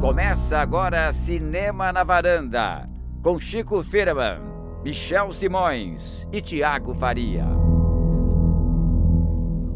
Começa 0.00 0.56
agora 0.56 1.12
Cinema 1.12 1.92
na 1.92 2.02
Varanda, 2.02 2.88
com 3.22 3.38
Chico 3.38 3.82
Firman, 3.82 4.40
Michel 4.82 5.30
Simões 5.30 6.26
e 6.32 6.40
Tiago 6.40 6.94
Faria. 6.94 7.44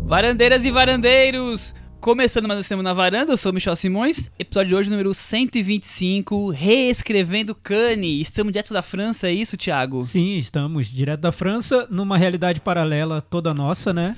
Varandeiras 0.06 0.64
e 0.64 0.71
varandeiros! 0.71 1.74
Começando 2.00 2.48
mais 2.48 2.60
um 2.60 2.62
Cinema 2.62 2.82
na 2.82 2.95
Varanda, 2.95 3.32
eu 3.32 3.37
sou 3.37 3.50
o 3.50 3.54
Michel 3.54 3.76
Simões, 3.76 4.30
episódio 4.38 4.69
de 4.69 4.74
hoje 4.74 4.90
número 4.90 5.13
125, 5.13 6.51
reescrevendo 6.51 7.54
Cannes. 7.54 8.22
Estamos 8.22 8.53
direto 8.53 8.72
da 8.72 8.83
França, 8.83 9.29
é 9.29 9.33
isso, 9.33 9.59
Thiago? 9.59 10.03
Sim, 10.03 10.38
estamos 10.38 10.88
direto 10.88 11.21
da 11.21 11.33
França, 11.33 11.87
numa 11.91 12.17
realidade 12.17 12.61
paralela 12.61 13.21
toda 13.21 13.53
nossa, 13.53 13.93
né? 13.93 14.17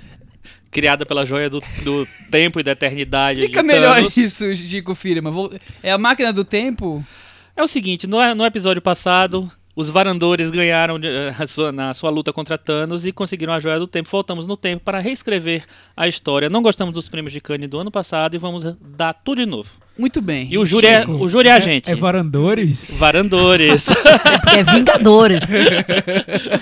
Criada 0.71 1.07
pela 1.07 1.25
joia 1.25 1.49
do, 1.49 1.63
do 1.83 2.07
tempo 2.31 2.61
e 2.61 2.63
da 2.63 2.73
eternidade. 2.73 3.41
Fica 3.43 3.63
melhor 3.63 4.01
isso, 4.17 4.55
Chico 4.55 4.95
Firma. 4.95 5.31
É 5.83 5.93
a 5.93 5.99
máquina 5.99 6.33
do 6.33 6.45
tempo? 6.45 7.05
É 7.57 7.63
o 7.63 7.69
seguinte, 7.69 8.07
no, 8.07 8.35
no 8.35 8.45
episódio 8.45 8.83
passado, 8.83 9.51
os 9.77 9.91
varandores 9.91 10.51
ganharam 10.51 10.97
uh, 10.97 11.49
sua, 11.49 11.71
na 11.71 11.93
sua 11.93 12.09
luta 12.09 12.33
contra 12.33 12.57
Thanos 12.57 13.05
e 13.05 13.13
conseguiram 13.13 13.53
a 13.53 13.61
joia 13.61 13.79
do 13.79 13.87
tempo. 13.87 14.09
Voltamos 14.11 14.47
no 14.47 14.57
tempo 14.57 14.83
para 14.83 15.01
reescrever 15.01 15.65
a 15.95 16.09
história. 16.09 16.49
Não 16.49 16.63
gostamos 16.63 16.95
dos 16.95 17.11
prêmios 17.11 17.35
de 17.35 17.43
Cannes 17.43 17.69
do 17.69 17.79
ano 17.79 17.91
passado 17.91 18.35
e 18.35 18.39
vamos 18.39 18.65
dar 18.81 19.13
tudo 19.13 19.45
de 19.45 19.47
novo. 19.47 19.69
Muito 19.99 20.23
bem. 20.23 20.49
E 20.51 20.57
o 20.57 20.65
júri, 20.65 20.87
é, 20.87 21.07
o 21.07 21.29
júri 21.29 21.49
é 21.49 21.53
a 21.53 21.59
gente. 21.59 21.91
É, 21.91 21.93
é 21.93 21.97
varandores? 21.97 22.97
Varandores. 22.99 23.89
é, 24.49 24.61
é 24.61 24.63
Vingadores. 24.63 25.43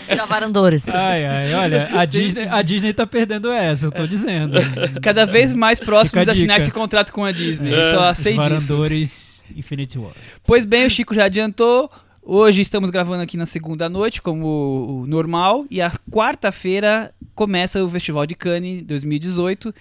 Já 0.09 0.24
varandores. 0.26 0.88
Ai, 0.88 1.24
ai, 1.24 1.54
olha, 1.54 1.88
a 1.92 2.04
Disney, 2.04 2.48
a 2.48 2.62
Disney 2.62 2.92
tá 2.92 3.06
perdendo 3.06 3.51
essa, 3.51 3.87
eu 3.87 3.92
tô 3.92 4.06
dizendo. 4.06 4.59
Cada 5.01 5.24
vez 5.24 5.52
mais 5.52 5.78
próximos 5.78 6.24
de 6.24 6.30
assinar 6.30 6.60
esse 6.60 6.70
contrato 6.70 7.12
com 7.12 7.24
a 7.24 7.30
Disney. 7.30 7.73
É. 7.73 7.90
Só 7.92 8.09
aceite 8.09 8.38
Varandores 8.38 9.10
isso. 9.10 9.45
Infinity 9.56 9.98
War. 9.98 10.12
Pois 10.45 10.65
bem, 10.65 10.87
o 10.87 10.90
Chico 10.90 11.15
já 11.15 11.24
adiantou. 11.24 11.90
Hoje 12.27 12.63
estamos 12.63 12.89
gravando 12.89 13.23
aqui 13.23 13.37
na 13.37 13.45
segunda 13.45 13.87
noite, 13.87 14.23
como 14.23 15.05
normal, 15.07 15.67
e 15.71 15.83
a 15.83 15.91
quarta-feira 16.11 17.15
começa 17.35 17.85
o 17.85 17.89
Festival 17.89 18.25
de 18.25 18.35
Cannes 18.35 18.83
2018. 18.83 19.75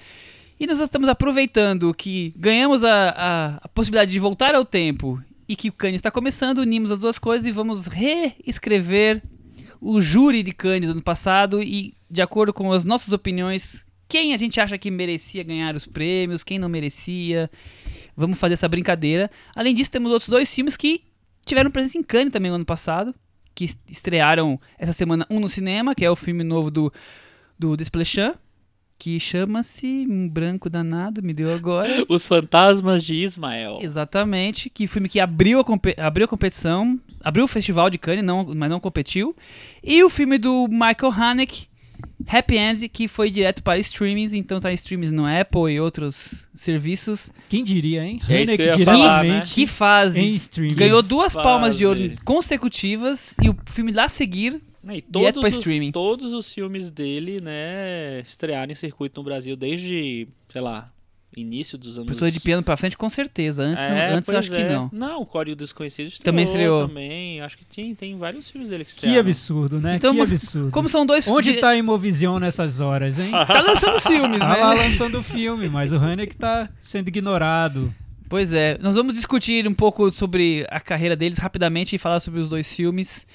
E 0.59 0.67
nós 0.67 0.77
estamos 0.77 1.07
aproveitando 1.07 1.93
que 1.93 2.33
ganhamos 2.35 2.83
a, 2.83 3.09
a, 3.11 3.55
a 3.63 3.67
possibilidade 3.69 4.11
de 4.11 4.19
voltar 4.19 4.55
ao 4.55 4.65
tempo 4.65 5.23
e 5.47 5.55
que 5.55 5.69
o 5.69 5.71
Cannes 5.71 5.99
está 5.99 6.11
começando, 6.11 6.57
unimos 6.57 6.91
as 6.91 6.99
duas 6.99 7.17
coisas 7.17 7.47
e 7.47 7.51
vamos 7.51 7.87
reescrever 7.87 9.23
o 9.79 10.01
júri 10.01 10.43
de 10.43 10.51
Cannes 10.51 10.89
do 10.89 10.91
ano 10.91 11.01
passado 11.01 11.63
e, 11.63 11.93
de 12.11 12.21
acordo 12.21 12.51
com 12.51 12.73
as 12.73 12.83
nossas 12.83 13.13
opiniões, 13.13 13.85
quem 14.05 14.33
a 14.33 14.37
gente 14.37 14.59
acha 14.59 14.77
que 14.77 14.91
merecia 14.91 15.43
ganhar 15.45 15.77
os 15.77 15.87
prêmios, 15.87 16.43
quem 16.43 16.59
não 16.59 16.67
merecia. 16.67 17.49
Vamos 18.17 18.37
fazer 18.37 18.55
essa 18.55 18.67
brincadeira. 18.67 19.31
Além 19.55 19.73
disso, 19.73 19.89
temos 19.89 20.11
outros 20.11 20.27
dois 20.27 20.49
filmes 20.49 20.75
que 20.75 21.03
tiveram 21.45 21.71
presença 21.71 21.97
em 21.97 22.03
Cannes 22.03 22.31
também 22.31 22.49
no 22.49 22.55
ano 22.55 22.65
passado, 22.65 23.13
que 23.53 23.65
estrearam 23.87 24.59
essa 24.77 24.93
semana 24.93 25.25
um 25.29 25.39
no 25.39 25.49
cinema, 25.49 25.93
que 25.93 26.03
é 26.03 26.09
o 26.09 26.15
filme 26.15 26.43
novo 26.43 26.71
do, 26.71 26.91
do 27.57 27.77
Desplechin, 27.77 28.33
que 28.97 29.19
chama-se 29.19 30.07
Um 30.09 30.29
Branco 30.29 30.69
Danado, 30.69 31.21
me 31.21 31.33
deu 31.33 31.53
agora. 31.53 31.89
Os 32.07 32.25
Fantasmas 32.25 33.03
de 33.03 33.15
Ismael. 33.15 33.79
Exatamente, 33.81 34.69
que 34.69 34.87
filme 34.87 35.09
que 35.09 35.19
abriu 35.19 35.59
a, 35.59 36.05
abriu 36.05 36.25
a 36.25 36.27
competição, 36.27 36.99
abriu 37.21 37.45
o 37.45 37.47
festival 37.47 37.89
de 37.89 37.97
Cannes, 37.97 38.23
não, 38.23 38.45
mas 38.55 38.69
não 38.69 38.79
competiu. 38.79 39.35
E 39.83 40.03
o 40.03 40.09
filme 40.09 40.37
do 40.37 40.67
Michael 40.69 41.11
Haneke, 41.11 41.67
Happy 42.27 42.57
End, 42.57 42.87
que 42.89 43.07
foi 43.07 43.29
direto 43.29 43.61
para 43.63 43.77
streamings, 43.79 44.33
então 44.33 44.59
tá 44.59 44.71
em 44.71 44.75
streamings 44.75 45.11
no 45.11 45.25
Apple 45.25 45.71
e 45.71 45.79
outros 45.79 46.47
serviços. 46.53 47.31
Quem 47.49 47.63
diria, 47.63 48.03
hein? 48.03 48.19
É 48.29 48.43
isso 48.43 48.55
que, 48.55 48.61
eu 48.61 48.79
ia 48.79 48.85
falar, 48.85 49.23
né? 49.23 49.43
que 49.45 49.67
fase. 49.67 50.19
Em 50.19 50.33
streaming. 50.35 50.75
Ganhou 50.75 51.01
duas 51.01 51.33
fase. 51.33 51.43
palmas 51.43 51.77
de 51.77 51.85
ouro 51.85 51.99
consecutivas 52.23 53.35
e 53.41 53.49
o 53.49 53.57
filme 53.65 53.91
lá 53.91 54.05
a 54.05 54.09
seguir 54.09 54.61
e 54.91 55.03
direto 55.09 55.39
para 55.39 55.49
streaming. 55.49 55.91
Todos 55.91 56.33
os 56.33 56.53
filmes 56.53 56.91
dele, 56.91 57.39
né, 57.41 58.19
estrearam 58.21 58.71
em 58.71 58.75
circuito 58.75 59.19
no 59.19 59.23
Brasil 59.23 59.55
desde, 59.55 60.27
sei 60.49 60.61
lá, 60.61 60.92
início 61.35 61.77
dos 61.77 61.97
anos. 61.97 62.11
Pessoa 62.11 62.31
de 62.31 62.39
piano 62.39 62.63
pra 62.63 62.77
frente, 62.77 62.97
com 62.97 63.09
certeza. 63.09 63.63
Antes, 63.63 63.85
é, 63.85 64.13
antes 64.13 64.29
eu 64.29 64.37
acho 64.37 64.53
é. 64.53 64.57
que 64.57 64.73
não. 64.73 64.89
Não, 64.91 65.21
o 65.21 65.25
Código 65.25 65.55
Desconhecido 65.55 66.07
estreou 66.07 66.25
também 66.25 66.43
estreou. 66.43 66.87
Também. 66.87 67.41
Acho 67.41 67.57
que 67.57 67.65
tem, 67.65 67.93
tem 67.95 68.17
vários 68.17 68.49
filmes 68.49 68.69
dele 68.69 68.85
que 68.85 68.91
estrearam. 68.91 69.23
Que 69.23 69.29
absurdo, 69.29 69.79
né? 69.79 69.95
Então, 69.95 70.13
que 70.13 70.21
absurdo. 70.21 70.71
Como 70.71 70.89
são 70.89 71.05
dois 71.05 71.27
Onde 71.27 71.53
de... 71.53 71.59
tá 71.59 71.69
a 71.69 71.75
Imovision 71.75 72.39
nessas 72.39 72.79
horas, 72.79 73.19
hein? 73.19 73.31
tá 73.47 73.61
lançando 73.61 73.99
filmes, 73.99 74.39
tá 74.39 74.47
né? 74.47 74.55
Tá 74.55 74.67
lá 74.67 74.73
lançando 74.73 75.23
filme, 75.23 75.69
mas 75.69 75.91
o 75.91 75.97
Haneke 75.97 76.35
tá 76.35 76.69
sendo 76.79 77.07
ignorado. 77.07 77.93
Pois 78.29 78.53
é. 78.53 78.77
Nós 78.81 78.95
vamos 78.95 79.13
discutir 79.13 79.67
um 79.67 79.73
pouco 79.73 80.11
sobre 80.11 80.65
a 80.69 80.79
carreira 80.79 81.15
deles 81.15 81.37
rapidamente 81.37 81.95
e 81.95 81.99
falar 81.99 82.19
sobre 82.19 82.39
os 82.39 82.47
dois 82.47 82.73
filmes. 82.73 83.27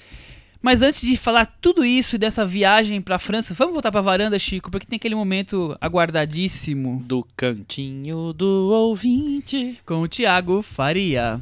Mas 0.61 0.81
antes 0.81 1.01
de 1.01 1.15
falar 1.15 1.45
tudo 1.61 1.85
isso 1.85 2.15
e 2.15 2.19
dessa 2.19 2.45
viagem 2.45 3.01
para 3.01 3.15
a 3.15 3.19
França, 3.19 3.53
vamos 3.53 3.73
voltar 3.73 3.91
para 3.91 4.01
a 4.01 4.03
varanda, 4.03 4.37
Chico, 4.37 4.69
porque 4.69 4.85
tem 4.85 4.97
aquele 4.97 5.15
momento 5.15 5.77
aguardadíssimo 5.79 7.01
do 7.05 7.25
cantinho 7.35 8.33
do 8.33 8.69
ouvinte 8.69 9.79
com 9.85 10.01
o 10.01 10.07
Thiago 10.07 10.61
Faria. 10.61 11.39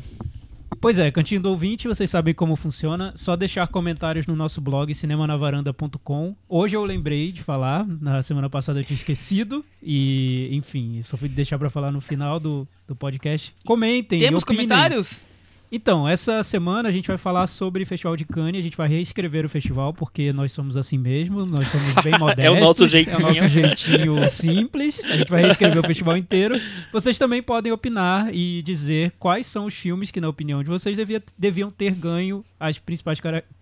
Pois 0.79 0.99
é, 0.99 1.09
Cantinho 1.09 1.41
do 1.41 1.49
Ouvinte, 1.49 1.87
vocês 1.87 2.09
sabem 2.09 2.33
como 2.33 2.55
funciona. 2.55 3.11
Só 3.15 3.35
deixar 3.35 3.67
comentários 3.67 4.27
no 4.27 4.35
nosso 4.35 4.61
blog 4.61 4.93
cinemanavaranda.com. 4.93 6.35
Hoje 6.47 6.77
eu 6.77 6.85
lembrei 6.85 7.31
de 7.31 7.41
falar, 7.41 7.85
na 7.87 8.21
semana 8.21 8.49
passada 8.49 8.79
eu 8.79 8.83
tinha 8.83 8.95
esquecido. 8.95 9.65
E, 9.81 10.49
enfim, 10.51 11.01
só 11.03 11.17
fui 11.17 11.29
deixar 11.29 11.57
para 11.57 11.69
falar 11.69 11.91
no 11.91 11.99
final 11.99 12.39
do, 12.39 12.67
do 12.87 12.95
podcast. 12.95 13.55
Comentem. 13.65 14.19
Temos 14.19 14.43
comentários? 14.43 15.26
Então, 15.69 16.07
essa 16.07 16.41
semana 16.43 16.87
a 16.87 16.91
gente 16.91 17.07
vai 17.07 17.17
falar 17.17 17.45
sobre 17.45 17.83
o 17.83 17.85
Festival 17.85 18.15
de 18.15 18.23
Cannes, 18.23 18.59
a 18.59 18.63
gente 18.63 18.77
vai 18.77 18.87
reescrever 18.87 19.45
o 19.45 19.49
festival, 19.49 19.93
porque 19.93 20.31
nós 20.31 20.51
somos 20.53 20.77
assim 20.77 20.97
mesmo, 20.97 21.45
nós 21.45 21.67
somos 21.67 21.93
bem 22.03 22.13
modestos. 22.19 22.45
é 22.45 22.49
o 22.49 22.59
nosso 22.59 22.87
jeitinho. 22.87 23.15
É 23.15 23.23
o 23.23 23.27
nosso 23.27 23.47
jeitinho 23.49 24.29
simples, 24.29 25.03
a 25.03 25.17
gente 25.17 25.29
vai 25.29 25.41
reescrever 25.41 25.79
o 25.79 25.83
festival 25.85 26.15
inteiro. 26.15 26.59
Vocês 26.91 27.17
também 27.17 27.43
podem 27.43 27.71
opinar 27.71 28.33
e 28.33 28.61
dizer 28.61 29.11
quais 29.19 29.45
são 29.45 29.65
os 29.65 29.73
filmes 29.73 30.09
que, 30.09 30.21
na 30.21 30.29
opinião 30.29 30.63
de 30.63 30.69
vocês, 30.69 30.95
devia, 30.95 31.21
deviam 31.37 31.69
ter 31.69 31.93
ganho 31.93 32.45
as 32.57 32.77
principais 32.77 33.19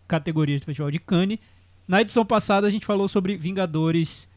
categorias 0.07 0.61
do 0.61 0.65
Festival 0.65 0.91
de 0.91 0.99
Cannes. 0.99 1.39
Na 1.87 2.01
edição 2.01 2.25
passada 2.25 2.67
a 2.67 2.69
gente 2.69 2.85
falou 2.85 3.07
sobre 3.07 3.35
Vingadores 3.35 4.29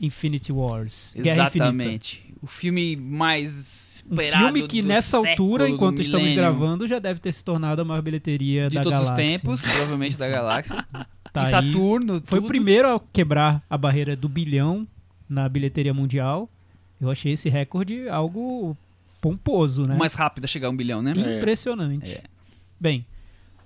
Infinity 0.00 0.52
Wars. 0.52 1.14
Exatamente. 1.16 2.23
O 2.44 2.46
filme 2.46 2.94
mais 2.94 3.96
esperado. 3.96 4.44
Um 4.44 4.46
filme 4.48 4.68
que 4.68 4.82
nessa 4.82 5.16
altura, 5.16 5.66
enquanto 5.66 6.02
estamos 6.02 6.30
gravando, 6.34 6.86
já 6.86 6.98
deve 6.98 7.18
ter 7.18 7.32
se 7.32 7.42
tornado 7.42 7.80
a 7.80 7.84
maior 7.86 8.02
bilheteria 8.02 8.68
de 8.68 8.74
da 8.74 8.82
todos 8.82 9.00
galáxia. 9.00 9.26
os 9.26 9.32
tempos, 9.32 9.62
provavelmente 9.62 10.16
da 10.16 10.28
galáxia. 10.28 10.76
Tá 11.32 11.42
em 11.42 11.46
Saturno. 11.46 12.22
Foi 12.26 12.38
o 12.38 12.42
primeiro 12.42 12.94
a 12.94 13.00
quebrar 13.12 13.60
a 13.68 13.76
barreira 13.76 14.14
do 14.14 14.28
bilhão 14.28 14.86
na 15.28 15.48
bilheteria 15.48 15.92
mundial. 15.92 16.48
Eu 17.00 17.10
achei 17.10 17.32
esse 17.32 17.48
recorde 17.48 18.08
algo 18.08 18.76
pomposo, 19.20 19.84
né? 19.84 19.96
O 19.96 19.98
mais 19.98 20.14
rápido 20.14 20.44
a 20.44 20.46
chegar 20.46 20.68
a 20.68 20.70
um 20.70 20.76
bilhão, 20.76 21.02
né? 21.02 21.12
Impressionante. 21.38 22.12
É. 22.12 22.22
Bem, 22.78 23.04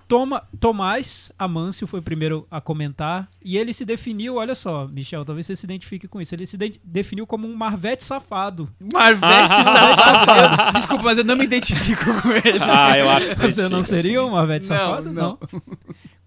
Toma, 0.09 0.43
Tomás 0.59 1.31
Amâncio 1.39 1.87
foi 1.87 2.01
o 2.01 2.03
primeiro 2.03 2.47
a 2.51 2.63
comentar 2.63 3.29
e 3.45 3.59
ele 3.59 3.75
se 3.75 3.85
definiu, 3.85 4.37
olha 4.37 4.55
só, 4.55 4.89
Michel, 4.89 5.23
talvez 5.23 5.47
você 5.47 5.55
se 5.55 5.67
identifique 5.67 6.09
com 6.09 6.19
isso, 6.19 6.35
ele 6.35 6.47
se 6.47 6.57
de 6.57 6.81
definiu 6.83 7.27
como 7.27 7.47
um 7.47 7.55
Marvete 7.55 8.03
safado. 8.03 8.71
Marvete 8.81 9.55
safado? 9.63 10.79
Desculpa, 10.79 11.05
mas 11.05 11.19
eu 11.19 11.25
não 11.25 11.37
me 11.37 11.45
identifico 11.45 12.23
com 12.23 12.31
ele. 12.31 12.59
Ah, 12.63 12.97
eu 12.97 13.11
acho. 13.11 13.35
Você 13.37 13.69
não 13.69 13.83
seria 13.83 14.25
um 14.25 14.31
Marvete 14.31 14.65
safado? 14.65 15.13
Não. 15.13 15.39
não. 15.53 15.63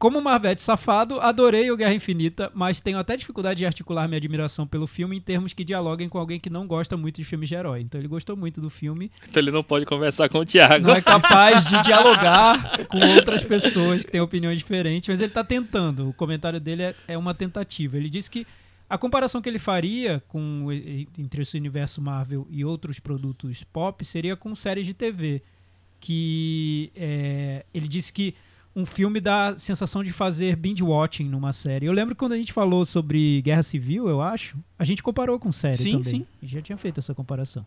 Como 0.01 0.19
Marvete 0.19 0.63
safado, 0.63 1.21
adorei 1.21 1.69
o 1.69 1.77
Guerra 1.77 1.93
Infinita, 1.93 2.51
mas 2.55 2.81
tenho 2.81 2.97
até 2.97 3.15
dificuldade 3.15 3.59
de 3.59 3.67
articular 3.67 4.07
minha 4.07 4.17
admiração 4.17 4.65
pelo 4.65 4.87
filme 4.87 5.15
em 5.15 5.21
termos 5.21 5.53
que 5.53 5.63
dialoguem 5.63 6.09
com 6.09 6.17
alguém 6.17 6.39
que 6.39 6.49
não 6.49 6.65
gosta 6.65 6.97
muito 6.97 7.17
de 7.17 7.23
filmes 7.23 7.47
de 7.47 7.53
herói. 7.53 7.81
Então 7.81 8.01
ele 8.01 8.07
gostou 8.07 8.35
muito 8.35 8.59
do 8.59 8.67
filme. 8.67 9.11
Então 9.29 9.39
ele 9.39 9.51
não 9.51 9.63
pode 9.63 9.85
conversar 9.85 10.27
com 10.27 10.39
o 10.39 10.43
Thiago. 10.43 10.87
Não 10.87 10.95
é 10.95 11.01
capaz 11.03 11.65
de 11.65 11.79
dialogar 11.83 12.83
com 12.87 12.97
outras 13.13 13.43
pessoas 13.43 14.03
que 14.03 14.11
têm 14.11 14.19
opiniões 14.19 14.57
diferentes, 14.57 15.07
mas 15.07 15.19
ele 15.19 15.29
está 15.29 15.43
tentando. 15.43 16.09
O 16.09 16.13
comentário 16.13 16.59
dele 16.59 16.81
é, 16.81 16.95
é 17.09 17.15
uma 17.15 17.35
tentativa. 17.35 17.95
Ele 17.95 18.09
disse 18.09 18.31
que 18.31 18.47
a 18.89 18.97
comparação 18.97 19.39
que 19.39 19.47
ele 19.47 19.59
faria 19.59 20.23
com 20.27 20.65
entre 21.15 21.43
esse 21.43 21.55
universo 21.55 22.01
Marvel 22.01 22.47
e 22.49 22.65
outros 22.65 22.99
produtos 22.99 23.63
pop 23.65 24.03
seria 24.03 24.35
com 24.35 24.55
séries 24.55 24.87
de 24.87 24.95
TV. 24.95 25.43
Que 25.99 26.91
é, 26.95 27.63
ele 27.71 27.87
disse 27.87 28.11
que 28.11 28.33
um 28.75 28.85
filme 28.85 29.19
dá 29.19 29.57
sensação 29.57 30.03
de 30.03 30.13
fazer 30.13 30.55
binge 30.55 30.83
watching 30.83 31.25
numa 31.25 31.51
série. 31.51 31.85
Eu 31.85 31.93
lembro 31.93 32.15
quando 32.15 32.33
a 32.33 32.37
gente 32.37 32.53
falou 32.53 32.85
sobre 32.85 33.41
Guerra 33.41 33.63
Civil, 33.63 34.07
eu 34.07 34.21
acho, 34.21 34.57
a 34.79 34.83
gente 34.83 35.03
comparou 35.03 35.37
com 35.37 35.51
série 35.51 35.75
sim, 35.77 35.91
também. 35.91 36.03
Sim, 36.03 36.25
sim. 36.39 36.47
já 36.47 36.61
tinha 36.61 36.77
feito 36.77 36.99
essa 36.99 37.13
comparação. 37.13 37.65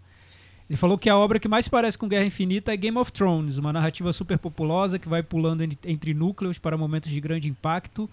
Ele 0.69 0.79
falou 0.79 0.97
que 0.97 1.11
a 1.11 1.17
obra 1.17 1.39
que 1.39 1.47
mais 1.47 1.69
parece 1.69 1.99
com 1.99 2.09
Guerra 2.09 2.25
Infinita 2.25 2.73
é 2.73 2.77
Game 2.77 2.97
of 2.97 3.13
Thrones, 3.13 3.59
uma 3.59 3.73
narrativa 3.73 4.13
super 4.15 4.39
populosa 4.39 4.99
que 4.99 5.09
vai 5.09 5.23
pulando 5.23 5.63
entre 5.63 6.15
núcleos 6.15 6.57
para 6.57 6.79
momentos 6.79 7.11
de 7.11 7.21
grande 7.21 7.51
impacto, 7.51 8.09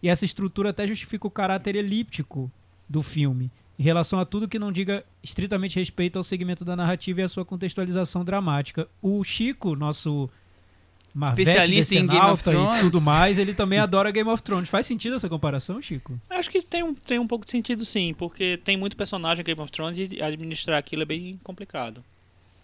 e 0.00 0.08
essa 0.08 0.24
estrutura 0.24 0.70
até 0.70 0.86
justifica 0.86 1.26
o 1.26 1.30
caráter 1.30 1.74
elíptico 1.74 2.50
do 2.88 3.02
filme. 3.02 3.50
em 3.78 3.82
relação 3.82 4.18
a 4.18 4.24
tudo 4.24 4.48
que 4.48 4.58
não 4.58 4.72
diga 4.72 5.04
estritamente 5.22 5.78
respeito 5.78 6.16
ao 6.16 6.22
segmento 6.22 6.64
da 6.64 6.76
narrativa 6.76 7.20
e 7.20 7.24
à 7.24 7.28
sua 7.28 7.44
contextualização 7.44 8.24
dramática. 8.24 8.88
O 9.02 9.22
Chico, 9.22 9.76
nosso 9.76 10.30
Marvete 11.16 11.48
Especialista 11.48 11.94
em 11.94 12.06
Game 12.06 12.26
of 12.26 12.44
Thrones. 12.44 12.78
e 12.78 12.80
tudo 12.82 13.00
mais, 13.00 13.38
ele 13.38 13.54
também 13.54 13.78
adora 13.78 14.10
Game 14.10 14.28
of 14.28 14.42
Thrones. 14.42 14.68
Faz 14.68 14.84
sentido 14.84 15.16
essa 15.16 15.30
comparação, 15.30 15.80
Chico? 15.80 16.20
Acho 16.28 16.50
que 16.50 16.60
tem 16.60 16.82
um, 16.82 16.94
tem 16.94 17.18
um 17.18 17.26
pouco 17.26 17.46
de 17.46 17.50
sentido 17.50 17.86
sim, 17.86 18.12
porque 18.12 18.60
tem 18.62 18.76
muito 18.76 18.96
personagem 18.96 19.40
em 19.40 19.44
Game 19.44 19.60
of 19.60 19.72
Thrones 19.72 19.96
e 19.96 20.22
administrar 20.22 20.78
aquilo 20.78 21.02
é 21.02 21.06
bem 21.06 21.40
complicado. 21.42 22.04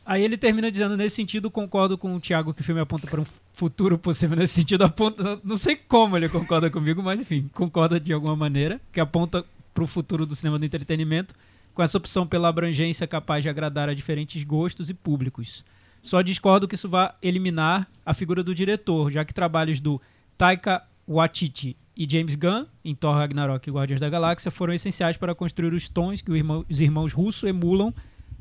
Aí 0.04 0.22
ele 0.22 0.36
termina 0.36 0.70
dizendo, 0.70 0.96
nesse 0.98 1.16
sentido, 1.16 1.50
concordo 1.50 1.96
com 1.96 2.14
o 2.14 2.20
Thiago 2.20 2.52
que 2.52 2.60
o 2.60 2.64
filme 2.64 2.80
aponta 2.80 3.06
para 3.06 3.20
um 3.22 3.26
futuro 3.54 3.96
possível. 3.96 4.36
Nesse 4.36 4.54
sentido, 4.54 4.82
aponta. 4.84 5.40
Não 5.42 5.56
sei 5.56 5.74
como 5.74 6.16
ele 6.16 6.28
concorda 6.28 6.68
comigo, 6.68 7.02
mas 7.02 7.20
enfim, 7.20 7.48
concorda 7.54 7.98
de 7.98 8.12
alguma 8.12 8.36
maneira, 8.36 8.78
que 8.92 9.00
aponta 9.00 9.44
para 9.72 9.84
o 9.84 9.86
futuro 9.86 10.26
do 10.26 10.34
cinema 10.34 10.58
do 10.58 10.64
entretenimento, 10.64 11.34
com 11.72 11.82
essa 11.82 11.96
opção 11.96 12.26
pela 12.26 12.48
abrangência 12.48 13.06
capaz 13.06 13.42
de 13.42 13.48
agradar 13.48 13.88
a 13.88 13.94
diferentes 13.94 14.42
gostos 14.44 14.90
e 14.90 14.94
públicos. 14.94 15.64
Só 16.02 16.20
discordo 16.20 16.66
que 16.66 16.74
isso 16.74 16.88
vá 16.88 17.14
eliminar 17.22 17.88
a 18.04 18.12
figura 18.12 18.42
do 18.42 18.54
diretor, 18.54 19.10
já 19.10 19.24
que 19.24 19.32
trabalhos 19.32 19.80
do 19.80 20.00
Taika 20.36 20.82
Waititi 21.08 21.76
e 21.96 22.10
James 22.10 22.34
Gunn, 22.34 22.66
em 22.84 22.94
Thor 22.94 23.14
Ragnarok 23.14 23.68
e 23.68 23.72
Guardiões 23.72 24.00
da 24.00 24.10
Galáxia, 24.10 24.50
foram 24.50 24.74
essenciais 24.74 25.16
para 25.16 25.34
construir 25.34 25.72
os 25.72 25.88
tons 25.88 26.20
que 26.20 26.32
os 26.32 26.80
irmãos 26.80 27.12
Russo 27.12 27.46
emulam 27.46 27.94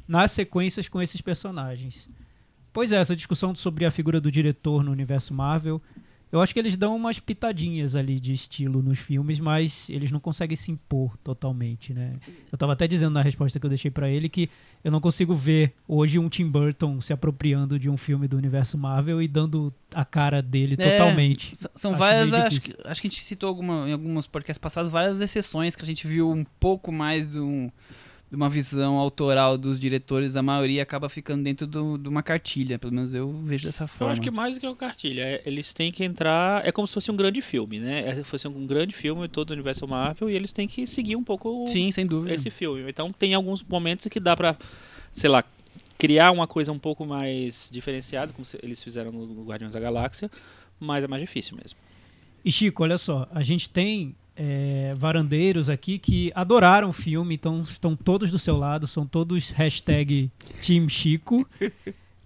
nas 0.08 0.32
sequências 0.32 0.90
com 0.90 1.02
esses 1.02 1.22
personagens. 1.22 2.10
Pois 2.74 2.92
é, 2.92 2.96
essa 2.96 3.16
discussão 3.16 3.54
sobre 3.54 3.86
a 3.86 3.92
figura 3.92 4.20
do 4.20 4.32
diretor 4.32 4.84
no 4.84 4.92
universo 4.92 5.34
Marvel, 5.34 5.82
eu 6.32 6.42
acho 6.42 6.54
que 6.54 6.60
eles 6.60 6.78
dão 6.78 6.96
umas 6.96 7.20
pitadinhas 7.20 7.96
ali 7.96 8.20
de 8.20 8.32
estilo 8.34 8.82
nos 8.82 9.00
filmes, 9.00 9.40
mas 9.40 9.90
eles 9.90 10.12
não 10.12 10.20
conseguem 10.20 10.56
se 10.56 10.72
impor 10.72 11.18
totalmente, 11.18 11.94
né? 11.94 12.14
Eu 12.52 12.58
tava 12.58 12.74
até 12.74 12.88
dizendo 12.88 13.14
na 13.14 13.22
resposta 13.22 13.60
que 13.60 13.66
eu 13.66 13.70
deixei 13.70 13.92
pra 13.92 14.10
ele 14.10 14.30
que 14.30 14.50
eu 14.84 14.92
não 14.92 15.02
consigo 15.02 15.36
ver 15.36 15.74
hoje 15.88 16.18
um 16.18 16.30
Tim 16.30 16.48
Burton 16.48 17.00
se 17.02 17.12
apropriando 17.14 17.78
de 17.78 17.90
um 17.90 17.98
filme 17.98 18.28
do 18.28 18.38
universo 18.38 18.78
Marvel 18.78 19.22
e 19.22 19.28
dando 19.28 19.74
a 19.94 20.06
cara 20.06 20.42
dele 20.42 20.76
É, 20.80 20.92
totalmente. 20.98 21.54
São 21.76 21.92
Acho 21.92 22.00
várias, 22.00 22.34
acho 22.34 22.62
que, 22.62 22.74
acho 22.86 23.02
que 23.02 23.08
a 23.08 23.10
gente 23.10 23.24
citou 23.24 23.50
alguma, 23.50 23.90
em 23.90 23.94
alguns 23.94 24.26
podcasts 24.28 24.58
passados 24.60 24.90
várias 24.92 25.20
exceções 25.22 25.76
que 25.76 25.84
a 25.84 25.86
gente 25.86 26.08
viu 26.08 26.32
um 26.32 26.46
pouco 26.60 26.92
mais 26.92 27.30
de, 27.32 27.40
um- 27.40 27.70
de 28.32 28.36
uma 28.38 28.50
visão 28.50 28.96
autoral 28.96 29.58
dos 29.58 29.78
diretores. 29.78 30.38
A 30.38 30.42
maioria 30.42 30.82
acaba 30.82 31.10
ficando 31.10 31.44
dentro 31.44 31.68
do- 31.68 31.98
de 31.98 32.08
uma 32.08 32.24
cartilha, 32.24 32.80
pelo 32.80 32.94
menos 32.94 33.14
eu 33.14 33.30
vejo 33.44 33.66
dessa 33.66 33.84
Eu 33.84 33.88
forma. 33.90 34.14
acho 34.14 34.22
que 34.22 34.32
mais 34.32 34.54
do 34.54 34.62
que 34.62 34.66
uma 34.66 34.76
cartilha, 34.76 35.22
é- 35.22 35.42
eles 35.46 35.74
têm 35.74 35.92
que 35.92 36.02
entrar. 36.02 36.66
É 36.66 36.72
como 36.72 36.88
se 36.88 36.94
fosse 36.94 37.12
um 37.12 37.16
grande 37.18 37.42
filme, 37.42 37.78
né? 37.78 38.08
É, 38.08 38.24
fosse 38.24 38.48
um 38.48 38.66
grande 38.66 38.94
filme 38.94 39.28
todo 39.28 39.50
o 39.50 39.54
universo 39.54 39.86
Marvel 39.86 40.30
e 40.30 40.34
eles 40.34 40.54
têm 40.54 40.66
que 40.66 40.88
seguir 40.88 41.18
um 41.18 41.24
pouco 41.26 41.66
Sim, 41.68 41.92
sem 41.92 42.08
dúvida. 42.08 42.34
esse 42.34 42.50
filme. 42.50 42.90
Então 42.90 43.12
tem 43.12 43.34
alguns 43.34 43.62
momentos 43.62 44.08
que 44.08 44.18
dá 44.20 44.34
pra, 44.36 44.56
sei 45.12 45.30
lá, 45.30 45.44
criar 45.98 46.32
uma 46.32 46.48
coisa 46.48 46.72
um 46.72 46.80
pouco 46.80 47.06
mais 47.06 47.70
diferenciada, 47.70 48.32
como 48.32 48.46
se- 48.46 48.58
eles 48.64 48.82
fizeram 48.82 49.12
no 49.12 49.44
Guardiões 49.44 49.74
da 49.74 49.80
Galáxia, 49.82 50.32
mas 50.80 51.04
é 51.04 51.08
mais 51.08 51.22
difícil 51.22 51.58
mesmo. 51.58 51.78
E 52.46 52.52
Chico, 52.52 52.82
olha 52.82 52.98
só, 52.98 53.28
a 53.32 53.44
gente 53.44 53.70
tem 53.70 54.16
é, 54.44 54.96
varandeiros 54.98 55.70
aqui 55.70 56.00
que 56.00 56.32
adoraram 56.34 56.90
o 56.90 56.94
filme, 56.94 57.36
então 57.36 57.62
estão 57.62 57.96
todos 57.96 58.32
do 58.32 58.40
seu 58.40 58.58
lado, 58.58 58.88
são 58.88 59.06
todos 59.06 59.52
hashtag 59.52 60.32
Team 60.66 60.90
Chico. 60.90 61.48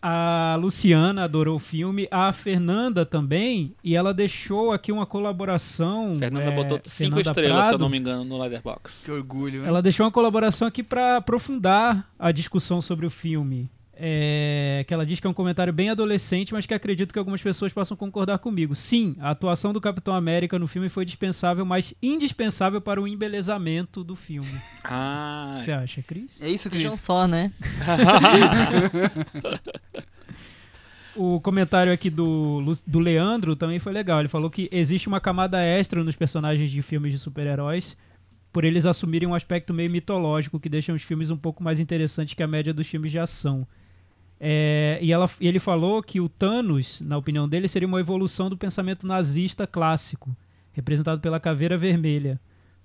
A 0.02 0.56
Luciana 0.62 1.24
adorou 1.24 1.56
o 1.56 1.60
filme, 1.60 2.08
a 2.12 2.32
Fernanda 2.32 3.06
também, 3.06 3.74
e 3.84 3.96
ela 3.96 4.14
deixou 4.14 4.72
aqui 4.72 4.92
uma 4.92 5.06
colaboração. 5.06 6.16
Fernanda 6.18 6.52
é, 6.52 6.56
botou 6.56 6.80
cinco 6.84 7.16
Fernanda 7.16 7.22
estrelas, 7.22 7.66
se 7.66 7.74
eu 7.74 7.78
Prado. 7.78 7.82
não 7.82 7.90
me 7.90 7.98
engano, 7.98 8.24
no 8.24 8.38
Letterboxd. 8.38 9.06
Que 9.06 9.12
orgulho, 9.12 9.62
né? 9.64 9.68
Ela 9.68 9.82
deixou 9.82 10.06
uma 10.06 10.12
colaboração 10.12 10.68
aqui 10.68 10.84
para 10.84 11.18
aprofundar 11.18 12.08
a 12.18 12.32
discussão 12.32 12.82
sobre 12.82 13.06
o 13.06 13.10
filme. 13.10 13.70
É, 13.98 14.84
que 14.88 14.94
ela 14.94 15.06
diz 15.06 15.20
que 15.20 15.28
é 15.28 15.30
um 15.30 15.34
comentário 15.34 15.72
bem 15.72 15.90
adolescente, 15.90 16.54
mas 16.54 16.66
que 16.66 16.74
acredito 16.74 17.14
que 17.14 17.20
algumas 17.20 17.42
pessoas 17.42 17.72
possam 17.72 17.96
concordar 17.96 18.40
comigo. 18.40 18.76
Sim, 18.76 19.16
a 19.20 19.30
atuação 19.32 19.72
do 19.72 19.80
Capitão 19.80 20.14
América 20.14 20.60
no 20.60 20.68
filme 20.68 20.90
foi 20.90 21.06
dispensável, 21.06 21.66
mas 21.66 21.94
indispensável 22.02 22.82
para 22.82 23.02
o 23.02 23.08
embelezamento 23.08 24.04
do 24.04 24.16
filme. 24.16 24.50
Ah, 24.88 25.58
você 25.60 25.72
acha, 25.72 26.04
Cris? 26.04 26.40
É 26.44 26.48
isso 26.48 26.70
que 26.70 26.78
Vejam 26.78 26.96
só, 26.96 27.28
né? 27.28 27.52
O 31.16 31.40
comentário 31.40 31.94
aqui 31.94 32.10
do, 32.10 32.62
do 32.86 33.00
Leandro 33.00 33.56
também 33.56 33.80
foi 33.80 33.94
legal. 33.94 34.20
Ele 34.20 34.28
falou 34.28 34.50
que 34.50 34.68
existe 34.72 35.08
uma 35.08 35.22
camada 35.22 35.64
extra 35.64 36.04
nos 36.04 36.16
personagens 36.16 36.70
de 36.70 36.82
filmes 36.82 37.14
de 37.14 37.18
super-heróis, 37.18 37.98
por 38.52 38.66
eles 38.66 38.86
assumirem 38.86 39.28
um 39.28 39.34
aspecto 39.34 39.74
meio 39.74 39.90
mitológico 39.90 40.60
que 40.60 40.68
deixa 40.68 40.92
os 40.92 41.02
filmes 41.02 41.30
um 41.30 41.38
pouco 41.38 41.64
mais 41.64 41.80
interessantes 41.80 42.34
que 42.34 42.44
a 42.44 42.48
média 42.48 42.74
dos 42.74 42.88
filmes 42.88 43.12
de 43.12 43.20
ação. 43.20 43.66
É, 44.40 45.00
e, 45.02 45.12
ela- 45.12 45.30
e 45.40 45.48
ele 45.48 45.60
falou 45.60 46.02
que 46.04 46.20
o 46.20 46.28
Thanos, 46.30 47.02
na 47.02 47.18
opinião 47.18 47.48
dele, 47.48 47.68
seria 47.68 47.88
uma 47.88 48.00
evolução 48.00 48.50
do 48.50 48.58
pensamento 48.58 49.08
nazista 49.08 49.66
clássico, 49.66 50.36
representado 50.74 51.22
pela 51.22 51.40
Caveira 51.40 51.78
Vermelha. 51.78 52.40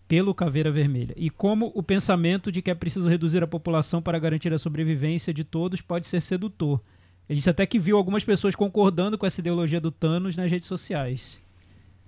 Pelo 0.06 0.34
Caveira 0.34 0.72
Vermelha. 0.72 1.14
E 1.16 1.30
como 1.30 1.70
o 1.74 1.82
pensamento 1.84 2.50
de 2.50 2.60
que 2.60 2.70
é 2.70 2.74
preciso 2.74 3.08
reduzir 3.08 3.42
a 3.44 3.46
população 3.46 4.02
para 4.02 4.18
garantir 4.18 4.52
a 4.52 4.58
sobrevivência 4.58 5.32
de 5.32 5.44
todos 5.44 5.80
pode 5.80 6.06
ser 6.06 6.20
sedutor. 6.20 6.80
Ele 7.28 7.36
disse 7.36 7.48
até 7.50 7.64
que 7.64 7.78
viu 7.78 7.96
algumas 7.96 8.24
pessoas 8.24 8.56
concordando 8.56 9.16
com 9.16 9.24
essa 9.24 9.40
ideologia 9.40 9.80
do 9.80 9.92
Thanos 9.92 10.36
nas 10.36 10.50
redes 10.50 10.66
sociais. 10.66 11.40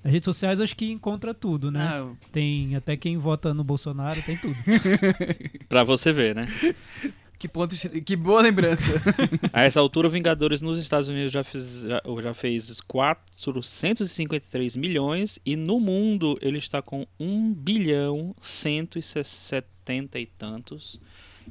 Nas 0.02 0.12
redes 0.12 0.24
sociais 0.24 0.60
acho 0.60 0.74
que 0.74 0.90
encontra 0.90 1.32
tudo, 1.32 1.70
né? 1.70 1.80
Ah, 1.80 2.08
Tem 2.32 2.74
até 2.74 2.96
quem 2.96 3.16
vota 3.18 3.54
no 3.54 3.62
Bolsonaro, 3.62 4.20
tem 4.22 4.36
tudo. 4.36 4.56
pra 5.68 5.84
você 5.84 6.12
ver, 6.12 6.34
né? 6.34 6.48
que 7.42 7.48
ponto... 7.48 7.74
Que 8.04 8.14
boa 8.14 8.40
lembrança. 8.40 9.02
A 9.52 9.62
essa 9.62 9.80
altura, 9.80 10.08
Vingadores 10.08 10.62
nos 10.62 10.78
Estados 10.78 11.08
Unidos 11.08 11.32
já 11.32 11.42
fez, 11.42 11.82
já, 11.82 12.00
já 12.22 12.32
fez 12.32 12.80
453 12.80 14.76
milhões 14.76 15.40
e 15.44 15.56
no 15.56 15.80
mundo 15.80 16.38
ele 16.40 16.58
está 16.58 16.80
com 16.80 17.04
1 17.18 17.52
bilhão 17.52 18.32
170 18.40 20.20
e 20.20 20.26
tantos 20.26 21.00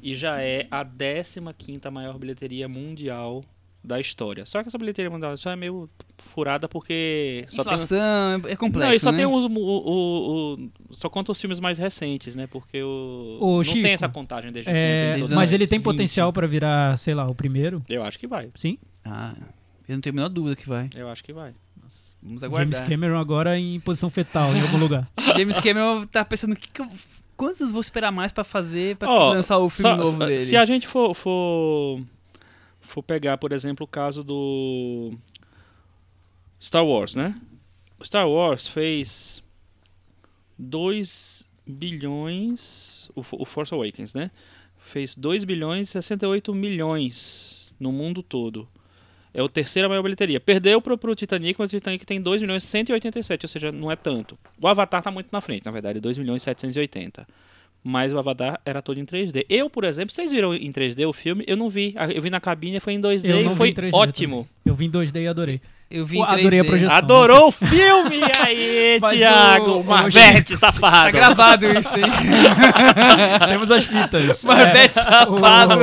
e 0.02 0.14
já 0.14 0.40
é 0.40 0.66
a 0.70 0.82
15ª 0.82 1.90
maior 1.90 2.16
bilheteria 2.18 2.66
mundial 2.66 3.44
da 3.84 3.98
história. 3.98 4.46
Só 4.46 4.62
que 4.62 4.68
essa 4.68 4.78
bilheteria 4.78 5.10
mundial 5.10 5.36
só 5.36 5.50
é 5.50 5.56
meio 5.56 5.88
furada 6.18 6.68
porque 6.68 7.44
só 7.48 7.64
tem 7.64 7.74
Inflação 7.74 8.40
é 8.48 8.54
complexo, 8.56 8.88
não, 8.88 8.94
e 8.94 8.98
só 9.00 9.10
né? 9.10 9.16
tem 9.18 9.26
os, 9.26 9.44
o, 9.44 9.48
o- 9.58 10.54
o- 10.54 10.70
só 10.94 11.08
conta 11.08 11.32
os 11.32 11.40
filmes 11.40 11.58
mais 11.58 11.78
recentes, 11.78 12.36
né? 12.36 12.46
Porque 12.46 12.82
o 12.82 13.38
Ô, 13.40 13.56
não 13.56 13.64
Chico, 13.64 13.82
tem 13.82 13.92
essa 13.92 14.08
contagem 14.08 14.52
desde 14.52 14.70
É, 14.70 14.74
sempre. 15.14 15.22
todo 15.26 15.34
mas 15.34 15.52
ele 15.52 15.66
tem 15.66 15.78
20. 15.78 15.84
potencial 15.84 16.32
para 16.32 16.46
virar, 16.46 16.96
sei 16.96 17.12
lá, 17.14 17.28
o 17.28 17.34
primeiro? 17.34 17.82
Eu 17.88 18.04
acho 18.04 18.18
que 18.18 18.26
vai. 18.26 18.50
Sim. 18.54 18.78
Ah, 19.04 19.34
eu 19.88 19.94
não 19.96 20.00
tenho 20.00 20.14
a 20.14 20.16
menor 20.16 20.28
dúvida 20.28 20.54
que 20.54 20.68
vai. 20.68 20.88
Eu 20.94 21.08
acho 21.08 21.24
que 21.24 21.32
vai. 21.32 21.52
Vamos 22.22 22.40
James 22.40 22.42
aguardar. 22.44 22.88
Cameron 22.88 23.18
agora 23.18 23.58
em 23.58 23.80
posição 23.80 24.08
fetal 24.08 24.54
em 24.54 24.60
algum 24.60 24.78
lugar. 24.78 25.10
James 25.36 25.56
Cameron 25.58 26.06
tá 26.06 26.24
pensando, 26.24 26.52
o 26.52 26.56
que, 26.56 26.68
que 26.68 26.80
eu... 26.80 26.86
Quantos 27.36 27.72
vou 27.72 27.80
esperar 27.80 28.12
mais 28.12 28.30
pra 28.30 28.44
fazer 28.44 28.94
pra 28.96 29.10
Ó, 29.10 29.30
lançar 29.30 29.58
o 29.58 29.68
filme 29.68 29.90
Só- 29.90 29.96
novo 29.96 30.18
só- 30.18 30.26
dele? 30.26 30.44
Se 30.46 30.56
a 30.56 30.64
gente 30.64 30.86
for, 30.86 31.12
for, 31.14 32.00
for 32.92 33.02
pegar, 33.02 33.38
por 33.38 33.52
exemplo, 33.52 33.84
o 33.84 33.88
caso 33.88 34.22
do 34.22 35.14
Star 36.60 36.84
Wars, 36.84 37.14
né? 37.14 37.34
O 37.98 38.04
Star 38.04 38.28
Wars 38.28 38.66
fez 38.66 39.42
2 40.58 41.48
bilhões. 41.66 43.10
O, 43.14 43.22
Fo- 43.22 43.36
o 43.40 43.44
Force 43.44 43.72
Awakens, 43.74 44.14
né? 44.14 44.30
Fez 44.78 45.14
2 45.16 45.44
bilhões 45.44 45.88
e 45.88 45.92
68 45.92 46.54
milhões 46.54 47.72
no 47.78 47.92
mundo 47.92 48.22
todo. 48.22 48.68
É 49.34 49.42
o 49.42 49.48
terceira 49.48 49.88
maior 49.88 50.02
bilheteria. 50.02 50.38
Perdeu 50.38 50.80
pro, 50.82 50.98
pro 50.98 51.14
Titanic, 51.14 51.58
mas 51.58 51.68
o 51.72 51.76
Titanic 51.76 52.04
tem 52.04 52.20
2 52.20 52.42
milhões 52.42 52.64
e 52.64 52.66
187, 52.66 53.44
ou 53.46 53.48
seja, 53.48 53.72
não 53.72 53.90
é 53.90 53.96
tanto. 53.96 54.38
O 54.60 54.68
Avatar 54.68 55.02
tá 55.02 55.10
muito 55.10 55.28
na 55.32 55.40
frente, 55.40 55.64
na 55.64 55.70
verdade, 55.70 56.00
2 56.00 56.18
milhões 56.18 56.42
e 56.42 56.44
780. 56.44 57.26
Mas 57.84 58.12
o 58.12 58.18
Avatar 58.18 58.60
era 58.64 58.80
todo 58.80 59.00
em 59.00 59.04
3D. 59.04 59.44
Eu, 59.48 59.68
por 59.68 59.82
exemplo, 59.82 60.14
vocês 60.14 60.30
viram 60.30 60.54
em 60.54 60.70
3D 60.70 61.04
o 61.08 61.12
filme? 61.12 61.42
Eu 61.48 61.56
não 61.56 61.68
vi. 61.68 61.92
Ah, 61.96 62.06
Eu 62.06 62.22
vi 62.22 62.30
na 62.30 62.38
cabine, 62.38 62.78
foi 62.78 62.92
em 62.92 63.00
2D 63.00 63.24
Eu 63.28 63.36
não 63.36 63.42
e 63.42 63.48
vi 63.48 63.54
foi 63.56 63.68
em 63.70 63.74
3D 63.74 63.90
ótimo. 63.92 64.48
Eu 64.64 64.74
vi 64.74 64.84
em 64.86 64.90
2D 64.90 65.20
e 65.22 65.26
adorei. 65.26 65.60
Eu 65.90 66.06
vi 66.06 66.16
Pô, 66.18 66.22
em 66.22 66.26
3D. 66.28 66.38
adorei 66.40 66.60
a 66.60 66.64
projeção. 66.64 66.96
Adorou 66.96 67.48
o 67.48 67.50
filme? 67.50 68.20
E 68.20 68.42
aí, 68.46 68.98
Mas 69.02 69.12
o- 69.12 69.16
Thiago? 69.16 69.70
o- 69.80 69.84
Marvete, 69.84 70.56
safado. 70.56 71.04
Tá 71.06 71.10
gravado 71.10 71.66
isso, 71.66 71.96
hein? 71.96 72.04
Temos 73.48 73.70
as 73.70 73.84
fitas. 73.86 74.42
Marvete 74.46 74.94
safado. 74.94 75.74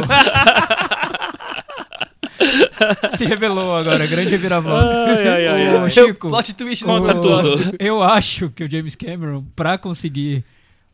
O- 3.04 3.18
Se 3.18 3.26
revelou 3.26 3.76
agora, 3.76 4.08
grande 4.08 4.32
reviravolta. 4.32 5.06
Ai, 5.18 5.28
ai, 5.28 5.48
ai, 5.48 5.78
ai. 5.78 5.90
Chico, 5.90 6.30
Plot 6.30 6.54
twist 6.56 6.86
Conta 6.86 7.14
tudo. 7.14 7.76
Eu 7.78 8.02
acho 8.02 8.50
que 8.50 8.64
o 8.64 8.72
James 8.72 8.96
Cameron, 8.96 9.44
pra 9.56 9.78
conseguir 9.78 10.44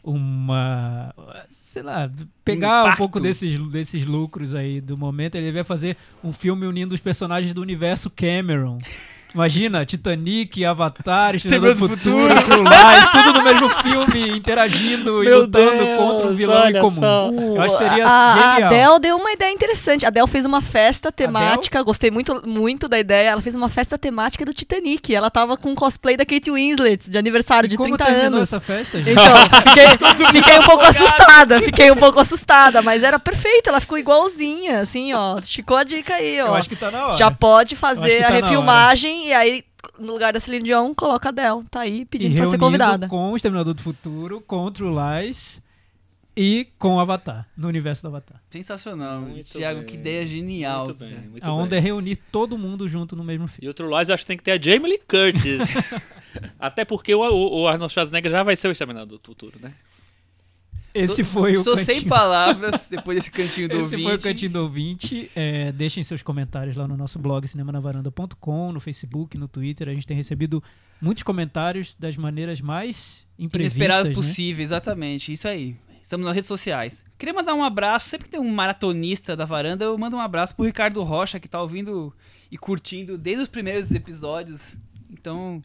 uma. 0.06 1.14
Sei 1.50 1.82
lá, 1.82 2.10
pegar 2.44 2.94
um 2.94 2.96
pouco 2.96 3.20
desses, 3.20 3.60
desses 3.68 4.06
lucros 4.06 4.54
aí 4.54 4.80
do 4.80 4.98
momento, 4.98 5.36
ele 5.36 5.52
vai 5.52 5.64
fazer 5.64 5.98
um 6.24 6.32
filme 6.32 6.66
unindo 6.68 6.94
os 6.94 7.02
personagens 7.02 7.54
do 7.54 7.62
universo 7.62 8.10
Cameron. 8.10 8.80
Imagina, 9.36 9.86
Titanic, 9.86 10.63
Avatar, 10.63 11.36
Estrela 11.36 11.74
do 11.75 11.86
Exterminador 11.86 11.89
do 11.89 11.98
Futuro, 11.98 12.63
Lies, 12.63 13.12
tudo 13.12 13.34
no 13.34 13.44
mesmo 13.44 13.70
filme, 13.82 14.38
interagindo 14.38 15.22
e 15.22 15.25
Meu 15.25 15.42
lutando 15.42 15.84
Deus, 15.84 15.98
contra 16.00 16.27
um 16.27 16.34
vilão 16.34 16.70
em 16.70 16.80
comum. 16.80 16.92
só. 17.01 17.30
Eu 17.32 17.62
acho 17.62 17.77
que 17.77 17.84
seria 17.84 18.08
a, 18.08 18.34
a 18.34 18.54
genial. 18.54 18.72
Adele 18.72 19.00
deu 19.01 19.18
uma 19.18 19.32
ideia 19.34 19.51
interessante. 19.51 20.06
A 20.06 20.08
Adele 20.08 20.27
fez 20.27 20.46
uma 20.46 20.62
festa 20.62 21.12
temática, 21.12 21.84
gostei 21.84 22.10
muito, 22.10 22.48
muito 22.48 22.88
da 22.88 22.98
ideia. 22.98 23.32
Ela 23.32 23.42
fez 23.42 23.56
uma 23.56 23.68
festa 23.68 23.98
temática 23.98 24.46
do 24.46 24.54
Titanic. 24.54 25.13
Ela 25.13 25.30
tava 25.30 25.58
com 25.58 25.75
cosplay 25.75 26.15
da 26.15 26.25
Kate 26.25 26.50
Winslet, 26.50 27.10
de 27.10 27.18
aniversário 27.18 27.68
E 27.68 27.70
de 27.70 27.75
como 27.75 27.89
30 27.98 28.06
terminou 28.06 28.38
anos. 28.38 28.42
essa 28.44 28.62
festa, 28.62 29.00
gente? 29.04 29.12
Então, 29.12 29.36
fiquei, 29.68 30.32
fiquei 30.42 30.60
um 30.60 30.63
pouco 30.63 30.86
assustada, 30.86 31.62
fiquei 31.62 31.92
um 31.92 31.98
pouco 31.98 32.22
assustada, 32.22 32.82
mas 32.82 33.04
era 33.04 33.20
perfeito, 33.20 33.68
ela 33.68 33.82
ficou 33.82 33.98
igualzinha, 33.98 34.80
assim, 34.80 35.13
ó. 35.13 35.42
Ficou 35.42 35.75
a 35.75 35.84
dica 35.84 36.13
aí, 36.13 36.42
ó. 36.42 36.48
Eu 36.48 36.56
acho 36.56 36.70
que 36.70 36.75
tá 36.77 36.89
na 36.89 37.08
hora. 37.08 37.18
Já 37.18 37.30
pode 37.30 37.75
fazer 37.75 38.24
a 38.24 38.27
tá 38.27 38.30
na 38.30 38.36
refilmagem 38.36 39.25
e 39.27 39.34
aí, 39.34 39.63
no 40.00 40.13
lugar 40.13 40.34
da 40.34 40.39
Celine 40.39 40.63
Dion, 40.65 40.94
coloca 40.94 41.29
a 41.29 41.32
Adele. 41.32 41.63
Tá 41.70 41.82
aí 41.82 42.01
e 42.01 42.05
pedindo 42.05 42.36
pra 42.36 42.46
ser 42.46 42.58
convidada. 42.58 43.08
com 43.08 43.32
o 43.32 43.36
Exterminador 43.36 43.74
do 43.74 43.82
Futuro, 43.82 44.41
com 44.41 44.63
o 44.65 44.72
True 44.72 44.91
Lies 44.94 45.62
e 46.38 46.67
com 46.77 46.96
o 46.96 47.00
Avatar, 47.00 47.48
no 47.55 47.67
universo 47.67 48.01
do 48.03 48.08
Avatar. 48.10 48.41
Sensacional. 48.50 49.22
Muito 49.22 49.51
Thiago, 49.58 49.79
bem. 49.79 49.88
que 49.88 49.96
ideia 49.96 50.27
genial. 50.27 50.86
Muito 50.86 51.00
bem, 51.00 51.17
muito 51.29 51.44
a 51.50 51.53
onda 51.53 51.70
bem. 51.70 51.79
é 51.79 51.82
reunir 51.82 52.17
todo 52.32 52.58
mundo 52.58 52.88
junto 52.89 53.15
no 53.15 53.24
mesmo 53.24 53.48
filme. 53.48 53.65
E 53.65 53.70
o 53.70 53.74
True 53.74 53.94
Lies 53.96 54.10
eu 54.10 54.15
acho 54.15 54.24
que 54.24 54.27
tem 54.27 54.38
que 54.38 54.44
ter 54.44 54.51
a 54.51 54.62
Jamie 54.62 54.89
Lee 54.91 55.01
Curtis. 55.08 55.62
Até 56.60 56.84
porque 56.84 57.15
o, 57.15 57.22
o- 57.22 57.62
o 57.62 57.67
Arnold 57.67 57.94
Schwarzenegger 57.94 58.32
já 58.32 58.44
vai 58.44 58.55
ser 58.58 58.67
o 58.67 58.72
Exterminador 58.72 59.17
do 59.17 59.25
Futuro, 59.25 59.58
né? 59.62 59.74
Esse 60.96 61.24
Tô- 61.24 61.30
foi 61.30 61.52
o 61.52 61.60
Estou 61.60 61.75
cantinho. 61.75 62.00
sem 62.00 62.08
palavras 62.08 62.88
depois 62.88 63.18
desse 63.18 63.30
cantinho 63.30 63.68
do 63.68 63.75
Esse 63.84 63.96
ouvinte. 63.96 64.04
foi 64.04 64.16
o 64.16 64.22
Cantinho 64.22 64.52
do 64.54 64.62
Ouvinte. 64.62 65.30
É, 65.36 65.72
deixem 65.74 66.02
seus 66.04 66.22
comentários 66.22 66.75
lá 66.78 66.88
no 66.88 66.96
nosso 66.96 67.20
blog 67.20 67.46
cinemanavaranda.com, 67.48 68.72
no 68.72 68.80
Facebook, 68.80 69.38
no 69.38 69.48
Twitter. 69.48 69.90
A 69.90 69.94
gente 69.94 70.08
tem 70.08 70.16
recebido 70.16 70.64
muitos 71.02 71.24
comentários 71.24 71.96
das 72.00 72.16
maneiras 72.16 72.62
mais 72.62 73.28
imprevistas. 73.38 73.75
Inesperados 73.78 74.10
né? 74.10 74.16
possíveis, 74.16 74.70
exatamente. 74.70 75.34
Isso 75.34 75.48
aí. 75.48 75.75
Estamos 76.02 76.25
nas 76.25 76.36
redes 76.36 76.48
sociais. 76.48 77.04
Queria 77.18 77.34
mandar 77.34 77.56
um 77.56 77.64
abraço, 77.64 78.10
sempre 78.10 78.25
que 78.25 78.32
tem 78.32 78.40
um 78.40 78.48
maratonista 78.50 79.36
da 79.36 79.44
varanda, 79.44 79.86
eu 79.86 79.98
mando 79.98 80.16
um 80.16 80.20
abraço 80.20 80.56
pro 80.56 80.64
Ricardo 80.66 81.02
Rocha, 81.04 81.40
que 81.40 81.48
tá 81.48 81.60
ouvindo 81.62 82.14
e 82.52 82.58
curtindo 82.58 83.18
desde 83.18 83.44
os 83.44 83.50
primeiros 83.50 83.90
episódios. 83.92 84.78
Então, 85.10 85.62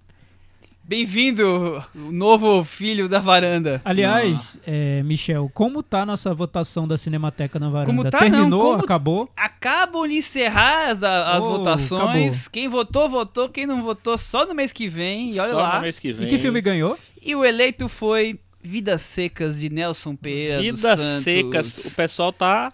bem-vindo, 0.91 1.81
o 1.95 2.11
novo 2.11 2.65
filho 2.65 3.09
da 3.09 3.21
varanda. 3.21 3.81
Aliás, 3.85 4.59
é, 4.67 5.01
Michel, 5.05 5.49
como 5.55 5.85
tá 5.85 6.05
nossa 6.05 6.35
votação 6.35 6.89
da 6.89 6.97
Cinemateca 6.97 7.61
na 7.61 7.71
varanda? 7.71 7.87
Como 7.87 8.11
tá, 8.11 8.19
Terminou? 8.19 8.49
não, 8.49 8.59
como- 8.59 8.83
Acabou? 8.83 9.31
Acabam 9.37 10.09
de 10.09 10.17
encerrar 10.17 10.89
as, 10.91 11.01
as 11.05 11.45
Oh, 11.45 11.51
votações. 11.51 12.03
acabou. 12.39 12.51
Quem 12.51 12.67
votou, 12.69 13.09
votou. 13.09 13.49
Quem 13.49 13.67
não 13.67 13.85
votou, 13.85 14.19
só 14.19 14.45
no 14.45 14.53
mês 14.53 14.73
que 14.73 14.89
vem. 14.89 15.33
E 15.33 15.39
olha 15.39 15.53
Só 15.53 15.59
lá. 15.63 15.77
no 15.77 15.83
mês 15.83 16.01
que 16.01 16.13
vem. 16.13 16.27
E 16.27 16.29
que 16.29 16.39
filme 16.39 16.61
ganhou? 16.61 16.99
E 17.23 17.37
o 17.37 17.45
eleito 17.45 17.89
foi 17.89 18.41
Vidas 18.61 19.03
Secas 19.03 19.61
de 19.61 19.71
Nelson 19.71 20.17
Pereira 20.17 20.61
Vidas 20.61 20.99
secas. 21.23 21.85
O 21.93 21.95
pessoal 21.97 22.33
tá. 22.33 22.73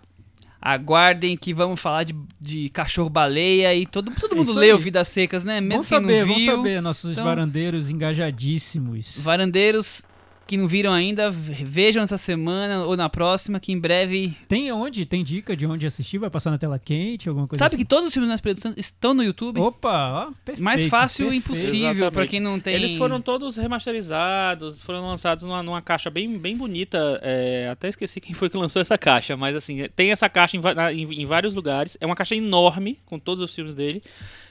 Aguardem 0.74 1.36
que 1.36 1.54
vamos 1.54 1.78
falar 1.78 2.02
de, 2.04 2.14
de 2.40 2.68
cachorro-baleia 2.70 3.72
e 3.74 3.86
todo, 3.86 4.10
todo 4.12 4.32
É 4.32 4.36
mundo 4.36 4.50
isso 4.50 4.58
leu 4.58 4.76
aí. 4.76 4.82
Vidas 4.82 5.06
Secas, 5.08 5.44
né? 5.44 5.60
Mesmo 5.60 5.74
vamos 5.74 5.86
saber, 5.86 6.18
não 6.20 6.26
vamos 6.26 6.42
viu. 6.42 6.56
saber, 6.56 6.80
nossos 6.82 7.12
Então- 7.12 7.24
varandeiros 7.24 7.90
engajadíssimos. 7.90 9.16
Varandeiros 9.18 10.04
que 10.46 10.56
não 10.56 10.68
viram 10.68 10.92
ainda, 10.92 11.30
ve- 11.30 11.64
vejam 11.64 12.02
essa 12.02 12.16
semana 12.16 12.84
ou 12.84 12.96
na 12.96 13.08
próxima, 13.08 13.58
que 13.58 13.72
em 13.72 13.78
breve... 13.80 14.36
Tem 14.48 14.70
onde? 14.70 15.04
Tem 15.04 15.24
dica 15.24 15.56
de 15.56 15.66
onde 15.66 15.86
assistir? 15.86 16.18
Vai 16.18 16.30
passar 16.30 16.50
na 16.52 16.58
tela 16.58 16.78
quente? 16.78 17.28
Alguma 17.28 17.48
coisa 17.48 17.58
Sabe 17.58 17.74
assim? 17.74 17.82
que 17.82 17.88
todos 17.88 18.08
os 18.08 18.12
filmes 18.12 18.30
das 18.30 18.40
produções 18.40 18.74
estão 18.76 19.12
no 19.12 19.22
YouTube? 19.24 19.58
Opa, 19.60 20.28
ó, 20.28 20.32
perfeito. 20.44 20.62
Mais 20.62 20.84
fácil 20.86 21.26
perfeito. 21.30 21.46
impossível 21.52 21.80
pra 21.80 21.90
Exatamente. 21.90 22.30
quem 22.30 22.40
não 22.40 22.60
tem... 22.60 22.74
Eles 22.74 22.94
foram 22.94 23.20
todos 23.20 23.56
remasterizados, 23.56 24.80
foram 24.80 25.06
lançados 25.06 25.44
numa, 25.44 25.62
numa 25.62 25.82
caixa 25.82 26.10
bem, 26.10 26.38
bem 26.38 26.56
bonita. 26.56 27.18
é, 27.22 27.68
até 27.70 27.88
esqueci 27.88 28.20
quem 28.20 28.34
foi 28.34 28.48
que 28.48 28.56
lançou 28.56 28.80
essa 28.80 28.96
caixa, 28.96 29.36
mas 29.36 29.56
assim, 29.56 29.86
tem 29.96 30.10
essa 30.12 30.28
caixa 30.28 30.56
em, 30.56 30.60
em- 30.92 31.22
em 31.22 31.26
vários 31.26 31.54
lugares. 31.54 31.96
É 32.00 32.06
uma 32.06 32.14
caixa 32.16 32.34
enorme, 32.36 32.98
com 33.06 33.18
todos 33.18 33.42
os 33.44 33.54
filmes 33.54 33.74
dele. 33.74 34.02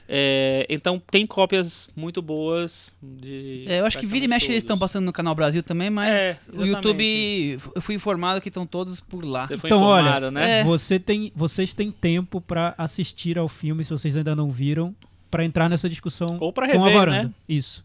É, 0.08 0.64
então 0.70 1.02
tem 1.10 1.26
cópias 1.26 1.88
muito 1.96 2.22
boas 2.22 2.90
de. 3.02 3.64
É, 3.66 3.80
eu 3.80 3.86
acho 3.86 3.98
que 3.98 4.06
vira 4.06 4.24
e 4.24 4.28
mexe 4.28 4.46
eles 4.46 4.58
estão 4.58 4.76
todos. 4.76 4.92
passando 4.92 5.04
no 5.04 5.12
Canal 5.12 5.34
Brasil 5.34 5.64
também, 5.64 5.85
mas 5.90 6.48
É, 6.48 6.52
o. 6.52 6.64
YouTube, 6.66 7.58
eu 7.74 7.82
fui 7.82 7.94
informado 7.94 8.40
que 8.40 8.48
estão 8.48 8.66
todos 8.66 9.00
por 9.00 9.24
lá. 9.24 9.46
Você 9.46 9.58
foi 9.58 9.68
Então, 9.68 9.82
olha, 9.82 10.30
né? 10.30 10.60
é. 10.60 10.64
Você 10.64 10.98
tem, 10.98 11.32
vocês 11.34 11.74
têm 11.74 11.90
tempo 11.90 12.40
pra 12.40 12.74
assistir 12.78 13.38
ao 13.38 13.48
filme, 13.48 13.82
se 13.84 13.90
vocês 13.90 14.16
ainda 14.16 14.34
não 14.36 14.50
viram, 14.50 14.94
pra 15.30 15.44
entrar 15.44 15.68
nessa 15.68 15.88
discussão 15.88 16.36
Ou 16.40 16.52
pra 16.52 16.66
com 16.68 16.82
a 16.82 16.86
rever, 16.86 16.98
varanda. 16.98 17.22
né? 17.24 17.30
Isso. 17.48 17.84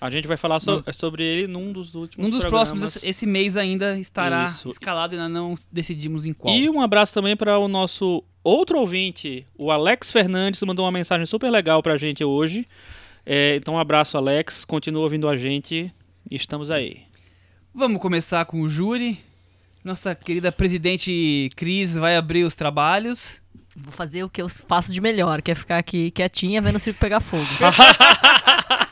A 0.00 0.10
gente 0.10 0.28
vai 0.28 0.36
falar 0.36 0.60
so- 0.60 0.80
Nós- 0.86 0.96
sobre 0.96 1.24
ele 1.24 1.48
num 1.48 1.72
dos 1.72 1.92
últimos 1.94 2.24
Um 2.28 2.30
dos 2.30 2.40
programas. 2.42 2.68
próximos, 2.70 3.02
esse 3.02 3.26
mês 3.26 3.56
ainda 3.56 3.98
estará 3.98 4.44
Isso. 4.44 4.68
escalado, 4.68 5.14
ainda 5.14 5.28
não 5.28 5.56
decidimos 5.72 6.24
em 6.24 6.32
qual. 6.32 6.54
E 6.54 6.70
um 6.70 6.80
abraço 6.80 7.12
também 7.12 7.36
para 7.36 7.58
o 7.58 7.66
nosso 7.66 8.22
outro 8.44 8.78
ouvinte, 8.78 9.44
o 9.56 9.72
Alex 9.72 10.12
Fernandes, 10.12 10.62
mandou 10.62 10.84
uma 10.84 10.92
mensagem 10.92 11.26
super 11.26 11.50
legal 11.50 11.82
pra 11.82 11.96
gente 11.96 12.22
hoje. 12.22 12.64
É, 13.26 13.56
então, 13.56 13.74
um 13.74 13.78
abraço, 13.78 14.16
Alex. 14.16 14.64
Continua 14.64 15.02
ouvindo 15.02 15.28
a 15.28 15.36
gente. 15.36 15.92
Estamos 16.30 16.70
aí. 16.70 17.07
Vamos 17.74 18.00
começar 18.00 18.44
com 18.44 18.60
o 18.62 18.68
júri. 18.68 19.22
Nossa 19.84 20.14
querida 20.14 20.50
presidente 20.50 21.50
Cris 21.54 21.94
vai 21.94 22.16
abrir 22.16 22.44
os 22.44 22.54
trabalhos. 22.54 23.40
Vou 23.76 23.92
fazer 23.92 24.24
o 24.24 24.28
que 24.28 24.42
eu 24.42 24.48
faço 24.48 24.92
de 24.92 25.00
melhor, 25.00 25.40
que 25.40 25.52
é 25.52 25.54
ficar 25.54 25.78
aqui 25.78 26.10
quietinha 26.10 26.60
vendo 26.60 26.76
o 26.76 26.80
circo 26.80 26.98
pegar 26.98 27.20
fogo. 27.20 27.46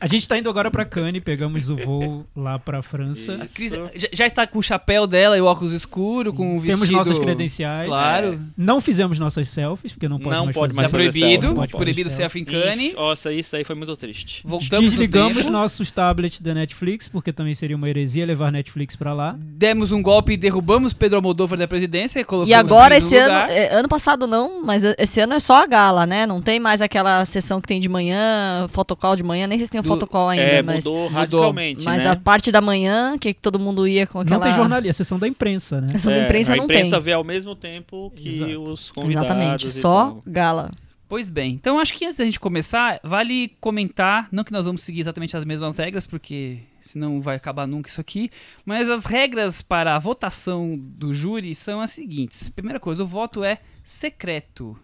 A 0.00 0.06
gente 0.06 0.28
tá 0.28 0.38
indo 0.38 0.48
agora 0.48 0.70
pra 0.70 0.84
Cannes, 0.84 1.22
pegamos 1.22 1.68
o 1.68 1.76
voo 1.76 2.26
lá 2.36 2.58
pra 2.58 2.82
França. 2.82 3.38
Cris 3.54 3.72
já- 4.12 4.26
está 4.26 4.46
com 4.46 4.58
o 4.58 4.62
chapéu 4.62 5.06
dela 5.06 5.36
e 5.36 5.40
o 5.40 5.44
óculos 5.46 5.72
escuro, 5.72 6.32
com 6.32 6.56
o 6.56 6.60
vestido... 6.60 6.78
Temos 6.86 6.90
nossas 6.90 7.18
credenciais. 7.18 7.86
Claro. 7.86 8.40
Não 8.56 8.80
fizemos 8.80 9.18
nossas 9.18 9.48
selfies, 9.48 9.92
porque 9.92 10.08
não 10.08 10.18
pode 10.18 10.36
Não 10.36 10.44
mais 10.46 10.56
pode 10.56 10.74
fazer. 10.74 10.86
Está 10.86 10.96
mais 10.98 11.10
fazer 11.10 11.20
proibido, 11.20 11.40
selfie, 11.42 11.46
não 11.48 11.54
pode 11.56 11.72
proibido 11.72 12.10
selfie 12.10 12.40
em 12.40 12.44
Cannes. 12.44 12.94
Nossa, 12.94 13.32
isso 13.32 13.56
aí 13.56 13.64
foi 13.64 13.74
muito 13.74 13.96
triste. 13.96 14.42
Voltamos 14.44 14.90
Desligamos 14.90 15.46
nossos 15.46 15.90
tablets 15.90 16.40
da 16.40 16.54
Netflix, 16.54 17.08
porque 17.08 17.32
também 17.32 17.54
seria 17.54 17.76
uma 17.76 17.88
heresia 17.88 18.24
levar 18.26 18.50
Netflix 18.52 18.94
pra 18.96 19.12
lá. 19.12 19.36
Demos 19.38 19.92
um 19.92 20.02
golpe 20.02 20.32
e 20.32 20.36
derrubamos 20.36 20.92
Pedro 20.92 21.16
Almodóvar 21.16 21.58
da 21.58 21.66
presidência. 21.68 22.20
E 22.20 22.24
colocamos 22.24 22.54
agora, 22.58 22.96
esse 22.96 23.16
ano, 23.16 23.50
é, 23.50 23.74
ano 23.74 23.88
passado 23.88 24.26
não, 24.26 24.62
mas 24.64 24.82
esse 24.84 25.20
ano 25.20 25.34
é 25.34 25.40
só 25.40 25.62
a 25.62 25.66
gala, 25.66 26.06
né? 26.06 26.26
Não 26.26 26.40
tem 26.40 26.60
mais 26.60 26.80
aquela 26.80 27.24
sessão 27.24 27.60
que 27.60 27.66
tem 27.68 27.80
de 27.80 27.88
manhã, 27.88 28.66
fotocall 28.68 29.16
de 29.16 29.22
manhã, 29.22 29.46
nem 29.46 29.58
sei 29.58 29.66
se 29.66 29.70
tem 29.72 29.80
um 29.80 29.84
Do- 29.84 29.87
fotocall 29.88 30.28
ainda, 30.28 30.42
é, 30.44 30.62
mas, 30.62 30.84
mudou 30.84 31.08
radicalmente, 31.08 31.84
mas 31.84 32.02
né? 32.04 32.10
a 32.10 32.16
parte 32.16 32.52
da 32.52 32.60
manhã, 32.60 33.16
que 33.18 33.34
todo 33.34 33.58
mundo 33.58 33.86
ia 33.88 34.06
com 34.06 34.20
aquela... 34.20 34.38
Não 34.38 34.46
tem 34.46 34.54
jornalista, 34.54 34.90
a 34.90 35.04
sessão 35.04 35.18
da 35.18 35.26
imprensa, 35.26 35.80
né? 35.80 35.88
Sessão 35.88 36.12
da 36.12 36.18
É, 36.18 36.24
imprensa 36.24 36.52
a 36.52 36.56
não 36.56 36.64
imprensa 36.64 36.96
tem. 36.96 37.00
vê 37.04 37.12
ao 37.12 37.24
mesmo 37.24 37.54
tempo 37.54 38.12
que 38.14 38.28
Exato. 38.28 38.62
os 38.62 38.90
convidados. 38.90 39.30
Exatamente, 39.30 39.70
só 39.70 40.04
tal. 40.10 40.22
gala. 40.26 40.70
Pois 41.08 41.30
bem, 41.30 41.52
então 41.52 41.78
acho 41.80 41.94
que 41.94 42.04
antes 42.04 42.18
da 42.18 42.24
gente 42.26 42.38
começar, 42.38 43.00
vale 43.02 43.56
comentar, 43.62 44.28
não 44.30 44.44
que 44.44 44.52
nós 44.52 44.66
vamos 44.66 44.82
seguir 44.82 45.00
exatamente 45.00 45.34
as 45.34 45.42
mesmas 45.42 45.78
regras, 45.78 46.04
porque 46.04 46.58
senão 46.80 47.22
vai 47.22 47.34
acabar 47.34 47.66
nunca 47.66 47.88
isso 47.88 47.98
aqui, 47.98 48.30
mas 48.62 48.90
as 48.90 49.06
regras 49.06 49.62
para 49.62 49.96
a 49.96 49.98
votação 49.98 50.78
do 50.78 51.10
júri 51.14 51.54
são 51.54 51.80
as 51.80 51.92
seguintes. 51.92 52.50
Primeira 52.50 52.78
coisa, 52.78 53.02
o 53.04 53.06
voto 53.06 53.42
é 53.42 53.56
secreto. 53.82 54.78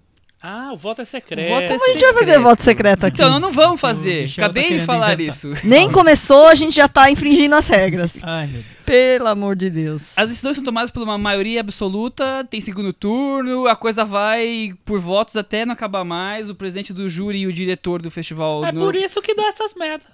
Ah, 0.47 0.73
o 0.75 0.77
voto 0.77 1.01
é 1.01 1.07
secreto. 1.07 1.47
O 1.47 1.49
voto 1.55 1.63
é 1.63 1.69
Como 1.69 1.89
a 1.89 1.93
gente 1.93 2.03
vai 2.05 2.13
fazer 2.13 2.39
voto 2.39 2.63
secreto 2.63 3.07
aqui? 3.07 3.15
Então, 3.23 3.41
não 3.41 3.51
vamos 3.51 3.81
fazer. 3.81 4.29
Tá 4.29 4.43
Acabei 4.45 4.63
de 4.65 4.69
querendo 4.69 4.85
falar 4.85 5.15
inventar. 5.15 5.35
isso. 5.35 5.53
Nem 5.65 5.91
começou, 5.91 6.49
a 6.49 6.55
gente 6.55 6.75
já 6.77 6.87
tá 6.87 7.11
infringindo 7.11 7.55
as 7.55 7.67
regras. 7.67 8.21
Ai, 8.23 8.47
meu 8.49 8.57
Deus. 8.61 8.75
Pelo 8.85 9.29
amor 9.29 9.57
de 9.57 9.71
Deus. 9.71 10.19
As 10.19 10.29
decisões 10.29 10.57
são 10.57 10.63
tomadas 10.63 10.91
por 10.91 11.03
uma 11.03 11.17
maioria 11.17 11.61
absoluta, 11.61 12.47
tem 12.51 12.61
segundo 12.61 12.93
turno, 12.93 13.67
a 13.67 13.75
coisa 13.75 14.05
vai 14.05 14.75
por 14.85 15.01
votos 15.01 15.35
até 15.37 15.65
não 15.65 15.73
acabar 15.73 16.05
mais. 16.05 16.51
O 16.51 16.55
presidente 16.55 16.93
do 16.93 17.09
júri 17.09 17.39
e 17.39 17.47
o 17.47 17.53
diretor 17.53 18.03
do 18.03 18.11
festival. 18.11 18.67
É 18.67 18.71
no- 18.73 18.83
por 18.85 18.95
isso 18.95 19.23
que 19.23 19.35
dá 19.35 19.45
essas 19.45 19.73
merdas. 19.75 20.07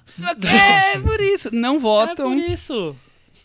É, 0.48 0.96
por 1.00 1.20
isso. 1.20 1.48
Não 1.52 1.74
É 1.74 1.78
votam. 1.80 2.30
por 2.30 2.36
isso. 2.36 2.94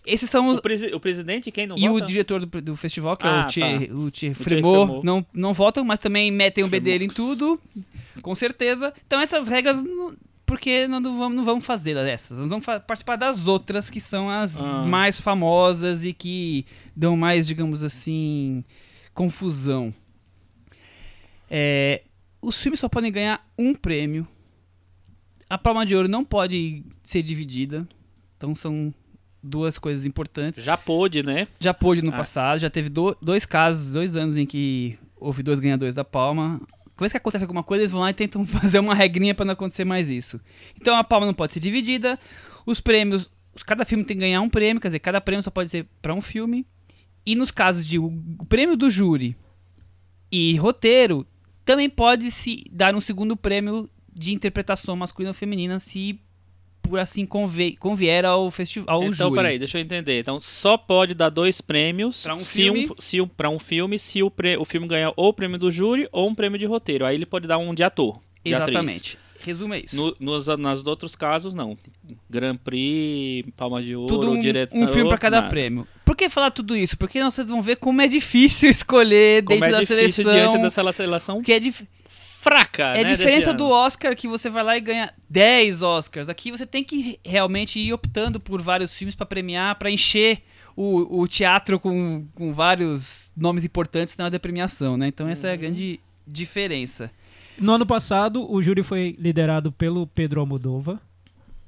Esses 0.05 0.29
são 0.29 0.49
os, 0.49 0.57
O, 0.57 0.61
presi- 0.61 0.93
o 0.93 0.99
presidente, 0.99 1.51
quem 1.51 1.65
não 1.67 1.77
E 1.77 1.87
vota? 1.89 2.03
o 2.03 2.07
diretor 2.07 2.45
do, 2.45 2.61
do 2.61 2.75
festival, 2.75 3.17
que 3.17 3.25
é 3.25 3.29
Ah, 3.29 3.45
o 3.47 3.51
Thierry, 3.51 3.87
tá. 3.87 3.93
o 3.95 4.11
Thierry 4.11 4.61
não, 5.03 5.25
não 5.33 5.53
votam, 5.53 5.83
mas 5.83 5.99
também 5.99 6.31
metem 6.31 6.63
o 6.63 6.67
bedelho 6.67 7.03
em 7.03 7.07
tudo, 7.09 7.59
com 8.21 8.35
certeza. 8.35 8.93
Então 9.07 9.19
essas 9.19 9.47
regras, 9.47 9.81
não- 9.83 10.15
porque 10.45 10.87
não, 10.87 10.99
não 10.99 11.17
vamos, 11.17 11.35
não 11.37 11.43
vamos 11.43 11.65
fazer 11.65 11.97
essas. 11.97 12.37
Nós 12.37 12.47
vamos 12.49 12.65
participar 12.65 13.15
das 13.15 13.47
outras, 13.47 13.89
que 13.89 13.99
são 13.99 14.29
as 14.29 14.61
Ah. 14.61 14.83
mais 14.83 15.19
famosas 15.19 16.05
e 16.05 16.13
que 16.13 16.65
dão 16.95 17.17
mais, 17.17 17.47
digamos 17.47 17.83
assim, 17.83 18.63
confusão. 19.13 19.91
É, 21.49 22.03
os 22.41 22.61
filmes 22.61 22.79
só 22.79 22.87
podem 22.89 23.11
ganhar 23.11 23.45
um 23.57 23.73
prêmio. 23.73 24.27
A 25.49 25.57
palma 25.57 25.85
de 25.85 25.95
ouro 25.95 26.07
não 26.07 26.23
pode 26.23 26.83
ser 27.03 27.21
dividida. 27.21 27.87
Então 28.37 28.55
são 28.55 28.93
duas 29.45 29.77
coisas 29.79 30.05
importantes. 30.05 30.63
Já 30.63 30.75
pôde, 30.77 31.23
né? 31.23 31.47
Já 31.59 31.73
pôde 31.73 32.01
no 32.01 32.09
Ah. 32.09 32.17
passado, 32.17 32.59
já 32.59 32.69
teve 32.69 32.89
do- 32.89 33.15
dois 33.21 33.45
casos, 33.45 33.91
dois 33.93 34.15
anos 34.15 34.37
em 34.37 34.45
que 34.45 34.97
houve 35.15 35.41
dois 35.43 35.59
ganhadores 35.59 35.95
da 35.95 36.03
Palma. 36.03 36.59
vez 36.97 37.11
que 37.11 37.17
acontece 37.17 37.43
alguma 37.43 37.61
coisa, 37.63 37.81
eles 37.83 37.91
vão 37.91 38.01
lá 38.01 38.09
e 38.09 38.13
tentam 38.13 38.45
fazer 38.47 38.79
uma 38.79 38.95
regrinha 38.95 39.35
pra 39.35 39.43
não 39.45 39.51
acontecer 39.53 39.83
mais 39.83 40.09
isso. 40.09 40.39
Então 40.79 40.95
a 40.95 41.03
palma 41.03 41.25
não 41.25 41.33
pode 41.33 41.51
ser 41.53 41.59
dividida. 41.59 42.17
Os 42.65 42.79
prêmios, 42.79 43.29
os- 43.53 43.63
cada 43.63 43.83
filme 43.83 44.03
tem 44.05 44.15
que 44.15 44.21
ganhar 44.21 44.39
um 44.41 44.49
prêmio, 44.49 44.79
quer 44.81 44.87
dizer, 44.87 44.99
cada 44.99 45.19
prêmio 45.19 45.43
só 45.43 45.51
pode 45.51 45.69
ser 45.69 45.85
pra 46.01 46.13
um 46.13 46.21
filme. 46.21 46.65
E 47.25 47.35
nos 47.35 47.51
casos 47.51 47.85
de 47.85 47.99
o 47.99 48.11
prêmio 48.47 48.77
do 48.77 48.89
júri 48.89 49.35
e 50.31 50.55
roteiro, 50.57 51.25
também 51.63 51.89
pode 51.89 52.31
se 52.31 52.63
dar 52.71 52.95
um 52.95 53.01
segundo 53.01 53.35
prêmio 53.35 53.89
de 54.13 54.33
interpretação 54.33 54.95
masculina 54.95 55.31
ou 55.31 55.33
feminina, 55.33 55.79
se 55.79 56.19
por 56.87 56.99
assim 56.99 57.25
conve- 57.25 57.75
convier 57.77 58.25
ao 58.25 58.49
festival, 58.51 58.95
ao 58.95 59.03
então, 59.03 59.27
júri. 59.29 59.35
peraí, 59.35 59.59
deixa 59.59 59.77
eu 59.77 59.81
entender. 59.81 60.19
Então, 60.19 60.39
só 60.39 60.77
pode 60.77 61.13
dar 61.13 61.29
dois 61.29 61.61
prêmios 61.61 62.21
Pra 62.23 62.33
um 62.33 62.37
um, 62.37 62.39
se 62.99 63.21
um, 63.21 63.27
pra 63.27 63.49
um 63.49 63.59
filme 63.59 63.97
se 63.99 64.21
o, 64.23 64.31
o 64.59 64.65
filme 64.65 64.87
ganhar 64.87 65.11
ou 65.15 65.29
o 65.29 65.33
prêmio 65.33 65.57
do 65.57 65.71
júri 65.71 66.07
ou 66.11 66.29
um 66.29 66.35
prêmio 66.35 66.57
de 66.59 66.65
roteiro. 66.65 67.05
Aí 67.05 67.15
ele 67.15 67.25
pode 67.25 67.47
dar 67.47 67.57
um 67.57 67.73
de 67.73 67.83
ator. 67.83 68.19
de 68.43 68.53
atriz. 68.53 68.69
Exatamente. 68.75 69.17
Resumo 69.41 69.75
é 69.75 69.79
isso. 69.81 69.95
No, 69.95 70.15
nos, 70.19 70.47
nos 70.47 70.87
outros 70.87 71.15
casos, 71.15 71.53
não. 71.53 71.77
Grand 72.27 72.55
Prix, 72.57 73.45
Palma 73.55 73.79
de 73.81 73.95
Ouro, 73.95 74.07
tudo 74.15 74.31
um, 74.31 74.41
diretor... 74.41 74.75
um 74.75 74.87
filme 74.87 75.07
pra 75.07 75.19
cada 75.19 75.37
nada. 75.37 75.49
prêmio. 75.49 75.87
Por 76.03 76.15
que 76.15 76.29
falar 76.29 76.49
tudo 76.49 76.75
isso? 76.75 76.97
Porque 76.97 77.21
vocês 77.23 77.47
vão 77.47 77.61
ver 77.61 77.75
como 77.75 78.01
é 78.01 78.07
difícil 78.07 78.69
escolher 78.71 79.43
Como 79.43 79.59
dentro 79.59 79.69
é 79.69 79.71
da 79.73 79.79
difícil 79.81 80.23
seleção. 80.23 80.49
diante 80.49 80.61
dessa 80.63 80.91
seleção 80.93 81.43
Que 81.43 81.53
é, 81.53 81.59
dif- 81.59 81.85
fraca, 82.45 82.95
é 82.95 83.03
né, 83.03 83.09
a 83.09 83.15
diferença 83.15 83.51
do. 83.51 83.65
Oscar 83.67 84.15
que 84.15 84.27
você 84.27 84.51
vai 84.51 84.63
lá 84.63 84.77
e 84.77 84.81
ganha 84.81 85.11
10 85.27 85.81
Oscars. 85.81 86.29
Aqui 86.29 86.51
você 86.51 86.63
tem 86.63 86.83
que 86.83 87.19
realmente 87.25 87.79
ir 87.79 87.91
optando 87.91 88.39
por 88.39 88.61
vários 88.61 88.93
filmes 88.93 89.15
pra 89.15 89.25
premiar, 89.25 89.75
pra 89.75 89.89
encher 89.89 90.43
o, 90.75 91.21
o 91.21 91.27
teatro 91.27 91.79
com, 91.79 92.27
com 92.35 92.53
vários 92.53 93.31
nomes 93.35 93.65
importantes 93.65 94.15
na 94.15 94.25
hora 94.25 94.31
da 94.31 94.39
premiação, 94.39 94.95
né? 94.95 95.07
Então 95.07 95.27
essa 95.27 95.47
é 95.47 95.53
a 95.53 95.55
grande 95.55 95.99
diferença. 96.27 97.09
No 97.57 97.73
ano 97.73 97.85
passado, 97.85 98.49
o 98.51 98.61
júri 98.61 98.83
foi 98.83 99.15
liderado 99.17 99.71
pelo 99.71 100.05
Pedro 100.05 100.39
Almodóvar. 100.39 100.99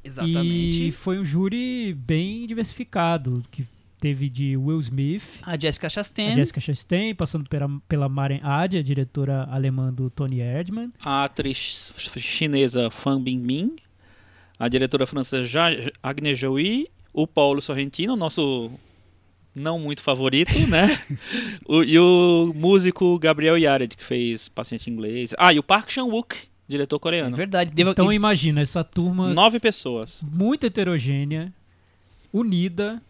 Exatamente. 0.03 0.89
E 0.89 0.91
foi 0.91 1.17
um 1.17 1.25
júri 1.25 1.93
bem 1.93 2.45
diversificado, 2.45 3.41
que 3.49 3.65
teve 3.99 4.29
de 4.29 4.55
Will 4.57 4.79
Smith, 4.79 5.23
A 5.43 5.57
Jessica 5.59 5.89
Chastain. 5.89 6.31
a 6.31 6.35
Jessica 6.35 6.59
Chastain, 6.59 7.15
passando 7.15 7.49
pela, 7.49 7.67
pela 7.87 8.07
Maren 8.07 8.39
Adi, 8.43 8.77
a 8.77 8.81
diretora 8.83 9.47
alemã 9.51 9.91
do 9.93 10.09
Tony 10.09 10.39
Erdmann. 10.39 10.91
A 11.03 11.23
atriz 11.23 11.93
chinesa 12.17 12.89
Fan 12.91 13.21
Bingbing, 13.21 13.75
a 14.59 14.67
diretora 14.67 15.05
francesa 15.07 15.47
Agnes 16.01 16.37
Joui, 16.37 16.87
o 17.13 17.25
Paulo 17.27 17.61
Sorrentino, 17.61 18.15
nosso 18.15 18.71
não 19.55 19.79
muito 19.79 20.03
favorito, 20.03 20.51
né? 20.67 20.87
O- 21.67 21.83
e 21.83 21.97
o 21.97 22.53
músico 22.55 23.17
Gabriel 23.17 23.57
Yared, 23.57 23.97
que 23.97 24.03
fez 24.03 24.47
Paciente 24.47 24.89
Inglês. 24.89 25.33
Ah, 25.37 25.51
e 25.51 25.57
o 25.57 25.63
Park 25.63 25.89
Chan-wook, 25.91 26.35
diretor 26.67 26.97
É 26.97 26.99
coreano. 26.99 27.35
verdade. 27.35 27.71
Devo- 27.71 27.89
Então 27.91 28.13
imagina, 28.13 28.61
essa 28.61 28.83
turma 28.83 29.33
Nove 29.33 29.59
pessoas. 29.59 30.21
muito 30.21 30.65
heterogênea, 30.67 31.51
unida 32.31 33.01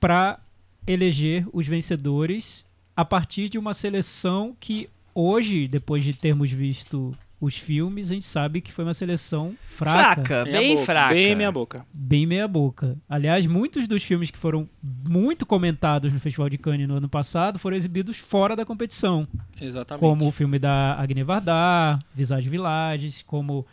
para 0.00 0.40
eleger 0.86 1.46
os 1.52 1.66
vencedores 1.66 2.64
a 2.96 3.04
partir 3.04 3.48
de 3.48 3.58
uma 3.58 3.74
seleção 3.74 4.56
que 4.58 4.88
hoje, 5.14 5.68
depois 5.68 6.02
de 6.02 6.14
termos 6.14 6.50
visto 6.50 7.12
os 7.40 7.56
filmes, 7.56 8.10
a 8.10 8.14
gente 8.14 8.26
sabe 8.26 8.60
que 8.60 8.70
foi 8.70 8.84
uma 8.84 8.92
seleção 8.92 9.54
fraca, 9.64 10.22
fraca, 10.22 10.44
Meia 10.44 10.58
bem 10.58 10.74
boca, 10.74 10.84
fraca. 10.84 11.14
Bem 11.14 11.34
minha 11.34 11.50
boca. 11.52 11.86
bem 11.92 12.26
meia 12.26 12.46
boca. 12.46 12.98
Aliás, 13.08 13.46
muitos 13.46 13.88
dos 13.88 14.02
filmes 14.02 14.30
que 14.30 14.36
foram 14.36 14.68
muito 14.82 15.46
comentados 15.46 16.12
no 16.12 16.20
Festival 16.20 16.50
de 16.50 16.58
Cannes 16.58 16.86
no 16.86 16.96
ano 16.96 17.08
passado 17.08 17.58
foram 17.58 17.76
exibidos 17.76 18.18
fora 18.18 18.54
da 18.54 18.66
competição, 18.66 19.26
Exatamente. 19.58 20.00
como 20.00 20.28
o 20.28 20.32
filme 20.32 20.58
da 20.58 20.94
Agne 21.00 21.22
Varda, 21.22 21.98
Visage 22.14 22.50
Villages, 22.50 23.22
como 23.22 23.66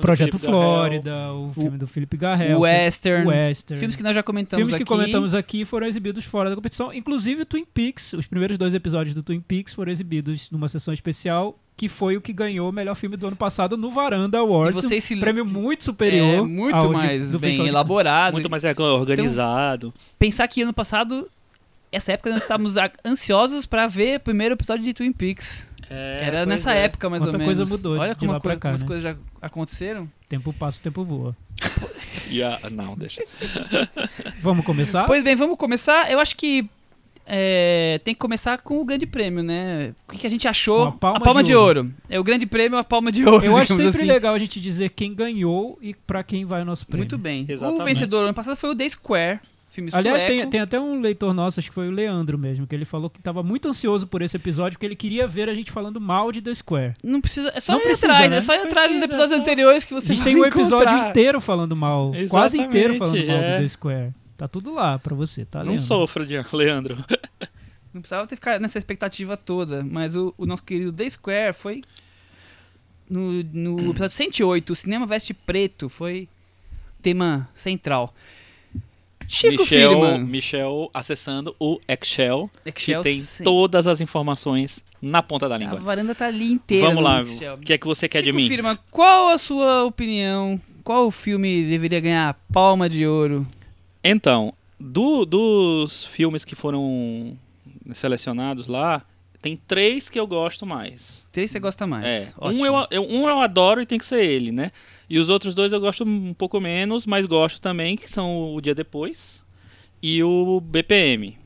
Projeto 0.00 0.38
Felipe 0.38 0.46
Garrel. 0.46 0.60
Flórida, 0.60 1.32
o 1.32 1.52
filme 1.54 1.78
do 1.78 1.86
Felipe 1.86 2.16
Garrel, 2.16 2.58
O 2.58 2.60
Western. 2.62 3.26
o 3.26 3.28
Western. 3.30 3.78
Filmes 3.78 3.94
que 3.96 4.02
nós 4.02 4.14
já 4.14 4.22
comentamos 4.22 4.60
Filmes 4.60 4.76
que 4.76 4.82
aqui. 4.82 4.88
comentamos 4.88 5.34
aqui 5.34 5.64
foram 5.64 5.86
exibidos 5.86 6.24
fora 6.24 6.50
da 6.50 6.56
competição. 6.56 6.92
Inclusive 6.92 7.42
o 7.42 7.46
Twin 7.46 7.64
Peaks, 7.64 8.12
os 8.14 8.26
primeiros 8.26 8.58
dois 8.58 8.74
episódios 8.74 9.14
do 9.14 9.22
Twin 9.22 9.40
Peaks 9.40 9.72
foram 9.72 9.92
exibidos 9.92 10.50
numa 10.50 10.68
sessão 10.68 10.92
especial, 10.92 11.56
que 11.76 11.88
foi 11.88 12.16
o 12.16 12.20
que 12.20 12.32
ganhou 12.32 12.68
o 12.68 12.72
melhor 12.72 12.96
filme 12.96 13.16
do 13.16 13.28
ano 13.28 13.36
passado 13.36 13.76
no 13.76 13.88
Varanda 13.90 14.36
E 14.36 14.40
Awards. 14.40 14.82
vocês 14.82 15.04
se 15.04 15.14
um 15.14 15.20
prêmio 15.20 15.44
muito 15.46 15.84
superior. 15.84 16.38
é 16.38 16.42
muito 16.42 16.74
ao 16.74 16.88
de- 16.88 16.92
mais 16.94 17.30
do 17.30 17.38
bem 17.38 17.62
de 17.62 17.68
elaborado. 17.68 18.32
Muito 18.32 18.50
mais 18.50 18.64
é, 18.64 18.74
organizado. 18.80 19.94
Pensar 20.18 20.48
que 20.48 20.62
ano 20.62 20.72
passado, 20.72 21.30
essa 21.92 22.10
época 22.12 22.30
nós 22.30 22.42
estávamos 22.42 22.74
ansiosos 23.06 23.64
pra 23.64 23.86
ver 23.86 24.16
o 24.16 24.20
primeiro 24.20 24.54
episódio 24.54 24.82
de 24.84 24.92
Twin 24.92 25.12
Peaks. 25.12 25.67
É, 25.90 26.20
Era 26.26 26.44
nessa 26.46 26.74
é. 26.74 26.84
época, 26.84 27.08
mais 27.08 27.22
Quanta 27.22 27.38
ou 27.38 27.44
coisa 27.44 27.64
menos. 27.64 27.78
mudou 27.78 27.98
Olha 27.98 28.12
de 28.14 28.18
como, 28.20 28.32
lá 28.32 28.38
a 28.38 28.40
pra 28.40 28.50
coisa- 28.56 28.60
cá, 28.60 28.68
como 28.68 28.74
as 28.74 28.80
né? 28.82 28.86
coisas 28.86 29.02
já 29.04 29.16
aconteceram. 29.40 30.10
Tempo 30.28 30.52
passa, 30.52 30.82
tempo 30.82 31.04
voa. 31.04 31.36
E 32.30 32.42
a- 32.42 32.58
Não, 32.70 32.94
deixa. 32.96 33.22
Vamos 34.42 34.64
começar? 34.64 35.04
Pois 35.06 35.22
bem, 35.22 35.34
vamos 35.34 35.56
começar. 35.56 36.10
Eu 36.10 36.20
acho 36.20 36.36
que 36.36 36.68
é, 37.26 38.00
tem 38.04 38.14
que 38.14 38.20
começar 38.20 38.58
com 38.58 38.80
o 38.80 38.84
grande 38.84 39.06
prêmio, 39.06 39.42
né? 39.42 39.94
O 40.08 40.12
que, 40.12 40.18
que 40.20 40.26
a 40.26 40.30
gente 40.30 40.46
achou? 40.48 40.92
Com 40.92 41.06
a 41.08 41.20
palma 41.20 41.42
de, 41.42 41.48
de 41.50 41.54
ouro. 41.54 41.90
É 42.08 42.18
o 42.18 42.24
grande 42.24 42.46
prêmio, 42.46 42.78
a 42.78 42.84
palma 42.84 43.10
de 43.12 43.24
ouro. 43.24 43.44
Eu 43.44 43.56
acho 43.56 43.74
sempre 43.76 43.88
assim. 44.00 44.04
legal 44.08 44.34
a 44.34 44.38
gente 44.38 44.60
dizer 44.60 44.90
quem 44.90 45.14
ganhou 45.14 45.78
e 45.80 45.94
pra 45.94 46.22
quem 46.22 46.44
vai 46.44 46.62
o 46.62 46.64
nosso 46.64 46.86
prêmio. 46.86 47.00
Muito 47.02 47.18
bem. 47.18 47.44
O 47.48 47.52
Exatamente. 47.52 47.84
vencedor 47.84 48.24
ano 48.24 48.34
passado 48.34 48.56
foi 48.56 48.70
o 48.70 48.74
The 48.74 48.88
Square, 48.88 49.40
filme 49.82 49.90
Aliás, 49.92 50.22
sueco. 50.22 50.40
tem, 50.42 50.50
tem 50.50 50.60
até 50.60 50.80
um 50.80 51.00
leitor 51.00 51.32
nosso, 51.32 51.60
acho 51.60 51.68
que 51.68 51.74
foi 51.74 51.88
o 51.88 51.90
Leandro 51.90 52.36
mesmo, 52.38 52.66
que 52.66 52.74
ele 52.74 52.84
falou 52.84 53.08
que 53.08 53.18
estava 53.20 53.42
muito 53.42 53.68
ansioso 53.68 54.06
por 54.06 54.22
esse 54.22 54.36
episódio, 54.36 54.72
porque 54.78 54.86
ele 54.86 54.96
queria 54.96 55.26
ver 55.26 55.48
a 55.48 55.54
gente 55.54 55.70
falando 55.70 56.00
mal 56.00 56.30
de 56.32 56.40
The 56.42 56.54
Square. 56.54 56.94
Não 57.02 57.20
precisa, 57.20 57.52
é 57.54 57.60
só 57.60 57.72
Não 57.72 57.80
ir 57.80 57.84
precisa, 57.84 58.12
atrás, 58.12 58.30
né? 58.30 58.36
é 58.36 58.40
só 58.40 58.54
ir 58.54 58.58
atrás 58.60 58.72
dos 58.72 58.98
Precisa, 58.98 59.04
episódios 59.04 59.30
só- 59.36 59.40
anteriores 59.42 59.84
que 59.84 59.94
A 59.94 60.00
você 60.00 60.08
gente 60.08 60.18
vai 60.24 60.32
tem 60.32 60.36
um 60.42 60.44
episódio 60.44 60.88
encontrar. 60.88 61.10
inteiro 61.10 61.40
falando 61.40 61.76
mal, 61.76 62.12
quase 62.28 62.56
Exatamente, 62.58 62.68
inteiro 62.68 62.94
falando 62.96 63.26
mal 63.26 63.36
é. 63.36 63.56
do 63.56 63.62
The 63.62 63.68
Square. 63.68 64.14
Tá 64.36 64.46
tudo 64.48 64.72
lá 64.74 64.98
pra 64.98 65.14
você, 65.14 65.44
tá 65.44 65.64
Não 65.64 65.72
lendo? 65.72 65.82
sofra, 65.82 66.24
Leandro. 66.52 66.96
Não 67.92 68.00
precisava 68.00 68.26
ter 68.26 68.36
ficado 68.36 68.60
nessa 68.60 68.78
expectativa 68.78 69.36
toda, 69.36 69.82
mas 69.82 70.14
o, 70.14 70.32
o 70.38 70.46
nosso 70.46 70.62
querido 70.62 70.92
The 70.92 71.08
Square 71.10 71.54
foi 71.54 71.82
no, 73.10 73.42
no 73.52 73.90
episódio 73.90 74.10
108, 74.14 74.72
o 74.72 74.76
cinema 74.76 75.06
veste 75.06 75.32
preto, 75.32 75.88
foi 75.88 76.28
tema 77.00 77.48
central. 77.54 78.14
Chico 79.28 79.62
Michel, 79.62 79.90
Firman. 79.90 80.18
Michel 80.24 80.90
acessando 80.94 81.54
o 81.60 81.78
Excel, 81.86 82.50
Excel 82.64 83.02
que 83.02 83.10
tem 83.10 83.20
sim. 83.20 83.44
todas 83.44 83.86
as 83.86 84.00
informações 84.00 84.82
na 85.02 85.22
ponta 85.22 85.48
da 85.48 85.56
A 85.56 85.58
língua. 85.58 85.78
varanda 85.78 86.14
tá 86.14 86.26
ali 86.26 86.50
inteira. 86.50 86.86
Vamos 86.88 87.04
lá, 87.04 87.22
o 87.22 87.58
que 87.60 87.72
é 87.74 87.78
que 87.78 87.86
você 87.86 88.08
quer 88.08 88.22
de 88.22 88.26
Chico 88.30 88.36
mim? 88.38 88.48
Firman, 88.48 88.78
qual 88.90 89.28
a 89.28 89.36
sua 89.38 89.84
opinião? 89.84 90.58
Qual 90.82 91.10
filme 91.10 91.62
deveria 91.64 92.00
ganhar 92.00 92.30
a 92.30 92.34
palma 92.52 92.88
de 92.88 93.06
ouro? 93.06 93.46
Então, 94.02 94.54
do- 94.80 95.26
dos 95.26 96.06
filmes 96.06 96.44
que 96.44 96.54
foram 96.54 97.36
selecionados 97.92 98.66
lá, 98.66 99.02
tem 99.42 99.60
três 99.68 100.08
que 100.08 100.18
eu 100.18 100.26
gosto 100.26 100.64
mais. 100.66 101.24
Três 101.30 101.50
você 101.50 101.60
gosta 101.60 101.86
mais. 101.86 102.06
É, 102.06 102.32
um 102.40 102.64
eu, 102.64 102.86
eu- 102.90 103.02
um 103.08 103.28
eu 103.28 103.38
adoro 103.40 103.80
e 103.82 103.86
tem 103.86 103.98
que 103.98 104.06
ser 104.06 104.24
ele, 104.24 104.50
né? 104.50 104.70
E 105.08 105.18
os 105.18 105.28
outros 105.28 105.54
dois 105.54 105.72
eu 105.72 105.80
gosto 105.80 106.04
um 106.04 106.34
pouco 106.34 106.60
menos, 106.60 107.06
mas 107.06 107.24
gosto 107.24 107.60
também, 107.60 107.96
que 107.96 108.10
são 108.10 108.54
o 108.54 108.60
Dia 108.60 108.74
Depois 108.74 109.42
e 110.02 110.22
o 110.22 110.60
BPM. 110.60 111.36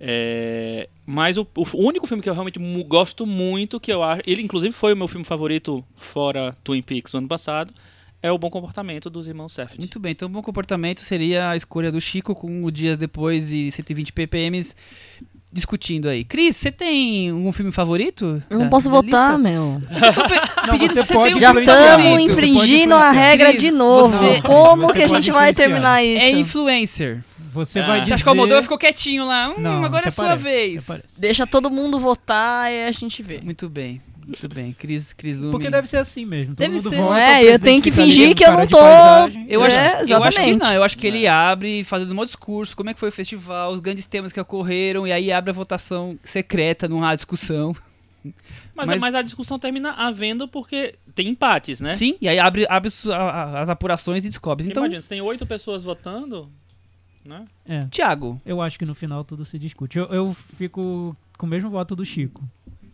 É, 0.00 0.88
mas 1.04 1.36
o, 1.36 1.46
o 1.54 1.86
único 1.86 2.06
filme 2.06 2.22
que 2.22 2.28
eu 2.28 2.32
realmente 2.32 2.58
gosto 2.84 3.26
muito, 3.26 3.80
que 3.80 3.92
eu 3.92 4.02
acho. 4.02 4.22
Ele, 4.26 4.42
inclusive, 4.42 4.72
foi 4.72 4.92
o 4.92 4.96
meu 4.96 5.08
filme 5.08 5.24
favorito 5.24 5.84
fora 5.96 6.56
Twin 6.64 6.82
Peaks 6.82 7.12
do 7.12 7.18
ano 7.18 7.28
passado, 7.28 7.74
é 8.22 8.30
o 8.32 8.38
Bom 8.38 8.50
Comportamento 8.50 9.10
dos 9.10 9.28
Irmãos 9.28 9.52
Safdie. 9.52 9.78
Muito 9.78 10.00
bem, 10.00 10.12
então 10.12 10.28
bom 10.28 10.42
comportamento 10.42 11.00
seria 11.00 11.50
a 11.50 11.56
escolha 11.56 11.92
do 11.92 12.00
Chico 12.00 12.34
com 12.34 12.64
o 12.64 12.70
Dias 12.70 12.96
Depois 12.98 13.52
e 13.52 13.70
120 13.70 14.12
ppms 14.12 14.74
discutindo 15.52 16.08
aí. 16.08 16.24
Cris, 16.24 16.56
você 16.56 16.70
tem 16.70 17.32
um 17.32 17.50
filme 17.52 17.72
favorito? 17.72 18.42
Eu 18.50 18.58
não 18.58 18.64
da- 18.66 18.70
posso 18.70 18.88
da 18.88 18.94
votar, 18.96 19.34
lista? 19.34 19.38
meu. 19.38 19.82
Não, 20.68 20.78
Pedindo 20.78 20.92
você 20.94 21.02
se 21.02 21.12
pode 21.14 21.34
um 21.36 21.40
Já 21.40 21.54
estamos. 21.54 22.06
Você 22.06 22.20
infringindo 22.20 22.94
a 22.94 23.10
regra 23.10 23.48
Cris, 23.50 23.60
de 23.62 23.70
novo. 23.70 24.16
você- 24.18 24.42
Como 24.42 24.82
você 24.88 24.92
que 24.98 25.02
a 25.02 25.08
gente 25.08 25.30
vai 25.32 25.52
terminar 25.54 26.04
isso? 26.04 26.24
É 26.24 26.30
influencer. 26.32 27.24
Você 27.54 27.80
Ah. 27.80 27.86
vai 27.86 27.98
Você 28.00 28.04
dizer... 28.10 28.22
que 28.22 28.26
o 28.28 28.30
Almodóvar 28.30 28.62
ficou 28.62 28.76
quietinho 28.78 29.24
lá? 29.24 29.48
Hum, 29.48 29.54
Não, 29.60 29.82
agora 29.84 30.08
é 30.08 30.10
sua 30.10 30.26
parece, 30.26 30.42
vez. 30.44 30.86
Deixa 31.16 31.46
todo 31.46 31.70
mundo 31.70 31.98
votar 31.98 32.70
e 32.70 32.84
a 32.84 32.92
gente 32.92 33.22
vê. 33.22 33.40
Muito 33.42 33.68
bem, 33.70 34.02
muito 34.28 34.48
bem. 34.48 34.72
Cris, 34.72 35.12
Cris 35.12 35.36
Lume. 35.36 35.50
Porque 35.50 35.68
deve 35.70 35.88
ser 35.88 35.96
assim 35.96 36.24
mesmo. 36.24 36.54
Todo 36.54 36.58
Deve 36.58 36.74
mundo 36.76 36.88
ser. 36.90 36.96
vota, 36.96 37.18
É, 37.20 37.54
eu 37.54 37.58
tenho 37.58 37.82
que 37.82 37.90
fingir 37.90 38.34
que 38.36 38.44
eu 38.44 38.52
não 38.52 38.66
tô-. 38.66 38.78
Eu, 39.48 39.64
É, 39.64 40.02
acho, 40.02 40.12
eu 40.12 40.22
acho 40.22 40.36
que 40.36 40.42
exatamente. 40.42 40.58
não, 40.62 40.72
eu 40.74 40.82
acho 40.84 40.96
que 40.98 41.06
ele 41.06 41.26
abre 41.26 41.82
fazendo 41.84 42.12
um 42.20 42.24
discurso, 42.24 42.76
como 42.76 42.90
é 42.90 42.94
que 42.94 43.00
foi 43.00 43.08
o 43.08 43.12
festival, 43.12 43.72
os 43.72 43.80
grandes 43.80 44.06
temas 44.06 44.32
que 44.32 44.38
ocorreram, 44.40 45.06
e 45.06 45.12
aí 45.12 45.32
abre 45.32 45.50
a 45.50 45.54
votação 45.54 46.18
secreta 46.22 46.86
numa 46.88 47.14
discussão. 47.14 47.74
Mas, 48.74 48.86
Mas- 48.88 49.00
mas 49.00 49.14
a 49.14 49.22
discussão 49.22 49.58
termina 49.58 49.92
havendo 49.92 50.46
porque 50.46 50.94
tem 51.14 51.28
empates, 51.28 51.80
né? 51.80 51.94
Sim, 51.94 52.16
e 52.20 52.28
aí 52.28 52.38
abre, 52.38 52.66
abre 52.68 52.88
as 52.88 53.68
apurações 53.68 54.24
e 54.24 54.28
descobre. 54.28 54.66
Então, 54.68 54.82
Imagina, 54.84 55.00
se 55.00 55.08
tem 55.08 55.20
oito 55.20 55.46
pessoas 55.46 55.82
votando, 55.82 56.50
né? 57.24 57.44
É, 57.66 57.86
Tiago, 57.90 58.40
eu 58.44 58.60
acho 58.60 58.78
que 58.78 58.84
no 58.84 58.94
final 58.94 59.24
tudo 59.24 59.44
se 59.44 59.58
discute. 59.58 59.98
Eu, 59.98 60.06
eu 60.06 60.36
fico 60.56 61.14
com 61.38 61.46
o 61.46 61.48
mesmo 61.48 61.70
voto 61.70 61.96
do 61.96 62.04
Chico. 62.04 62.42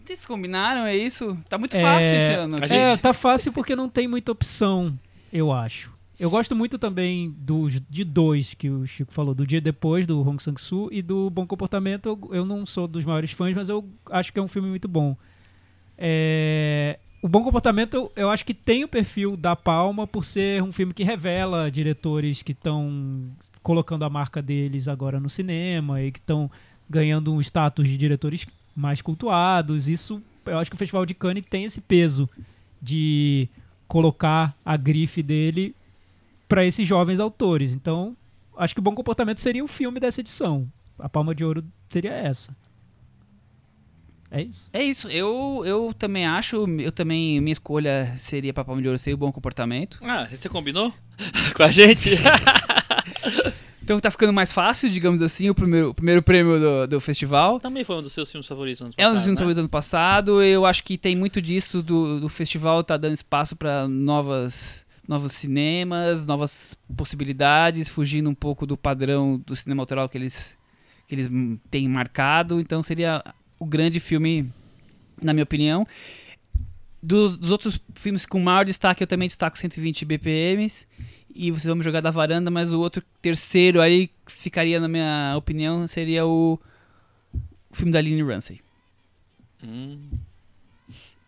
Vocês 0.04 0.26
combinaram, 0.26 0.84
é 0.86 0.96
isso? 0.96 1.36
Tá 1.48 1.56
muito 1.56 1.76
É, 1.76 1.80
fácil 1.80 2.14
esse 2.14 2.32
ano. 2.34 2.56
aqui. 2.56 2.72
É, 2.72 2.96
tá 2.96 3.12
fácil 3.12 3.52
porque 3.52 3.74
não 3.74 3.88
tem 3.88 4.06
muita 4.06 4.32
opção, 4.32 4.98
eu 5.32 5.50
acho. 5.52 5.92
Eu 6.20 6.30
gosto 6.30 6.54
muito 6.54 6.78
também 6.78 7.34
dos 7.38 7.80
de 7.90 8.04
dois 8.04 8.54
que 8.54 8.70
o 8.70 8.86
Chico 8.86 9.12
falou, 9.12 9.34
do 9.34 9.44
Dia 9.46 9.60
Depois, 9.60 10.06
do 10.06 10.20
Hong 10.20 10.40
Sang-soo, 10.40 10.88
e 10.92 11.02
do 11.02 11.28
Bom 11.30 11.46
Comportamento. 11.46 12.06
Eu, 12.06 12.36
eu 12.36 12.44
não 12.44 12.64
sou 12.64 12.86
dos 12.86 13.04
maiores 13.04 13.32
fãs, 13.32 13.54
mas 13.54 13.68
eu 13.68 13.84
acho 14.10 14.32
que 14.32 14.38
é 14.38 14.42
um 14.42 14.46
filme 14.48 14.68
muito 14.68 14.86
bom. 14.86 15.16
É, 15.98 16.98
o 17.22 17.28
Bom 17.28 17.42
Comportamento, 17.42 17.94
eu, 17.94 18.12
eu 18.14 18.30
acho 18.30 18.44
que 18.44 18.54
tem 18.54 18.84
o 18.84 18.88
perfil 18.88 19.36
da 19.36 19.56
Palma 19.56 20.06
por 20.06 20.24
ser 20.24 20.62
um 20.62 20.70
filme 20.70 20.92
que 20.92 21.02
revela 21.02 21.70
diretores 21.70 22.42
que 22.42 22.52
estão 22.52 23.30
colocando 23.62 24.04
a 24.04 24.10
marca 24.10 24.42
deles 24.42 24.88
agora 24.88 25.18
no 25.18 25.28
cinema 25.30 26.02
e 26.02 26.12
que 26.12 26.18
estão 26.18 26.50
ganhando 26.88 27.32
um 27.32 27.40
status 27.40 27.88
de 27.88 27.96
diretores 27.96 28.46
mais 28.74 29.00
cultuados. 29.00 29.88
Isso, 29.88 30.22
eu 30.46 30.58
acho 30.58 30.70
que 30.70 30.74
o 30.74 30.78
Festival 30.78 31.06
de 31.06 31.14
Cannes 31.14 31.44
tem 31.44 31.64
esse 31.64 31.80
peso 31.80 32.28
de 32.80 33.48
colocar 33.86 34.56
a 34.64 34.76
grife 34.76 35.22
dele 35.22 35.74
para 36.48 36.64
esses 36.64 36.86
jovens 36.86 37.20
autores. 37.20 37.72
Então, 37.72 38.16
acho 38.56 38.74
que 38.74 38.80
o 38.80 38.82
Bom 38.82 38.94
Comportamento 38.94 39.38
seria 39.38 39.64
o 39.64 39.68
filme 39.68 40.00
dessa 40.00 40.20
edição. 40.20 40.70
A 40.98 41.08
Palma 41.08 41.34
de 41.34 41.44
Ouro 41.44 41.64
seria 41.88 42.12
essa. 42.12 42.56
É 44.30 44.42
isso. 44.42 44.68
É 44.72 44.82
isso, 44.82 45.08
eu, 45.08 45.62
eu 45.64 45.94
também 45.96 46.26
acho, 46.26 46.66
eu 46.80 46.90
também, 46.90 47.40
minha 47.40 47.52
escolha 47.52 48.12
seria 48.18 48.52
pra 48.52 48.64
Palma 48.64 48.82
de 48.82 48.88
Ouro 48.88 48.98
ser 48.98 49.14
o 49.14 49.16
bom 49.16 49.30
comportamento. 49.30 49.98
Ah, 50.02 50.26
você 50.26 50.48
combinou 50.48 50.92
com 51.54 51.62
a 51.62 51.70
gente? 51.70 52.10
Então 53.84 54.00
tá 54.00 54.10
ficando 54.10 54.32
mais 54.32 54.50
fácil, 54.50 54.88
digamos 54.88 55.20
assim, 55.20 55.50
o 55.50 55.54
primeiro, 55.54 55.90
o 55.90 55.94
primeiro 55.94 56.22
prêmio 56.22 56.58
do, 56.58 56.86
do 56.86 57.00
festival. 57.00 57.60
Também 57.60 57.84
foi 57.84 57.96
um 57.96 58.00
dos 58.02 58.14
seus 58.14 58.30
filmes 58.30 58.46
favoritos 58.46 58.80
no 58.80 58.86
ano 58.86 58.94
É 58.96 59.02
um 59.02 59.10
dos 59.10 59.16
passado, 59.16 59.24
filmes 59.24 59.38
né? 59.38 59.42
favoritos 59.42 59.56
do 59.56 59.60
ano 59.60 59.68
passado. 59.68 60.42
Eu 60.42 60.64
acho 60.64 60.82
que 60.82 60.96
tem 60.96 61.14
muito 61.14 61.42
disso 61.42 61.82
do, 61.82 62.18
do 62.18 62.28
festival, 62.30 62.82
tá 62.82 62.96
dando 62.96 63.12
espaço 63.12 63.54
para 63.54 63.86
novas 63.86 64.82
novos 65.06 65.32
cinemas, 65.32 66.24
novas 66.24 66.78
possibilidades, 66.96 67.90
fugindo 67.90 68.30
um 68.30 68.34
pouco 68.34 68.66
do 68.66 68.74
padrão 68.74 69.38
do 69.44 69.54
cinema 69.54 69.82
autoral 69.82 70.08
que 70.08 70.16
eles 70.16 70.56
que 71.06 71.14
eles 71.14 71.28
têm 71.70 71.86
marcado. 71.86 72.58
Então 72.58 72.82
seria 72.82 73.22
o 73.58 73.66
grande 73.66 74.00
filme, 74.00 74.50
na 75.22 75.34
minha 75.34 75.44
opinião. 75.44 75.86
Dos, 77.02 77.36
dos 77.36 77.50
outros 77.50 77.78
filmes 77.94 78.24
com 78.24 78.40
maior 78.40 78.64
destaque, 78.64 79.02
eu 79.02 79.06
também 79.06 79.28
destaco 79.28 79.58
120 79.58 80.06
BPMs. 80.06 80.86
E 81.34 81.50
vocês 81.50 81.64
vão 81.64 81.76
me 81.76 81.82
jogar 81.82 82.00
da 82.00 82.10
varanda, 82.10 82.50
mas 82.50 82.72
o 82.72 82.78
outro 82.78 83.02
terceiro 83.20 83.80
aí 83.80 84.08
ficaria, 84.26 84.78
na 84.78 84.86
minha 84.86 85.34
opinião, 85.36 85.86
seria 85.88 86.24
o, 86.24 86.60
o 87.70 87.74
filme 87.74 87.90
da 87.90 87.98
Aline 87.98 88.22
Ramsey. 88.22 88.60
Hum. 89.62 90.10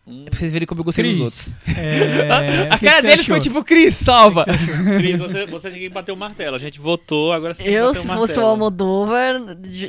Hum. 0.07 0.23
É 0.25 0.29
pra 0.29 0.39
vocês 0.39 0.53
verem 0.53 0.65
como 0.65 0.79
eu 0.79 0.85
gostei 0.85 1.03
dos 1.03 1.13
Cris, 1.13 1.55
outros. 1.67 1.77
é, 1.77 2.67
A 2.71 2.75
o 2.75 2.79
que 2.79 2.85
cara 2.85 3.01
que 3.01 3.07
deles 3.07 3.25
foi 3.25 3.35
achou? 3.39 3.43
tipo, 3.43 3.63
Cris, 3.63 3.93
salva! 3.95 4.45
Cris, 4.45 5.19
você, 5.19 5.45
você 5.45 5.69
tem 5.69 5.79
que 5.81 5.89
bater 5.89 6.13
o 6.13 6.15
martelo. 6.15 6.55
A 6.55 6.59
gente 6.59 6.79
votou, 6.79 7.33
agora 7.33 7.53
você 7.53 7.61
tem 7.63 7.71
que 7.73 7.77
Eu, 7.77 7.93
se 7.93 8.07
o 8.07 8.11
fosse 8.13 8.39
o. 8.39 8.45
Almodóvar, 8.45 9.35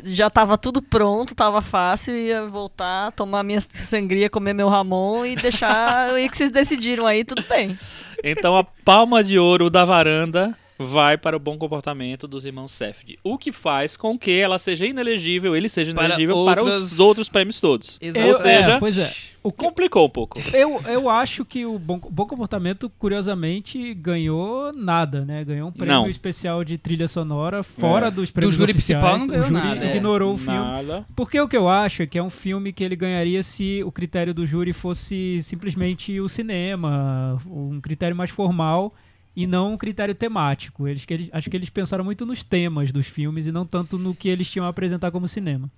já 0.04 0.28
tava 0.28 0.58
tudo 0.58 0.82
pronto, 0.82 1.36
tava 1.36 1.62
fácil, 1.62 2.16
ia 2.16 2.44
voltar, 2.46 3.12
tomar 3.12 3.44
minha 3.44 3.60
sangria, 3.60 4.28
comer 4.28 4.54
meu 4.54 4.68
Ramon 4.68 5.24
e 5.24 5.36
deixar 5.36 6.18
e 6.18 6.28
que 6.28 6.36
vocês 6.36 6.50
decidiram 6.50 7.06
aí, 7.06 7.24
tudo 7.24 7.44
bem. 7.48 7.78
Então 8.24 8.56
a 8.56 8.64
palma 8.64 9.22
de 9.22 9.38
ouro 9.38 9.70
da 9.70 9.84
varanda 9.84 10.52
vai 10.78 11.18
para 11.18 11.36
o 11.36 11.40
bom 11.40 11.58
comportamento 11.58 12.28
dos 12.28 12.44
irmãos 12.44 12.72
Safdie. 12.72 13.18
O 13.24 13.36
que 13.36 13.50
faz 13.52 13.96
com 13.96 14.18
que 14.18 14.30
ela 14.30 14.58
seja 14.58 14.86
inelegível, 14.86 15.56
ele 15.56 15.68
seja 15.68 15.92
Para 15.92 16.04
inelegível 16.04 16.44
para, 16.44 16.62
outras- 16.62 16.92
os 16.92 17.00
outros 17.00 17.28
prêmios 17.28 17.60
todos. 17.60 17.98
Exato. 18.00 18.24
Ou 18.26 18.30
é, 18.30 18.34
seja, 18.34 18.78
pois 18.78 18.96
é. 18.98 19.12
O 19.42 19.50
que- 19.52 19.64
complicou 19.64 20.06
um 20.06 20.10
pouco. 20.10 20.38
Eu, 20.52 20.80
eu 20.86 21.08
acho 21.08 21.44
que 21.44 21.64
o 21.64 21.78
Bom, 21.78 21.98
Bom 22.10 22.26
Comportamento, 22.26 22.90
curiosamente, 22.98 23.94
ganhou 23.94 24.72
nada, 24.72 25.24
né? 25.24 25.44
Ganhou 25.44 25.68
um 25.68 25.72
prêmio 25.72 25.94
Não. 25.94 26.10
especial 26.10 26.62
de 26.64 26.76
trilha 26.76 27.08
sonora 27.08 27.62
fora 27.62 28.08
É. 28.08 28.10
dos 28.10 28.30
prêmios 28.30 28.54
júri 28.54 28.72
oficiais. 28.72 29.02
principal 29.02 29.18
não 29.18 29.26
ganhou 29.26 29.44
o 29.44 29.48
júri 29.48 29.60
nada, 29.74 29.84
é. 29.86 29.96
ignorou 29.96 30.34
o 30.34 30.38
filme. 30.38 30.58
Nada. 30.58 31.04
Porque 31.16 31.40
o 31.40 31.48
que 31.48 31.56
eu 31.56 31.68
acho 31.68 32.02
é 32.02 32.06
que 32.06 32.18
é 32.18 32.22
um 32.22 32.30
filme 32.30 32.72
que 32.72 32.84
ele 32.84 32.96
ganharia 32.96 33.42
se 33.42 33.82
o 33.84 33.90
critério 33.92 34.34
do 34.34 34.44
júri 34.46 34.72
fosse 34.72 35.40
simplesmente 35.42 36.20
o 36.20 36.28
cinema, 36.28 37.40
um 37.46 37.80
critério 37.80 38.14
mais 38.16 38.30
formal 38.30 38.92
e 39.40 39.46
não 39.46 39.74
um 39.74 39.76
critério 39.76 40.16
temático. 40.16 40.88
Eles, 40.88 41.04
eles, 41.08 41.28
acho 41.32 41.48
que 41.48 41.56
eles 41.56 41.70
pensaram 41.70 42.02
muito 42.04 42.26
nos 42.26 42.42
temas 42.42 42.92
dos 42.92 43.06
filmes 43.06 43.46
e 43.46 43.52
não 43.52 43.64
tanto 43.64 43.96
no 43.96 44.12
que 44.12 44.28
eles 44.28 44.50
tinham 44.50 44.66
a 44.66 44.68
apresentar 44.68 45.12
como 45.12 45.28
cinema. 45.28 45.70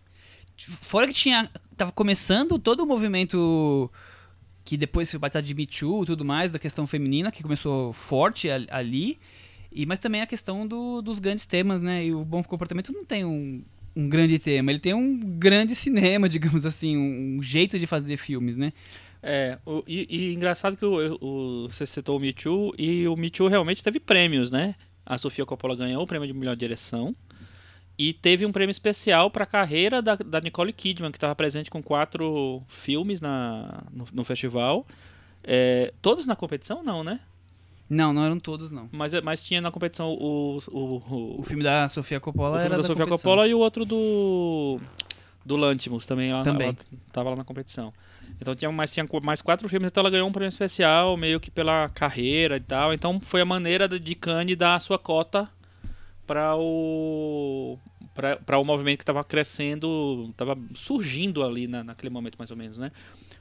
Fora 0.56 1.06
que 1.06 1.12
tinha. 1.12 1.50
Tava 1.76 1.92
começando 1.92 2.58
todo 2.58 2.80
o 2.82 2.86
movimento 2.86 3.90
que 4.64 4.78
depois 4.78 5.10
foi 5.10 5.20
batizado 5.20 5.46
de 5.46 5.54
Me 5.54 5.66
Too 5.66 6.04
e 6.04 6.06
tudo 6.06 6.24
mais, 6.24 6.50
da 6.50 6.58
questão 6.58 6.86
feminina, 6.86 7.30
que 7.30 7.42
começou 7.42 7.92
forte 7.92 8.48
al- 8.50 8.66
ali. 8.70 9.18
E, 9.70 9.84
mas 9.84 9.98
também 9.98 10.22
a 10.22 10.26
questão 10.26 10.66
do- 10.66 11.02
dos 11.02 11.18
grandes 11.18 11.44
temas, 11.44 11.82
né? 11.82 12.06
E 12.06 12.14
o 12.14 12.24
Bom 12.24 12.42
Comportamento 12.42 12.92
não 12.94 13.04
tem 13.04 13.24
um, 13.26 13.62
um 13.94 14.08
grande 14.08 14.38
tema, 14.38 14.70
ele 14.72 14.80
tem 14.80 14.94
um 14.94 15.18
grande 15.38 15.74
cinema, 15.74 16.28
digamos 16.30 16.64
assim, 16.64 16.96
um 16.96 17.42
jeito 17.42 17.78
de 17.78 17.86
fazer 17.86 18.16
filmes, 18.16 18.56
né? 18.56 18.72
É, 19.22 19.58
o- 19.66 19.82
e, 19.86 20.06
e 20.08 20.34
engraçado 20.34 20.76
que 20.76 20.84
o, 20.84 21.16
o- 21.20 21.68
você 21.70 21.84
citou 21.86 22.16
o 22.16 22.20
Me 22.20 22.32
Too, 22.32 22.72
e 22.78 23.06
o 23.06 23.16
Me 23.16 23.30
Too 23.30 23.48
realmente 23.48 23.82
teve 23.82 24.00
prêmios, 24.00 24.50
né? 24.50 24.74
A 25.04 25.18
Sofia 25.18 25.44
Coppola 25.44 25.74
ganhou 25.76 26.02
o 26.02 26.06
prêmio 26.06 26.26
de 26.26 26.32
melhor 26.32 26.56
direção. 26.56 27.14
E 27.98 28.14
teve 28.14 28.46
um 28.46 28.52
prêmio 28.52 28.70
especial 28.70 29.30
para 29.30 29.44
a 29.44 29.46
carreira 29.46 30.00
da, 30.00 30.14
da 30.14 30.40
Nicole 30.40 30.72
Kidman, 30.72 31.10
que 31.10 31.18
estava 31.18 31.34
presente 31.34 31.70
com 31.70 31.82
quatro 31.82 32.62
filmes 32.68 33.20
na, 33.20 33.82
no, 33.92 34.08
no 34.10 34.24
festival. 34.24 34.86
É, 35.44 35.92
todos 36.00 36.24
na 36.24 36.34
competição, 36.34 36.82
não, 36.82 37.04
né? 37.04 37.20
Não, 37.90 38.12
não 38.12 38.24
eram 38.24 38.38
todos, 38.38 38.70
não. 38.70 38.88
Mas, 38.92 39.12
mas 39.20 39.42
tinha 39.42 39.60
na 39.60 39.70
competição 39.70 40.12
o, 40.12 40.58
o, 40.68 40.78
o, 40.78 41.40
O 41.40 41.42
filme 41.42 41.62
da 41.62 41.88
Sofia 41.90 42.18
o 42.18 42.20
Coppola 42.20 42.60
filme 42.60 42.66
era 42.66 42.76
da 42.76 42.82
da 42.82 42.86
Sofia 42.88 43.04
competição. 43.04 43.30
Coppola 43.32 43.48
e 43.48 43.52
o 43.54 43.58
outro 43.58 43.84
do 43.84 44.80
do 45.44 45.56
Lantimos 45.56 46.06
também 46.06 46.32
lá 46.32 46.42
Também. 46.42 46.68
ela 46.68 46.76
tava 47.12 47.30
lá 47.30 47.36
na 47.36 47.44
competição. 47.44 47.92
Então 48.40 48.54
tinha 48.54 48.70
mais 48.72 48.92
tinha 48.92 49.06
mais 49.22 49.42
quatro 49.42 49.68
filmes, 49.68 49.88
então 49.88 50.00
ela 50.00 50.10
ganhou 50.10 50.28
um 50.28 50.32
prêmio 50.32 50.48
especial 50.48 51.16
meio 51.16 51.38
que 51.38 51.50
pela 51.50 51.88
carreira 51.90 52.56
e 52.56 52.60
tal. 52.60 52.94
Então 52.94 53.20
foi 53.20 53.40
a 53.40 53.44
maneira 53.44 53.86
de- 53.88 54.14
Cannes 54.14 54.56
dar 54.56 54.74
a 54.76 54.80
sua 54.80 54.98
cota 54.98 55.48
para 56.26 56.56
o 56.56 57.78
para 58.46 58.58
o 58.58 58.64
movimento 58.64 58.98
que 58.98 59.02
estava 59.02 59.22
crescendo, 59.24 60.28
estava 60.30 60.58
surgindo 60.74 61.42
ali 61.42 61.66
na, 61.66 61.82
naquele 61.82 62.10
momento 62.10 62.36
mais 62.36 62.50
ou 62.50 62.56
menos, 62.56 62.76
né? 62.78 62.92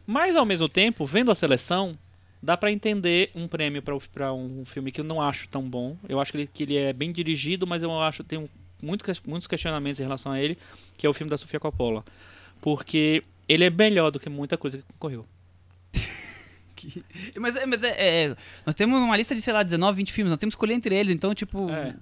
Mas 0.07 0.35
ao 0.35 0.45
mesmo 0.45 0.69
tempo, 0.69 1.05
vendo 1.05 1.31
a 1.31 1.35
seleção, 1.35 1.97
dá 2.41 2.55
para 2.55 2.71
entender 2.71 3.29
um 3.35 3.47
prêmio 3.47 3.81
para 3.81 4.33
um 4.33 4.63
filme 4.65 4.91
que 4.91 5.01
eu 5.01 5.05
não 5.05 5.21
acho 5.21 5.47
tão 5.49 5.69
bom. 5.69 5.97
Eu 6.07 6.19
acho 6.19 6.31
que 6.31 6.37
ele, 6.37 6.47
que 6.51 6.63
ele 6.63 6.77
é 6.77 6.93
bem 6.93 7.11
dirigido, 7.11 7.67
mas 7.67 7.83
eu 7.83 7.99
acho 8.01 8.23
tem 8.23 8.49
muito, 8.81 9.03
muitos 9.27 9.47
questionamentos 9.47 9.99
em 9.99 10.03
relação 10.03 10.31
a 10.31 10.39
ele, 10.39 10.57
que 10.97 11.05
é 11.05 11.09
o 11.09 11.13
filme 11.13 11.29
da 11.29 11.37
Sofia 11.37 11.59
Coppola. 11.59 12.03
Porque 12.61 13.23
ele 13.49 13.65
é 13.65 13.69
melhor 13.69 14.11
do 14.11 14.19
que 14.19 14.29
muita 14.29 14.57
coisa 14.57 14.77
que 14.77 14.83
concorreu. 14.93 15.25
Mas, 17.35 17.55
é- 17.57 17.65
mas 17.65 17.83
é, 17.83 17.89
é, 18.27 18.35
nós 18.65 18.73
temos 18.73 18.97
uma 19.01 19.17
lista 19.17 19.35
de, 19.35 19.41
sei 19.41 19.51
lá, 19.51 19.63
19, 19.63 19.97
20 19.97 20.13
filmes, 20.13 20.29
nós 20.29 20.37
temos 20.39 20.53
que 20.53 20.57
escolher 20.57 20.73
entre 20.75 20.95
eles, 20.95 21.13
então, 21.13 21.35
tipo, 21.35 21.69
É. 21.69 21.93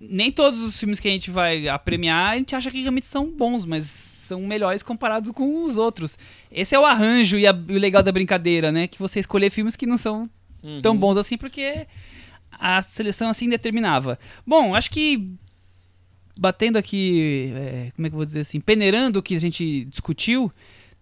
nem 0.00 0.32
todos 0.32 0.60
os 0.60 0.78
filmes 0.78 0.98
que 0.98 1.06
a 1.08 1.10
gente 1.10 1.30
vai 1.30 1.68
a 1.68 1.78
premiar, 1.78 2.32
a 2.32 2.36
gente 2.36 2.56
acha 2.56 2.70
que 2.70 2.80
realmente 2.80 3.06
são 3.06 3.30
bons, 3.30 3.66
mas 3.66 3.84
são 3.84 4.40
melhores 4.40 4.82
comparados 4.82 5.30
com 5.32 5.64
os 5.64 5.76
outros. 5.76 6.16
Esse 6.50 6.74
é 6.74 6.78
o 6.80 6.86
arranjo 6.86 7.38
e, 7.38 7.46
a- 7.46 7.52
o 7.52 7.72
legal 7.74 8.02
da 8.02 8.10
brincadeira, 8.10 8.72
né? 8.72 8.86
Que 8.88 8.98
você 8.98 9.20
escolher 9.20 9.50
filmes 9.50 9.76
que 9.76 9.84
não 9.86 9.98
são 9.98 10.28
Uhum. 10.62 10.80
tão 10.80 10.96
bons 10.96 11.18
assim, 11.18 11.36
porque 11.36 11.86
a 12.50 12.80
seleção 12.80 13.28
assim 13.28 13.46
determinava. 13.50 14.18
Bom, 14.46 14.74
acho 14.74 14.90
que 14.90 15.28
batendo 16.38 16.78
aqui, 16.78 17.52
é, 17.54 17.92
como 17.94 18.06
é 18.06 18.10
que 18.10 18.14
eu 18.14 18.18
vou 18.18 18.24
dizer 18.24 18.40
assim, 18.40 18.58
peneirando 18.58 19.18
o 19.18 19.22
que 19.22 19.36
a 19.36 19.40
gente 19.40 19.84
discutiu, 19.84 20.50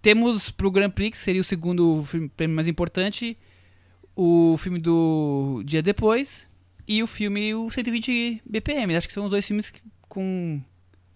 temos 0.02 0.50
pro 0.50 0.70
Grand 0.70 0.90
Prix, 0.90 1.12
que 1.12 1.24
seria 1.24 1.40
o 1.40 1.44
segundo 1.44 2.02
filme- 2.04 2.28
prêmio 2.28 2.54
mais 2.56 2.68
importante, 2.68 3.38
o 4.14 4.56
filme 4.58 4.78
do 4.78 5.62
Dia 5.64 5.80
Depois 5.82 6.46
e 6.86 7.02
o 7.02 7.06
filme 7.06 7.54
o 7.54 7.70
120 7.70 8.42
BPM. 8.44 8.96
Acho 8.96 9.06
que 9.06 9.14
são 9.14 9.24
os 9.24 9.30
dois 9.30 9.46
filmes 9.46 9.72
com 10.08 10.60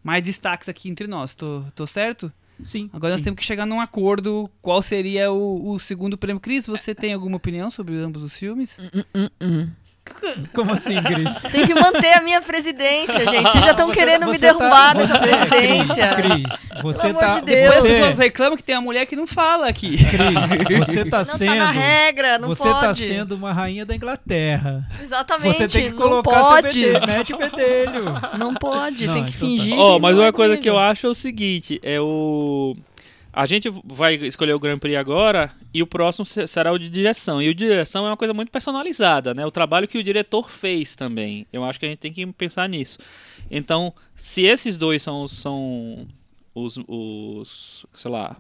mais 0.03 0.23
destaques 0.23 0.69
aqui 0.69 0.89
entre 0.89 1.07
nós. 1.07 1.35
Tô, 1.35 1.63
tô 1.75 1.87
certo? 1.87 2.33
Sim. 2.65 2.89
Agora 2.93 3.13
nós 3.13 3.21
sim. 3.21 3.25
temos 3.25 3.39
que 3.41 3.45
chegar 3.45 3.67
num 3.67 3.81
acordo 3.81 4.49
qual 4.63 4.81
seria 4.81 5.31
o, 5.31 5.73
o 5.73 5.79
segundo 5.79 6.17
prêmio. 6.17 6.41
Cris, 6.41 6.67
você 6.67 6.95
tem 6.95 7.13
alguma 7.13 7.37
opinião 7.37 7.71
sobre 7.71 7.97
ambos 7.97 8.23
os 8.23 8.35
filmes? 8.35 8.79
Como 10.53 10.73
assim, 10.73 11.01
Cris? 11.03 11.53
Tem 11.53 11.67
que 11.67 11.75
manter 11.75 12.17
a 12.17 12.21
minha 12.23 12.41
presidência, 12.41 13.21
gente. 13.29 13.51
Vocês 13.51 13.65
já 13.65 13.71
estão 13.71 13.87
Você- 13.89 13.93
querendo 14.01 14.27
me 14.27 14.37
você 14.37 14.47
tá- 14.53 14.59
derrubar 14.59 14.95
dessa 14.97 15.19
você- 15.19 15.27
presidência. 15.47 16.15
Cris, 16.15 16.69
você 16.83 17.07
Pelo 17.09 17.19
amor 17.21 17.21
tá. 17.35 17.41
de 17.41 17.47
Deus. 17.47 17.75
As 17.77 17.81
Você, 17.83 17.89
pessoas 17.89 18.19
reclamam 18.19 18.57
que 18.57 18.63
tem 18.63 18.75
uma 18.77 18.83
mulher 18.83 19.07
que 19.07 19.15
não 19.17 19.27
fala 19.27 19.69
aqui. 19.69 19.97
Cris, 19.97 20.79
você 20.89 21.05
tá 21.05 21.19
Não 21.19 21.25
sendo. 21.25 21.49
tá 21.51 21.55
na 21.57 21.71
regra, 21.71 22.39
não 22.39 22.49
você 22.49 22.63
pode. 22.69 22.81
tá 22.81 22.95
sendo 22.95 23.35
uma 23.37 23.53
rainha 23.53 23.87
da 23.87 23.95
Inglaterra. 23.95 24.85
Exatamente. 25.03 25.57
Você 25.59 25.69
tem 25.69 25.85
que 25.85 25.91
não 25.91 25.97
colocar 25.97 26.43
seu 26.43 26.45
pode. 26.53 26.81
bedelho. 26.85 27.07
Mete 27.07 27.33
o 27.35 27.39
bedelho. 27.39 28.05
Não 28.39 28.55
pode, 28.55 29.07
Não, 29.07 29.15
tem 29.15 29.25
que 29.25 29.31
então 29.37 29.49
tá. 29.49 29.55
fingir. 29.63 29.79
Ó, 29.79 29.97
que 29.97 30.03
mas 30.03 30.17
não 30.17 30.23
uma 30.23 30.29
é 30.29 30.33
coisa 30.33 30.57
que 30.57 30.69
eu 30.69 30.79
acho 30.79 31.07
é 31.07 31.11
o 31.11 31.15
seguinte, 31.15 31.79
é 31.83 32.01
o 32.01 32.77
A 33.37 33.45
gente 33.45 33.69
vai 33.85 34.15
escolher 34.15 34.55
o 34.55 34.59
Grand 34.59 34.79
Prix 34.79 34.97
agora 34.97 35.53
e 35.75 35.83
o 35.83 35.87
próximo 35.87 36.25
se- 36.25 36.47
será 36.47 36.73
o 36.73 36.79
de 36.79 36.89
direção. 36.89 37.43
E 37.43 37.51
o 37.51 37.55
de 37.55 37.67
direção 37.67 38.07
é 38.07 38.11
uma 38.11 38.17
coisa 38.17 38.33
muito 38.33 38.51
personalizada, 38.51 39.35
né? 39.35 39.45
O 39.45 39.51
trabalho 39.51 39.87
que 39.87 39.99
o 39.99 40.03
diretor 40.03 40.49
fez 40.49 40.97
também. 40.97 41.47
Eu 41.53 41.63
acho 41.63 41.79
que 41.79 41.85
a 41.85 41.89
gente 41.91 41.99
tem 41.99 42.13
que 42.13 42.27
pensar 42.29 42.67
nisso. 42.67 42.97
Então, 43.51 43.93
se 44.15 44.43
esses 44.45 44.79
dois 44.79 45.03
são, 45.03 45.29
são 45.29 46.07
os, 46.55 46.79
os, 46.89 47.85
sei 47.95 48.11
lá, 48.11 48.37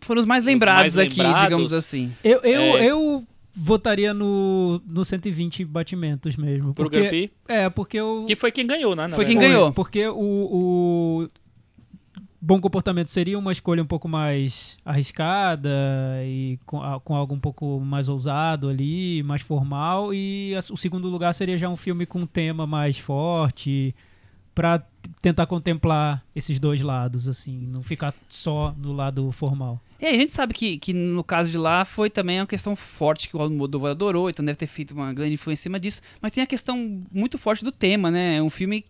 Foram 0.00 0.22
os 0.22 0.26
mais 0.28 0.44
Os 0.44 0.46
lembrados 0.46 0.94
mais 0.96 1.06
aqui, 1.06 1.20
lembrados. 1.20 1.42
digamos 1.42 1.72
assim. 1.74 2.10
Eu, 2.24 2.40
eu, 2.40 2.60
É. 2.78 2.90
eu 2.90 3.24
votaria 3.54 4.12
no, 4.14 4.80
no 4.86 5.04
120 5.04 5.62
batimentos 5.64 6.36
mesmo. 6.36 6.72
pro 6.72 6.84
porque, 6.84 7.00
Grand 7.00 7.08
Prix, 7.10 7.32
É, 7.48 7.68
porque 7.68 8.00
o. 8.00 8.24
que 8.24 8.34
foi 8.34 8.50
quem 8.50 8.66
ganhou, 8.66 8.96
né? 8.96 9.06
na 9.08 9.14
Foi 9.16 9.24
quem 9.26 9.34
verdade. 9.38 9.54
ganhou. 9.58 9.72
Porque 9.72 10.06
o, 10.08 10.14
o 10.18 11.28
bom 12.46 12.60
comportamento 12.60 13.10
seria 13.10 13.36
uma 13.38 13.50
escolha 13.50 13.82
um 13.82 13.86
pouco 13.86 14.08
mais 14.08 14.76
arriscada 14.84 15.70
e 16.24 16.58
com, 16.64 16.78
com 17.00 17.14
algo 17.16 17.34
um 17.34 17.40
pouco 17.40 17.80
mais 17.80 18.08
ousado 18.08 18.68
ali, 18.68 19.22
mais 19.24 19.42
formal. 19.42 20.14
E 20.14 20.54
a- 20.54 20.72
o 20.72 20.76
segundo 20.76 21.08
lugar 21.08 21.34
seria 21.34 21.56
já 21.58 21.68
um 21.68 21.76
filme 21.76 22.06
com 22.06 22.20
um 22.20 22.26
tema 22.26 22.66
mais 22.66 22.98
forte 22.98 23.94
para 24.54 24.78
tentar 25.20 25.46
contemplar 25.46 26.24
esses 26.34 26.58
dois 26.58 26.80
lados, 26.80 27.28
assim, 27.28 27.58
não 27.70 27.82
ficar 27.82 28.14
só 28.28 28.74
no 28.78 28.92
lado 28.92 29.30
formal. 29.32 29.80
Aí, 30.00 30.08
a 30.14 30.18
gente 30.18 30.32
sabe 30.32 30.54
que, 30.54 30.78
que 30.78 30.92
no 30.92 31.24
caso 31.24 31.50
de 31.50 31.58
lá 31.58 31.84
foi 31.84 32.08
também 32.08 32.40
uma 32.40 32.46
questão 32.46 32.74
forte 32.76 33.28
que 33.28 33.36
o 33.36 33.40
Almodóvar 33.40 33.90
adorou, 33.90 34.30
então 34.30 34.44
deve 34.44 34.56
ter 34.58 34.66
feito 34.66 34.92
uma 34.94 35.12
grande 35.12 35.34
influência 35.34 35.62
em 35.62 35.64
cima 35.64 35.80
disso. 35.80 36.00
Mas 36.22 36.32
tem 36.32 36.42
a 36.42 36.46
questão 36.46 37.02
muito 37.12 37.36
forte 37.38 37.64
do 37.64 37.72
tema, 37.72 38.10
né? 38.10 38.36
É 38.36 38.42
um 38.42 38.48
filme 38.50 38.84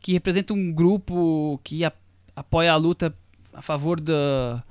que 0.00 0.12
representa 0.12 0.52
um 0.54 0.72
grupo 0.72 1.60
que 1.62 1.84
a- 1.84 1.92
apoia 2.42 2.72
a 2.72 2.76
luta 2.76 3.14
a 3.54 3.62
favor 3.62 4.00
da, 4.00 4.62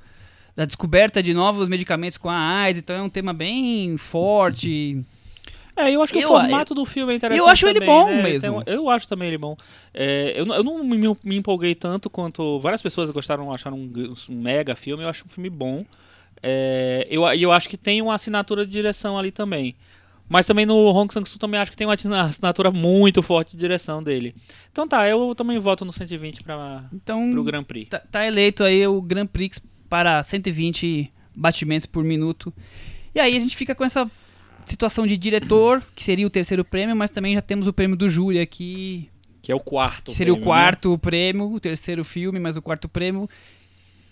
da 0.54 0.64
descoberta 0.64 1.22
de 1.22 1.32
novos 1.34 1.68
medicamentos 1.68 2.16
com 2.18 2.28
a 2.28 2.36
AIDS, 2.36 2.80
então 2.82 2.94
é 2.96 3.02
um 3.02 3.08
tema 3.08 3.32
bem 3.32 3.96
forte. 3.96 5.04
É, 5.74 5.90
eu 5.90 6.02
acho 6.02 6.12
que 6.12 6.18
Eu- 6.20 6.30
o 6.30 6.38
formato 6.38 6.74
do 6.74 6.84
filme 6.84 7.12
é 7.14 7.16
interessante. 7.16 7.38
eu 7.46 7.48
acho 7.50 7.66
ele 7.66 7.80
também, 7.80 7.88
bom 7.94 8.06
né? 8.06 8.22
mesmo. 8.22 8.62
Eu 8.66 8.90
acho 8.90 9.08
também 9.08 9.28
ele 9.28 9.38
bom. 9.38 9.56
É, 9.94 10.34
eu, 10.36 10.44
não- 10.44 10.54
eu 10.54 10.62
não 10.62 10.84
me, 10.84 10.96
me 11.24 11.36
empolguei 11.36 11.74
tanto 11.74 12.10
quanto 12.10 12.60
várias 12.60 12.82
pessoas 12.82 13.08
gostaram, 13.10 13.50
acharam 13.52 13.78
um, 13.78 13.90
um 14.28 14.34
mega 14.34 14.76
filme. 14.76 15.02
Eu 15.02 15.08
acho 15.08 15.24
um 15.24 15.28
filme 15.28 15.48
bom. 15.48 15.84
É, 16.42 17.06
eu, 17.10 17.22
e 17.32 17.42
eu 17.42 17.52
acho 17.52 17.68
que 17.68 17.76
tem 17.78 18.02
uma 18.02 18.14
assinatura 18.14 18.66
de 18.66 18.72
direção 18.72 19.16
ali 19.18 19.30
também. 19.30 19.74
Mas 20.28 20.46
também 20.46 20.64
no 20.64 20.76
Hong 20.86 21.12
Sang-soo 21.12 21.38
também 21.38 21.60
acho 21.60 21.70
que 21.70 21.76
tem 21.76 21.86
uma 21.86 21.94
assina- 21.94 22.22
assinatura 22.22 22.70
muito 22.70 23.22
forte 23.22 23.52
de 23.52 23.58
direção 23.58 24.02
dele. 24.02 24.34
Então 24.70 24.88
tá, 24.88 25.06
eu 25.06 25.34
também 25.34 25.58
voto 25.58 25.84
no 25.84 25.92
120 25.92 26.42
para 26.42 26.84
Então, 26.92 27.30
pro 27.32 27.44
Grand 27.44 27.64
Prix. 27.64 27.90
tá, 27.90 27.98
tá 27.98 28.26
eleito 28.26 28.64
aí 28.64 28.86
o 28.86 29.02
Grand 29.02 29.26
Prix 29.26 29.60
para 29.90 30.22
120 30.22 31.12
batimentos 31.36 31.84
por 31.86 32.02
minuto. 32.02 32.52
E 33.14 33.20
aí 33.20 33.36
a 33.36 33.40
gente 33.40 33.54
fica 33.56 33.74
com 33.74 33.84
essa 33.84 34.10
situação 34.64 35.06
de 35.06 35.18
diretor, 35.18 35.82
que 35.94 36.02
seria 36.02 36.26
o 36.26 36.30
terceiro 36.30 36.64
prêmio, 36.64 36.96
mas 36.96 37.10
também 37.10 37.34
já 37.34 37.42
temos 37.42 37.66
o 37.66 37.72
prêmio 37.72 37.96
do 37.96 38.08
júri 38.08 38.38
aqui, 38.40 39.10
Que 39.42 39.52
é 39.52 39.54
o 39.54 39.60
quarto. 39.60 40.12
que 40.12 40.16
seria 40.16 40.32
prêmio, 40.32 40.36
o 40.36 40.40
né? 40.40 40.44
quarto 40.60 40.98
prêmio, 40.98 41.52
o 41.52 41.60
terceiro 41.60 42.04
filme, 42.04 42.38
mas 42.38 42.56
o 42.56 42.62
quarto 42.62 42.88
prêmio. 42.88 43.28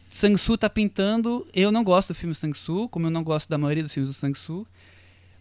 Sang-Soo 0.08 0.58
tá 0.58 0.68
pintando. 0.68 1.46
Eu 1.54 1.70
não 1.70 1.84
gosto 1.84 2.08
do 2.08 2.14
filme 2.14 2.34
Sang-Soo, 2.34 2.88
como 2.88 3.06
eu 3.06 3.10
não 3.10 3.22
gosto 3.22 3.48
da 3.48 3.56
maioria 3.56 3.82
dos 3.84 3.92
filmes 3.94 4.10
do 4.10 4.14
Sang-Soo. 4.14 4.66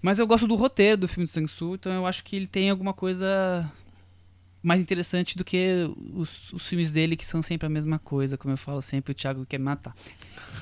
Mas 0.02 0.20
eu 0.20 0.28
gosto 0.28 0.48
do 0.48 0.56
roteiro 0.56 0.98
do 0.98 1.08
filme 1.08 1.26
do 1.26 1.30
Sang-Soo, 1.30 1.76
então 1.76 1.92
eu 1.92 2.06
acho 2.06 2.24
que 2.24 2.36
ele 2.36 2.48
tem 2.48 2.70
alguma 2.70 2.94
coisa 2.94 3.70
mais 4.62 4.82
interessante 4.82 5.38
do 5.38 5.44
que 5.44 5.90
os, 6.14 6.52
os 6.54 6.68
filmes 6.68 6.92
dele, 6.92 7.16
que 7.16 7.26
são 7.26 7.42
sempre 7.42 7.66
a 7.66 7.70
mesma 7.70 8.00
coisa. 8.00 8.38
Como 8.38 8.54
eu 8.54 8.58
falo 8.58 8.82
sempre, 8.82 9.12
o 9.12 9.16
Thiago 9.16 9.46
quer 9.46 9.58
me 9.58 9.66
matar. 9.66 9.96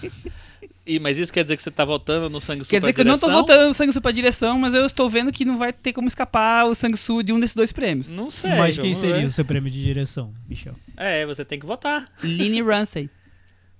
E, 0.87 0.99
mas 0.99 1.17
isso 1.17 1.33
quer 1.33 1.43
dizer 1.43 1.57
que 1.57 1.61
você 1.61 1.69
tá 1.69 1.83
votando 1.83 2.29
no 2.29 2.39
Sangue 2.39 2.63
Quer 2.63 2.79
dizer 2.79 2.93
que 2.93 3.01
eu 3.01 3.05
não 3.05 3.19
tô 3.19 3.29
voltando 3.29 3.69
o 3.69 3.73
Sang-Soo 3.73 4.01
pra 4.01 4.11
direção, 4.13 4.57
mas 4.57 4.73
eu 4.73 4.85
estou 4.85 5.09
vendo 5.09 5.33
que 5.33 5.43
não 5.43 5.57
vai 5.57 5.73
ter 5.73 5.91
como 5.91 6.07
escapar 6.07 6.65
o 6.65 6.73
Sang-Soo 6.73 7.21
de 7.21 7.33
um 7.33 7.39
desses 7.41 7.55
dois 7.55 7.73
prêmios. 7.73 8.11
Não 8.11 8.31
sei. 8.31 8.51
Mas 8.51 8.79
quem 8.79 8.93
seria 8.93 9.17
ver. 9.17 9.25
o 9.25 9.29
seu 9.29 9.43
prêmio 9.43 9.69
de 9.69 9.83
direção, 9.83 10.33
Michel? 10.47 10.75
É, 10.95 11.25
você 11.25 11.43
tem 11.43 11.59
que 11.59 11.65
votar. 11.65 12.09
Lini 12.23 12.61
Ramsey. 12.61 13.09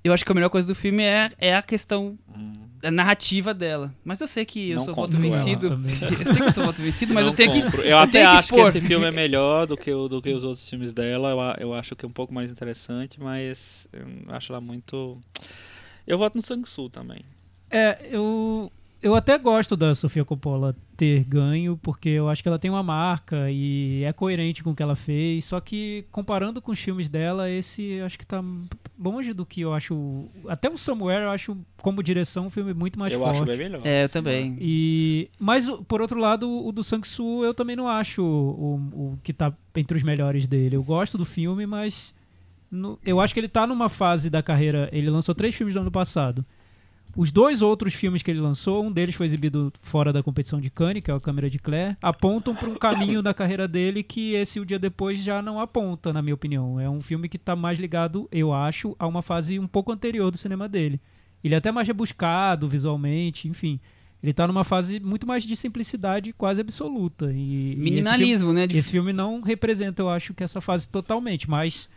Eu 0.03 0.13
acho 0.13 0.25
que 0.25 0.31
a 0.31 0.35
melhor 0.35 0.49
coisa 0.49 0.67
do 0.67 0.75
filme 0.75 1.01
é, 1.01 1.31
é 1.39 1.55
a 1.55 1.61
questão 1.61 2.19
da 2.87 2.91
narrativa 2.91 3.53
dela. 3.53 3.93
Mas 4.03 4.21
eu 4.21 4.27
sei 4.27 4.45
que 4.45 4.69
eu 4.71 4.77
Não 4.77 4.85
sou 4.85 4.93
voto 4.93 5.17
vencido. 5.17 5.67
eu 5.73 5.87
sei 5.87 6.35
que 6.35 6.41
eu 6.43 6.53
sou 6.53 6.65
voto 6.65 6.81
vencido, 6.81 7.13
mas 7.13 7.23
Não 7.25 7.31
eu 7.31 7.35
tenho 7.35 7.51
que. 7.51 7.61
compro. 7.63 7.81
Eu, 7.87 7.89
eu 7.89 7.97
até 7.97 8.11
tenho 8.19 8.29
que 8.31 8.35
acho 8.37 8.47
que, 8.47 8.55
expor. 8.55 8.69
esse 8.69 8.81
filme 8.81 9.05
é 9.05 9.11
melhor 9.11 9.67
do 9.67 9.75
que, 9.77 9.91
o, 9.91 10.07
do 10.07 10.21
que 10.21 10.29
os 10.33 10.43
outros 10.43 10.67
filmes 10.69 10.93
dela. 10.93 11.29
Eu, 11.29 11.39
a- 11.41 11.57
eu 11.59 11.73
acho 11.73 11.95
que 11.95 12.05
é 12.05 12.07
um 12.07 12.11
pouco 12.11 12.33
mais 12.33 12.51
interessante, 12.51 13.19
mas 13.21 13.87
eu 13.93 14.05
acho 14.33 14.51
ela 14.51 14.61
muito. 14.61 15.17
Eu 16.05 16.17
voto 16.17 16.35
no 16.35 16.41
Sang-Soo 16.41 16.89
também. 16.89 17.21
É, 17.69 17.97
eu, 18.09 18.71
eu 19.01 19.13
até 19.15 19.37
gosto 19.37 19.75
da 19.77 19.93
Sofia 19.93 20.25
Coppola 20.25 20.75
ter 20.95 21.23
ganho, 21.23 21.77
porque 21.81 22.09
eu 22.09 22.27
acho 22.27 22.41
que 22.41 22.49
ela 22.49 22.57
tem 22.57 22.71
uma 22.71 22.81
marca 22.81 23.51
e 23.51 24.03
é 24.03 24.11
coerente 24.11 24.63
com 24.63 24.71
o 24.71 24.75
que 24.75 24.81
ela 24.81 24.95
fez. 24.95 25.45
Só 25.45 25.59
que 25.59 26.05
comparando 26.11 26.61
com 26.61 26.71
os 26.71 26.79
filmes 26.79 27.07
dela, 27.07 27.49
esse 27.49 27.83
eu 27.83 28.05
acho 28.05 28.17
que 28.17 28.25
tá 28.25 28.43
longe 28.99 29.33
do 29.33 29.45
que 29.45 29.61
eu 29.61 29.73
acho. 29.73 30.25
Até 30.47 30.69
o 30.69 30.77
Somewhere 30.77 31.23
eu 31.25 31.29
acho, 31.29 31.55
como 31.81 32.01
direção, 32.01 32.47
um 32.47 32.49
filme 32.49 32.73
muito 32.73 32.97
mais 32.97 33.13
eu 33.13 33.19
forte. 33.19 33.35
acho 33.35 33.45
bem 33.45 33.57
melhor. 33.57 33.81
É, 33.85 34.05
eu 34.05 34.09
também. 34.09 34.57
E, 34.59 35.29
mas, 35.39 35.69
por 35.87 36.01
outro 36.01 36.19
lado, 36.19 36.49
o 36.49 36.71
do 36.71 36.83
Sang-Soo 36.83 37.45
eu 37.45 37.53
também 37.53 37.75
não 37.75 37.87
acho 37.87 38.23
o, 38.23 38.75
o 38.93 39.19
que 39.21 39.31
tá 39.33 39.53
entre 39.75 39.95
os 39.97 40.03
melhores 40.03 40.47
dele. 40.47 40.75
Eu 40.75 40.83
gosto 40.83 41.17
do 41.17 41.25
filme, 41.25 41.67
mas 41.67 42.15
no- 42.71 42.97
eu 43.05 43.19
acho 43.21 43.33
que 43.33 43.39
ele 43.39 43.49
tá 43.49 43.67
numa 43.67 43.89
fase 43.89 44.29
da 44.29 44.41
carreira. 44.41 44.89
Ele 44.91 45.09
lançou 45.09 45.35
três 45.35 45.53
filmes 45.53 45.75
no 45.75 45.81
ano 45.81 45.91
passado. 45.91 46.43
Os 47.15 47.31
dois 47.31 47.61
outros 47.63 47.93
filmes 47.93 48.21
que 48.21 48.29
ele 48.29 48.39
lançou, 48.39 48.85
um 48.85 48.91
deles 48.91 49.15
foi 49.15 49.25
exibido 49.25 49.73
fora 49.81 50.13
da 50.13 50.21
competição 50.21 50.61
de 50.61 50.69
Cannes, 50.69 51.01
que 51.01 51.09
é 51.09 51.13
o 51.15 51.19
Câmera 51.19 51.49
de 51.49 51.57
Claire, 51.57 51.97
apontam 52.01 52.53
para 52.53 52.69
um 52.69 52.75
caminho 52.75 53.23
da 53.23 53.33
carreira 53.33 53.67
dele 53.67 54.03
que 54.03 54.33
esse 54.33 54.59
O 54.59 54.65
Dia 54.65 54.77
Depois 54.77 55.19
já 55.19 55.41
não 55.41 55.59
aponta, 55.59 56.13
na 56.13 56.21
minha 56.21 56.35
opinião. 56.35 56.79
É 56.79 56.87
um 56.89 57.01
filme 57.01 57.27
que 57.27 57.39
tá 57.39 57.55
mais 57.55 57.79
ligado, 57.79 58.27
eu 58.31 58.53
acho, 58.53 58.95
a 58.99 59.07
uma 59.07 59.21
fase 59.23 59.57
um 59.57 59.67
pouco 59.67 59.91
anterior 59.91 60.29
do 60.29 60.37
cinema 60.37 60.69
dele. 60.69 61.01
Ele 61.43 61.55
é 61.55 61.57
até 61.57 61.71
mais 61.71 61.87
rebuscado 61.87 62.67
visualmente, 62.67 63.47
enfim. 63.47 63.79
Ele 64.21 64.33
tá 64.33 64.45
numa 64.47 64.63
fase 64.63 64.99
muito 64.99 65.25
mais 65.27 65.43
de 65.43 65.55
simplicidade 65.55 66.33
quase 66.33 66.61
absoluta. 66.61 67.31
E, 67.31 67.37
e 67.37 67.71
esse 67.71 67.73
filme- 67.75 67.89
Minimalismo, 67.91 68.53
né? 68.53 68.67
esse 68.69 68.91
filme 68.91 69.13
não 69.13 69.41
representa, 69.41 70.01
eu 70.01 70.09
acho, 70.09 70.33
que 70.33 70.43
essa 70.43 70.59
fase 70.61 70.89
totalmente, 70.89 71.49
mas 71.49 71.87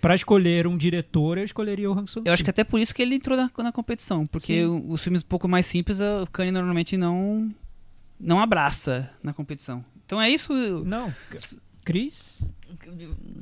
pra 0.00 0.14
escolher 0.14 0.66
um 0.66 0.76
diretor, 0.76 1.38
eu 1.38 1.44
escolheria 1.44 1.90
o 1.90 1.98
Han 1.98 2.06
Sung 2.06 2.26
Eu 2.26 2.32
acho 2.32 2.42
que 2.42 2.50
até 2.50 2.64
por 2.64 2.80
isso 2.80 2.94
que 2.94 3.02
ele 3.02 3.14
entrou 3.14 3.36
na, 3.36 3.50
na 3.58 3.72
competição. 3.72 4.26
Porque 4.26 4.62
Sim. 4.64 4.84
os 4.88 5.02
filmes 5.02 5.22
um 5.22 5.26
pouco 5.26 5.46
mais 5.48 5.66
simples, 5.66 6.00
o 6.00 6.26
Kanye 6.32 6.50
normalmente 6.50 6.96
não, 6.96 7.50
não 8.18 8.40
abraça 8.40 9.10
na 9.22 9.32
competição. 9.32 9.84
Então 10.04 10.20
é 10.20 10.28
isso. 10.30 10.52
Não. 10.84 11.12
Cris? 11.84 12.42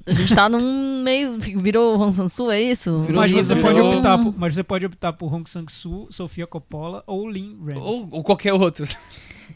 A 0.06 0.14
gente 0.14 0.34
tá 0.34 0.48
num 0.48 1.02
meio. 1.02 1.38
Virou 1.38 2.00
Hong 2.00 2.14
Sansu, 2.14 2.50
é 2.50 2.60
isso? 2.60 3.02
Virou 3.02 3.20
Mas 3.20 3.30
você, 3.32 3.54
virou- 3.54 3.74
pode 3.74 3.80
optar 3.96 4.18
por, 4.18 4.38
mas 4.38 4.54
você 4.54 4.62
pode 4.62 4.86
optar 4.86 5.12
por 5.12 5.32
Hong 5.32 5.48
Sang-soo, 5.48 6.08
Sofia 6.10 6.46
Coppola 6.46 7.02
ou 7.06 7.28
Lin 7.28 7.58
Ramsey. 7.60 7.78
Ou, 7.78 8.08
ou 8.10 8.22
qualquer 8.24 8.52
outro. 8.54 8.86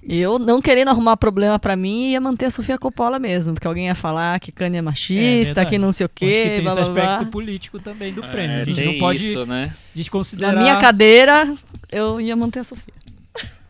Eu, 0.02 0.38
não 0.38 0.60
querendo 0.60 0.88
arrumar 0.88 1.16
problema 1.16 1.58
pra 1.58 1.76
mim, 1.76 2.10
ia 2.10 2.20
manter 2.20 2.46
a 2.46 2.50
Sofia 2.50 2.76
Coppola 2.76 3.18
mesmo. 3.18 3.54
Porque 3.54 3.66
alguém 3.68 3.86
ia 3.86 3.94
falar 3.94 4.38
que 4.40 4.50
Kanye 4.50 4.78
é 4.78 4.82
machista, 4.82 5.54
verdade. 5.54 5.70
que 5.70 5.78
não 5.78 5.92
sei 5.92 6.04
o 6.04 6.06
Acho 6.06 6.14
que 6.14 6.26
quê, 6.26 6.44
tem 6.56 6.62
blá 6.62 6.72
esse 6.72 6.80
blá 6.80 6.82
aspecto 6.90 7.22
blá. 7.22 7.30
político 7.30 7.78
também 7.78 8.12
do 8.12 8.24
É, 8.24 8.28
prêmio. 8.28 8.56
A 8.62 8.64
gente 8.64 8.84
não 8.84 8.98
pode 8.98 9.26
isso, 9.30 9.46
né? 9.46 9.66
Na 9.66 9.74
desconsiderar... 9.94 10.56
minha 10.56 10.76
cadeira, 10.78 11.54
eu 11.90 12.20
ia 12.20 12.34
manter 12.34 12.60
a 12.60 12.64
Sofia. 12.64 12.94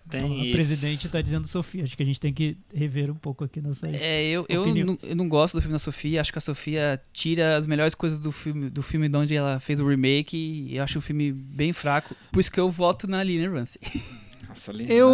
Tem 0.08 0.24
o 0.24 0.44
isso. 0.44 0.52
presidente 0.52 1.08
tá 1.08 1.22
dizendo 1.22 1.46
Sofia. 1.46 1.84
Acho 1.84 1.96
que 1.96 2.02
a 2.02 2.06
gente 2.06 2.20
tem 2.20 2.32
que 2.34 2.56
rever 2.74 3.10
um 3.10 3.14
pouco 3.14 3.44
aqui 3.44 3.62
nossas... 3.62 3.94
É, 3.94 4.22
eu, 4.24 4.44
eu, 4.46 4.66
não, 4.74 4.98
eu 5.02 5.16
não 5.16 5.26
gosto 5.26 5.54
do 5.54 5.60
filme 5.60 5.72
da 5.72 5.78
Sofia. 5.78 6.20
Acho 6.20 6.30
que 6.30 6.38
a 6.38 6.40
Sofia 6.40 7.00
tira 7.14 7.56
as 7.56 7.66
melhores 7.66 7.94
coisas 7.94 8.18
do 8.18 8.30
filme, 8.30 8.68
do 8.68 8.82
filme 8.82 9.08
de 9.08 9.16
onde 9.16 9.34
ela 9.34 9.58
fez 9.58 9.80
o 9.80 9.88
remake. 9.88 10.36
E 10.36 10.76
eu 10.76 10.84
acho 10.84 10.98
o 10.98 11.02
filme 11.02 11.32
bem 11.32 11.72
fraco. 11.72 12.14
Por 12.30 12.40
isso 12.40 12.52
que 12.52 12.60
eu 12.60 12.68
voto 12.68 13.06
na 13.08 13.22
Lina 13.22 13.50
Ramsey. 13.50 13.80
Nossa, 14.52 14.70
linda. 14.70 14.92
Eu, 14.92 15.08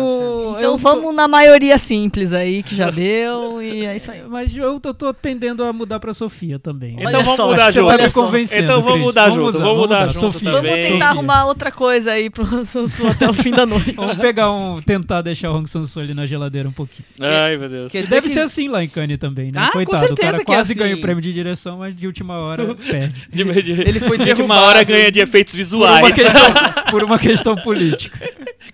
Então 0.58 0.60
eu 0.60 0.76
vamos 0.76 1.14
na 1.14 1.28
maioria 1.28 1.78
simples 1.78 2.32
aí, 2.32 2.62
que 2.62 2.74
já 2.74 2.90
deu, 2.90 3.62
e 3.62 3.86
é 3.86 3.94
isso 3.94 4.10
aí. 4.10 4.22
Mas 4.28 4.54
eu 4.56 4.80
tô, 4.80 4.92
tô 4.92 5.14
tendendo 5.14 5.62
a 5.62 5.72
mudar 5.72 6.00
pra 6.00 6.12
Sofia 6.12 6.58
também. 6.58 6.94
Então 6.94 7.06
Olha 7.06 7.18
vamos 7.18 7.36
só, 7.36 7.48
mudar 7.48 7.72
você 7.72 7.78
junto. 7.80 7.96
Tá 7.96 8.02
me 8.04 8.10
só. 8.10 8.22
convencendo, 8.24 8.62
Então 8.64 8.82
vamos 8.82 9.00
mudar 9.00 9.30
junto, 9.30 9.58
vamos 9.58 9.76
mudar 9.78 10.06
junto 10.08 10.18
Sofia. 10.32 10.50
também. 10.52 10.72
Vamos 10.72 10.86
tentar 10.88 11.08
arrumar 11.10 11.44
outra 11.46 11.70
coisa 11.70 12.12
aí 12.12 12.28
pro 12.28 12.64
Sansu 12.66 13.06
até 13.06 13.28
o 13.28 13.32
fim 13.32 13.52
da 13.52 13.64
noite. 13.64 13.92
Vamos 13.92 14.14
pegar 14.16 14.52
um... 14.52 14.80
Tentar 14.82 15.22
deixar 15.22 15.50
o 15.50 15.56
Hong 15.56 15.68
Sang-soo 15.70 16.02
ali 16.02 16.14
na 16.14 16.26
geladeira 16.26 16.68
um 16.68 16.72
pouquinho. 16.72 17.06
Ai, 17.20 17.56
meu 17.56 17.68
Deus. 17.68 17.92
Quer 17.92 18.06
deve 18.06 18.22
que- 18.28 18.30
ser 18.34 18.40
assim 18.40 18.68
lá 18.68 18.82
em 18.82 18.88
Cannes 18.88 19.18
também, 19.18 19.52
né? 19.52 19.60
Ah, 19.60 19.66
com 19.66 19.72
Coitado, 19.74 19.98
o 20.04 20.08
certeza 20.08 20.26
cara 20.32 20.36
que 20.44 20.50
é 20.50 20.54
quase 20.54 20.72
assim. 20.72 20.78
ganha 20.80 20.96
o 20.96 21.00
prêmio 21.00 21.22
de 21.22 21.32
direção, 21.32 21.78
mas 21.78 21.96
de 21.96 22.06
última 22.06 22.38
hora 22.38 22.74
perde. 22.74 23.28
De, 23.32 23.44
de, 23.62 23.70
Ele 23.82 24.00
foi 24.00 24.18
de 24.18 24.30
última 24.30 24.60
hora 24.62 24.82
ganha 24.82 25.12
de 25.12 25.20
efeitos 25.20 25.52
Por 25.54 25.58
uma, 25.76 26.00
visuais. 26.00 26.14
questão, 26.14 26.42
por 26.90 27.04
uma 27.04 27.18
questão 27.18 27.56
política. 27.56 28.18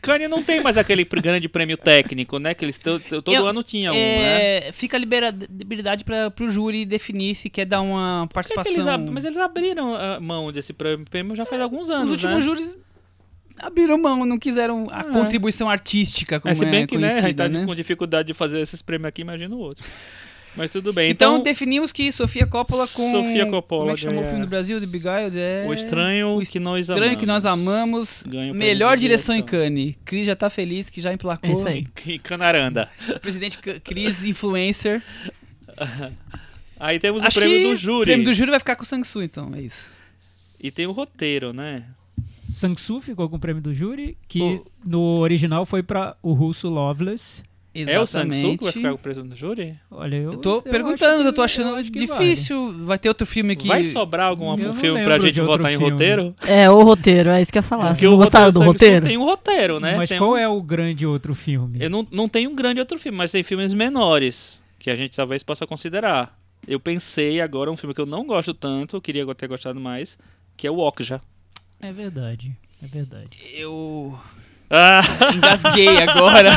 Kanye 0.01 0.29
não 0.29 0.43
tem 0.43 0.54
mais 0.63 0.77
aquele 0.79 1.05
grande 1.05 1.49
prêmio 1.49 1.77
técnico, 1.77 2.39
né? 2.39 2.55
Que 2.55 2.65
eles 2.65 2.79
to- 2.79 3.01
to- 3.01 3.23
todo 3.23 3.35
Eu- 3.35 3.47
ano 3.47 3.63
tinha 3.63 3.91
um, 3.93 3.95
né? 3.95 4.69
É, 4.69 4.73
fica 4.73 4.97
a 4.97 5.01
liberdade 5.01 6.05
para 6.05 6.31
pro 6.31 6.51
júri 6.51 6.85
definir 6.85 7.35
se 7.35 7.49
quer 7.51 7.65
dar 7.65 7.81
uma 7.81 8.23
que 8.23 8.29
que 8.29 8.35
participação. 8.35 8.73
eles 8.73 9.11
Mas 9.11 9.25
eles 9.25 9.39
abriram 9.39 9.95
a 9.95 10.19
mão 10.21 10.53
desse 10.53 10.73
prêmio 10.73 11.35
já 11.37 11.45
faz 11.45 11.61
alguns 11.61 11.89
Os 11.89 11.91
anos, 11.91 12.11
últimos 12.13 12.37
né? 12.37 12.41
júris 12.43 12.77
abriram 13.59 13.97
mão, 13.97 14.25
não 14.27 14.39
quiseram 14.39 14.89
a 14.91 15.01
Ah. 15.01 15.05
contribuição 15.05 15.71
artística 15.71 16.41
como 16.41 16.51
É, 16.51 16.55
se 16.57 16.65
bem 16.67 16.83
é 16.83 16.87
que 16.87 16.99
né, 16.99 17.07
a 17.19 17.21
gente 17.21 17.35
tá 17.37 17.49
né? 17.49 17.65
com 17.65 17.75
dificuldade 17.75 18.27
de 18.27 18.35
fazer 18.35 18.61
esses 18.61 18.83
prêmios 18.83 19.09
aqui, 19.09 19.23
imagina 19.23 19.55
o 19.55 19.59
outro. 19.59 19.85
Mas 20.57 20.71
tudo 20.71 20.93
bem. 20.93 21.11
Então, 21.11 21.35
Então, 21.35 21.43
definimos 21.45 21.91
que 21.91 22.13
Sofia 22.13 22.47
Coppola 22.47 22.87
com. 22.87 23.11
Sofia 23.11 23.47
Coppola 23.47 23.81
Como 23.83 23.91
é 23.91 23.95
que 23.95 24.01
chamou 24.01 24.23
o 24.23 24.27
filme 24.27 24.41
do 24.43 24.47
Brasil, 24.47 24.81
The 24.81 24.87
Beguiled? 24.87 25.37
É... 25.39 25.65
o 25.69 25.75
estranho, 25.75 26.39
o 26.39 26.47
que 26.47 26.61
nós 26.61 26.81
Estranho 26.89 27.03
amamos. 27.05 27.21
que 27.21 27.27
nós 27.27 27.45
amamos. 27.45 28.25
Melhor 28.55 28.97
direção 28.97 29.35
em. 29.35 29.43
Cannes. 29.43 29.95
Cris 30.05 30.27
já 30.27 30.37
tá 30.37 30.49
feliz 30.49 30.89
que 30.89 31.01
já 31.01 31.13
emplacou. 31.13 31.51
É 31.51 31.53
isso 31.53 31.67
aí. 31.67 31.87
E 32.07 32.19
Canaranda. 32.19 32.89
Presidente 33.21 33.59
Cris, 33.59 34.25
influencer. 34.25 35.03
Aí 36.79 36.99
temos 36.99 37.25
Acho 37.25 37.39
o 37.39 37.43
prêmio 37.43 37.59
que 37.59 37.71
do 37.71 37.77
júri. 37.77 38.03
O 38.03 38.05
prêmio 38.05 38.25
do 38.25 38.35
júri 38.35 38.51
vai 38.51 38.59
ficar 38.61 38.77
com 38.77 38.83
o 38.83 38.87
Sang-Soo, 38.87 39.23
então. 39.23 39.51
É 39.55 39.61
isso. 39.61 39.91
E 40.61 40.71
tem 40.71 40.87
o 40.87 40.93
roteiro, 40.93 41.53
né? 41.53 41.85
Sang-Soo 42.51 43.01
ficou 43.01 43.29
com 43.29 43.37
o 43.37 43.39
prêmio 43.39 43.63
do 43.63 43.73
júri, 43.73 44.17
que 44.29 44.41
O- 44.41 44.67
no 44.85 45.19
original 45.19 45.65
foi 45.65 45.83
pra 45.83 46.17
o 46.23 46.33
russo 46.33 46.69
Loveless. 46.69 47.43
É 47.75 47.99
o 47.99 48.07
Sang-Soo 48.07 48.53
Exatamente. 48.53 48.59
que 48.59 48.65
vai 48.65 48.73
ficar 48.73 48.89
com 48.91 48.95
o 48.95 48.99
prêmio 48.99 49.25
do 49.25 49.35
júri? 49.37 49.77
Olha, 49.91 50.15
eu, 50.17 50.33
Eu 50.33 50.39
tô 50.39 50.57
eu 50.59 50.63
perguntando, 50.63 51.19
acho 51.21 51.29
eu 51.29 51.33
tô 51.33 51.41
que- 51.41 51.45
achando 51.45 51.83
que 51.85 51.91
difícil. 51.91 52.85
Vai 52.85 52.99
ter 52.99 53.09
outro 53.09 53.27
filme 53.27 53.55
aqui. 53.55 53.67
Vai 53.67 53.85
sobrar 53.85 54.29
algum 54.29 54.57
Eu 54.59 54.73
filme 54.75 55.03
pra 55.03 55.19
gente 55.19 55.41
votar 55.41 55.73
em 55.73 55.77
filme. 55.77 55.91
roteiro? 55.93 56.35
É, 56.47 56.71
o 56.71 56.83
roteiro, 56.85 57.31
é 57.31 57.41
isso 57.43 57.51
que 57.53 57.59
eu 57.59 57.63
ia 57.63 57.69
falar. 57.69 57.87
Porque 57.89 58.01
Vocês 58.01 58.11
não 58.11 58.17
gostaram 58.19 58.53
do 58.53 58.63
roteiro? 58.63 59.07
Tem 59.07 59.17
um 59.19 59.25
roteiro, 59.25 59.81
né? 59.81 59.97
Mas 59.97 60.09
Tem 60.09 60.19
qual 60.19 60.33
um- 60.33 60.37
é 60.37 60.49
o 60.49 60.63
grande 60.63 61.05
outro 61.07 61.35
filme? 61.35 61.79
Eu 61.81 61.91
não, 61.91 62.07
não 62.13 62.29
tenho 62.29 62.51
um 62.51 62.55
grande 62.55 62.79
outro 62.79 62.99
filme, 62.99 63.19
mas 63.19 63.33
tem 63.33 63.43
filmes 63.43 63.73
menores 63.73 64.63
que 64.79 64.89
a 64.89 64.95
gente 64.97 65.17
talvez 65.17 65.43
possa 65.43 65.67
considerar. 65.67 66.39
Eu 66.69 66.79
pensei 66.79 67.41
agora 67.41 67.71
um 67.73 67.77
filme 67.77 67.93
que 67.95 68.01
eu 68.01 68.07
não 68.07 68.25
gosto 68.25 68.55
tanto, 68.55 68.97
eu 68.97 69.01
queria 69.03 69.27
ter 69.35 69.49
gostado 69.49 69.81
mais, 69.81 70.17
que 70.57 70.67
é 70.67 70.71
o 70.71 70.79
Okja. 70.79 71.21
É 71.81 71.93
verdade, 71.93 72.57
é 72.83 72.87
verdade. 72.87 73.29
Eu 73.53 74.19
Ah, 74.77 75.03
engasguei 75.35 76.03
agora. 76.03 76.51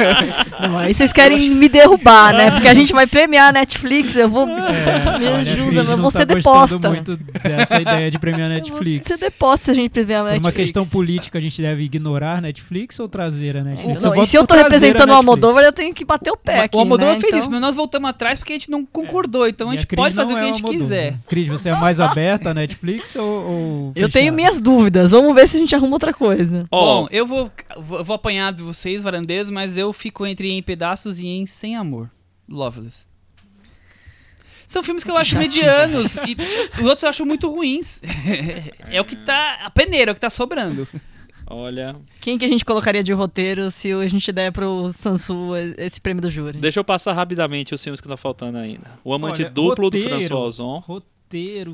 Não, 0.60 0.78
aí 0.78 0.92
vocês 0.94 1.12
querem 1.12 1.50
me 1.50 1.68
derrubar, 1.68 2.32
né? 2.32 2.50
Porque 2.50 2.68
a 2.68 2.74
gente 2.74 2.92
vai 2.92 3.06
premiar 3.06 3.48
a 3.50 3.52
Netflix, 3.52 4.16
eu 4.16 4.28
vou. 4.28 4.46
me 4.46 4.54
Olha, 4.54 5.34
a 5.34 5.36
ajuda, 5.38 5.80
eu 5.80 5.84
não 5.84 5.98
vou 5.98 6.10
tá 6.10 6.18
ser 6.18 6.24
deposta. 6.26 6.88
muito 6.90 7.16
dessa 7.42 7.80
ideia 7.80 8.10
de 8.10 8.18
premiar 8.18 8.50
a 8.50 8.54
Eu 8.54 8.58
Netflix. 8.58 9.06
ser 9.06 9.18
deposta 9.18 9.66
se 9.66 9.70
a 9.70 9.74
gente 9.74 9.90
premiar 9.90 10.20
a 10.20 10.24
Por 10.24 10.30
Netflix. 10.32 10.46
uma 10.46 10.52
questão 10.64 10.86
política, 10.86 11.38
a 11.38 11.40
gente 11.40 11.60
deve 11.60 11.82
ignorar 11.84 12.40
Netflix 12.42 12.98
ou 12.98 13.08
trazer 13.08 13.56
a 13.56 13.62
Netflix? 13.64 14.02
Não, 14.02 14.12
e 14.12 14.16
voto 14.16 14.26
se 14.26 14.36
eu 14.36 14.46
tô 14.46 14.54
a 14.54 14.58
representando 14.58 15.10
o. 15.10 15.14
Almodóvar, 15.14 15.64
eu 15.64 15.72
tenho 15.72 15.92
que 15.94 16.04
bater 16.04 16.30
o 16.30 16.36
pé 16.36 16.60
aqui. 16.64 16.76
o 16.76 16.80
Almodóvar 16.80 17.14
né? 17.14 17.20
fez 17.20 17.28
Então- 17.32 17.40
isso, 17.40 17.50
mas 17.50 17.60
nós 17.60 17.76
voltamos 17.76 18.08
atrás 18.10 18.38
porque 18.38 18.52
a 18.52 18.56
gente 18.56 18.70
não 18.70 18.84
concordou. 18.84 19.46
Então 19.48 19.70
a 19.70 19.74
E 19.74 19.78
gente 19.78 19.86
Cris 19.86 19.96
pode 20.00 20.14
fazer 20.14 20.32
o 20.32 20.36
que 20.36 20.40
é 20.42 20.44
a 20.44 20.46
gente 20.46 20.56
Almodóvar. 20.64 20.80
quiser. 20.82 21.14
Cris, 21.28 21.46
você 21.48 21.68
é 21.68 21.74
mais 21.76 22.00
aberta 22.00 22.50
a 22.50 22.54
Netflix 22.54 23.14
ou, 23.16 23.24
ou 23.24 23.92
Eu 23.94 24.08
tenho 24.08 24.32
minhas 24.32 24.60
dúvidas, 24.60 25.10
vamos 25.10 25.34
ver 25.34 25.46
se 25.48 25.56
a 25.56 25.60
gente 25.60 25.74
arruma 25.74 25.94
outra 25.94 26.12
coisa. 26.12 26.64
ó, 26.70 27.02
Bom, 27.02 27.08
eu 27.10 27.26
vou, 27.26 27.50
vou, 27.76 28.02
vou 28.02 28.14
apanhar 28.14 28.52
de 28.52 28.62
vocês, 28.62 29.02
varandeiros, 29.02 29.50
mas 29.50 29.76
eu 29.76 29.92
fico 29.92 30.26
entre 30.26 30.50
Em 30.50 30.62
Pedaços 30.62 31.18
e 31.18 31.26
Em 31.26 31.46
Sem 31.46 31.76
Amor. 31.76 32.10
Loveless. 32.48 33.06
São 34.66 34.82
filmes 34.82 35.02
que 35.02 35.10
eu 35.10 35.16
acho 35.16 35.38
medianos 35.38 36.16
e 36.16 36.36
os 36.78 36.84
outros 36.84 37.02
eu 37.02 37.08
acho 37.08 37.24
muito 37.24 37.48
ruins. 37.48 38.00
é 38.90 39.00
o 39.00 39.04
que 39.04 39.16
tá. 39.16 39.60
A 39.64 39.70
peneira, 39.70 40.10
é 40.10 40.12
o 40.12 40.14
que 40.14 40.20
tá 40.20 40.28
sobrando. 40.28 40.86
olha. 41.48 41.96
Quem 42.20 42.36
que 42.36 42.44
a 42.44 42.48
gente 42.48 42.66
colocaria 42.66 43.02
de 43.02 43.12
roteiro 43.12 43.70
se 43.70 43.90
a 43.92 44.06
gente 44.06 44.30
der 44.30 44.52
pro 44.52 44.92
Sansu 44.92 45.56
esse 45.78 45.98
prêmio 46.00 46.20
do 46.20 46.30
júri? 46.30 46.58
Deixa 46.58 46.80
eu 46.80 46.84
passar 46.84 47.14
rapidamente 47.14 47.74
os 47.74 47.82
filmes 47.82 47.98
que 47.98 48.06
estão 48.06 48.18
faltando 48.18 48.58
ainda. 48.58 48.98
O 49.02 49.14
Amante 49.14 49.42
Olha, 49.42 49.50
Duplo 49.50 49.84
roteiro. 49.86 50.08
do 50.10 50.16
François 50.16 50.40
Ozon. 50.48 50.78
Roteiro 50.80 51.17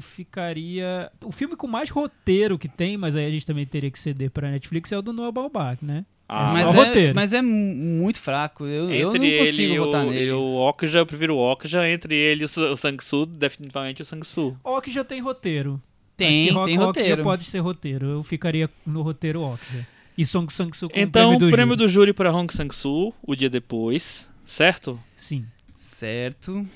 ficaria. 0.01 1.11
O 1.25 1.31
filme 1.33 1.57
com 1.57 1.67
mais 1.67 1.91
roteiro 1.91 2.59
que 2.59 2.69
tem, 2.69 2.97
mas 2.97 3.15
aí 3.17 3.27
a 3.27 3.31
gente 3.31 3.47
também 3.47 3.67
teria 3.67 3.91
que 3.91 3.99
ceder 3.99 4.31
pra 4.31 4.51
Netflix, 4.51 4.91
é 4.93 4.99
o 4.99 5.03
do 5.03 5.13
Noah 5.13 5.33
Baumbach, 5.33 5.85
né? 5.85 6.05
Ah, 6.29 6.49
só 6.49 6.55
mas, 6.55 6.67
é, 6.69 6.73
roteiro. 6.89 7.15
mas 7.15 7.33
é 7.35 7.43
mu- 7.43 7.75
muito 7.75 8.19
fraco. 8.19 8.65
Eu, 8.65 8.89
eu 8.91 9.09
não 9.13 9.17
Entre 9.17 9.39
consigo 9.39 9.61
ele 9.63 9.79
votar 9.79 10.07
o, 10.07 10.11
nele. 10.11 10.31
o 10.33 10.55
Okja, 10.57 10.99
eu 11.01 11.07
prefiro 11.07 11.37
o 11.37 11.39
Okja. 11.53 11.87
Entre 11.89 12.17
ele 12.17 12.45
e 12.45 12.47
o 12.47 12.73
o 12.73 12.77
Sang-Soo, 12.77 13.27
definitivamente 13.27 14.01
o 14.01 14.05
Sang-Soo. 14.05 14.57
Ok 14.65 14.91
já 14.93 15.05
tem 15.05 15.21
roteiro. 15.21 15.81
Tem, 16.17 16.49
Acho 16.49 16.59
que 16.61 16.65
tem 16.67 16.77
Rock 16.77 16.87
roteiro. 16.87 17.17
já 17.19 17.23
pode 17.23 17.45
ser 17.45 17.59
roteiro. 17.59 18.07
Eu 18.07 18.23
ficaria 18.23 18.71
no 18.87 19.03
roteiro 19.03 19.43
Okja. 19.43 19.87
E 20.17 20.25
Song 20.25 20.51
Sang-soo 20.53 20.89
com 20.89 20.99
Então, 20.99 21.35
o 21.35 21.39
prêmio 21.39 21.39
do 21.51 21.55
prêmio 21.55 21.75
júri. 21.75 21.87
do 21.87 21.89
júri 21.93 22.13
para 22.13 22.33
Hong 22.33 22.51
Sang-Soo, 22.55 23.13
o 23.23 23.35
dia 23.37 23.51
depois, 23.51 24.27
certo? 24.47 24.99
Sim, 25.17 25.45
Certo. 25.75 26.67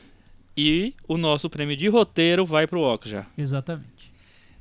E 0.60 0.92
o 1.06 1.16
nosso 1.16 1.48
prêmio 1.48 1.76
de 1.76 1.86
roteiro 1.88 2.44
vai 2.44 2.66
pro 2.66 2.80
Okja. 2.80 3.24
exatamente. 3.36 3.86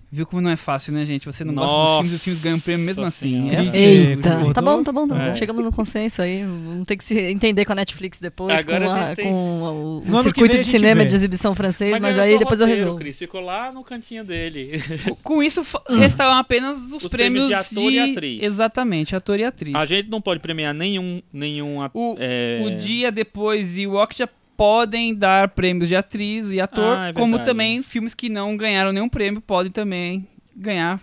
Viu 0.10 0.26
como 0.26 0.42
não 0.42 0.50
é 0.50 0.56
fácil, 0.56 0.94
né, 0.94 1.04
gente? 1.04 1.26
Você 1.26 1.44
não 1.44 1.54
gosta 1.54 1.70
Nossa 1.70 1.92
dos 1.92 1.98
filmes, 1.98 2.14
os 2.14 2.24
filmes 2.24 2.42
ganham 2.42 2.60
prêmio 2.62 2.86
mesmo 2.86 3.04
assim. 3.04 3.42
Senhora. 3.42 3.56
É 3.56 3.60
assim. 3.60 3.78
Eita, 3.78 4.30
tá 4.54 4.62
bom, 4.62 4.82
tá 4.82 4.92
bom, 4.94 5.06
tá 5.06 5.16
bom. 5.16 5.22
É. 5.22 5.36
Chegamos 5.36 5.66
no 5.66 5.70
consenso 5.70 6.22
aí. 6.22 6.44
Vamos 6.44 6.88
ter 6.88 6.96
que 6.96 7.04
se 7.04 7.20
entender 7.20 7.66
com 7.66 7.74
a 7.74 7.76
Netflix 7.76 8.18
depois, 8.18 8.58
Agora 8.62 8.86
com, 8.86 8.92
a 8.94 9.16
tem- 9.18 9.26
com 9.26 9.64
o, 9.64 10.02
que 10.10 10.24
circuito 10.24 10.58
de 10.58 10.64
cinema 10.64 11.02
vê. 11.02 11.08
de 11.08 11.14
exibição 11.14 11.54
francês, 11.54 11.92
mas, 12.00 12.16
ganhou 12.16 12.22
aí 12.24 12.40
depois 12.40 12.58
eu 12.62 12.66
roteiro, 12.68 12.84
resolvo. 12.86 13.00
Cris 13.00 13.18
ficou 13.18 13.42
lá 13.42 13.70
no 13.70 13.84
cantinho 13.84 14.24
dele. 14.24 14.80
Com 15.22 15.44
isso, 15.44 15.62
fa- 15.66 15.84
restaram 15.90 16.38
apenas 16.38 16.78
os, 16.90 17.04
Os 17.04 17.12
prêmios, 17.12 17.48
prêmios 17.48 17.48
de 17.50 17.54
ator 17.80 17.92
e 17.92 18.00
atriz. 18.00 18.44
Exatamente, 18.44 19.14
ator 19.14 19.38
e 19.38 19.44
atriz. 19.44 19.76
A 19.76 19.86
gente 19.86 20.08
não 20.10 20.22
pode 20.22 20.40
premiar 20.40 20.74
nenhum. 20.74 21.22
nenhum 21.34 21.82
a- 21.82 21.92
O, 21.94 22.16
é, 22.18 22.62
o 22.64 22.78
dia 22.78 23.12
depois 23.12 23.78
e 23.78 23.86
o 23.86 23.96
Okja 23.96 24.30
podem 24.58 25.14
dar 25.16 25.50
prêmios 25.50 25.88
de 25.88 25.96
atriz 25.96 26.52
e 26.52 26.60
ator, 26.60 26.98
Ah, 26.98 27.08
é 27.10 27.14
como 27.14 27.38
também 27.44 27.82
filmes 27.84 28.14
que 28.16 28.28
não 28.28 28.58
ganharam 28.58 28.92
nenhum 28.92 29.08
prêmio 29.08 29.40
podem 29.40 29.72
também 29.72 30.28
ganhar 30.56 31.00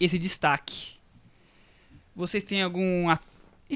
esse 0.00 0.18
destaque. 0.18 0.94
Vocês 2.14 2.44
têm 2.44 2.62
algum 2.62 3.10
at- 3.10 3.20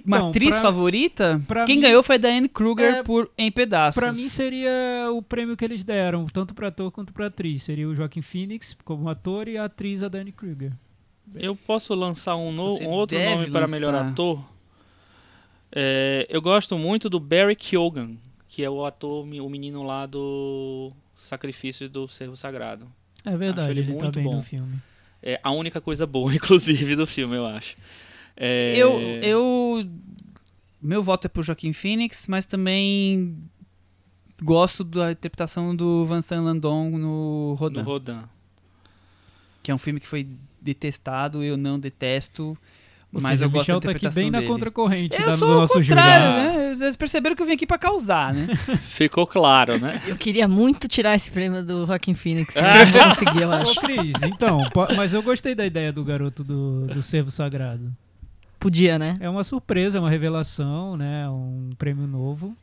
uma 0.07 0.17
Então, 0.19 0.29
atriz 0.29 0.51
pra- 0.51 0.63
favorita? 0.63 1.43
pra 1.49 1.65
Quem 1.65 1.77
mim- 1.77 1.83
ganhou 1.83 2.03
foi 2.03 2.15
a 2.15 2.19
Diane 2.19 2.49
Kruger 2.49 2.95
É, 2.97 3.03
por 3.03 3.29
Em 3.37 3.51
Pedaços. 3.51 4.01
Pra 4.01 4.13
mim 4.13 4.29
seria 4.29 5.09
o 5.13 5.21
prêmio 5.21 5.57
que 5.57 5.65
eles 5.65 5.83
deram, 5.83 6.27
tanto 6.27 6.55
pra 6.55 6.69
ator 6.69 6.91
quanto 6.93 7.13
pra 7.13 7.27
atriz. 7.27 7.65
Seria 7.65 7.89
o 7.89 7.95
Joaquim 7.95 8.23
Phoenix 8.23 8.77
como 8.85 9.09
ator 9.09 9.49
e 9.49 9.59
a 9.59 9.65
atriz 9.65 10.03
a 10.05 10.09
Dani 10.09 10.31
Kruger. 10.31 10.73
Eu 11.35 11.57
posso 11.57 11.95
lançar 11.95 12.37
um, 12.37 12.53
no- 12.53 12.79
um 12.81 12.87
outro 12.89 13.19
nome 13.19 13.51
para 13.51 13.67
melhor 13.67 13.93
lançar. 13.93 14.11
ator? 14.11 14.45
É, 15.71 16.27
eu 16.31 16.41
gosto 16.41 16.79
muito 16.79 17.11
do 17.11 17.19
Barry 17.21 17.55
Keoghan, 17.57 18.17
que 18.49 18.65
é 18.65 18.71
o 18.71 18.85
ator, 18.85 19.25
o 19.25 19.49
menino 19.51 19.83
lá 19.83 20.07
do 20.07 20.93
Sacrifício 21.15 21.89
do 21.89 22.09
Servo 22.09 22.37
Sagrado. 22.37 22.91
É 23.25 23.37
verdade, 23.37 23.71
ele 23.71 23.81
ele, 23.81 23.95
tá 23.95 24.05
muito 24.05 24.17
bem 24.17 24.25
bom. 24.25 24.37
no 24.37 24.43
filme. 24.43 24.79
É 25.23 25.39
a 25.43 25.51
única 25.53 25.81
coisa 25.81 26.07
boa, 26.07 26.33
inclusive, 26.35 26.97
do 26.97 27.07
filme, 27.07 27.37
eu 27.37 27.47
acho. 27.47 27.77
É, 28.37 28.75
Eu, 28.77 28.99
eu. 29.23 29.89
Meu 30.81 31.03
voto 31.03 31.27
é 31.27 31.29
pro 31.29 31.43
Joaquim 31.43 31.73
Phoenix, 31.73 32.27
mas 32.29 32.47
também 32.47 33.37
gosto 34.43 34.85
da 34.85 35.11
interpretação 35.11 35.75
do 35.75 36.07
Vincent 36.07 36.41
Landon 36.41 36.91
no 36.91 37.55
Rodin. 37.59 37.81
No 37.81 37.85
Rodin. 37.85 38.21
que 39.63 39.71
é 39.71 39.75
um 39.75 39.79
filme 39.79 39.99
que 39.99 40.07
foi 40.07 40.29
detestado, 40.61 41.43
eu 41.43 41.57
não 41.57 41.79
detesto, 41.81 42.57
Ou 43.13 43.23
mas 43.23 43.39
seja, 43.39 43.45
eu 43.47 43.51
gosto 43.51 43.63
Michel 43.63 43.81
da 43.81 43.85
tá 43.87 43.91
aqui 43.93 44.15
bem 44.15 44.31
na 44.31 44.39
dele. 44.39 44.51
contracorrente 44.53 45.19
Eu 45.19 45.27
da, 45.27 45.33
do 45.33 45.39
sou 45.39 45.49
o 45.49 45.55
nosso 45.61 45.75
contrário, 45.75 46.29
né? 46.37 46.75
Vocês 46.75 46.97
perceberam 46.97 47.35
que 47.35 47.41
eu 47.43 47.47
vim 47.47 47.55
aqui 47.55 47.67
pra 47.67 47.79
causar, 47.79 48.35
né? 48.35 48.47
Ficou 48.83 49.27
claro, 49.27 49.79
né? 49.79 50.03
Eu 50.07 50.15
queria 50.17 50.47
muito 50.47 50.87
tirar 50.87 51.15
esse 51.15 51.31
prêmio 51.31 51.65
do 51.65 51.87
Joaquim 51.87 52.13
Phoenix, 52.15 52.55
mas 52.57 52.93
não 52.93 53.09
consegui, 53.09 53.41
eu 53.41 53.49
Ô, 53.49 53.53
acho. 53.53 53.81
Cris, 53.81 54.13
então, 54.23 54.61
mas 54.95 55.15
eu 55.15 55.23
gostei 55.23 55.55
da 55.55 55.65
ideia 55.65 55.91
do 55.91 56.05
garoto 56.05 56.45
do, 56.45 56.87
do 56.87 57.03
Servo 57.03 57.31
Sagrado. 57.31 57.91
Podia, 58.61 58.99
né? 58.99 59.17
É 59.21 59.31
uma 59.31 59.45
surpresa, 59.45 59.99
é 59.99 60.01
uma 60.01 60.11
revelação, 60.11 60.97
né? 60.97 61.29
Um 61.31 61.71
prêmio 61.79 62.07
novo. 62.07 62.55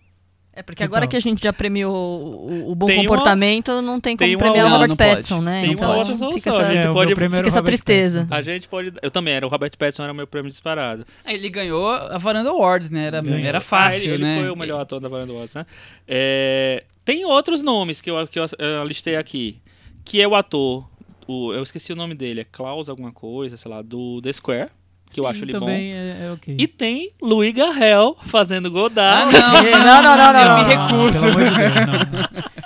É 0.56 0.64
porque 0.64 0.78
Que 0.78 0.84
agora 0.84 1.02
tal? 1.02 1.10
que 1.10 1.18
a 1.18 1.20
gente 1.20 1.44
já 1.44 1.52
premiou 1.52 1.94
o, 1.94 2.72
o 2.72 2.76
bom 2.76 2.86
Tem 2.86 3.00
uma- 3.00 3.04
comportamento, 3.10 3.82
não 3.82 4.00
tem 4.00 4.16
como 4.16 4.26
tem 4.28 4.36
uma 4.36 4.40
premiar 4.40 4.68
o 4.68 4.72
outra- 4.72 4.88
Robert. 4.88 4.96
Pattinson, 5.10 5.42
né? 5.42 5.62
Tem 5.64 5.72
então 5.74 5.90
uma 5.90 5.98
outra 5.98 6.14
fica 6.14 6.26
solução, 6.30 6.62
essa, 6.62 6.74
É, 6.74 6.90
o 6.90 6.94
pode- 6.94 7.16
fica 7.16 7.48
essa 7.48 7.62
tristeza. 7.62 8.20
Pattinson. 8.22 8.36
A 8.36 8.42
gente 8.42 8.68
pode. 8.70 8.94
Eu 9.02 9.12
também, 9.12 9.34
era 9.34 9.46
o 9.46 9.50
Robert 9.50 9.72
Pattinson, 9.78 10.04
era 10.04 10.14
o 10.14 10.16
meu 10.16 10.26
prêmio 10.26 10.50
disparado. 10.50 11.06
Ele 11.26 11.50
ganhou 11.50 11.90
a 11.90 12.18
Varanda 12.18 12.50
Awards, 12.52 12.90
né? 12.90 13.08
Era, 13.08 13.22
Ganhou. 13.22 13.40
era 13.40 13.58
Ah, 13.58 13.62
fácil, 13.62 14.04
ele, 14.06 14.14
ele 14.14 14.24
né? 14.24 14.40
foi 14.40 14.50
o 14.50 14.56
melhor 14.56 14.80
ator 14.80 15.02
da 15.02 15.10
Varanda 15.10 15.34
Watts, 15.34 15.56
né? 15.56 15.66
É, 16.08 16.84
tem 17.04 17.26
outros 17.26 17.62
nomes 17.62 18.00
que 18.00 18.10
eu, 18.10 18.26
que 18.28 18.40
eu 18.40 18.46
eh, 18.46 18.84
listei 18.88 19.16
aqui. 19.18 19.60
Que 20.06 20.22
é 20.22 20.28
o 20.28 20.36
ator. 20.36 20.88
O, 21.28 21.52
eu 21.52 21.64
esqueci 21.64 21.92
o 21.92 21.96
nome 21.96 22.14
dele, 22.16 22.42
é 22.42 22.44
Klaus 22.46 22.88
alguma 22.88 23.12
coisa, 23.12 23.58
sei 23.58 23.70
lá, 23.70 23.82
do 23.82 24.22
The 24.22 24.32
Square. 24.32 24.70
Que 25.10 25.20
eu 25.20 25.24
Sim, 25.26 25.30
acho 25.30 25.44
ele 25.46 25.54
bom. 25.54 25.60
também 25.60 25.94
é, 25.94 26.26
é 26.28 26.32
ok. 26.34 26.56
E 26.60 26.68
tem 26.68 27.12
Louis 27.22 27.54
Garrel 27.54 28.18
fazendo 28.26 28.70
Godard. 28.72 29.34
Ah, 29.36 29.52
Não, 29.62 30.04
não, 30.04 30.18
não, 30.18 30.34
não, 30.34 30.40
Eu 30.42 30.48
não. 30.48 30.58
me 30.58 31.08
recuso. 31.10 31.26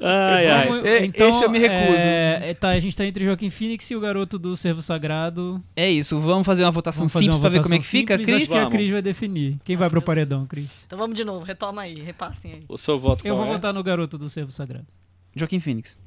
Ai, 0.00 0.48
ai. 0.48 0.68
E- 1.02 1.06
então, 1.06 1.28
esse 1.30 1.42
eu 1.44 1.50
me 1.50 1.58
recuso. 1.58 1.98
é, 1.98 2.50
é, 2.50 2.54
tá, 2.54 2.68
a 2.68 2.78
gente 2.78 2.96
tá 2.96 3.04
entre 3.04 3.24
Joaquim 3.24 3.50
Phoenix 3.50 3.90
e 3.90 3.96
o 3.96 4.00
garoto 4.00 4.38
do 4.38 4.56
Servo 4.56 4.80
Sagrado. 4.80 5.62
É 5.74 5.90
isso, 5.90 6.18
vamos 6.20 6.46
fazer 6.46 6.62
uma 6.64 6.70
votação 6.70 7.00
Vamos 7.08 7.12
simples 7.12 7.34
uma 7.34 7.40
pra 7.40 7.50
ver 7.50 7.62
como 7.62 7.74
é 7.74 7.78
que 7.78 7.84
fica, 7.84 8.16
simples, 8.16 8.36
Cris? 8.38 8.52
Acho 8.52 8.60
que 8.60 8.66
a. 8.66 8.70
Cris 8.78 8.90
vai 8.90 9.02
definir. 9.02 9.56
Quem 9.64 9.76
vai 9.76 9.90
pro 9.90 10.00
paredão, 10.00 10.46
Cris? 10.46 10.84
Então 10.86 10.98
vamos 10.98 11.16
de 11.16 11.24
novo, 11.24 11.44
retoma 11.44 11.82
aí, 11.82 12.00
repassem 12.00 12.52
aí. 12.54 12.60
O 12.68 12.78
seu 12.78 12.96
voto 12.98 13.26
Eu 13.26 13.34
qual 13.34 13.44
vou 13.44 13.52
é? 13.52 13.56
votar 13.56 13.74
no 13.74 13.82
garoto 13.82 14.16
do 14.16 14.28
Servo 14.30 14.52
Sagrado. 14.52 14.86
Joaquim 15.34 15.58
Phoenix. 15.60 15.98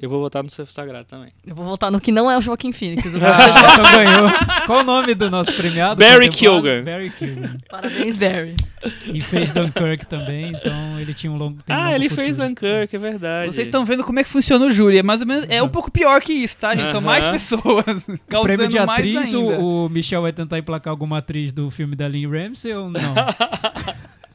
Eu 0.00 0.10
vou 0.10 0.20
votar 0.20 0.42
no 0.42 0.50
Surf 0.50 0.70
Sagrado 0.70 1.06
também. 1.06 1.30
Eu 1.46 1.54
vou 1.54 1.64
voltar 1.64 1.90
no 1.90 1.98
que 1.98 2.12
não 2.12 2.30
é 2.30 2.36
o 2.36 2.40
Joaquim 2.42 2.70
Phoenix. 2.70 3.14
O 3.14 3.18
Ah, 3.24 3.96
ganhou. 3.96 4.30
Qual 4.66 4.80
o 4.80 4.84
nome 4.84 5.14
do 5.14 5.30
nosso 5.30 5.54
premiado? 5.54 5.98
Barry? 5.98 6.28
Keoghan. 6.28 6.84
Barry 6.84 7.08
Keoghan. 7.10 7.56
Parabéns, 7.70 8.14
Barry. 8.14 8.56
E 9.06 9.20
fez 9.22 9.52
Dunkirk 9.52 10.06
também, 10.06 10.50
então 10.50 11.00
ele 11.00 11.14
tinha 11.14 11.32
um 11.32 11.38
longo 11.38 11.62
tem 11.62 11.74
um 11.74 11.78
Ah, 11.78 11.94
ele 11.94 12.10
futuro. 12.10 12.26
fez 12.26 12.36
Dunkirk, 12.36 12.94
é 12.94 12.98
verdade. 12.98 13.54
Vocês 13.54 13.66
estão 13.66 13.86
vendo 13.86 14.04
como 14.04 14.18
é 14.20 14.24
que 14.24 14.28
funciona 14.28 14.66
o 14.66 14.70
júri. 14.70 14.98
É 14.98 15.02
mais 15.02 15.22
ou 15.22 15.26
menos. 15.26 15.46
É 15.48 15.62
um 15.62 15.68
pouco 15.68 15.90
pior 15.90 16.20
que 16.20 16.34
isso, 16.34 16.58
tá, 16.58 16.74
gente? 16.76 16.92
São 16.92 17.00
mais 17.00 17.24
pessoas. 17.24 18.06
O 18.06 18.18
Causando 18.28 18.44
prêmio 18.54 18.68
de 18.68 18.76
mais 18.78 18.90
atriz, 19.16 19.32
o, 19.32 19.86
o 19.86 19.88
Michel 19.88 20.20
vai 20.20 20.32
tentar 20.32 20.58
emplacar 20.58 20.90
alguma 20.90 21.18
atriz 21.18 21.54
do 21.54 21.70
filme 21.70 21.96
da 21.96 22.06
Lynn 22.06 22.30
Ramsey 22.30 22.74
ou? 22.74 22.90
Não- 22.90 23.00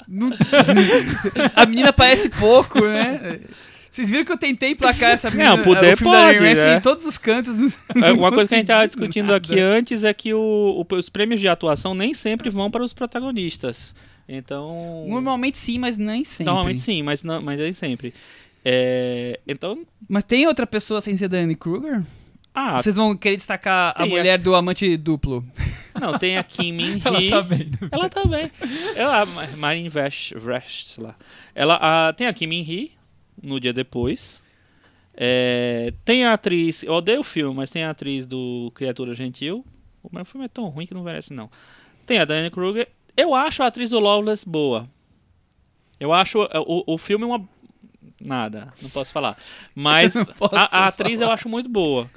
A 1.55 1.66
menina 1.66 1.93
parece 1.93 2.30
pouco, 2.30 2.82
né? 2.84 3.39
Vocês 3.92 4.10
viram 4.10 4.24
que 4.24 4.32
eu 4.32 4.38
tentei 4.38 4.74
placar 4.74 5.12
essa 5.12 5.30
menina? 5.30 5.58
Não, 5.58 5.64
poder 5.64 5.98
pode, 6.02 6.38
Ramsey 6.39 6.56
né? 6.66 6.78
em 6.78 6.80
todos 6.82 7.06
os 7.06 7.18
cantos. 7.18 7.54
É, 8.02 8.12
Uma 8.14 8.32
coisa 8.32 8.48
que 8.48 8.56
a 8.56 8.58
gente 8.58 8.64
estava 8.66 8.88
discutindo 8.88 9.26
nada. 9.28 9.36
aqui 9.38 9.60
antes 9.60 10.06
é 10.06 10.14
que 10.14 10.34
o- 10.34 10.86
o- 10.89 10.96
os 10.96 11.10
prêmios 11.10 11.42
de 11.42 11.48
atuação 11.50 11.94
nem 11.94 12.14
sempre 12.14 12.50
vão 12.50 12.72
para 12.72 12.84
os 12.84 12.94
protagonistas. 12.94 13.94
Então. 14.30 15.06
Normalmente 15.10 15.58
sim, 15.58 15.78
mas 15.78 15.98
nem 15.98 16.24
sempre. 16.24 16.46
Normalmente 16.46 16.80
sim, 16.80 17.04
mas, 17.04 17.22
não, 17.22 17.42
mas 17.42 17.60
nem 17.60 17.74
sempre. 17.74 18.14
É, 18.64 19.39
então. 19.46 19.80
Mas 20.08 20.24
tem 20.24 20.48
outra 20.48 20.66
pessoa 20.66 21.02
sem 21.02 21.18
ser 21.18 21.28
Danny 21.28 21.56
Kruger? 21.56 22.02
Ah, 22.54 22.82
Vocês 22.82 22.96
vão 22.96 23.16
querer 23.16 23.36
destacar 23.38 23.92
a 23.92 24.04
tem 24.04 24.06
a- 24.06 24.10
mulher 24.10 24.38
do 24.39 24.56
amante 24.56 24.96
duplo. 24.98 25.44
não, 26.00 26.18
tem 26.18 26.38
a 26.38 26.44
Kim 26.44 26.72
Min 26.74 27.02
Ela 27.04 27.22
Hee. 27.22 27.30
tá 27.30 27.42
bem. 27.42 27.60
né? 27.82 27.89
Ela 27.92 28.10
tá 28.10 28.24
bem. 28.26 28.52
Ela, 28.96 29.22
a 29.24 29.26
Marine 29.58 29.89
Vest, 29.89 30.34
Vest 30.36 30.98
lá. 30.98 31.16
Ela 31.56 31.78
a, 31.82 32.14
tem 32.14 32.28
a 32.28 32.34
Kim 32.34 32.48
Min 32.48 32.62
Hee 32.62 32.92
no 33.42 33.60
dia 33.60 33.74
depois. 33.74 34.42
É, 35.14 35.94
tem 36.06 36.26
a 36.26 36.34
atriz, 36.34 36.84
eu 36.84 36.94
odeio 36.94 37.20
o 37.20 37.24
filme, 37.24 37.56
mas 37.56 37.70
tem 37.70 37.84
a 37.84 37.90
atriz 37.90 38.26
do 38.26 38.72
Criatura 38.74 39.14
Gentil. 39.14 39.66
Mas 40.12 40.24
o 40.24 40.32
filme 40.32 40.46
é 40.46 40.50
tão 40.50 40.68
ruim 40.68 40.88
que 40.88 40.94
não 40.94 41.04
merece, 41.04 41.34
não. 41.34 41.50
Tem 42.06 42.18
a 42.18 42.26
Diane 42.26 42.50
Kruger. 42.50 42.90
Eu 43.16 43.36
acho 43.36 43.62
a 43.62 43.68
atriz 43.68 43.92
do 43.92 44.00
Loveless 44.00 44.48
boa. 44.48 44.90
Eu 46.00 46.12
acho 46.12 46.44
é, 46.44 46.60
o, 46.60 46.84
o 46.88 46.98
filme 46.98 47.26
uma. 47.26 47.48
Nada, 48.20 48.74
não 48.82 48.90
posso 48.90 49.12
falar. 49.12 49.38
Mas 49.76 50.14
posso 50.38 50.56
a, 50.56 50.86
a 50.86 50.88
atriz 50.88 51.20
falar. 51.20 51.30
eu 51.30 51.34
acho 51.34 51.50
muito 51.50 51.70
boa. 51.70 52.10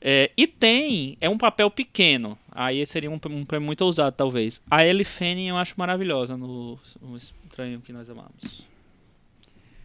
É, 0.00 0.30
e 0.36 0.46
tem, 0.46 1.16
é 1.20 1.28
um 1.28 1.38
papel 1.38 1.70
pequeno. 1.70 2.38
Aí 2.50 2.84
seria 2.86 3.10
um, 3.10 3.14
um 3.14 3.44
prêmio 3.44 3.66
muito 3.66 3.82
ousado, 3.82 4.14
talvez. 4.16 4.60
A 4.70 4.84
Ellie 4.84 5.04
Fanning 5.04 5.48
eu 5.48 5.56
acho 5.56 5.74
maravilhosa 5.76 6.36
no, 6.36 6.78
no 7.00 7.16
Estranho 7.16 7.80
que 7.80 7.92
Nós 7.92 8.10
Amamos. 8.10 8.66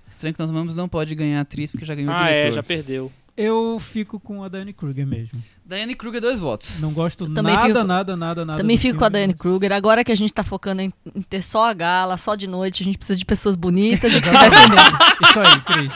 Estranho 0.10 0.34
que 0.34 0.40
nós 0.40 0.50
vamos 0.52 0.76
não 0.76 0.88
pode 0.90 1.14
ganhar 1.16 1.42
atriz 1.42 1.70
porque 1.72 1.86
já 1.86 1.94
ganhou 1.96 2.12
o 2.12 2.16
Ah, 2.16 2.24
diretor. 2.24 2.48
é, 2.48 2.52
já 2.52 2.64
perdeu. 2.64 3.12
Eu 3.36 3.78
fico 3.80 4.20
com 4.20 4.44
a 4.44 4.50
Diane 4.50 4.74
Kruger 4.74 5.06
mesmo. 5.06 5.40
Diane 5.64 5.94
Kruger, 5.94 6.20
dois 6.20 6.40
votos. 6.40 6.80
Não 6.80 6.92
gosto 6.92 7.30
também 7.30 7.54
nada, 7.54 7.68
fico- 7.68 7.84
nada, 7.84 8.18
nada, 8.18 8.44
nada. 8.46 8.58
Também 8.60 8.76
do 8.78 8.82
fico 8.82 8.98
com 8.98 9.04
a 9.06 9.08
filme, 9.08 9.18
Diane 9.20 9.34
mas- 9.34 9.42
Kruger. 9.42 9.72
Agora 9.74 10.04
que 10.04 10.12
a 10.12 10.16
gente 10.16 10.34
tá 10.34 10.44
focando 10.44 10.82
em, 10.82 10.92
em 11.16 11.22
ter 11.22 11.44
só 11.44 11.70
a 11.70 11.74
gala, 11.74 12.18
só 12.18 12.34
de 12.36 12.48
noite, 12.48 12.82
a 12.82 12.86
gente 12.86 12.98
precisa 12.98 13.18
de 13.18 13.26
pessoas 13.26 13.56
bonitas 13.56 14.12
e 14.12 14.20
que 14.20 14.28
se 14.28 14.34
vestem 14.38 14.70
bem. 14.70 15.30
Isso 15.30 15.40
aí, 15.40 15.60
Cris. 15.62 15.94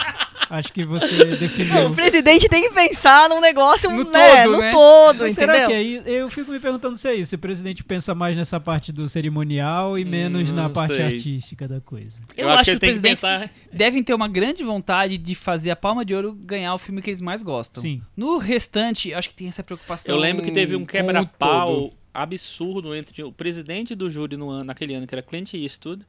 Acho 0.54 0.74
que 0.74 0.84
você 0.84 1.08
definiu. 1.38 1.88
O 1.88 1.96
presidente 1.96 2.50
tem 2.50 2.62
que 2.68 2.74
pensar 2.74 3.30
num 3.30 3.40
negócio 3.40 3.90
No 3.90 4.04
né, 4.04 4.44
todo, 4.44 4.52
no 4.52 4.60
né? 4.60 4.70
todo, 4.72 5.20
Mas 5.20 5.32
entendeu? 5.38 5.56
será 5.56 5.68
que 5.68 5.74
é 5.74 5.82
isso? 5.82 6.08
Eu 6.10 6.30
fico 6.30 6.52
me 6.52 6.60
perguntando 6.60 6.98
se 6.98 7.08
é 7.08 7.16
isso. 7.16 7.30
Se 7.30 7.36
o 7.36 7.40
presidente 7.40 7.84
pensa 7.86 8.14
mais 8.14 8.36
nessa 8.36 8.60
parte 8.60 8.92
do 8.92 9.08
cerimonial 9.08 9.98
e 9.98 10.04
menos 10.04 10.52
Hum, 10.52 10.56
na 10.56 10.70
parte 10.70 10.96
sei. 10.96 11.06
artística 11.06 11.68
da 11.70 11.80
coisa. 11.80 12.20
Eu, 12.36 12.50
acho 12.50 12.56
acho 12.56 12.64
que 12.66 12.66
que, 12.66 12.72
ele 12.72 12.80
tem 12.80 12.90
que 12.94 13.00
presidentes 13.00 13.22
pensar- 13.22 13.50
devem 13.72 14.04
ter 14.04 14.14
uma 14.14 14.28
grande 14.28 14.62
vontade 14.64 15.18
de 15.18 15.36
fazer 15.36 15.72
a 15.72 15.76
Palma 15.76 16.04
de 16.04 16.14
Ouro 16.14 16.34
ganhar 16.34 16.74
o 16.74 16.78
filme 16.78 17.02
que 17.02 17.10
eles 17.10 17.22
mais 17.22 17.42
gostam. 17.42 17.82
Sim. 17.82 18.02
No 18.18 18.38
restante, 18.38 19.14
acho 19.14 19.30
que 19.30 19.36
tem 19.36 19.48
essa 19.48 19.64
preocupação. 19.64 20.14
Eu 20.14 20.20
lembro 20.20 20.44
que 20.44 20.52
teve 20.52 20.76
um 20.76 20.84
o 20.84 20.86
quebra-pau 20.86 21.94
absurdo 22.14 22.94
entre 22.94 23.24
o 23.24 23.32
presidente 23.32 23.96
do 23.96 24.10
júri 24.10 24.36
no 24.36 24.50
ano, 24.50 24.66
naquele 24.66 24.94
ano, 24.94 25.08
que 25.08 25.16
era 25.16 25.22
Clint 25.22 25.54
Eastwood, 25.54 26.06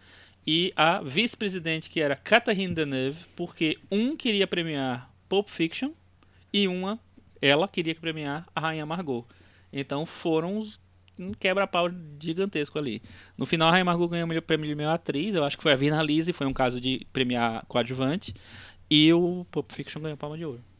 e 0.46 0.72
a 0.74 1.00
vice-presidente, 1.00 1.88
que 1.88 2.00
era 2.00 2.16
Catherine 2.16 2.74
Deneuve, 2.74 3.24
porque 3.36 3.78
um 3.90 4.16
queria 4.16 4.46
premiar 4.46 5.10
Pulp 5.28 5.48
Fiction 5.48 5.92
e 6.52 6.66
uma, 6.66 6.98
ela 7.40 7.68
queria 7.68 7.94
premiar 7.94 8.46
a 8.54 8.60
Rainha 8.60 8.84
Margot. 8.84 9.24
Então 9.72 10.04
foram 10.04 10.66
um 11.18 11.32
quebra-pau 11.32 11.88
gigantesco 12.20 12.78
ali. 12.78 13.02
No 13.36 13.46
final, 13.46 13.68
a 13.68 13.70
Rainha 13.70 13.84
Margot 13.84 14.08
ganhou 14.08 14.28
o 14.28 14.42
prêmio 14.42 14.66
de 14.66 14.74
melhor 14.74 14.94
atriz, 14.94 15.34
eu 15.34 15.44
acho 15.44 15.56
que 15.56 15.62
foi 15.62 15.72
a 15.72 15.76
Vina 15.76 16.02
Lise, 16.02 16.32
foi 16.32 16.46
um 16.46 16.52
caso 16.52 16.80
de 16.80 17.06
premiar 17.12 17.64
coadjuvante, 17.66 18.34
e 18.90 19.12
o 19.12 19.46
Pulp 19.50 19.70
Fiction 19.72 20.02
ganhou 20.02 20.16
Palma 20.16 20.36
de 20.36 20.44
Ouro. 20.44 20.71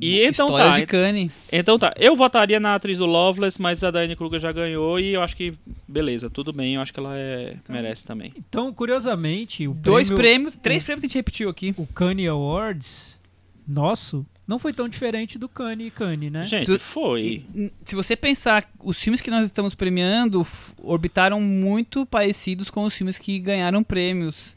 E 0.00 0.20
então 0.22 0.46
Histórias 0.46 0.74
tá, 0.74 0.80
de 0.80 0.86
Cannes. 0.86 1.32
então 1.50 1.78
tá, 1.78 1.92
eu 1.96 2.14
votaria 2.14 2.60
na 2.60 2.74
atriz 2.74 2.98
do 2.98 3.06
Loveless, 3.06 3.60
mas 3.60 3.82
a 3.82 3.90
Diane 3.90 4.14
Kruger 4.14 4.38
já 4.40 4.52
ganhou 4.52 5.00
e 5.00 5.14
eu 5.14 5.22
acho 5.22 5.34
que, 5.36 5.54
beleza, 5.86 6.28
tudo 6.28 6.52
bem, 6.52 6.74
eu 6.74 6.80
acho 6.82 6.92
que 6.92 7.00
ela 7.00 7.16
é, 7.16 7.56
merece 7.68 8.04
também. 8.04 8.32
Então, 8.36 8.72
curiosamente, 8.72 9.66
o 9.66 9.72
Dois 9.74 10.08
prêmio- 10.08 10.22
prêmios, 10.22 10.56
três 10.56 10.82
prêmios 10.82 11.04
a 11.04 11.06
gente 11.06 11.14
repetiu 11.16 11.48
aqui. 11.48 11.74
o 11.76 11.86
Cannes 11.86 12.28
Awards 12.28 13.18
nosso 13.66 14.24
não 14.46 14.58
foi 14.58 14.72
tão 14.72 14.88
diferente 14.88 15.38
do 15.38 15.46
Cannes 15.48 15.88
e 15.88 15.90
Cannes, 15.90 16.32
né? 16.32 16.42
Gente, 16.42 16.78
foi. 16.78 17.44
Se 17.84 17.94
você 17.94 18.16
pensar, 18.16 18.66
os 18.82 18.98
filmes 18.98 19.20
que 19.20 19.30
nós 19.30 19.44
estamos 19.44 19.74
premiando 19.74 20.42
orbitaram 20.82 21.38
muito 21.40 22.06
parecidos 22.06 22.70
com 22.70 22.84
os 22.84 22.94
filmes 22.94 23.18
que 23.18 23.38
ganharam 23.38 23.82
prêmios. 23.82 24.56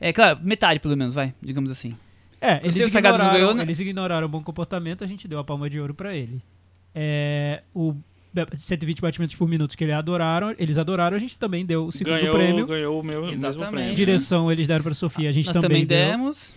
É 0.00 0.12
claro, 0.12 0.40
metade 0.42 0.80
pelo 0.80 0.96
menos, 0.96 1.14
vai, 1.14 1.32
digamos 1.40 1.70
assim. 1.70 1.94
É, 2.42 2.60
eles 2.64 2.76
ignoraram, 2.94 3.32
ganhou, 3.32 3.54
né? 3.54 3.62
eles 3.62 3.78
ignoraram 3.78 4.26
o 4.26 4.28
bom 4.28 4.42
comportamento, 4.42 5.04
a 5.04 5.06
gente 5.06 5.28
deu 5.28 5.38
a 5.38 5.44
palma 5.44 5.70
de 5.70 5.78
ouro 5.80 5.94
pra 5.94 6.14
ele. 6.14 6.42
É, 6.94 7.62
o 7.72 7.92
be- 8.34 8.46
120 8.54 9.00
batimentos 9.00 9.36
por 9.36 9.48
minuto 9.48 9.76
que 9.78 9.84
eles 9.84 9.94
adoraram, 9.94 10.52
eles 10.58 10.76
adoraram, 10.76 11.16
a 11.16 11.20
gente 11.20 11.38
também 11.38 11.64
deu 11.64 11.86
o 11.86 11.92
segundo 11.92 12.14
Ganhou, 12.14 12.34
prêmio. 12.34 12.66
ganhou 12.66 13.00
o 13.00 13.02
meu 13.04 13.22
mesmo 13.22 13.36
Exatamente. 13.36 13.70
prêmio. 13.72 13.94
Direção 13.94 14.50
eles 14.50 14.66
deram 14.66 14.82
pra 14.82 14.92
Sofia, 14.92 15.28
a 15.28 15.32
gente 15.32 15.46
nós 15.46 15.54
também, 15.54 15.86
também 15.86 15.86
deu. 15.86 15.96
demos. 16.10 16.52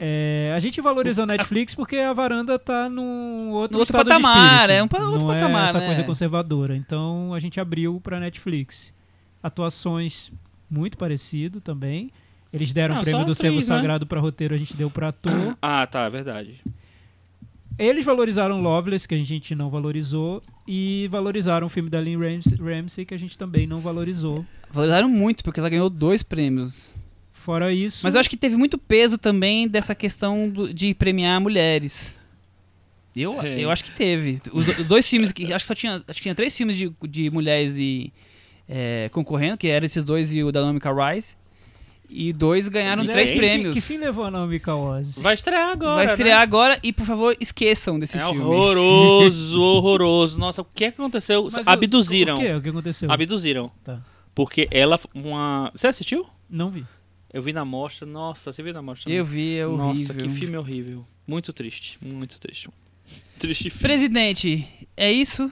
É, 0.00 0.52
a 0.56 0.58
gente 0.58 0.80
valorizou 0.80 1.22
a 1.22 1.26
Netflix 1.26 1.72
porque 1.74 1.96
a 1.96 2.12
varanda 2.12 2.58
tá 2.58 2.88
num 2.88 3.50
outro, 3.52 3.74
No 3.74 3.78
outro 3.80 3.82
estado 3.96 4.04
de 4.06 4.10
patamar, 4.10 4.54
espírito. 4.62 4.72
é 4.72 4.82
um 4.82 4.88
pa- 4.88 4.98
outro 5.04 5.20
Não 5.20 5.26
patamar, 5.28 5.66
é 5.66 5.68
essa 5.68 5.78
né? 5.80 5.86
coisa 5.86 6.02
conservadora. 6.02 6.76
Então 6.76 7.32
a 7.32 7.38
gente 7.38 7.60
abriu 7.60 8.00
pra 8.02 8.18
Netflix. 8.18 8.92
Atuações 9.42 10.32
muito 10.68 10.96
parecido 10.98 11.60
também. 11.60 12.10
Eles 12.54 12.72
deram 12.72 12.98
o 12.98 13.02
prêmio 13.02 13.24
do 13.26 13.34
Servo 13.34 13.56
né? 13.56 13.62
Sagrado 13.62 14.06
pra 14.06 14.20
roteiro, 14.20 14.54
a 14.54 14.56
gente 14.58 14.76
deu 14.76 14.88
pra 14.88 15.08
ator. 15.08 15.32
Ah, 15.60 15.86
tá, 15.86 16.04
é 16.04 16.10
verdade. 16.10 16.60
Eles 17.76 18.04
valorizaram 18.04 18.60
Loveless, 18.62 19.06
que 19.08 19.14
a 19.16 19.22
gente 19.22 19.54
não 19.54 19.68
valorizou, 19.68 20.40
e 20.66 21.08
valorizaram 21.10 21.66
o 21.66 21.70
filme 21.70 21.90
da 21.90 22.00
Lynn 22.00 22.20
Rams- 22.20 22.54
Ramsey, 22.60 23.04
que 23.04 23.12
a 23.14 23.18
gente 23.18 23.36
também 23.36 23.66
não 23.66 23.80
valorizou. 23.80 24.46
Valorizaram 24.70 25.08
muito, 25.08 25.42
porque 25.42 25.58
ela 25.58 25.68
ganhou 25.68 25.90
dois 25.90 26.22
prêmios. 26.22 26.90
Fora 27.32 27.72
isso, 27.72 28.00
Mas 28.04 28.14
eu 28.14 28.20
acho 28.20 28.30
que 28.30 28.36
teve 28.36 28.56
muito 28.56 28.78
peso 28.78 29.18
também 29.18 29.66
dessa 29.68 29.94
questão 29.94 30.48
do- 30.48 30.72
de 30.72 30.94
premiar 30.94 31.40
mulheres. 31.40 32.18
Eu, 33.14 33.32
eu 33.42 33.70
acho 33.70 33.84
que 33.84 33.90
teve. 33.92 34.40
Os, 34.52 34.64
do- 34.66 34.72
os 34.82 34.86
dois 34.86 35.06
filmes 35.06 35.30
que. 35.30 35.52
Acho 35.52 35.64
que 35.64 35.68
só 35.68 35.74
tinha. 35.74 36.02
Acho 36.08 36.18
que 36.18 36.22
tinha 36.22 36.34
três 36.34 36.56
filmes 36.56 36.74
de, 36.76 36.90
de 37.08 37.30
mulheres 37.30 37.76
e 37.76 38.12
é, 38.68 39.08
concorrendo, 39.12 39.58
que 39.58 39.68
eram 39.68 39.84
esses 39.84 40.02
dois 40.02 40.32
e 40.34 40.42
o 40.42 40.50
da 40.50 40.62
Naomi 40.62 40.80
Rise. 40.80 41.34
E 42.08 42.32
dois 42.32 42.68
ganharam 42.68 43.04
três 43.06 43.30
que 43.30 43.36
prêmios. 43.36 43.74
Que 43.74 43.80
fim 43.80 43.98
levou 43.98 44.24
a 44.24 44.30
Naomi 44.30 44.60
Oz? 44.66 45.18
Vai 45.18 45.34
estrear 45.34 45.70
agora. 45.70 45.96
Vai 45.96 46.04
estrear 46.06 46.36
né? 46.38 46.42
agora 46.42 46.78
e, 46.82 46.92
por 46.92 47.04
favor, 47.04 47.36
esqueçam 47.40 47.98
desse 47.98 48.16
É 48.16 48.20
filme. 48.24 48.40
horroroso, 48.42 49.60
horroroso. 49.62 50.38
Nossa, 50.38 50.62
o 50.62 50.64
que 50.64 50.84
aconteceu? 50.86 51.48
Mas 51.50 51.66
o- 51.66 51.70
Abduziram. 51.70 52.34
O 52.36 52.38
que? 52.38 52.52
O 52.52 52.62
que 52.62 52.68
aconteceu? 52.68 53.10
Abduziram. 53.10 53.70
Tá. 53.82 54.00
Porque 54.34 54.68
ela, 54.70 55.00
uma. 55.14 55.70
Você 55.74 55.86
assistiu? 55.86 56.26
Não 56.48 56.70
vi. 56.70 56.84
Eu 57.32 57.42
vi 57.42 57.52
na 57.52 57.64
mostra. 57.64 58.06
Nossa, 58.06 58.52
você 58.52 58.62
viu 58.62 58.72
na 58.72 58.82
mostra? 58.82 59.10
Eu 59.10 59.24
vi, 59.24 59.56
é 59.56 59.66
horrível. 59.66 59.86
Nossa, 59.86 60.14
que 60.14 60.28
filme 60.28 60.56
horrível. 60.56 61.04
Muito 61.26 61.52
triste, 61.52 61.98
muito 62.00 62.38
triste. 62.38 62.68
Triste 63.38 63.70
filme. 63.70 63.82
Presidente, 63.82 64.68
é 64.96 65.10
isso? 65.10 65.50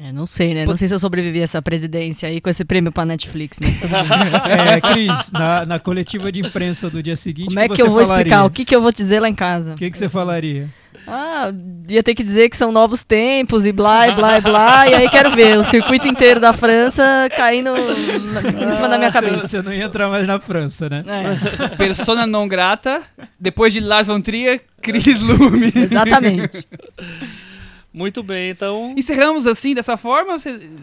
É, 0.00 0.10
não 0.10 0.26
sei, 0.26 0.54
né? 0.54 0.64
Não 0.64 0.74
sei 0.76 0.88
se 0.88 0.94
eu 0.94 0.98
sobrevivi 0.98 1.40
a 1.40 1.42
essa 1.42 1.60
presidência 1.60 2.26
aí 2.28 2.40
com 2.40 2.48
esse 2.48 2.64
prêmio 2.64 2.90
pra 2.90 3.04
Netflix, 3.04 3.58
mas 3.62 3.76
tudo 3.76 3.90
bem. 3.90 4.00
É, 4.74 4.80
Cris, 4.80 5.30
na, 5.30 5.66
na 5.66 5.78
coletiva 5.78 6.32
de 6.32 6.40
imprensa 6.40 6.88
do 6.88 7.02
dia 7.02 7.14
seguinte, 7.14 7.48
Como 7.48 7.58
é 7.60 7.68
que 7.68 7.82
eu 7.82 7.90
vou 7.90 8.00
falaria? 8.04 8.22
explicar? 8.22 8.44
O 8.44 8.50
que, 8.50 8.64
que 8.64 8.74
eu 8.74 8.80
vou 8.80 8.90
dizer 8.90 9.20
lá 9.20 9.28
em 9.28 9.34
casa? 9.34 9.72
O 9.72 9.76
que, 9.76 9.90
que 9.90 9.98
você 9.98 10.08
falaria? 10.08 10.68
Ah, 11.06 11.52
ia 11.90 12.02
ter 12.02 12.14
que 12.14 12.22
dizer 12.22 12.48
que 12.48 12.56
são 12.56 12.72
novos 12.72 13.02
tempos 13.02 13.66
e 13.66 13.72
blá, 13.72 14.08
e 14.08 14.14
blá, 14.14 14.38
e 14.38 14.40
blá. 14.40 14.88
e 14.88 14.94
aí 14.94 15.10
quero 15.10 15.30
ver 15.32 15.58
o 15.58 15.64
circuito 15.64 16.06
inteiro 16.08 16.40
da 16.40 16.52
França 16.54 17.02
caindo 17.36 17.72
na- 17.72 18.66
em 18.66 18.70
cima 18.70 18.88
da 18.88 18.96
minha 18.96 19.08
Ah, 19.10 19.12
você- 19.12 19.20
cabeça. 19.20 19.48
Você 19.48 19.62
não 19.62 19.72
ia 19.74 19.84
entrar 19.84 20.08
mais 20.08 20.26
na 20.26 20.38
França, 20.38 20.88
né? 20.88 21.04
É, 21.06 21.68
Persona 21.76 22.26
não 22.26 22.48
grata. 22.48 23.02
Depois 23.38 23.72
de 23.74 23.80
Lars 23.80 24.06
von 24.06 24.20
Trier, 24.22 24.62
Chris 24.80 25.20
Lume. 25.20 25.70
exatamente. 25.74 26.64
Muito 27.92 28.22
bem, 28.22 28.50
então. 28.50 28.94
Encerramos 28.96 29.46
assim, 29.46 29.74
dessa 29.74 29.96
forma. 29.96 30.36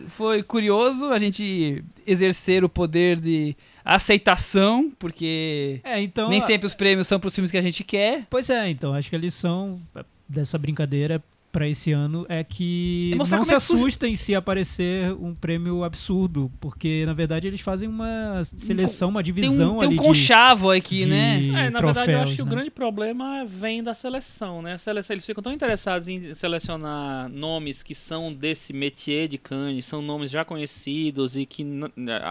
Foi 0.09 0.43
curioso 0.43 1.05
a 1.05 1.17
gente 1.19 1.83
exercer 2.05 2.63
o 2.63 2.69
poder 2.69 3.19
de 3.19 3.55
aceitação, 3.83 4.91
porque 4.99 5.79
É, 5.83 5.99
então. 6.01 6.29
nem 6.29 6.39
a- 6.39 6.45
sempre 6.45 6.67
os 6.67 6.73
prêmios 6.75 7.07
são 7.07 7.19
pros 7.19 7.33
filmes 7.33 7.49
que 7.51 7.57
a 7.57 7.61
gente 7.61 7.83
quer. 7.83 8.25
Pois 8.29 8.49
é, 8.49 8.69
então, 8.69 8.93
acho 8.93 9.09
que 9.09 9.15
a 9.15 9.19
lição 9.19 9.79
dessa 10.27 10.57
brincadeira 10.57 11.23
pra 11.51 11.67
esse 11.67 11.91
ano 11.91 12.25
é 12.29 12.43
que 12.43 13.11
não 13.17 13.25
se 13.25 13.51
é 13.53 13.55
assustem 13.55 14.15
se 14.15 14.35
aparecer 14.35 15.11
um 15.13 15.33
prêmio 15.33 15.83
absurdo, 15.83 16.51
porque 16.59 17.03
na 17.05 17.13
verdade 17.13 17.47
eles 17.47 17.59
fazem 17.61 17.89
uma 17.89 18.41
seleção, 18.43 19.09
uma 19.09 19.23
Tem 19.23 19.33
divisão 19.33 19.77
um, 19.77 19.79
tem 19.79 19.87
um 19.87 19.91
ali 19.91 19.97
de- 19.99 20.03
conchavo 20.05 20.69
aqui, 20.69 20.99
de, 20.99 21.05
né? 21.07 21.47
É, 21.65 21.69
na 21.71 21.81
verdade, 21.81 22.11
eu 22.11 22.19
acho 22.19 22.33
troféus, 22.33 22.35
que 22.35 22.41
o 22.41 22.45
né? 22.45 22.51
grande 22.51 22.69
problema 22.69 23.43
vem 23.45 23.81
da 23.81 23.93
seleção, 23.93 24.61
né? 24.61 24.73
A 24.73 24.77
seleção, 24.77 25.13
eles 25.15 25.25
ficam 25.25 25.41
tão 25.43 25.51
interessados 25.51 26.07
em 26.07 26.33
selecionar 26.35 27.27
nomes 27.29 27.81
que 27.81 27.95
são 27.95 28.31
desse 28.31 28.71
métier 28.71 29.27
de 29.27 29.37
Cannes, 29.37 29.85
são 29.85 30.01
nomes 30.01 30.29
já 30.29 30.45
conhecidos 30.45 31.35
e 31.35 31.45
que 31.45 31.65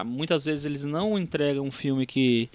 muitas 0.05 0.45
vezes 0.45 0.65
eles 0.65 0.85
não 0.85 1.19
entregam 1.19 1.65
um 1.65 1.71
filme 1.71 2.05
que 2.05 2.49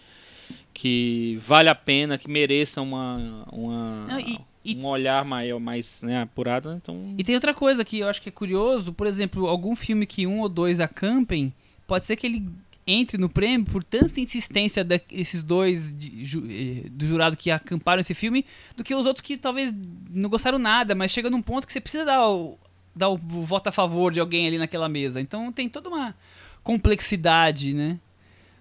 que 0.72 1.38
vale 1.46 1.68
a 1.68 1.74
pena, 1.74 2.18
que 2.18 2.28
mereça 2.28 2.82
uma, 2.82 3.44
uma 3.52 4.06
Não, 4.08 4.20
e- 4.20 4.38
e- 4.64 4.76
um 4.76 4.86
olhar 4.86 5.24
maior, 5.24 5.58
mais 5.60 6.02
né, 6.02 6.22
apurado. 6.22 6.72
Então, 6.72 7.14
E 7.18 7.22
tem 7.24 7.34
outra 7.34 7.52
coisa 7.54 7.84
que 7.84 7.98
eu 7.98 8.08
acho 8.08 8.22
que 8.22 8.28
é 8.28 8.32
curioso, 8.32 8.92
por 8.92 9.06
exemplo, 9.06 9.46
algum 9.46 9.74
filme 9.76 10.06
que 10.06 10.26
um 10.26 10.40
ou 10.40 10.48
dois 10.48 10.80
acampem, 10.80 11.52
pode 11.86 12.04
ser 12.04 12.16
que 12.16 12.26
ele 12.26 12.48
entre 12.86 13.16
no 13.16 13.30
prêmio 13.30 13.64
por 13.66 13.82
tanta 13.82 14.20
insistência 14.20 14.84
desses 14.84 15.42
dois 15.42 15.90
de- 15.96 16.22
ju- 16.24 16.44
eh, 16.50 16.86
do 16.90 17.06
jurado 17.06 17.34
que 17.34 17.50
acamparam 17.50 18.00
esse 18.00 18.12
filme, 18.12 18.44
do 18.76 18.84
que 18.84 18.94
os 18.94 19.06
outros 19.06 19.22
que 19.22 19.38
talvez 19.38 19.72
não 20.10 20.28
gostaram 20.28 20.58
nada, 20.58 20.94
mas 20.94 21.10
chega 21.10 21.30
num 21.30 21.40
ponto 21.40 21.66
que 21.66 21.72
você 21.72 21.80
precisa 21.80 22.04
dar 22.04 22.28
o, 22.28 22.58
dar 22.94 23.08
o 23.08 23.16
voto 23.16 23.68
a 23.68 23.72
favor 23.72 24.12
de 24.12 24.20
alguém 24.20 24.46
ali 24.46 24.58
naquela 24.58 24.86
mesa. 24.86 25.18
Então 25.18 25.50
tem 25.50 25.66
toda 25.66 25.88
uma 25.88 26.14
complexidade, 26.62 27.72
né? 27.72 27.98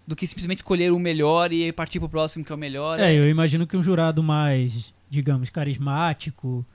Do 0.08 0.16
que 0.16 0.28
simplesmente 0.28 0.58
escolher 0.60 0.91
o 0.91 0.99
melhor 0.99 1.51
e 1.51 1.72
partir 1.72 1.99
pro 1.99 2.10
próximo 2.10 2.43
que 2.45 2.51
é 2.51 2.56
o 2.56 2.58
melhor. 2.58 2.99
É, 2.99 3.14
eu 3.18 3.30
imagino 3.30 3.66
que 3.66 3.76
um 3.78 3.82
jurado 3.84 4.22
mais, 4.22 4.93
digamos, 5.14 5.49
carismático, 5.49 6.66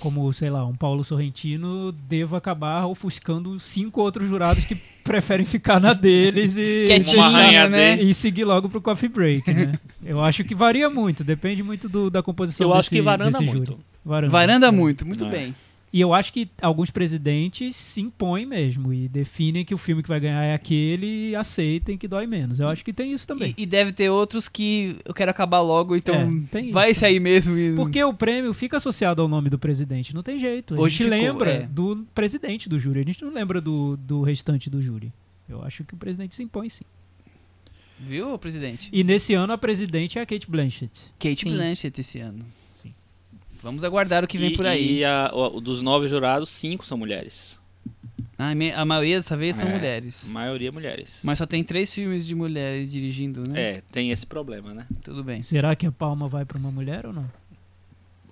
como, 0.00 0.32
sei 0.32 0.50
lá, 0.50 0.64
um 0.66 0.74
Paulo 0.74 1.04
Sorrentino, 1.04 1.92
deva 1.92 2.36
acabar 2.38 2.86
ofuscando 2.86 3.60
cinco 3.60 4.00
outros 4.00 4.28
jurados 4.28 4.64
que 4.64 4.74
preferem 5.04 5.46
ficar 5.46 5.78
na 5.78 5.92
deles 5.92 6.56
e, 6.56 6.86
rainha 7.16 7.68
né? 7.68 8.00
e 8.02 8.12
seguir 8.12 8.44
logo 8.44 8.68
pro 8.68 8.80
coffee 8.80 9.08
break, 9.08 9.52
né? 9.52 9.78
Eu 10.04 10.20
acho 10.22 10.42
que 10.42 10.54
varia 10.54 10.90
muito, 10.90 11.22
depende 11.22 11.62
muito 11.62 11.88
do- 11.88 12.10
da 12.10 12.22
composição 12.22 12.66
eu 12.68 12.72
acho 12.72 12.88
desse- 12.90 12.96
que 12.96 13.02
varanda 13.02 13.40
muito. 13.40 13.78
Varanda. 14.04 14.30
Varanda 14.32 14.66
É. 14.66 14.70
muito, 14.70 15.06
muito 15.06 15.24
É. 15.26 15.28
bem. 15.30 15.54
E 15.94 16.00
eu 16.00 16.12
acho 16.12 16.32
que 16.32 16.50
alguns 16.60 16.90
presidentes 16.90 17.76
se 17.76 18.00
impõem 18.00 18.44
mesmo 18.44 18.92
e 18.92 19.06
definem 19.06 19.64
que 19.64 19.72
o 19.72 19.78
filme 19.78 20.02
que 20.02 20.08
vai 20.08 20.18
ganhar 20.18 20.42
é 20.42 20.52
aquele 20.52 21.28
e 21.30 21.36
aceitem 21.36 21.96
que 21.96 22.08
dói 22.08 22.26
menos. 22.26 22.58
Eu 22.58 22.66
acho 22.66 22.84
que 22.84 22.92
tem 22.92 23.12
isso 23.12 23.28
também. 23.28 23.54
E, 23.56 23.62
e 23.62 23.64
deve 23.64 23.92
ter 23.92 24.10
outros 24.10 24.48
que 24.48 24.96
eu 25.04 25.14
quero 25.14 25.30
acabar 25.30 25.60
logo, 25.60 25.94
então 25.94 26.16
É, 26.16 26.28
tem 26.50 26.70
vai 26.72 26.90
isso. 26.90 27.06
aí 27.06 27.20
mesmo. 27.20 27.56
E... 27.56 27.76
Porque 27.76 28.02
o 28.02 28.12
prêmio 28.12 28.52
fica 28.52 28.76
associado 28.78 29.22
ao 29.22 29.28
nome 29.28 29.48
do 29.48 29.56
presidente, 29.56 30.12
não 30.12 30.24
tem 30.24 30.36
jeito. 30.36 30.74
A 30.74 30.80
Hoje 30.80 30.96
gente 30.96 31.12
ficou, 31.12 31.28
lembra 31.28 31.50
é. 31.50 31.66
do 31.68 32.04
presidente 32.12 32.68
do 32.68 32.76
júri, 32.76 32.98
a 32.98 33.04
gente 33.04 33.24
não 33.24 33.32
lembra 33.32 33.60
do, 33.60 33.96
do 33.96 34.20
restante 34.22 34.68
do 34.68 34.82
júri. 34.82 35.12
Eu 35.48 35.62
acho 35.62 35.84
que 35.84 35.94
o 35.94 35.96
presidente 35.96 36.34
se 36.34 36.42
impõe 36.42 36.68
sim. 36.68 36.84
Viu, 38.00 38.36
presidente? 38.36 38.88
E 38.92 39.04
nesse 39.04 39.32
ano 39.32 39.52
a 39.52 39.58
presidente 39.58 40.18
é 40.18 40.22
a 40.22 40.26
Kate 40.26 40.50
Blanchett. 40.50 41.12
Kate 41.20 41.44
Sim. 41.44 41.54
Blanchett 41.54 42.00
esse 42.00 42.18
ano. 42.18 42.44
Vamos 43.64 43.82
aguardar 43.82 44.22
o 44.22 44.26
que 44.28 44.38
vem 44.38 44.52
e, 44.52 44.56
por 44.56 44.66
aí. 44.66 44.98
E 44.98 45.04
a- 45.04 45.30
o- 45.34 45.60
dos 45.60 45.80
nove 45.82 46.06
jurados, 46.06 46.48
cinco 46.50 46.84
são 46.86 46.96
mulheres. 46.98 47.58
A, 48.36 48.54
me- 48.54 48.72
a 48.72 48.84
maioria 48.84 49.16
dessa 49.16 49.36
vez 49.36 49.56
são 49.56 49.66
É, 49.66 49.72
mulheres. 49.72 50.28
A 50.28 50.32
maioria 50.32 50.70
mulheres. 50.70 51.20
Mas 51.24 51.38
só 51.38 51.46
tem 51.46 51.64
três 51.64 51.92
filmes 51.92 52.26
de 52.26 52.34
mulheres 52.34 52.90
dirigindo, 52.90 53.42
né? 53.48 53.60
É, 53.60 53.82
tem 53.90 54.10
esse 54.10 54.26
problema, 54.26 54.74
né? 54.74 54.86
Tudo 55.02 55.24
bem. 55.24 55.40
Será 55.42 55.74
que 55.74 55.86
a 55.86 55.92
palma 55.92 56.28
vai 56.28 56.44
para 56.44 56.58
uma 56.58 56.70
mulher 56.70 57.06
ou 57.06 57.12
não? 57.12 57.24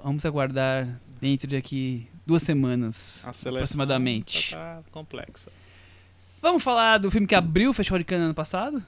Vamos 0.04 0.24
aguardar 0.26 0.86
dentro 1.20 1.46
de 1.48 1.56
aqui 1.56 2.06
duas 2.26 2.42
semanas. 2.42 3.24
Aproximadamente. 3.24 4.50
Tá 4.50 4.80
complexa. 4.90 5.50
Vamos 6.42 6.62
falar 6.62 6.98
do 6.98 7.10
filme 7.10 7.26
que 7.26 7.34
abriu 7.36 7.70
o 7.70 7.72
Festival 7.72 7.98
de 8.00 8.04
Cannes 8.04 8.24
ano 8.24 8.34
passado? 8.34 8.82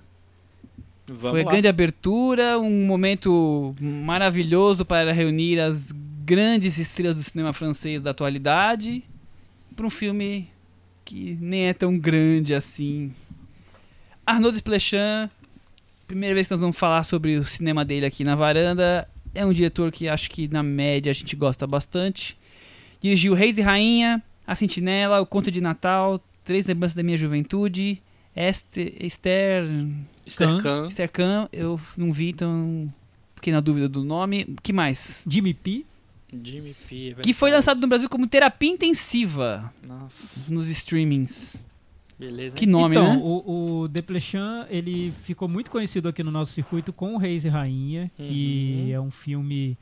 Vamos 1.07 1.31
Foi 1.31 1.43
a 1.43 1.45
lá. 1.45 1.51
grande 1.53 1.69
abertura, 1.69 2.59
um 2.59 2.87
momento 2.87 3.75
maravilhoso 3.81 4.85
para 4.85 5.13
reunir 5.13 5.61
as 5.61 5.93
grandes 6.25 6.79
estrelas 6.79 7.17
do 7.17 7.23
cinema 7.23 7.53
francês 7.53 8.01
da 8.03 8.11
atualidade 8.11 9.05
para 9.77 9.87
um 9.87 9.91
filme 9.91 10.49
que 11.05 11.37
nem 11.41 11.67
é 11.67 11.75
tão 11.75 11.99
grande 11.99 12.55
assim. 12.55 13.13
Arnaud 14.27 14.53
Desplechin, 14.53 15.29
primeira 16.07 16.35
vez 16.35 16.47
que 16.47 16.53
nós 16.53 16.61
vamos 16.61 16.79
falar 16.79 17.05
sobre 17.05 17.37
o 17.37 17.45
cinema 17.45 17.85
dele 17.85 18.07
aqui 18.07 18.25
na 18.25 18.35
varanda, 18.35 19.07
é 19.35 19.45
um 19.45 19.53
diretor 19.53 19.93
que 19.93 20.09
acho 20.09 20.31
que 20.31 20.49
na 20.49 20.63
média 20.63 21.11
a 21.11 21.15
gente 21.15 21.37
gosta 21.37 21.67
bastante. 21.67 22.37
Dirigiu 23.01 23.35
Reis 23.35 23.59
e 23.59 23.61
Rainha, 23.61 24.23
A 24.47 24.55
Sentinela, 24.55 25.21
O 25.21 25.27
Conto 25.27 25.51
de 25.51 25.61
Natal, 25.61 26.19
Três 26.45 26.65
Lembranças 26.67 26.95
da 26.95 27.03
Minha 27.03 27.19
Juventude, 27.19 28.01
Este- 28.35 28.97
Esther, 29.01 29.65
Esther 30.27 30.49
Khan. 30.49 30.63
Khan. 30.63 30.87
Esther 30.87 31.11
Khan, 31.11 31.49
eu 31.53 31.79
não 31.97 32.11
vi, 32.13 32.31
então 32.31 32.91
fiquei 33.35 33.53
na 33.53 33.61
dúvida 33.61 33.89
do 33.89 34.03
nome. 34.03 34.57
que 34.63 34.73
mais? 34.73 35.25
Jimmy 35.29 35.53
P. 35.53 35.85
Jimmy 36.33 36.75
P. 36.89 37.15
é 37.19 37.23
Que 37.23 37.33
foi 37.33 37.51
lançado 37.51 37.81
no 37.81 37.87
Brasil 37.87 38.09
como 38.09 38.27
terapia 38.27 38.71
intensiva 38.71 39.73
Nossa, 39.87 40.53
nos 40.53 40.69
streamings. 40.69 41.65
beleza. 42.19 42.57
Que 42.57 42.67
nome, 42.67 42.97
então, 42.97 43.15
né? 43.15 43.21
o, 43.23 43.81
o 43.83 43.89
Desplechin, 43.89 44.65
ele 44.69 45.13
ficou 45.25 45.47
muito 45.49 45.71
conhecido 45.71 46.09
aqui 46.09 46.23
no 46.23 46.31
nosso 46.31 46.53
circuito 46.53 46.93
com 46.93 47.15
o 47.15 47.19
Reis 47.19 47.45
e 47.45 47.49
Rainha, 47.49 48.11
que 48.17 48.85
Uhum. 48.89 48.93
é 48.95 49.01
um 49.01 49.11
filme, 49.11 49.79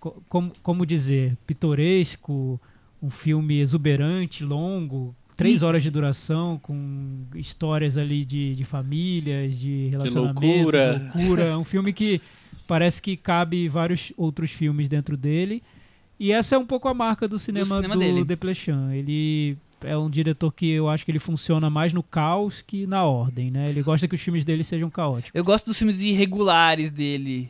co- 0.00 0.22
como, 0.28 0.52
como 0.62 0.84
dizer, 0.84 1.36
pitoresco, 1.46 2.60
um 3.02 3.10
filme 3.10 3.58
exuberante, 3.60 4.44
longo, 4.44 5.14
três 5.36 5.62
E- 5.62 5.64
horas 5.64 5.82
de 5.82 5.90
duração, 5.90 6.58
com 6.62 7.24
histórias 7.34 7.96
ali 7.96 8.24
de, 8.24 8.54
de 8.54 8.64
famílias, 8.64 9.56
de 9.58 9.88
relacionamento, 9.88 10.40
loucura. 10.44 10.98
de 10.98 11.18
loucura. 11.18 11.42
É 11.44 11.56
um 11.56 11.64
filme 11.64 11.92
que 11.92 12.20
parece 12.68 13.00
que 13.00 13.16
cabe 13.16 13.66
vários 13.66 14.12
outros 14.16 14.50
filmes 14.50 14.88
dentro 14.88 15.16
dele. 15.16 15.62
E 16.20 16.30
essa 16.30 16.54
é 16.54 16.58
um 16.58 16.66
pouco 16.66 16.86
a 16.86 16.94
marca 16.94 17.26
do 17.26 17.38
cinema 17.38 17.66
do, 17.66 17.74
cinema 17.76 17.96
dele. 17.96 18.24
Desplechin. 18.24 18.92
Ele 18.92 19.56
é 19.80 19.96
um 19.96 20.10
diretor 20.10 20.52
que 20.52 20.70
eu 20.70 20.88
acho 20.88 21.04
que 21.04 21.10
ele 21.10 21.18
funciona 21.18 21.70
mais 21.70 21.92
no 21.92 22.02
caos 22.02 22.60
que 22.60 22.86
na 22.86 23.04
ordem, 23.04 23.50
né? 23.50 23.70
Ele 23.70 23.82
gosta 23.82 24.06
que 24.06 24.14
os 24.14 24.20
filmes 24.20 24.44
dele 24.44 24.62
sejam 24.62 24.90
caóticos. 24.90 25.32
Eu 25.34 25.42
gosto 25.42 25.66
dos 25.66 25.78
filmes 25.78 26.00
irregulares 26.00 26.90
dele. 26.90 27.48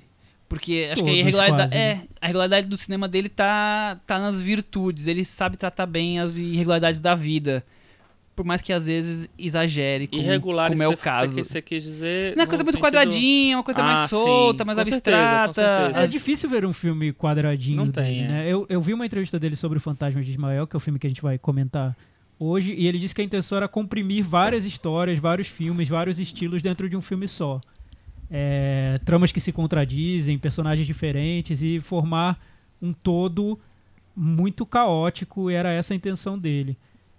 Porque 0.48 0.88
acho 0.90 1.02
que 1.02 1.08
a 1.08 1.12
Todos, 1.12 1.20
irregularidade, 1.20 1.72
quase, 1.72 1.76
é, 1.76 2.00
a 2.20 2.26
irregularidade 2.26 2.66
do 2.68 2.76
cinema 2.78 3.08
dele 3.08 3.28
tá, 3.28 3.98
tá 4.06 4.18
nas 4.18 4.40
virtudes. 4.40 5.06
Ele 5.06 5.24
sabe 5.24 5.56
tratar 5.56 5.84
bem 5.86 6.20
as 6.20 6.36
irregularidades 6.36 7.00
da 7.00 7.14
vida. 7.14 7.64
Por 8.38 8.44
mais 8.44 8.62
que 8.62 8.72
às 8.72 8.86
vezes 8.86 9.28
exagere, 9.36 10.06
como, 10.06 10.22
Irregular, 10.22 10.70
como 10.70 10.80
é 10.80 10.86
o 10.86 10.96
caso. 10.96 11.34
Você, 11.42 11.60
quis 11.60 11.82
dizer. 11.82 12.36
Não 12.36 12.44
é 12.44 12.46
coisa 12.46 12.62
muito 12.62 12.76
sentido- 12.76 12.86
quadradinha, 12.86 13.56
uma 13.56 13.64
coisa 13.64 13.80
Ah, 13.80 13.82
mais 13.82 14.10
solta, 14.10 14.62
sim, 14.62 14.66
mais 14.68 14.78
com 14.78 14.84
certeza, 14.84 15.16
abstrata. 15.16 15.84
certeza. 15.84 16.04
É 16.04 16.06
difícil 16.06 16.48
ver 16.48 16.64
um 16.64 16.72
filme 16.72 17.12
quadradinho 17.12 17.78
Não 17.84 17.90
tem, 17.90 18.04
dele, 18.04 18.20
é. 18.20 18.28
né? 18.28 18.46
Eu, 18.48 18.64
eu 18.68 18.80
vi 18.80 18.94
uma 18.94 19.04
entrevista 19.04 19.40
dele 19.40 19.56
sobre 19.56 19.78
o 19.78 19.80
Fantasma 19.80 20.22
de 20.22 20.30
Ismael, 20.30 20.68
que 20.68 20.76
é 20.76 20.78
o 20.78 20.80
filme 20.80 21.00
que 21.00 21.06
a 21.08 21.10
gente 21.10 21.20
vai 21.20 21.36
comentar 21.36 21.96
hoje, 22.38 22.72
e 22.78 22.86
ele 22.86 22.96
disse 22.96 23.12
que 23.12 23.20
a 23.20 23.24
intenção 23.24 23.58
era 23.58 23.66
comprimir 23.66 24.22
várias 24.24 24.64
histórias, 24.64 25.18
vários 25.18 25.48
filmes, 25.48 25.88
vários 25.88 26.20
estilos 26.20 26.62
dentro 26.62 26.88
de 26.88 26.96
um 26.96 27.02
filme 27.02 27.26
só. 27.26 27.60
É, 28.30 29.00
tramas 29.04 29.32
que 29.32 29.40
se 29.40 29.50
contradizem, 29.50 30.38
personagens 30.38 30.86
diferentes 30.86 31.60
e 31.60 31.80
formar 31.80 32.38
um 32.80 32.92
todo 32.92 33.58
muito 34.14 34.64
caótico, 34.64 35.50
e 35.50 35.54
era 35.54 35.72
essa 35.72 35.92
a 35.92 35.96
intenção 35.96 36.38
dele. 36.38 36.76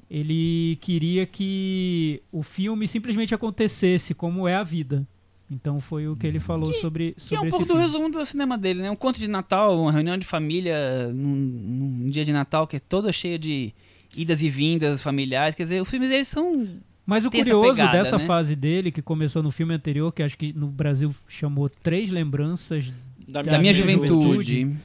Ele 0.10 0.78
queria 0.82 1.26
que 1.26 2.22
o 2.32 2.42
filme 2.42 2.88
simplesmente 2.88 3.34
acontecesse 3.36 4.14
como 4.14 4.48
é 4.48 4.56
a 4.56 4.64
vida. 4.64 5.06
Então 5.52 5.80
foi 5.80 6.08
o 6.08 6.16
que 6.16 6.26
ele 6.28 6.40
falou 6.40 6.72
sobre, 6.74 7.12
Que 7.14 7.18
é 7.18 7.20
sobre 7.22 7.46
um 7.46 7.48
esse 7.48 7.50
pouco 7.58 7.66
do 7.66 7.74
filme. 7.74 7.88
resumo 7.92 8.10
do 8.10 8.26
cinema 8.26 8.58
dele, 8.58 8.82
né? 8.82 8.92
Um 8.92 8.96
conto 8.96 9.20
de 9.20 9.28
Natal, 9.28 9.80
uma 9.82 9.92
reunião 9.92 10.18
de 10.18 10.26
família 10.26 11.08
num, 11.14 11.36
num 11.36 12.10
dia 12.10 12.24
de 12.26 12.32
Natal 12.32 12.66
que 12.68 12.76
é 12.76 12.80
toda 12.80 13.12
cheia 13.12 13.38
de 13.38 13.74
idas 14.16 14.42
e 14.42 14.50
vindas 14.50 15.02
familiares. 15.02 15.56
Quer 15.56 15.64
dizer, 15.64 15.82
os 15.82 15.90
filmes 15.90 16.10
deles 16.10 16.28
são. 16.28 16.68
Mas 17.06 17.26
o 17.26 17.32
curioso 17.32 17.72
pegada, 17.78 17.98
dessa 17.98 18.18
né? 18.20 18.26
fase 18.26 18.56
dele, 18.56 18.92
que 18.92 19.02
começou 19.02 19.42
no 19.42 19.50
filme 19.50 19.74
anterior, 19.74 20.12
que 20.12 20.22
acho 20.22 20.38
que 20.38 20.54
no 20.54 20.68
Brasil 20.68 21.14
chamou 21.28 21.68
Três 21.68 22.12
Lembranças, 22.12 22.86
Da, 23.28 23.42
Da, 23.42 23.52
Da 23.52 23.58
minha 23.60 23.74
minha 23.74 23.74
juventude. 23.74 24.76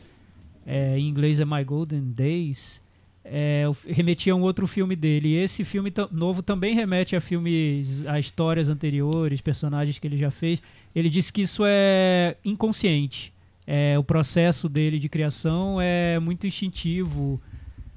é, 0.66 0.99
em 0.99 1.07
inglês 1.09 1.41
é 1.41 1.45
My 1.45 1.62
Golden 1.62 2.01
Days, 2.14 2.81
é, 3.25 3.64
remetia 3.87 4.35
a 4.35 4.37
um 4.37 4.43
outro 4.43 4.66
filme 4.66 4.95
dele. 4.95 5.29
E 5.29 5.37
esse 5.37 5.64
filme 5.64 5.93
novo 6.12 6.43
também 6.43 6.75
remete 6.75 7.16
a 7.16 7.20
filmes, 7.20 8.05
a 8.07 8.18
histórias 8.18 8.68
anteriores, 8.68 9.41
personagens 9.41 9.99
que 9.99 10.07
ele 10.07 10.18
já 10.18 10.31
fez. 10.31 10.62
Ele 10.95 11.09
disse 11.09 11.33
que 11.33 11.43
isso 11.43 11.62
é 11.66 12.37
inconsciente. 12.45 13.33
É, 13.66 13.99
o 13.99 14.05
processo 14.05 14.68
dele 14.68 14.99
de 14.99 15.09
criação 15.09 15.81
é 15.81 16.18
muito 16.18 16.47
instintivo. 16.47 17.41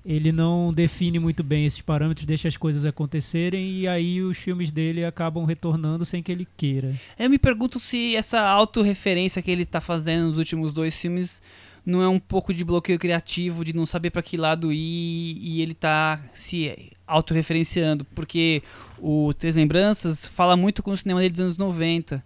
ele 0.06 0.32
não 0.32 0.72
define 0.72 1.20
muito 1.20 1.44
bem 1.44 1.66
esses 1.66 1.82
parâmetros, 1.82 2.26
deixa 2.26 2.48
as 2.48 2.56
coisas 2.56 2.86
acontecerem 2.86 3.70
e 3.70 3.86
aí 3.86 4.22
os 4.22 4.38
filmes 4.38 4.72
dele 4.72 5.04
acabam 5.04 5.44
retornando 5.44 6.06
sem 6.06 6.24
que 6.24 6.32
ele 6.32 6.48
queira. 6.56 6.96
Eu 7.20 7.30
me 7.30 7.38
pergunto 7.38 7.78
se 7.78 8.16
essa 8.16 8.40
autorreferência 8.40 9.42
que 9.42 9.52
ele 9.52 9.66
tá 9.66 9.82
fazendo 9.82 10.30
nos 10.30 10.38
últimos 10.38 10.72
dois 10.72 10.98
filmes 10.98 11.42
não 11.88 12.02
é 12.02 12.10
um 12.10 12.20
pouco 12.20 12.54
de 12.54 12.66
bloqueio 12.66 13.00
criativo, 13.00 13.64
de 13.64 13.72
não 13.72 13.86
saber 13.86 14.10
para 14.10 14.22
que 14.22 14.36
lado 14.36 14.74
ir 14.74 15.38
e 15.40 15.62
ele 15.62 15.74
tá 15.74 16.22
se 16.34 16.92
autorreferenciando, 17.08 18.04
porque 18.14 18.62
o 19.00 19.34
Três 19.34 19.56
Lembranças 19.56 20.28
fala 20.28 20.58
muito 20.58 20.84
com 20.84 20.92
o 20.92 20.98
cinema 20.98 21.22
dele 21.22 21.32
dos 21.32 21.40
anos 21.40 21.56
90, 21.56 22.22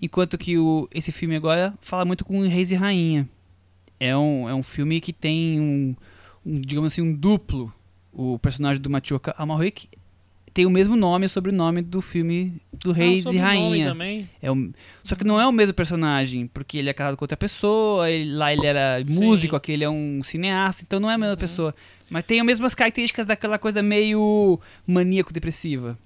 enquanto 0.00 0.38
que 0.38 0.56
o, 0.56 0.88
esse 0.90 1.12
filme 1.12 1.36
agora 1.36 1.74
fala 1.82 2.06
muito 2.06 2.24
com 2.24 2.40
Reis 2.48 2.70
e 2.70 2.74
Rainha. 2.74 3.28
É 4.00 4.16
um, 4.16 4.48
é 4.48 4.54
um 4.54 4.62
filme 4.62 4.98
que 4.98 5.12
tem 5.12 5.60
um, 5.60 5.96
um, 6.44 6.58
digamos 6.58 6.90
assim, 6.90 7.02
um 7.02 7.12
duplo. 7.12 7.70
O 8.10 8.38
personagem 8.38 8.80
do 8.80 8.88
Machoka 8.88 9.34
Amalric 9.36 9.90
tem 10.56 10.64
o 10.64 10.70
mesmo 10.70 10.96
nome 10.96 11.26
e 11.26 11.28
sobrenome 11.28 11.82
do 11.82 12.00
filme 12.00 12.54
do 12.82 12.90
Reis 12.90 13.26
Ah, 13.26 13.32
e 13.34 13.36
Rainha. 13.36 13.88
Também. 13.90 14.26
É 14.40 14.50
um- 14.50 14.72
só 15.04 15.14
que 15.14 15.22
não 15.22 15.38
é 15.38 15.46
o 15.46 15.52
mesmo 15.52 15.74
personagem, 15.74 16.46
porque 16.46 16.78
ele 16.78 16.88
é 16.88 16.94
casado 16.94 17.14
com 17.14 17.24
outra 17.24 17.36
pessoa, 17.36 18.08
ele- 18.10 18.32
lá 18.34 18.50
ele 18.54 18.66
era 18.66 19.02
músico, 19.06 19.54
aqui 19.54 19.72
ele 19.72 19.84
é 19.84 19.90
um 19.90 20.22
cineasta, 20.24 20.82
então 20.82 20.98
não 20.98 21.10
é 21.10 21.14
a 21.14 21.18
mesma 21.18 21.36
pessoa. 21.36 21.74
Mas 22.08 22.24
tem 22.24 22.40
as 22.40 22.46
mesmas 22.46 22.74
características 22.74 23.26
daquela 23.26 23.58
coisa 23.58 23.82
meio 23.82 24.58
maníaco-depressiva. 24.86 25.98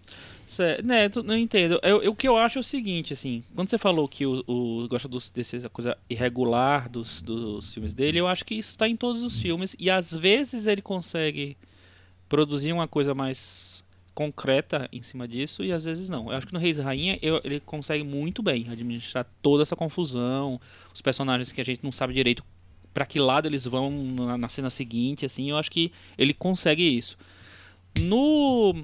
Cé- 0.48 0.82
né, 0.82 1.08
não 1.24 1.36
entendo. 1.36 1.78
Eu, 1.80 2.02
eu- 2.02 2.10
o 2.10 2.16
que 2.16 2.26
eu 2.26 2.36
acho 2.36 2.58
é 2.58 2.60
o 2.60 2.64
seguinte, 2.64 3.12
assim, 3.12 3.44
quando 3.54 3.70
você 3.70 3.78
falou 3.78 4.08
que 4.08 4.26
o, 4.26 4.42
o 4.48 4.88
gosta 4.88 5.06
dos, 5.06 5.30
dessa 5.30 5.68
coisa 5.68 5.96
irregular 6.08 6.88
dos, 6.88 7.22
dos 7.22 7.72
filmes 7.72 7.94
dele, 7.94 8.18
eu 8.18 8.26
acho 8.26 8.44
que 8.44 8.56
isso 8.56 8.70
está 8.70 8.88
em 8.88 8.96
todos 8.96 9.22
os 9.22 9.38
filmes 9.38 9.76
e 9.78 9.88
às 9.88 10.12
vezes 10.12 10.66
ele 10.66 10.82
consegue 10.82 11.56
produzir 12.28 12.72
uma 12.72 12.88
coisa 12.88 13.14
mais 13.14 13.84
concreta 14.20 14.86
em 14.92 15.00
cima 15.02 15.26
disso 15.26 15.64
e 15.64 15.72
às 15.72 15.86
vezes 15.86 16.10
não. 16.10 16.30
Eu 16.30 16.36
acho 16.36 16.46
que 16.46 16.52
no 16.52 16.58
Reis 16.58 16.76
e 16.76 16.82
Rainha 16.82 17.18
eu- 17.22 17.40
ele 17.42 17.58
consegue 17.58 18.04
muito 18.04 18.42
bem 18.42 18.66
administrar 18.70 19.24
toda 19.40 19.62
essa 19.62 19.74
confusão, 19.74 20.60
os 20.92 21.00
personagens 21.00 21.50
que 21.52 21.60
a 21.60 21.64
gente 21.64 21.82
não 21.82 21.90
sabe 21.90 22.12
direito 22.12 22.44
para 22.92 23.06
que 23.06 23.18
lado 23.18 23.46
eles 23.48 23.64
vão 23.64 23.90
na, 23.90 24.36
na 24.36 24.48
cena 24.50 24.68
seguinte, 24.68 25.24
assim, 25.24 25.48
eu 25.48 25.56
acho 25.56 25.70
que 25.70 25.90
ele 26.18 26.34
consegue 26.34 26.82
isso. 26.82 27.16
No 27.98 28.74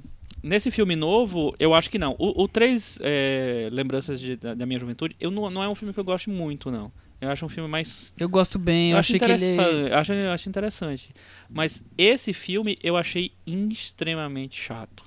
nesse 0.42 0.70
filme 0.70 0.96
novo, 0.96 1.54
eu 1.58 1.74
acho 1.74 1.90
que 1.90 1.98
não. 1.98 2.14
O, 2.18 2.44
o 2.44 2.48
Três 2.48 2.98
é, 3.02 3.68
Lembranças 3.70 4.18
de- 4.18 4.36
da, 4.36 4.54
da 4.54 4.64
Minha 4.64 4.78
Juventude, 4.78 5.14
eu 5.20 5.30
não, 5.30 5.50
não 5.50 5.62
é 5.62 5.68
um 5.68 5.74
filme 5.74 5.92
que 5.92 6.00
eu 6.00 6.04
gosto 6.04 6.30
muito, 6.30 6.70
não. 6.70 6.90
Eu 7.20 7.30
acho 7.30 7.44
um 7.44 7.48
filme 7.48 7.68
mais. 7.68 8.12
Eu 8.18 8.28
gosto 8.28 8.58
bem, 8.58 8.90
eu, 8.90 8.96
Eu, 8.96 9.00
acho, 9.00 9.18
que 9.18 9.24
ele... 9.24 9.92
acho, 9.92 10.12
acho 10.32 10.48
interessante. 10.48 11.10
Mas 11.48 11.82
esse 11.98 12.32
filme 12.32 12.78
eu 12.82 12.96
achei 12.96 13.32
extremamente 13.46 14.58
chato. 14.58 15.04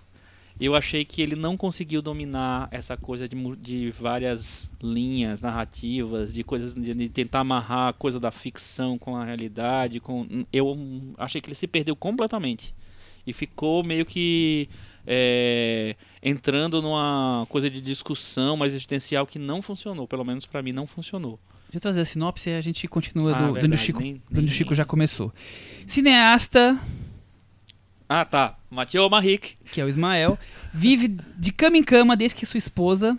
Eu 0.59 0.75
achei 0.75 1.05
que 1.05 1.21
ele 1.21 1.35
não 1.35 1.55
conseguiu 1.55 2.01
dominar 2.01 2.67
essa 2.71 2.97
coisa 2.97 3.29
de, 3.29 3.35
de 3.57 3.91
várias 3.91 4.69
linhas 4.83 5.41
narrativas, 5.41 6.33
de 6.33 6.43
coisas 6.43 6.75
de, 6.75 6.93
de 6.93 7.07
tentar 7.09 7.39
amarrar 7.39 7.89
a 7.89 7.93
coisa 7.93 8.19
da 8.19 8.29
ficção 8.29 8.97
com 8.97 9.15
a 9.15 9.23
realidade. 9.23 9.99
Com, 10.01 10.45
eu 10.51 10.77
achei 11.17 11.39
que 11.39 11.47
ele 11.47 11.55
se 11.55 11.65
perdeu 11.67 11.95
completamente. 11.95 12.73
E 13.25 13.31
ficou 13.31 13.83
meio 13.83 14.05
que 14.05 14.67
é, 15.07 15.95
entrando 16.21 16.81
numa 16.81 17.45
coisa 17.49 17.69
de 17.69 17.79
discussão 17.79 18.57
mais 18.57 18.73
existencial 18.73 19.25
que 19.25 19.39
não 19.39 19.61
funcionou. 19.61 20.07
Pelo 20.07 20.25
menos 20.25 20.45
pra 20.45 20.61
mim 20.61 20.73
não 20.73 20.85
funcionou. 20.85 21.39
Deixa 21.67 21.77
eu 21.77 21.81
trazer 21.81 22.01
a 22.01 22.05
sinopse 22.05 22.49
e 22.49 22.53
a 22.55 22.61
gente 22.61 22.87
continua 22.87 23.33
Ah, 23.35 23.47
do, 23.47 23.53
verdade, 23.53 23.77
Chico, 23.81 24.01
nem- 24.01 24.21
nem- 24.29 24.47
Chico 24.47 24.73
já 24.73 24.83
começou. 24.83 25.31
Cineasta, 25.87 26.79
Ah, 28.11 28.25
tá. 28.25 28.57
Mathieu 28.71 29.07
Marrique. 29.07 29.53
que 29.71 29.79
é 29.79 29.85
o 29.85 29.87
Ismael, 29.89 30.37
vive 30.73 31.07
de 31.37 31.51
cama 31.51 31.77
em 31.77 31.83
cama 31.83 32.17
desde 32.17 32.35
que 32.35 32.45
sua 32.45 32.57
esposa 32.57 33.15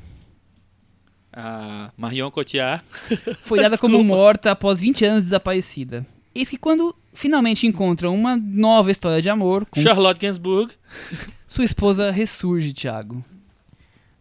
A 1.33 1.93
Marion 1.97 2.31
Cotillard. 2.31 2.83
foi 3.43 3.61
dada 3.61 3.79
como 3.79 4.03
morta 4.03 4.51
após 4.51 4.81
20 4.81 5.05
anos 5.05 5.25
desaparecida. 5.25 6.05
Eis 6.35 6.49
que 6.49 6.57
quando 6.57 6.95
finalmente 7.13 7.67
encontram 7.67 8.15
uma 8.15 8.37
nova 8.37 8.91
história 8.91 9.23
de 9.23 9.29
amor 9.31 9.65
com 9.67 9.81
Charlotte 9.81 10.19
Gainsbourg. 10.21 10.73
sua 11.47 11.65
esposa 11.65 12.11
ressurge, 12.11 12.73
Thiago. 12.73 13.25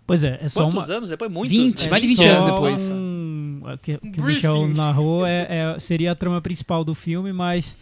Pois 0.05 0.24
é, 0.24 0.39
é 0.41 0.47
só 0.49 0.63
Quantos 0.65 0.88
uma. 0.89 0.97
anos 0.97 1.09
depois? 1.09 1.32
Muitos. 1.32 1.55
20, 1.55 1.86
é 1.86 1.89
mais 1.89 2.01
de 2.01 2.07
20 2.09 2.17
só 2.17 2.28
anos 2.30 2.45
depois. 2.45 2.82
Um, 2.91 3.61
o 3.63 3.78
que, 3.78 3.97
que 3.97 4.20
o. 4.22 4.24
Michel 4.24 4.67
narrou 4.70 5.24
é, 5.26 5.47
é- 5.76 5.80
seria 5.80 6.11
a 6.11 6.15
trama 6.15 6.41
principal 6.41 6.84
do 6.84 6.95
filme, 6.95 7.32
mas 7.32 7.78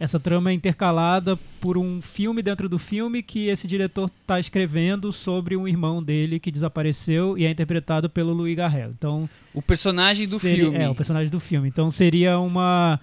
essa 0.00 0.18
trama 0.18 0.50
é 0.50 0.54
intercalada 0.54 1.36
por 1.60 1.76
um 1.78 2.00
filme 2.00 2.42
dentro 2.42 2.68
do 2.68 2.78
filme 2.78 3.22
que 3.22 3.48
esse 3.48 3.68
diretor 3.68 4.10
está 4.22 4.40
escrevendo 4.40 5.12
sobre 5.12 5.56
um 5.56 5.68
irmão 5.68 6.02
dele 6.02 6.40
que 6.40 6.50
desapareceu 6.50 7.36
e 7.38 7.44
é 7.44 7.50
interpretado 7.50 8.08
pelo 8.08 8.32
Louis 8.32 8.56
Garrel. 8.56 8.90
Então, 8.96 9.28
O 9.54 9.60
personagem 9.60 10.26
do 10.26 10.38
seria- 10.38 10.64
filme. 10.64 10.78
É, 10.78 10.88
o 10.88 10.94
personagem 10.94 11.30
do 11.30 11.38
filme. 11.38 11.68
Então 11.68 11.90
seria 11.90 12.38
uma 12.38 12.98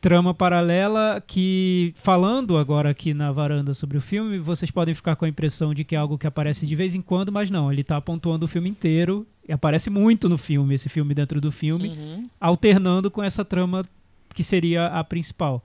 trama 0.00 0.32
paralela 0.32 1.22
que, 1.26 1.92
falando 1.96 2.56
agora 2.56 2.88
aqui 2.90 3.12
na 3.12 3.30
varanda 3.32 3.74
sobre 3.74 3.98
o 3.98 4.00
filme, 4.00 4.38
vocês 4.38 4.70
podem 4.70 4.94
ficar 4.94 5.14
com 5.16 5.24
a 5.24 5.28
impressão 5.28 5.74
de 5.74 5.84
que 5.84 5.94
é 5.94 5.98
algo 5.98 6.16
que 6.16 6.26
aparece 6.26 6.64
de 6.66 6.74
vez 6.74 6.94
em 6.94 7.02
quando, 7.02 7.30
mas 7.30 7.50
não, 7.50 7.70
ele 7.70 7.82
está 7.82 8.00
pontuando 8.00 8.46
o 8.46 8.48
filme 8.48 8.70
inteiro 8.70 9.26
e 9.46 9.52
aparece 9.52 9.90
muito 9.90 10.26
no 10.28 10.38
filme, 10.38 10.74
esse 10.74 10.88
filme 10.88 11.12
dentro 11.12 11.38
do 11.40 11.50
filme, 11.52 11.88
Uhum. 11.90 12.30
alternando 12.40 13.10
com 13.10 13.22
essa 13.22 13.44
trama 13.44 13.84
que 14.32 14.42
seria 14.44 14.86
a 14.86 15.04
principal. 15.04 15.62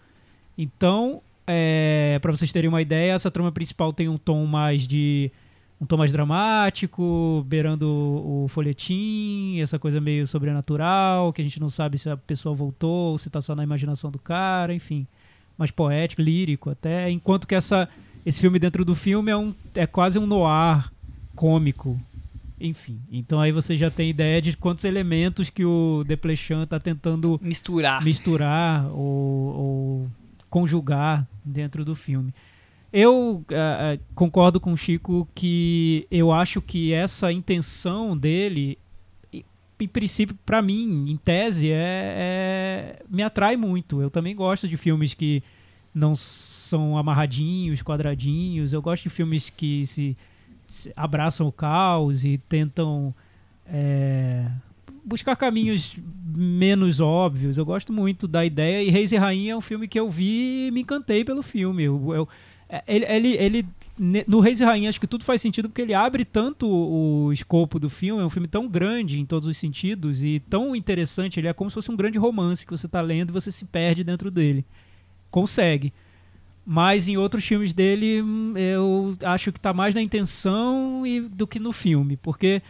Então, 0.58 1.22
é, 1.48 2.18
para 2.22 2.32
vocês 2.32 2.52
terem 2.52 2.70
uma 2.70 2.82
ideia, 2.82 3.14
essa 3.14 3.30
trama 3.30 3.52
principal 3.52 3.94
tem 3.94 4.10
um 4.10 4.18
tom 4.18 4.46
mais 4.46 4.88
de 4.88 5.32
um 5.80 5.86
tom 5.86 5.98
mais 5.98 6.12
dramático, 6.12 7.46
beirando 7.48 7.88
o, 7.88 8.48
folhetim, 8.48 9.60
essa 9.60 9.78
coisa 9.78 10.00
meio 10.00 10.26
sobrenatural, 10.26 11.34
que 11.34 11.42
a 11.42 11.44
gente 11.44 11.60
não 11.60 11.70
sabe 11.70 11.98
se 11.98 12.10
a 12.10 12.16
pessoa 12.16 12.56
voltou 12.56 13.12
ou 13.12 13.18
se 13.18 13.30
tá 13.30 13.42
só 13.42 13.54
na 13.54 13.64
imaginação 13.64 14.10
do 14.10 14.18
cara, 14.18 14.74
enfim, 14.74 15.06
mais 15.58 15.72
poético, 15.72 16.22
lírico 16.22 16.70
até, 16.70 17.10
enquanto 17.12 17.48
que 17.48 17.56
essa 17.56 17.90
esse 18.26 18.40
filme 18.40 18.58
dentro 18.58 18.84
do 18.84 18.96
filme 18.96 19.30
é 19.30 19.38
um 19.38 19.54
é 19.76 19.86
quase 19.86 20.18
um 20.18 20.26
noir 20.26 20.90
cômico. 21.36 22.00
Enfim, 22.60 23.00
então 23.12 23.42
aí 23.42 23.52
você 23.52 23.76
já 23.76 23.92
tem 23.92 24.10
ideia 24.10 24.42
de 24.42 24.56
quantos 24.56 24.86
elementos 24.86 25.50
que 25.50 25.66
o 25.66 26.06
Desplechin 26.08 26.66
tá 26.66 26.80
tentando 26.80 27.38
Misturar. 27.44 28.02
misturar 28.02 28.86
ou, 28.92 28.98
ou 28.98 30.12
conjugar 30.56 31.28
dentro 31.44 31.84
do 31.84 31.94
filme. 31.94 32.34
Eu 32.94 33.44
ah, 33.52 33.98
concordo 34.14 34.58
com 34.58 34.72
o 34.72 34.78
Chico 34.78 35.28
que 35.36 36.08
eu 36.10 36.32
acho 36.32 36.62
que 36.62 36.94
essa 36.94 37.30
intenção 37.30 38.16
dele, 38.16 38.78
em 39.34 39.88
princípio, 39.90 40.34
para 40.46 40.62
mim, 40.62 41.12
em 41.12 41.18
tese, 41.18 41.70
é, 41.72 41.76
é- 41.76 43.04
me 43.10 43.22
atrai 43.22 43.58
muito. 43.58 44.02
Eu 44.02 44.10
também 44.10 44.34
gosto 44.34 44.66
de 44.66 44.78
filmes 44.78 45.14
que 45.14 45.44
não 45.94 46.16
são 46.16 46.98
amarradinhos, 46.98 47.82
quadradinhos. 47.82 48.72
Eu 48.72 48.82
gosto 48.82 49.04
de 49.04 49.10
filmes 49.10 49.50
que 49.50 49.86
se, 49.86 50.16
se 50.66 50.94
abraçam 50.96 51.50
o 51.50 51.52
caos 51.52 52.24
e 52.24 52.38
tentam 52.38 53.14
é, 53.66 54.50
buscar 55.06 55.36
caminhos 55.36 55.96
menos 56.36 57.00
óbvios. 57.00 57.58
Eu 57.58 57.66
gosto 57.66 57.94
muito 57.94 58.28
da 58.28 58.46
ideia. 58.46 58.84
E 58.84 58.90
Reis 58.90 59.12
e 59.12 59.16
Rainha 59.18 59.54
é 59.54 59.58
um 59.58 59.62
filme 59.62 59.88
que 59.88 60.00
eu 60.00 60.10
vi 60.10 60.68
e 60.68 60.72
me 60.72 60.82
encantei 60.82 61.24
pelo 61.24 61.42
filme. 61.42 61.84
Eu, 61.84 62.14
eu- 62.14 62.30
é, 62.68 62.84
ele, 62.88 63.06
ele, 63.06 63.38
ele- 63.38 63.66
no 64.28 64.40
Reis 64.40 64.60
e 64.60 64.64
Rainha 64.66 64.90
acho 64.90 65.00
que 65.00 65.08
tudo 65.08 65.24
faz 65.24 65.40
sentido 65.42 65.70
porque 65.70 65.82
ele 65.82 65.94
abre 65.94 66.26
tanto 66.26 66.68
o, 66.68 67.26
o 67.28 67.34
escopo 67.34 67.80
do 67.80 67.90
filme. 67.90 68.22
É 68.22 68.26
um 68.26 68.30
filme 68.30 68.48
tão 68.48 68.68
grande 68.68 69.20
em 69.20 69.26
todos 69.26 69.48
os 69.48 69.56
sentidos 69.56 70.24
e 70.24 70.40
tão 70.50 70.76
interessante. 70.76 71.40
Ele 71.40 71.48
é 71.48 71.54
como 71.54 71.70
se 71.70 71.76
fosse 71.76 71.92
um 71.92 71.96
grande 71.96 72.18
romance 72.18 72.66
que 72.66 72.72
você 72.72 72.88
está 72.88 73.02
lendo 73.02 73.30
e 73.30 73.34
você 73.34 73.52
se 73.52 73.64
perde 73.66 74.04
dentro 74.04 74.30
dele. 74.32 74.66
Consegue. 75.32 75.94
Mas 76.66 77.08
em 77.08 77.16
outros 77.16 77.46
filmes 77.46 77.74
dele, 77.74 78.22
hum, 78.24 78.54
eu 78.58 79.16
acho 79.24 79.52
que 79.52 79.60
está 79.60 79.72
mais 79.72 79.94
na 79.94 80.02
intenção 80.02 81.06
e, 81.06 81.22
do 81.22 81.46
que 81.46 81.60
no 81.60 81.72
filme. 81.72 82.18
Porque 82.18 82.62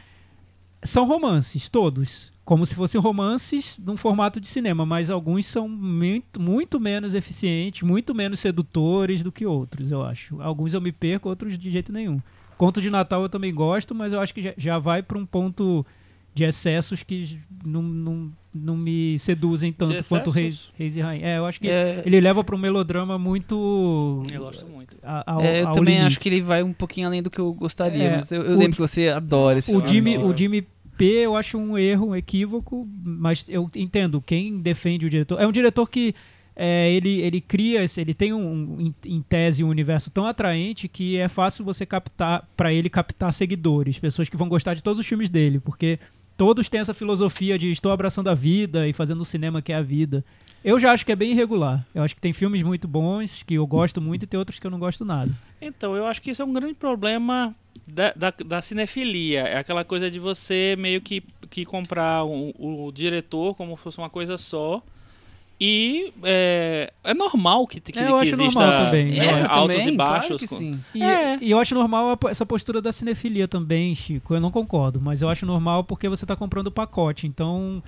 são 0.86 1.06
romances, 1.08 1.70
todos. 1.70 2.34
Como 2.46 2.64
se 2.64 2.76
fossem 2.76 3.02
romances 3.02 3.82
num 3.84 3.98
formato 3.98 4.40
de 4.40 4.48
cinema, 4.48 4.86
mas 4.86 5.10
alguns 5.10 5.48
são 5.48 5.68
muito, 5.68 6.40
muito 6.40 6.80
menos 6.80 7.16
eficientes, 7.16 7.82
muito 7.82 8.14
menos 8.14 8.40
sedutores 8.40 9.24
do 9.24 9.32
que 9.32 9.48
outros, 9.48 9.90
eu 9.90 10.04
acho. 10.04 10.40
Alguns 10.40 10.74
eu 10.76 10.80
me 10.80 10.92
perco, 10.92 11.28
outros 11.28 11.58
de 11.58 11.72
jeito 11.72 11.92
nenhum. 11.92 12.20
Conto 12.56 12.80
de 12.82 12.90
Natal 12.92 13.24
eu 13.24 13.30
também 13.30 13.52
gosto, 13.54 13.96
mas 13.96 14.14
eu 14.14 14.20
acho 14.20 14.32
que 14.34 14.54
já, 14.58 14.78
vai 14.78 15.02
para 15.02 15.18
um 15.18 15.26
ponto 15.26 15.84
de 16.36 16.44
excessos 16.44 17.02
que 17.02 17.40
não, 17.66 17.82
não, 17.82 18.32
não 18.54 18.78
me 18.78 19.18
seduzem 19.18 19.74
tanto 19.74 20.04
quanto? 20.08 20.30
Reis, 20.30 20.70
Reis 20.78 20.96
e 20.96 21.02
Rainha. 21.02 21.26
É, 21.26 21.38
eu 21.40 21.46
acho 21.48 21.60
que 21.60 21.68
É, 21.68 22.04
ele 22.06 22.22
leva 22.22 22.44
para 22.44 22.56
um 22.56 22.60
melodrama 22.60 23.18
muito. 23.18 24.22
Eu 24.32 24.42
gosto 24.44 24.68
muito. 24.68 24.96
a- 25.02 25.34
ao- 25.34 25.42
é, 25.42 25.62
eu 25.64 25.72
também 25.72 25.96
limite. 25.96 26.06
acho 26.08 26.20
que 26.20 26.30
ele 26.30 26.42
vai 26.42 26.62
um 26.62 26.74
pouquinho 26.74 27.08
além 27.08 27.24
do 27.24 27.30
que 27.32 27.40
eu 27.40 27.52
gostaria, 27.54 28.04
É, 28.04 28.16
mas 28.18 28.32
eu, 28.32 28.44
eu 28.44 28.56
o- 28.56 28.60
lembro 28.60 28.76
que 28.76 28.82
você 28.82 29.08
adora 29.10 29.58
esse 29.60 29.72
o 29.72 29.80
filme. 29.82 29.88
Jimmy, 29.88 30.18
o 30.24 30.36
Jimmy 30.38 30.68
Eu 31.00 31.36
acho 31.36 31.58
um 31.58 31.78
erro, 31.78 32.08
um 32.08 32.16
equívoco, 32.16 32.88
mas 33.04 33.46
eu 33.50 33.70
entendo 33.76 34.22
quem 34.22 34.60
defende 34.60 35.06
o 35.06 35.10
diretor. 35.10 35.42
É 35.42 35.48
um 35.48 35.52
diretor 35.52 35.90
que 35.90 36.16
é, 36.56 36.90
ele, 36.92 37.20
ele 37.20 37.42
cria, 37.42 37.84
ele 37.98 38.14
tem 38.14 38.32
um, 38.32 38.78
em, 38.80 38.96
em 39.06 39.22
tese 39.22 39.64
um 39.64 39.68
universo 39.68 40.10
tão 40.10 40.26
atraente 40.26 40.88
que 40.88 41.18
é 41.18 41.28
fácil 41.28 41.66
você 41.66 41.86
captar, 41.86 42.48
para 42.56 42.74
ele 42.74 42.90
captar 42.90 43.34
seguidores, 43.34 44.00
pessoas 44.00 44.30
que 44.30 44.38
vão 44.38 44.48
gostar 44.48 44.74
de 44.74 44.82
todos 44.82 45.00
os 45.00 45.06
filmes 45.06 45.30
dele, 45.30 45.60
porque 45.60 46.00
todos 46.38 46.70
têm 46.70 46.80
essa 46.80 46.94
filosofia 46.94 47.60
de 47.60 47.70
estou 47.70 47.92
abraçando 47.92 48.30
a 48.30 48.34
vida 48.34 48.88
e 48.88 48.94
fazendo 48.94 49.22
o 49.22 49.26
cinema 49.26 49.62
que 49.62 49.74
é 49.74 49.76
a 49.76 49.82
vida. 49.82 50.24
Eu 50.64 50.80
já 50.80 50.94
acho 50.94 51.06
que 51.06 51.12
é 51.12 51.16
bem 51.16 51.32
irregular. 51.32 51.86
Eu 51.94 52.04
acho 52.04 52.16
que 52.16 52.22
tem 52.22 52.34
filmes 52.34 52.64
muito 52.64 52.88
bons 52.88 53.44
que 53.44 53.56
eu 53.56 53.68
gosto 53.68 54.02
muito 54.02 54.24
e 54.24 54.28
tem 54.28 54.38
outros 54.38 54.58
que 54.58 54.66
eu 54.66 54.72
não 54.72 54.80
gosto 54.80 55.06
nada. 55.06 55.32
Então, 55.62 55.96
eu 55.96 56.08
acho 56.08 56.22
que 56.22 56.32
isso 56.32 56.42
é 56.42 56.46
um 56.46 56.54
grande 56.54 56.74
problema 56.74 57.54
da, 57.88 58.14
da, 58.16 58.34
da 58.46 58.62
cinefilia. 58.62 59.42
É 59.42 59.58
aquela 59.58 59.84
coisa 59.84 60.10
de 60.10 60.20
você 60.20 60.76
meio 60.78 61.02
que, 61.02 61.24
que 61.50 61.66
comprar 61.66 62.24
um- 62.26 62.52
o 62.58 62.92
diretor 62.92 63.56
como 63.56 63.76
fosse 63.76 63.98
uma 63.98 64.10
coisa 64.10 64.38
só. 64.38 64.82
E 65.60 66.12
é, 66.24 66.92
é 67.02 67.14
normal 67.14 67.66
que, 67.66 67.80
que, 67.80 67.98
É, 67.98 68.04
eu 68.04 68.08
que 68.08 68.14
acho 68.14 68.42
exista 68.42 68.60
normal 68.60 68.86
também, 68.86 69.06
né, 69.06 69.20
né? 69.20 69.26
É, 69.26 69.42
eu 69.44 69.50
altos 69.50 69.76
também, 69.78 69.94
e 69.94 69.98
baixos. 69.98 70.42
Claro 70.44 70.56
sim. 70.58 70.80
E, 70.94 71.02
É. 71.02 71.38
e 71.42 71.50
eu 71.52 71.58
acho 71.60 71.74
normal 71.74 72.20
essa 72.30 72.46
postura 72.46 72.82
da 72.82 72.92
cinefilia 72.92 73.48
também, 73.48 73.96
Chico. 73.96 74.34
Eu 74.34 74.42
não 74.42 74.52
concordo, 74.52 75.00
mas 75.00 75.22
eu 75.22 75.30
acho 75.30 75.46
normal 75.46 75.84
porque 75.86 76.10
você 76.10 76.26
está 76.26 76.36
comprando 76.36 76.68
o 76.68 76.72
pacote. 76.72 77.26
Então 77.26 77.82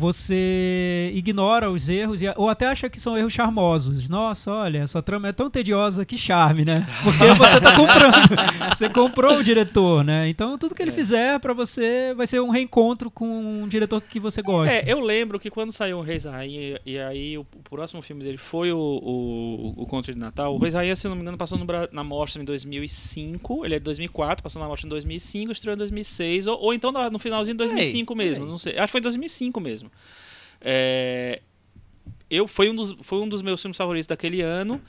você 0.00 1.12
ignora 1.14 1.70
os 1.70 1.88
erros 1.88 2.22
e, 2.22 2.32
ou 2.36 2.48
até 2.48 2.66
acha 2.66 2.88
que 2.88 2.98
são 2.98 3.18
erros 3.18 3.32
charmosos. 3.32 4.08
Nossa, 4.08 4.50
olha, 4.50 4.78
essa 4.78 5.02
trama 5.02 5.28
é 5.28 5.32
tão 5.32 5.50
tediosa 5.50 6.06
que 6.06 6.16
charme, 6.16 6.64
né? 6.64 6.86
Porque 7.04 7.26
você 7.36 7.56
está 7.56 7.76
comprando. 7.76 8.74
Você 8.74 8.88
comprou 8.88 9.38
o 9.38 9.44
diretor, 9.44 10.02
né? 10.02 10.28
Então 10.28 10.56
tudo 10.56 10.74
que 10.74 10.82
ele 10.82 10.90
fizer 10.90 11.38
para 11.38 11.52
você 11.52 12.14
vai 12.16 12.26
ser 12.26 12.40
um 12.40 12.48
reencontro 12.48 13.10
com 13.10 13.26
um 13.26 13.68
diretor 13.68 14.00
que 14.00 14.18
você 14.18 14.40
gosta. 14.40 14.72
É, 14.72 14.84
eu 14.86 15.00
lembro 15.00 15.38
que 15.38 15.50
quando 15.50 15.70
saiu 15.70 15.98
o 15.98 16.02
Reis 16.02 16.24
Rainha, 16.24 16.80
e 16.86 16.98
aí 16.98 17.36
o, 17.36 17.42
o 17.42 17.62
próximo 17.68 18.00
filme 18.00 18.24
dele 18.24 18.38
foi 18.38 18.72
o, 18.72 18.78
o, 18.78 19.74
o 19.82 19.86
Conto 19.86 20.12
de 20.12 20.18
Natal, 20.18 20.54
o 20.54 20.58
Reis 20.58 20.72
Rainha, 20.72 20.96
se 20.96 21.06
não 21.06 21.14
me 21.14 21.20
engano, 21.20 21.36
passou 21.36 21.58
no 21.58 21.66
na 21.92 22.02
mostra 22.02 22.40
em 22.40 22.44
2005, 22.44 23.64
ele 23.64 23.74
é 23.74 23.78
de 23.78 23.84
2004, 23.84 24.42
passou 24.42 24.62
na 24.62 24.66
mostra 24.66 24.86
em 24.86 24.90
2005, 24.90 25.52
estreou 25.52 25.74
em 25.74 25.78
2006, 25.78 26.46
ou, 26.46 26.58
ou 26.58 26.74
então 26.74 26.90
no 26.90 27.10
no 27.10 27.18
finalzinho 27.18 27.54
de 27.54 27.58
2005 27.58 28.14
mesmo, 28.14 28.46
não 28.46 28.58
sei, 28.58 28.76
acho 28.76 28.86
que 28.86 28.92
foi 28.92 29.00
em 29.00 29.02
2005 29.02 29.60
mesmo. 29.60 29.89
É, 30.60 31.40
eu, 32.30 32.46
foi, 32.46 32.68
um 32.70 32.74
dos, 32.76 32.94
foi 33.02 33.18
um 33.20 33.28
dos 33.28 33.42
meus 33.42 33.60
filmes 33.60 33.76
favoritos 33.76 34.06
daquele 34.06 34.40
ano, 34.40 34.80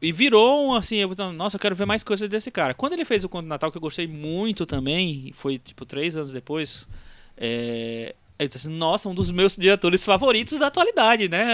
e 0.00 0.12
virou 0.12 0.68
um, 0.68 0.74
assim, 0.74 0.96
eu, 0.96 1.10
nossa, 1.34 1.56
eu 1.56 1.60
quero 1.60 1.74
ver 1.74 1.86
mais 1.86 2.02
coisas 2.02 2.28
desse 2.28 2.50
cara. 2.50 2.74
Quando 2.74 2.94
ele 2.94 3.04
fez 3.04 3.24
o 3.24 3.28
Conto 3.28 3.42
de 3.42 3.48
Natal, 3.48 3.70
que 3.70 3.76
eu 3.76 3.82
gostei 3.82 4.06
muito 4.06 4.64
também, 4.66 5.32
foi 5.36 5.58
tipo 5.58 5.84
três 5.84 6.16
anos 6.16 6.32
depois, 6.32 6.88
é, 7.36 8.14
eu 8.38 8.48
disse 8.48 8.66
assim, 8.66 8.76
nossa, 8.76 9.08
um 9.08 9.14
dos 9.14 9.30
meus 9.30 9.56
diretores 9.56 10.02
favoritos 10.04 10.58
da 10.58 10.68
atualidade, 10.68 11.28
né? 11.28 11.44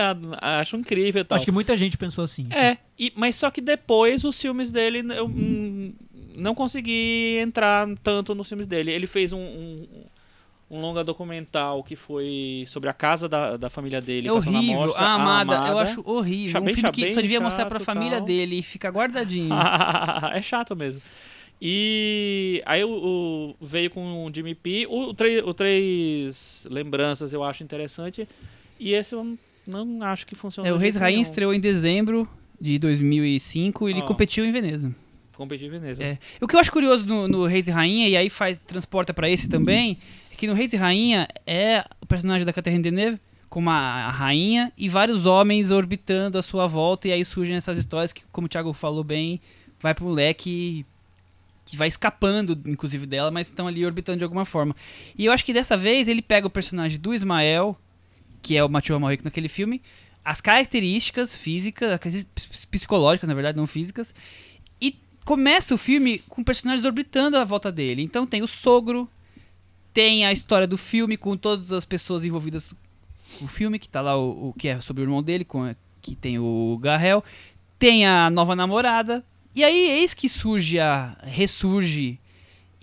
Acho 0.40 0.76
incrível 0.76 1.24
tal. 1.24 1.36
Acho 1.36 1.44
que 1.44 1.51
muita 1.51 1.76
gente 1.76 1.99
pensou 1.99 2.22
assim. 2.22 2.47
É, 2.51 2.78
e- 2.97 3.12
mas 3.16 3.34
só 3.34 3.51
que 3.51 3.61
depois 3.61 4.22
os 4.22 4.40
filmes 4.40 4.70
dele, 4.70 5.03
eu 5.16 5.26
hum, 5.26 5.92
não 6.36 6.55
consegui 6.55 7.38
entrar 7.38 7.88
tanto 8.05 8.34
nos 8.36 8.49
filmes 8.49 8.68
dele. 8.68 8.92
Ele 8.92 9.09
fez 9.09 9.32
um, 9.32 9.40
um, 9.40 9.86
um 10.70 10.80
longa 10.80 11.04
documental 11.04 11.82
que 11.84 11.94
foi 11.94 12.64
sobre 12.66 12.88
a 12.88 12.92
casa 12.92 13.28
da, 13.28 13.56
da 13.56 13.70
família 13.70 14.00
dele. 14.00 14.26
É 14.28 14.32
horrível. 14.32 14.74
mostra, 14.80 15.00
A 15.02 15.14
amada, 15.14 15.52
eu 15.52 15.58
Amada. 15.58 15.80
acho 15.82 16.02
horrível. 16.04 16.50
Cha- 16.52 16.60
um 16.60 16.66
filme 16.74 16.90
que 16.92 17.08
cha- 17.08 17.14
só 17.14 17.20
devia 17.22 17.38
bem 17.38 17.44
mostrar 17.44 17.66
pra 17.66 17.78
chato, 17.78 17.86
família 17.86 18.18
tal. 18.18 18.26
dele 18.26 18.58
e 18.58 18.62
fica 18.62 18.88
guardadinho. 18.90 19.50
é 20.34 20.42
chato 20.42 20.74
mesmo. 20.74 21.00
E 21.60 22.62
aí 22.66 22.84
o, 22.84 22.90
o- 22.90 23.56
veio 23.64 23.90
com 23.90 24.26
o 24.26 24.30
Jimmy 24.34 24.54
P. 24.54 24.86
O, 24.88 25.10
o 25.48 25.54
Três 25.54 26.66
Lembranças 26.70 27.32
eu 27.32 27.42
acho 27.42 27.62
interessante. 27.62 28.28
E 28.78 28.92
esse 28.92 29.14
eu 29.14 29.38
não 29.66 30.02
acho 30.02 30.26
que 30.26 30.34
funciona. 30.34 30.68
É, 30.68 30.72
o 30.72 30.76
Reis 30.76 30.96
Rainha 30.96 31.22
estreou 31.22 31.54
em 31.54 31.60
dezembro 31.60 32.28
de 32.60 32.78
2005 32.78 33.88
e 33.88 33.92
ele 33.92 34.00
Ó. 34.00 34.04
competiu 34.06 34.44
em 34.44 34.52
Veneza. 34.52 34.94
Competir 35.34 35.66
em 35.66 35.70
Veneza. 35.70 36.02
É. 36.02 36.18
O 36.40 36.46
que 36.48 36.56
eu 36.56 36.60
acho 36.60 36.72
curioso 36.72 37.04
no, 37.06 37.28
no 37.28 37.46
Reis 37.46 37.68
e 37.68 37.70
Rainha, 37.70 38.08
e 38.08 38.16
aí 38.16 38.28
faz, 38.30 38.58
transporta 38.66 39.12
pra 39.12 39.28
esse 39.28 39.48
também, 39.48 39.92
é 39.92 40.26
que 40.37 40.47
no 40.47 40.55
Reis 40.55 40.72
e 40.72 40.76
Rainha 40.76 41.28
é 41.47 41.84
o 42.01 42.07
personagem 42.07 42.45
da 42.45 42.53
Catherine 42.53 42.82
Deneuve 42.82 43.20
como 43.49 43.70
a, 43.70 44.07
a 44.07 44.11
rainha 44.11 44.72
e 44.76 44.89
vários 44.89 45.24
homens 45.24 45.70
orbitando 45.70 46.37
à 46.37 46.43
sua 46.43 46.66
volta, 46.66 47.09
e 47.09 47.12
aí 47.12 47.24
surgem 47.24 47.57
essas 47.57 47.78
histórias 47.78 48.12
que, 48.12 48.22
como 48.32 48.47
o 48.47 48.49
Thiago 48.49 48.72
falou 48.72 49.05
bem, 49.05 49.41
vai 49.80 49.95
para 49.95 50.05
um 50.05 50.11
leque 50.11 50.84
que 51.64 51.76
vai 51.76 51.89
escapando, 51.89 52.61
inclusive, 52.66 53.07
dela, 53.07 53.30
mas 53.30 53.49
estão 53.49 53.66
ali 53.66 53.84
orbitando 53.84 54.18
de 54.18 54.24
alguma 54.24 54.45
forma. 54.45 54.74
E 55.16 55.24
eu 55.24 55.32
acho 55.32 55.45
que 55.45 55.53
dessa 55.53 55.76
vez 55.76 56.07
ele 56.07 56.22
pega 56.22 56.47
o 56.47 56.51
personagem 56.51 56.99
do 56.99 57.14
Ismael, 57.14 57.76
que 58.43 58.57
é 58.57 58.64
o 58.64 58.68
Mathieu 58.68 58.95
Amalric 58.97 59.24
naquele 59.24 59.49
filme, 59.49 59.82
as 60.24 60.41
características 60.41 61.34
físicas, 61.34 61.99
psicológicas, 62.70 63.28
na 63.28 63.34
verdade, 63.34 63.57
não 63.57 63.66
físicas, 63.66 64.14
e 64.80 64.97
começa 65.24 65.74
o 65.74 65.78
filme 65.78 66.18
com 66.28 66.45
personagens 66.45 66.84
orbitando 66.84 67.37
à 67.37 67.45
volta 67.45 67.72
dele. 67.72 68.03
Então 68.03 68.26
tem 68.26 68.43
o 68.43 68.47
sogro, 68.49 69.09
tem 69.97 70.26
a 70.26 70.32
história 70.32 70.66
do 70.66 70.76
filme 70.76 71.16
com 71.16 71.38
todas 71.38 71.72
as 71.72 71.86
pessoas 71.86 72.22
envolvidas. 72.22 72.70
No 73.40 73.49
filme, 73.49 73.78
que 73.78 73.88
tá 73.88 74.03
lá 74.03 74.14
o, 74.14 74.51
o 74.51 74.53
que 74.53 74.68
é 74.68 74.78
sobre 74.78 75.03
o 75.03 75.05
irmão 75.05 75.22
dele, 75.22 75.42
com, 75.42 75.74
que 76.03 76.14
tem 76.14 76.38
o 76.38 76.78
Garrel, 76.82 77.24
tem 77.78 78.07
a 78.07 78.28
nova 78.28 78.55
namorada, 78.55 79.24
e 79.55 79.64
aí 79.64 79.88
eis 79.88 80.12
que 80.12 80.28
surge 80.28 80.78
a. 80.78 81.16
ressurge, 81.22 82.20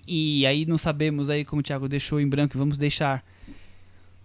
e 0.08 0.44
aí 0.44 0.66
não 0.66 0.76
sabemos 0.76 1.30
aí 1.30 1.44
como 1.44 1.60
o 1.60 1.62
Thiago 1.62 1.88
deixou 1.88 2.20
em 2.20 2.28
branco, 2.28 2.56
e 2.56 2.58
vamos 2.58 2.76
deixar 2.76 3.24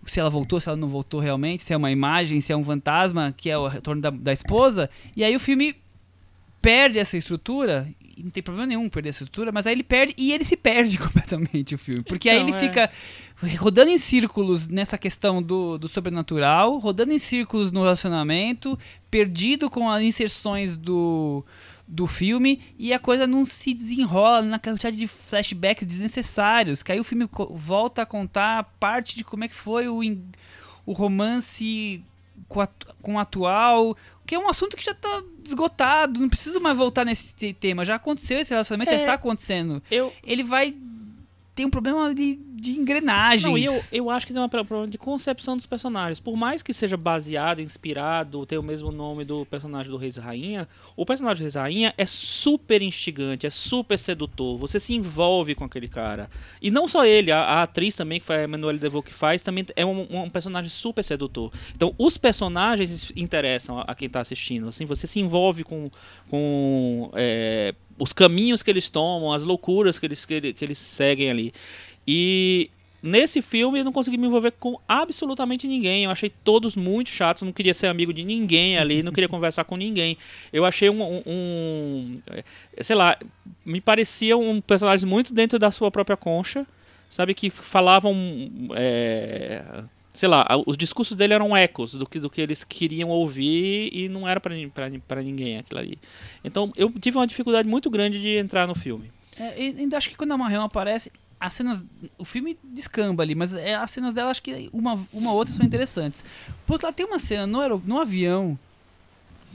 se 0.07 0.19
ela 0.19 0.29
voltou, 0.31 0.59
se 0.59 0.67
ela 0.67 0.75
não 0.75 0.87
voltou 0.87 1.19
realmente, 1.19 1.61
se 1.61 1.71
é 1.71 1.77
uma 1.77 1.91
imagem, 1.91 2.41
se 2.41 2.51
é 2.51 2.57
um 2.57 2.63
fantasma, 2.63 3.35
que 3.37 3.51
é 3.51 3.57
o 3.57 3.67
retorno 3.67 4.01
da, 4.01 4.09
da 4.09 4.33
esposa, 4.33 4.89
e 5.15 5.23
aí 5.23 5.35
o 5.35 5.39
filme 5.39 5.75
perde 6.59 6.97
essa 6.97 7.15
estrutura, 7.15 7.87
e 8.19 8.23
não 8.23 8.29
tem 8.29 8.43
problema 8.43 8.67
nenhum 8.67 8.89
perder 8.89 9.09
essa 9.09 9.23
estrutura, 9.23 9.49
mas 9.49 9.65
aí 9.65 9.73
ele 9.73 9.83
perde 9.83 10.13
e 10.17 10.33
ele 10.33 10.43
se 10.43 10.57
perde 10.57 10.97
completamente 10.99 11.73
o 11.73 11.77
filme. 11.77 12.03
Porque 12.03 12.29
aí 12.29 12.37
Então, 12.37 12.49
ele 12.49 12.57
é. 12.57 12.59
fica 12.59 12.91
rodando 13.57 13.89
em 13.89 13.97
círculos 13.97 14.67
nessa 14.67 14.97
questão 14.97 15.41
do, 15.41 15.77
do 15.77 15.87
sobrenatural, 15.87 16.77
rodando 16.77 17.13
em 17.13 17.19
círculos 17.19 17.71
no 17.71 17.81
relacionamento, 17.81 18.77
perdido 19.09 19.69
com 19.69 19.89
as 19.89 20.03
inserções 20.03 20.75
do, 20.75 21.45
do 21.87 22.05
filme, 22.05 22.61
e 22.77 22.91
a 22.91 22.99
coisa 22.99 23.25
não 23.25 23.45
se 23.45 23.73
desenrola 23.73 24.41
na 24.41 24.59
quantidade 24.59 24.97
de 24.97 25.07
flashbacks 25.07 25.87
desnecessários, 25.87 26.83
que 26.83 26.91
aí 26.91 26.99
o 26.99 27.05
filme 27.05 27.29
volta 27.51 28.01
a 28.01 28.05
contar 28.05 28.65
parte 28.81 29.15
de 29.15 29.23
como 29.23 29.45
é 29.45 29.47
que 29.47 29.55
foi 29.55 29.87
o, 29.87 30.01
o 30.85 30.91
romance 30.91 32.03
com, 32.49 32.59
a, 32.59 32.67
com 33.01 33.15
o 33.15 33.19
atual, 33.19 33.95
que 34.29 34.35
é 34.35 34.39
um 34.39 34.47
assunto 34.47 34.77
que 34.77 34.85
já 34.85 34.93
tá 34.93 35.23
esgotado, 35.43 36.19
não 36.19 36.29
preciso 36.29 36.61
mais 36.61 36.77
voltar 36.77 37.03
nesse 37.03 37.33
te- 37.33 37.51
tema, 37.51 37.83
já 37.83 37.95
aconteceu 37.95 38.37
esse 38.37 38.51
relacionamento, 38.51 38.91
já 38.91 38.97
É. 38.97 38.99
está 38.99 39.13
acontecendo. 39.13 39.81
Eu, 39.89 40.13
Ele 40.23 40.43
vai 40.43 40.75
ter 41.55 41.65
um 41.65 41.69
problema 41.71 42.13
de, 42.13 42.39
de 42.59 42.71
engrenagens. 42.71 43.43
Não, 43.43 43.57
e 43.57 43.65
eu, 43.65 43.81
eu 43.91 44.09
acho 44.09 44.27
que 44.27 44.33
tem 44.33 44.41
um 44.41 44.49
problema 44.49 44.87
de 44.87 44.97
concepção 44.97 45.55
dos 45.55 45.65
personagens. 45.65 46.19
Por 46.19 46.35
mais 46.35 46.61
que 46.61 46.73
seja 46.73 46.97
baseado, 46.97 47.61
inspirado, 47.61 48.45
tenha 48.45 48.59
o 48.59 48.63
mesmo 48.63 48.91
nome 48.91 49.23
do 49.23 49.45
personagem 49.45 49.91
do 49.91 49.97
Reis 49.97 50.17
e 50.17 50.19
Rainha, 50.19 50.67
o 50.95 51.05
personagem 51.05 51.39
do 51.39 51.43
Reis 51.43 51.55
e 51.55 51.57
Rainha 51.57 51.93
é 51.97 52.05
super 52.05 52.81
instigante, 52.81 53.47
é 53.47 53.49
super 53.49 53.97
sedutor. 53.97 54.57
Você 54.57 54.79
se 54.79 54.93
envolve 54.93 55.55
com 55.55 55.63
aquele 55.63 55.87
cara. 55.87 56.29
E 56.61 56.69
não 56.69 56.87
só 56.87 57.05
ele, 57.05 57.31
a, 57.31 57.39
a 57.39 57.63
atriz 57.63 57.95
também, 57.95 58.19
que 58.19 58.25
foi 58.25 58.37
a 58.37 58.43
Emanuele 58.43 58.79
Devaux 58.79 59.05
que 59.05 59.13
faz, 59.13 59.41
também 59.41 59.65
é 59.75 59.85
um, 59.85 60.23
um 60.23 60.29
personagem 60.29 60.69
super 60.69 61.03
sedutor. 61.03 61.51
Então, 61.75 61.93
os 61.97 62.17
personagens 62.17 63.11
interessam 63.15 63.79
a, 63.79 63.81
a 63.83 63.95
quem 63.95 64.07
está 64.07 64.21
assistindo. 64.21 64.67
Assim, 64.67 64.85
você 64.85 65.07
se 65.07 65.19
envolve 65.19 65.63
com, 65.63 65.89
com 66.29 67.11
é, 67.13 67.73
os 67.99 68.13
caminhos 68.13 68.63
que 68.63 68.71
eles 68.71 68.89
tomam, 68.89 69.33
as 69.33 69.43
loucuras 69.43 69.99
que 69.99 70.05
eles, 70.05 70.25
que, 70.25 70.53
que 70.53 70.65
eles 70.65 70.77
seguem 70.77 71.29
ali. 71.29 71.53
E 72.11 72.71
nesse 73.03 73.39
filme 73.39 73.79
eu 73.79 73.85
não 73.85 73.91
consegui 73.91 74.17
me 74.17 74.25
envolver 74.25 74.49
com 74.59 74.79
absolutamente 74.87 75.67
ninguém. 75.67 76.05
Eu 76.05 76.09
achei 76.09 76.31
todos 76.43 76.75
muito 76.75 77.11
chatos, 77.11 77.43
não 77.43 77.53
queria 77.53 77.73
ser 77.73 77.85
amigo 77.85 78.11
de 78.11 78.23
ninguém 78.25 78.79
ali, 78.79 79.03
não 79.03 79.11
queria 79.11 79.27
conversar 79.29 79.63
com 79.63 79.77
ninguém. 79.77 80.17
Eu 80.51 80.65
achei 80.65 80.89
um, 80.89 81.03
um- 81.03 81.23
um- 81.27 82.21
eh, 82.31 82.43
sei 82.81 82.95
lá, 82.95 83.15
me 83.63 83.79
parecia 83.79 84.35
um 84.35 84.59
personagem 84.59 85.07
muito 85.07 85.33
dentro 85.35 85.59
da 85.59 85.69
sua 85.69 85.91
própria 85.91 86.17
concha, 86.17 86.65
sabe 87.09 87.35
que 87.35 87.51
falavam 87.51 88.15
é, 88.75 89.61
sei 90.13 90.27
lá, 90.27 90.45
os 90.65 90.75
discursos 90.75 91.15
dele 91.15 91.33
eram 91.35 91.55
ecos 91.55 91.93
do 91.93 92.07
que, 92.09 92.19
do 92.19 92.27
que 92.29 92.41
eles 92.41 92.63
queriam 92.63 93.09
ouvir 93.09 93.89
e 93.93 94.09
não 94.09 94.27
era 94.27 94.39
pra 94.39 95.21
ninguém 95.21 95.59
aquilo 95.59 95.79
ali. 95.79 95.97
Então 96.43 96.73
eu 96.75 96.91
tive 96.99 97.17
uma 97.17 97.27
dificuldade 97.27 97.67
muito 97.69 97.87
grande 97.89 98.19
de 98.19 98.35
entrar 98.37 98.67
no 98.67 98.73
filme. 98.73 99.11
É, 99.39 99.53
ainda 99.57 99.95
acho 99.95 100.09
que 100.09 100.17
quando 100.17 100.31
a 100.33 100.37
Marion 100.37 100.63
aparece, 100.63 101.11
as 101.39 101.53
cenas. 101.53 101.83
O 102.17 102.25
filme 102.25 102.57
descamba 102.63 103.23
ali, 103.23 103.33
mas 103.35 103.53
é, 103.53 103.75
as 103.75 103.89
cenas 103.91 104.13
dela 104.13 104.29
acho 104.31 104.41
que 104.41 104.69
uma, 104.73 104.99
uma 105.13 105.31
ou 105.31 105.37
outra 105.37 105.53
são 105.53 105.65
interessantes. 105.65 106.23
Por 106.65 106.73
outro 106.73 106.87
lado, 106.87 106.95
tem 106.95 107.05
uma 107.05 107.19
cena 107.19 107.47
no, 107.47 107.79
no 107.79 107.99
avião 107.99 108.57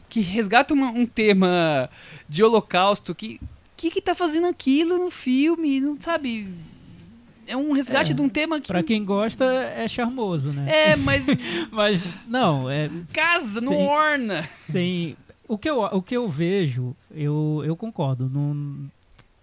que 0.08 0.20
resgata 0.20 0.72
uma- 0.74 0.90
um 0.90 1.06
tema 1.06 1.90
de 2.28 2.42
holocausto 2.42 3.14
que. 3.14 3.40
que 3.76 3.90
que 3.90 4.00
tá 4.00 4.14
fazendo 4.14 4.46
aquilo 4.46 4.96
no 4.98 5.10
filme? 5.10 5.80
Não 5.80 6.00
sabe. 6.00 6.48
é 7.46 7.56
um 7.56 7.72
resgate 7.72 8.12
É, 8.12 8.14
de 8.14 8.22
um 8.22 8.28
tema 8.28 8.60
que. 8.60 8.68
Pra 8.68 8.82
quem 8.82 9.04
gosta, 9.04 9.44
é 9.44 9.86
charmoso, 9.88 10.52
né? 10.52 10.90
É, 10.92 10.96
mas 10.96 11.26
Mas, 11.70 12.06
não, 12.26 12.70
é, 12.70 12.88
casa, 13.12 13.60
não 13.60 13.72
Sim. 13.72 13.86
orna. 13.86 14.42
Sem, 14.44 15.16
o, 15.48 15.58
que 15.58 15.68
eu, 15.68 15.80
o 15.82 16.00
que 16.00 16.16
eu 16.16 16.28
vejo, 16.28 16.96
eu, 17.10 17.62
eu 17.66 17.76
concordo. 17.76 18.30
Não, 18.32 18.88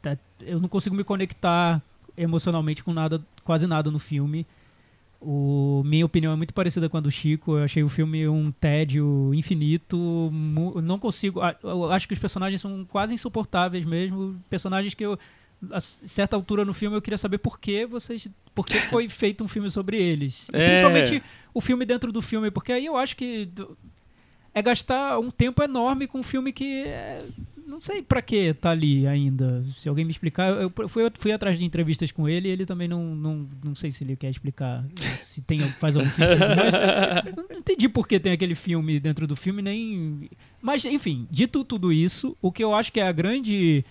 tá- 0.02 0.18
eu 0.42 0.60
não 0.60 0.70
consigo 0.70 0.96
me 0.96 1.04
conectar 1.04 1.82
emocionalmente 2.18 2.84
com 2.84 2.94
nada, 2.94 3.22
quase 3.44 3.68
nada 3.68 3.90
no 3.90 4.00
filme. 4.00 4.46
O, 5.20 5.84
minha 5.86 6.04
opinião 6.04 6.34
é 6.34 6.36
muito 6.36 6.54
parecida 6.54 6.90
com 6.90 6.98
a 6.98 7.00
do 7.00 7.12
Chico. 7.12 7.58
Eu 7.58 7.64
achei 7.64 7.84
o 7.84 7.90
filme 7.90 8.28
um 8.28 8.52
tédio 8.52 9.32
infinito. 9.36 10.32
Não 10.84 10.98
consigo. 10.98 11.40
acho 11.92 12.08
que 12.08 12.14
os 12.14 12.20
personagens 12.20 12.60
são 12.60 12.84
quase 12.86 13.14
insuportáveis 13.14 13.86
mesmo. 13.86 14.42
Personagens 14.50 14.94
que 14.96 15.06
eu. 15.06 15.18
A 15.70 15.80
certa 15.80 16.36
altura 16.36 16.66
no 16.66 16.74
filme 16.74 16.98
eu 16.98 17.02
queria 17.04 17.20
saber 17.20 17.38
por 17.38 17.60
que 17.60 17.86
vocês. 17.86 18.28
Por 18.56 18.66
que 18.66 18.80
foi 18.80 19.08
feito 19.10 19.44
um 19.44 19.48
filme 19.48 19.70
sobre 19.70 20.02
eles. 20.02 20.50
É. 20.52 20.70
Principalmente 20.70 21.24
o 21.54 21.62
filme 21.62 21.86
dentro 21.86 22.12
do 22.12 22.22
filme, 22.22 22.50
porque 22.50 22.72
aí 22.72 22.88
eu 22.88 22.98
acho 22.98 23.16
que 23.16 23.48
é 24.54 24.62
gastar 24.62 25.20
um 25.20 25.30
tempo 25.30 25.62
enorme 25.62 26.08
com 26.08 26.20
um 26.20 26.24
filme 26.24 26.52
que 26.52 26.84
é, 26.84 27.24
não 27.72 27.80
sei 27.80 28.02
pra 28.02 28.22
que 28.22 28.54
tá 28.54 28.72
ali 28.72 29.08
ainda. 29.08 29.64
Se 29.78 29.88
alguém 29.88 30.04
me 30.04 30.12
explicar, 30.12 30.52
eu 30.52 30.72
fui, 30.90 31.10
fui 31.18 31.32
atrás 31.32 31.58
de 31.58 31.64
entrevistas 31.64 32.12
com 32.12 32.28
ele 32.28 32.50
e 32.50 32.52
ele 32.52 32.66
também 32.66 32.88
não, 32.88 33.16
não, 33.16 33.50
não 33.64 33.74
sei 33.74 33.90
se 33.90 34.04
ele 34.04 34.18
quer 34.18 34.30
explicar 34.30 34.86
se 35.22 35.42
tem 35.42 35.62
faz 35.80 35.96
algum 35.96 36.10
sentido, 36.10 36.46
mas 36.56 36.74
não 37.36 37.58
entendi 37.58 37.88
por 37.88 38.08
que 38.08 38.20
tem 38.20 38.34
aquele 38.34 38.56
filme 38.56 39.00
dentro 39.00 39.26
do 39.26 39.38
filme 39.38 39.62
nem 39.62 40.30
mas 40.62 40.84
enfim, 40.84 41.28
dito 41.32 41.64
tudo 41.64 41.94
isso, 41.94 42.38
o 42.42 42.52
que 42.52 42.64
eu 42.64 42.76
acho 42.76 42.92
que 42.92 43.00
é 43.00 43.08
a 43.08 43.12
grande 43.12 43.86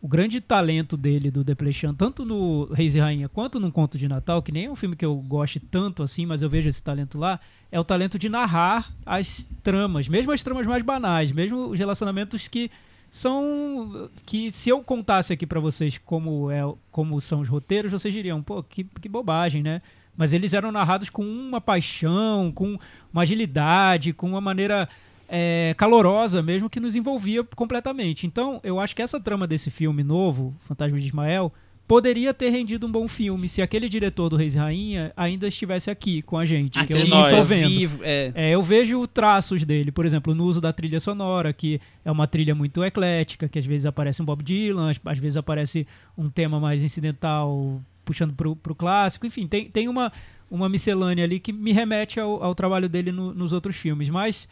o 0.00 0.08
grande 0.08 0.40
talento 0.40 0.96
dele, 0.96 1.30
do 1.30 1.42
Deplechan, 1.42 1.94
tanto 1.94 2.24
no 2.24 2.66
Reis 2.72 2.94
e 2.94 3.00
Rainha 3.00 3.28
quanto 3.28 3.58
no 3.58 3.72
Conto 3.72 3.98
de 3.98 4.08
Natal, 4.08 4.42
que 4.42 4.52
nem 4.52 4.66
é 4.66 4.70
um 4.70 4.76
filme 4.76 4.94
que 4.96 5.04
eu 5.04 5.16
goste 5.16 5.58
tanto 5.58 6.02
assim, 6.02 6.24
mas 6.24 6.42
eu 6.42 6.48
vejo 6.48 6.68
esse 6.68 6.82
talento 6.82 7.18
lá, 7.18 7.40
é 7.72 7.80
o 7.80 7.84
talento 7.84 8.18
de 8.18 8.28
narrar 8.28 8.94
as 9.04 9.50
tramas, 9.62 10.08
mesmo 10.08 10.32
as 10.32 10.42
tramas 10.42 10.66
mais 10.66 10.82
banais, 10.82 11.32
mesmo 11.32 11.68
os 11.68 11.78
relacionamentos 11.78 12.46
que 12.46 12.70
são 13.10 14.10
que 14.24 14.50
se 14.50 14.68
eu 14.68 14.82
contasse 14.82 15.32
aqui 15.32 15.46
pra 15.46 15.60
vocês 15.60 15.98
como 15.98 16.50
é 16.50 16.62
como 16.90 17.20
são 17.20 17.40
os 17.40 17.48
roteiros, 17.48 17.92
vocês 17.92 18.12
diriam, 18.12 18.42
pô, 18.42 18.62
que, 18.62 18.84
que 18.84 19.08
bobagem, 19.08 19.62
né? 19.62 19.82
Mas 20.16 20.32
eles 20.32 20.54
eram 20.54 20.72
narrados 20.72 21.10
com 21.10 21.22
uma 21.22 21.60
paixão, 21.60 22.50
com 22.52 22.78
uma 23.12 23.22
agilidade, 23.22 24.12
com 24.12 24.26
uma 24.28 24.40
maneira 24.40 24.88
é, 25.28 25.74
calorosa 25.76 26.42
mesmo 26.42 26.70
que 26.70 26.80
nos 26.80 26.96
envolvia 26.96 27.44
completamente. 27.44 28.26
Então, 28.26 28.60
eu 28.62 28.80
acho 28.80 28.94
que 28.94 29.02
essa 29.02 29.20
trama 29.20 29.46
desse 29.46 29.70
filme 29.70 30.02
novo, 30.02 30.54
Fantasma 30.60 30.98
de 30.98 31.06
Ismael, 31.06 31.52
poderia 31.86 32.34
ter 32.34 32.50
rendido 32.50 32.86
um 32.86 32.90
bom 32.90 33.06
filme 33.06 33.48
se 33.48 33.62
aquele 33.62 33.88
diretor 33.88 34.28
do 34.28 34.36
Reis 34.36 34.54
e 34.54 34.58
Rainha 34.58 35.12
ainda 35.16 35.46
estivesse 35.46 35.90
aqui 35.90 36.20
com 36.22 36.36
a 36.36 36.44
gente, 36.44 36.84
que 36.84 36.92
eu 36.92 36.98
Aqui 36.98 37.08
não 37.08 37.44
vendo. 37.44 37.68
Vivo, 37.68 38.00
é. 38.02 38.32
É, 38.34 38.50
eu 38.54 38.62
vejo 38.62 39.06
traços 39.06 39.64
dele, 39.64 39.92
por 39.92 40.04
exemplo, 40.04 40.34
no 40.34 40.44
uso 40.44 40.60
da 40.60 40.72
trilha 40.72 40.98
sonora, 40.98 41.52
que 41.52 41.80
é 42.04 42.10
uma 42.10 42.26
trilha 42.26 42.54
muito 42.54 42.82
eclética, 42.82 43.48
que 43.48 43.58
às 43.58 43.64
vezes 43.66 43.86
aparece 43.86 44.20
um 44.20 44.24
Bob 44.24 44.42
Dylan, 44.42 44.90
às, 45.04 45.18
vezes 45.18 45.36
aparece 45.36 45.86
um 46.18 46.28
tema 46.28 46.58
mais 46.58 46.82
incidental, 46.82 47.80
puxando 48.04 48.34
pro, 48.34 48.56
pro 48.56 48.74
clássico, 48.74 49.26
enfim, 49.26 49.46
tem, 49.46 49.70
tem 49.70 49.88
uma, 49.88 50.12
uma 50.50 50.68
miscelânea 50.68 51.24
ali 51.24 51.38
que 51.38 51.52
me 51.52 51.72
remete 51.72 52.18
ao, 52.18 52.42
ao 52.42 52.54
trabalho 52.54 52.88
dele 52.88 53.12
no- 53.12 53.32
nos 53.32 53.52
outros 53.52 53.76
filmes, 53.76 54.08
mas 54.08 54.48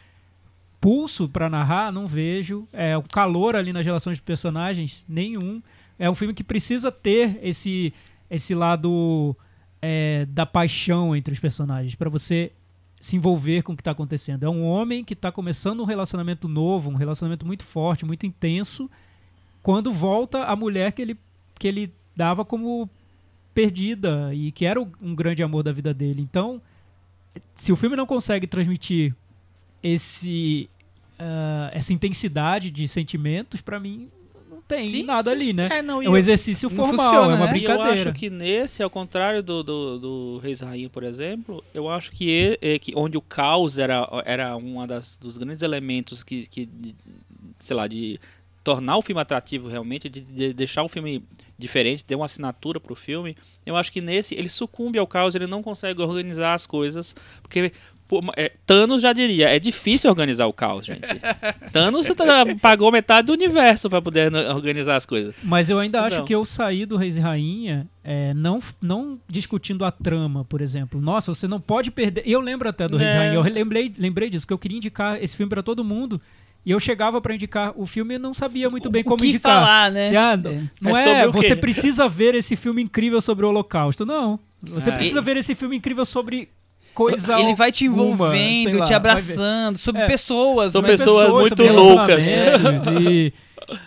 pulso 0.79 1.27
pra 1.27 1.49
narrar, 1.49 1.91
não 1.91 2.05
vejo, 2.05 2.67
é, 2.71 2.95
o 2.97 3.01
calor 3.01 3.55
ali 3.55 3.73
nas 3.73 3.85
relações 3.85 4.17
de 4.17 4.23
personagens, 4.23 5.03
nenhum. 5.09 5.61
É 5.97 6.09
um 6.09 6.15
filme 6.15 6.33
que 6.33 6.43
precisa 6.43 6.91
ter 6.91 7.39
esse, 7.41 7.93
esse 8.29 8.53
lado 8.53 9.35
é, 9.81 10.25
da 10.25 10.45
paixão 10.45 11.15
entre 11.15 11.33
os 11.33 11.39
personagens, 11.39 11.95
pra 11.95 12.09
você 12.09 12.51
se 12.99 13.15
envolver 13.15 13.61
com 13.61 13.73
o 13.73 13.75
que 13.75 13.81
está 13.81 13.91
acontecendo. 13.91 14.43
É 14.43 14.49
um 14.49 14.65
homem 14.65 15.03
que 15.03 15.13
está 15.13 15.31
começando 15.31 15.81
um 15.81 15.85
relacionamento 15.85 16.47
novo, 16.47 16.89
um 16.89 16.95
relacionamento 16.95 17.45
muito 17.45 17.63
forte, 17.63 18.05
muito 18.05 18.25
intenso, 18.25 18.89
quando 19.61 19.91
volta 19.91 20.43
a 20.45 20.55
mulher 20.55 20.91
que 20.91 21.01
ele, 21.01 21.17
que 21.57 21.67
ele 21.67 21.93
dava 22.15 22.43
como 22.43 22.89
perdida 23.53 24.33
e 24.33 24.51
que 24.51 24.65
era 24.65 24.81
um 24.81 25.15
grande 25.15 25.43
amor 25.43 25.63
da 25.63 25.71
vida 25.71 25.93
dele. 25.93 26.21
Então, 26.21 26.61
se 27.53 27.71
o 27.71 27.75
filme 27.75 27.95
não 27.95 28.05
consegue 28.05 28.47
transmitir 28.47 29.15
esse 29.81 30.69
ah, 31.17 31.69
essa 31.73 31.93
intensidade 31.93 32.69
de 32.69 32.87
sentimentos, 32.87 33.61
pra 33.61 33.79
mim 33.79 34.09
tem 34.67 34.85
Sim, 34.85 35.03
nada 35.03 35.31
ali, 35.31 35.53
né? 35.53 35.67
É, 35.71 35.81
não, 35.81 36.01
É 36.01 36.09
um 36.09 36.11
eu- 36.13 36.17
exercício 36.17 36.69
não 36.69 36.75
formal, 36.75 37.11
funciona, 37.13 37.33
é 37.33 37.35
uma 37.35 37.45
né? 37.45 37.57
E 37.57 37.63
eu 37.63 37.69
brincadeira. 37.69 38.09
acho 38.09 38.13
que 38.13 38.29
nesse, 38.29 38.81
ao 38.81 38.89
contrário 38.89 39.43
do, 39.43 39.61
do, 39.63 39.99
do 39.99 40.37
Reis 40.39 40.61
e 40.61 40.65
Rainha, 40.65 40.89
por 40.89 41.03
exemplo, 41.03 41.63
eu 41.73 41.87
acho 41.89 42.11
que, 42.11 42.25
e- 42.29 42.57
é 42.73 42.79
que 42.79 42.91
onde 42.95 43.17
o 43.17 43.21
caos 43.21 43.77
era, 43.77 44.07
era 44.25 44.55
um 44.57 44.75
dos 45.21 45.37
grandes 45.37 45.61
elementos 45.61 46.23
que, 46.23 46.47
que 46.47 46.65
de- 46.65 46.95
sei 47.59 47.75
lá, 47.75 47.87
de 47.87 48.19
tornar 48.63 48.97
o 48.97 49.01
filme 49.03 49.21
atrativo 49.21 49.67
realmente, 49.67 50.09
de, 50.09 50.21
de 50.21 50.51
deixar 50.53 50.81
o 50.83 50.89
filme 50.89 51.23
diferente, 51.57 52.03
ter 52.03 52.15
uma 52.15 52.25
assinatura 52.25 52.79
pro 52.79 52.95
filme, 52.95 53.37
eu 53.65 53.77
acho 53.77 53.91
que 53.91 54.01
nesse 54.01 54.33
ele 54.35 54.49
sucumbe 54.49 54.97
ao 54.97 55.05
caos, 55.07 55.35
ele 55.35 55.45
não 55.47 55.61
consegue 55.61 56.01
organizar 56.01 56.53
as 56.55 56.65
coisas, 56.65 57.15
porque 57.41 57.71
pô, 58.07 58.21
é, 58.35 58.51
Thanos 58.65 59.01
já 59.01 59.11
diria, 59.13 59.49
é 59.49 59.59
difícil 59.59 60.09
organizar 60.09 60.45
o 60.47 60.53
caos, 60.53 60.85
gente. 60.85 61.01
Thanos 61.71 62.07
tá- 62.07 62.45
pagou 62.61 62.91
metade 62.91 63.27
do 63.27 63.33
universo 63.33 63.89
para 63.89 64.01
poder 64.01 64.33
organizar 64.33 64.95
as 64.95 65.05
coisas. 65.05 65.33
Mas 65.43 65.69
eu 65.69 65.79
ainda 65.79 66.01
acho 66.03 66.17
Não. 66.19 66.25
que 66.25 66.33
eu 66.35 66.45
saí 66.45 66.85
do 66.85 66.97
Reis 66.97 67.17
e 67.17 67.19
Rainha 67.19 67.87
é, 68.03 68.33
não, 68.33 68.59
não 68.81 69.19
discutindo 69.27 69.83
a 69.85 69.91
trama, 69.91 70.45
por 70.45 70.61
exemplo. 70.61 71.01
Nossa, 71.01 71.33
você 71.33 71.47
não 71.47 71.59
pode 71.59 71.91
perder. 71.91 72.23
Eu 72.25 72.39
lembro 72.39 72.69
até 72.69 72.87
do 72.87 72.97
Reis 72.97 73.09
e 73.11 73.13
É. 73.13 73.17
Rainha. 73.17 73.33
Eu 73.35 73.41
lembrei, 73.43 73.91
lembrei 73.97 74.29
disso, 74.29 74.45
porque 74.45 74.53
eu 74.53 74.59
queria 74.59 74.77
indicar 74.77 75.21
esse 75.23 75.35
filme 75.35 75.49
pra 75.49 75.63
todo 75.63 75.83
mundo. 75.83 76.21
E 76.65 76.71
eu 76.71 76.79
chegava 76.79 77.21
pra 77.21 77.35
indicar 77.35 77.73
o 77.75 77.85
filme 77.85 78.15
e 78.15 78.17
não 78.17 78.33
sabia 78.33 78.71
muito 78.71 78.89
bem 78.89 79.01
o 79.03 79.05
como 79.05 79.17
que 79.21 79.29
indicar. 79.29 79.61
falar, 79.61 79.91
né? 79.91 80.09
Que, 80.09 80.15
ah, 80.15 80.33
É. 80.43 80.61
Não 80.81 80.97
É 80.97 81.21
é, 81.21 81.27
o 81.27 81.31
você 81.31 81.55
precisa 81.55 82.09
ver 82.09 82.33
esse 82.33 82.55
filme 82.55 82.81
incrível 82.81 83.21
sobre 83.21 83.45
o 83.45 83.49
Holocausto. 83.49 84.03
Não. 84.03 84.39
Você 84.63 84.89
Ah, 84.89 84.93
precisa 84.93 85.19
e- 85.19 85.23
ver 85.23 85.37
esse 85.37 85.53
filme 85.53 85.75
incrível 85.77 86.03
sobre 86.05 86.49
coisa 86.95 87.39
Ele 87.39 87.53
vai 87.53 87.71
te 87.71 87.85
alguma, 87.85 88.05
envolvendo, 88.13 88.77
lá, 88.79 88.85
te 88.85 88.93
abraçando, 88.93 89.77
sobre 89.77 90.01
É. 90.01 90.07
pessoas. 90.07 90.71
Sobre 90.71 90.91
mas- 90.91 90.99
pessoas 91.01 91.29
muito 91.31 91.63
loucas. 91.63 92.23
E, 93.01 93.33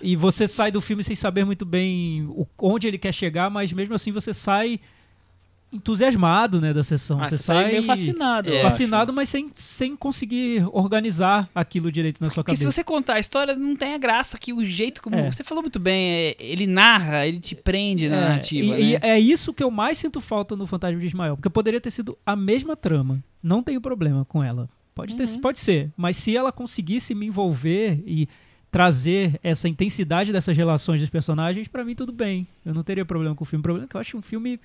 e 0.02 0.14
você 0.16 0.46
sai 0.46 0.70
do 0.70 0.80
filme 0.80 1.02
sem 1.02 1.16
saber 1.16 1.44
muito 1.44 1.64
bem 1.64 2.24
o- 2.28 2.46
onde 2.60 2.86
ele 2.86 2.98
quer 2.98 3.12
chegar, 3.12 3.48
mas 3.50 3.72
mesmo 3.72 3.94
assim 3.94 4.12
você 4.12 4.32
sai 4.34 4.78
entusiasmado 5.72 6.60
né, 6.60 6.72
da 6.72 6.82
sessão. 6.82 7.20
Ah, 7.20 7.24
você 7.24 7.36
você 7.36 7.42
sai 7.42 7.66
meio 7.72 7.82
fascinado. 7.84 8.50
É. 8.52 8.62
fascinado, 8.62 9.10
acho. 9.10 9.16
mas 9.16 9.28
sem, 9.28 9.48
sem 9.54 9.96
conseguir 9.96 10.64
organizar 10.72 11.48
aquilo 11.54 11.90
direito 11.92 12.20
na 12.22 12.30
sua 12.30 12.42
Porque 12.42 12.56
se 12.56 12.62
cabeça. 12.64 12.76
você 12.76 12.84
contar 12.84 13.14
a 13.14 13.20
história, 13.20 13.54
não 13.54 13.76
tem 13.76 13.94
a 13.94 13.98
graça 13.98 14.38
que 14.38 14.52
o 14.52 14.64
jeito 14.64 15.02
como. 15.02 15.16
É. 15.16 15.30
Você 15.30 15.44
falou 15.44 15.62
muito 15.62 15.78
bem, 15.78 16.10
é, 16.10 16.36
ele 16.38 16.66
narra, 16.66 17.26
ele 17.26 17.40
te 17.40 17.54
prende 17.54 18.08
na 18.08 18.16
É, 18.16 18.20
narrativa. 18.20 18.66
e, 18.66 18.70
né? 18.70 18.80
e 18.80 18.96
é 19.06 19.20
isso 19.20 19.52
que 19.52 19.62
eu 19.62 19.70
mais 19.70 19.98
sinto 19.98 20.20
falta 20.20 20.56
no 20.56 20.66
Fantasma 20.66 20.98
de 20.98 21.06
Ismael, 21.06 21.36
porque 21.36 21.50
poderia 21.50 21.80
ter 21.80 21.90
sido 21.90 22.16
a 22.24 22.34
mesma 22.34 22.74
trama. 22.76 23.22
Não 23.42 23.62
tenho 23.62 23.80
problema 23.80 24.24
com 24.24 24.42
ela. 24.42 24.68
Pode, 24.94 25.16
ter, 25.16 25.28
Uhum. 25.28 25.40
pode 25.40 25.60
ser, 25.60 25.90
mas 25.96 26.16
se 26.16 26.36
ela 26.36 26.50
conseguisse 26.50 27.14
me 27.14 27.26
envolver 27.26 28.02
e 28.04 28.28
trazer 28.70 29.38
essa 29.42 29.68
intensidade 29.68 30.32
dessas 30.32 30.56
relações 30.56 31.00
dos 31.00 31.08
personagens, 31.08 31.68
pra 31.68 31.84
mim 31.84 31.94
tudo 31.94 32.12
bem. 32.12 32.46
Eu 32.66 32.74
não 32.74 32.82
teria 32.82 33.04
problema 33.04 33.34
com 33.34 33.44
o 33.44 33.46
filme. 33.46 33.60
O 33.60 33.62
problema 33.62 33.86
é 33.86 33.88
que 33.88 33.96
eu 33.96 34.00
acho 34.00 34.16
um 34.18 34.22
filme 34.22 34.58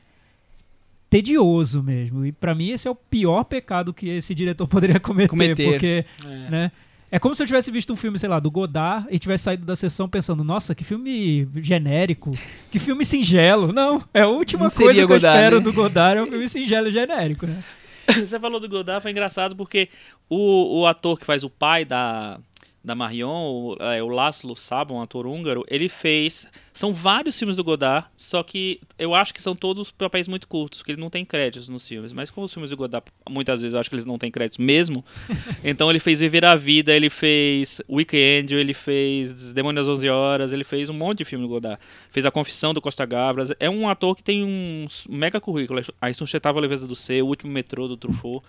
tedioso 1.14 1.84
mesmo. 1.84 2.26
E 2.26 2.32
pra 2.32 2.56
mim 2.56 2.72
esse 2.72 2.88
é 2.88 2.92
o 2.92 2.96
pior 2.96 3.44
pecado 3.44 3.94
que 3.94 4.10
esse 4.10 4.34
diretor 4.34 4.68
poderia 4.68 4.98
cometer, 5.00 5.30
Cometer. 5.30 5.64
porque 5.70 6.06
É. 6.26 6.50
né? 6.50 6.72
É 7.12 7.20
como 7.20 7.36
se 7.36 7.44
eu 7.44 7.46
tivesse 7.46 7.70
visto 7.70 7.94
um 7.94 7.96
filme, 7.96 8.18
sei 8.18 8.28
lá, 8.28 8.40
do 8.40 8.50
Godard 8.50 9.06
e 9.12 9.20
tivesse 9.20 9.44
saído 9.44 9.64
da 9.64 9.76
sessão 9.76 10.10
pensando, 10.10 10.44
nossa, 10.44 10.74
que 10.74 10.84
filme 10.84 11.48
genérico, 11.58 12.32
que 12.72 12.80
filme 12.80 13.06
singelo. 13.06 13.72
Não, 13.72 14.04
é 14.12 14.22
a 14.22 14.28
última 14.28 14.64
Não 14.64 14.72
coisa 14.72 15.06
que 15.06 15.14
eu 15.14 15.18
espero 15.18 15.58
né? 15.58 15.62
do 15.62 15.72
Godard 15.72 16.18
é 16.18 16.24
um 16.24 16.26
filme 16.26 16.50
singelo 16.50 16.88
e 16.88 16.92
genérico, 16.92 17.46
né? 17.46 17.64
Você 18.08 18.40
falou 18.40 18.60
do 18.60 18.68
Godard, 18.68 19.04
foi 19.04 19.12
engraçado 19.12 19.56
porque 19.56 19.90
o, 20.28 20.80
o 20.80 20.88
ator 20.88 21.20
que 21.20 21.26
faz 21.28 21.44
o 21.44 21.50
pai 21.52 21.86
da, 21.86 22.40
da 22.84 22.94
Marion, 22.94 23.30
o, 23.30 23.78
é, 23.80 24.04
o 24.04 24.08
Laszlo 24.10 24.56
Saba, 24.56 24.94
um 24.94 25.02
ator 25.02 25.26
húngaro, 25.26 25.64
ele 25.70 25.88
fez. 25.88 26.46
São 26.74 26.94
vários 26.94 27.38
filmes 27.38 27.56
do 27.56 27.64
Godard, 27.64 28.08
só 28.18 28.44
que 28.44 28.82
eu 29.00 29.14
acho 29.16 29.34
que 29.34 29.42
são 29.42 29.56
todos 29.56 29.92
papéis 29.92 30.28
muito 30.28 30.48
curtos, 30.48 30.80
porque 30.80 30.92
ele 30.92 31.00
não 31.00 31.10
tem 31.10 31.24
créditos 31.24 31.70
nos 31.70 31.88
filmes. 31.88 32.12
Mas 32.12 32.30
como 32.30 32.46
os 32.46 32.52
filmes 32.54 32.72
do 32.72 32.78
Godard, 32.78 33.06
muitas 33.30 33.62
vezes 33.62 33.74
eu 33.74 33.80
acho 33.80 33.90
que 33.90 33.96
eles 33.96 34.06
não 34.06 34.18
têm 34.18 34.30
créditos 34.30 34.58
mesmo. 34.58 35.06
então 35.64 35.90
ele 35.90 36.00
fez 36.00 36.20
Viver 36.20 36.44
a 36.44 36.56
Vida, 36.56 36.94
ele 36.94 37.10
fez 37.10 37.82
Weekend, 37.90 38.54
ele 38.54 38.74
fez 38.74 39.54
Demônios 39.54 39.88
às 39.88 39.98
11 39.98 40.10
Horas, 40.10 40.52
ele 40.52 40.64
fez 40.64 40.90
um 40.90 40.94
monte 40.94 41.20
de 41.20 41.26
filme 41.26 41.46
do 41.46 41.50
Godard. 41.50 41.80
Fez 42.12 42.26
A 42.26 42.32
Confissão 42.32 42.74
do 42.74 42.82
Costa 42.82 43.06
Gavras. 43.06 43.54
É 43.60 43.70
um 43.70 43.88
ator 43.88 44.16
que 44.16 44.24
tem 44.24 44.44
um 44.44 44.88
mega 45.08 45.40
currículo. 45.40 45.82
A 46.02 46.10
Insustentável 46.10 46.60
Leveza 46.60 46.86
do 46.86 46.96
Ser, 46.96 47.22
O 47.22 47.28
Último 47.28 47.52
Metrô 47.52 47.88
do 47.88 47.96
Truffaut. 47.96 48.44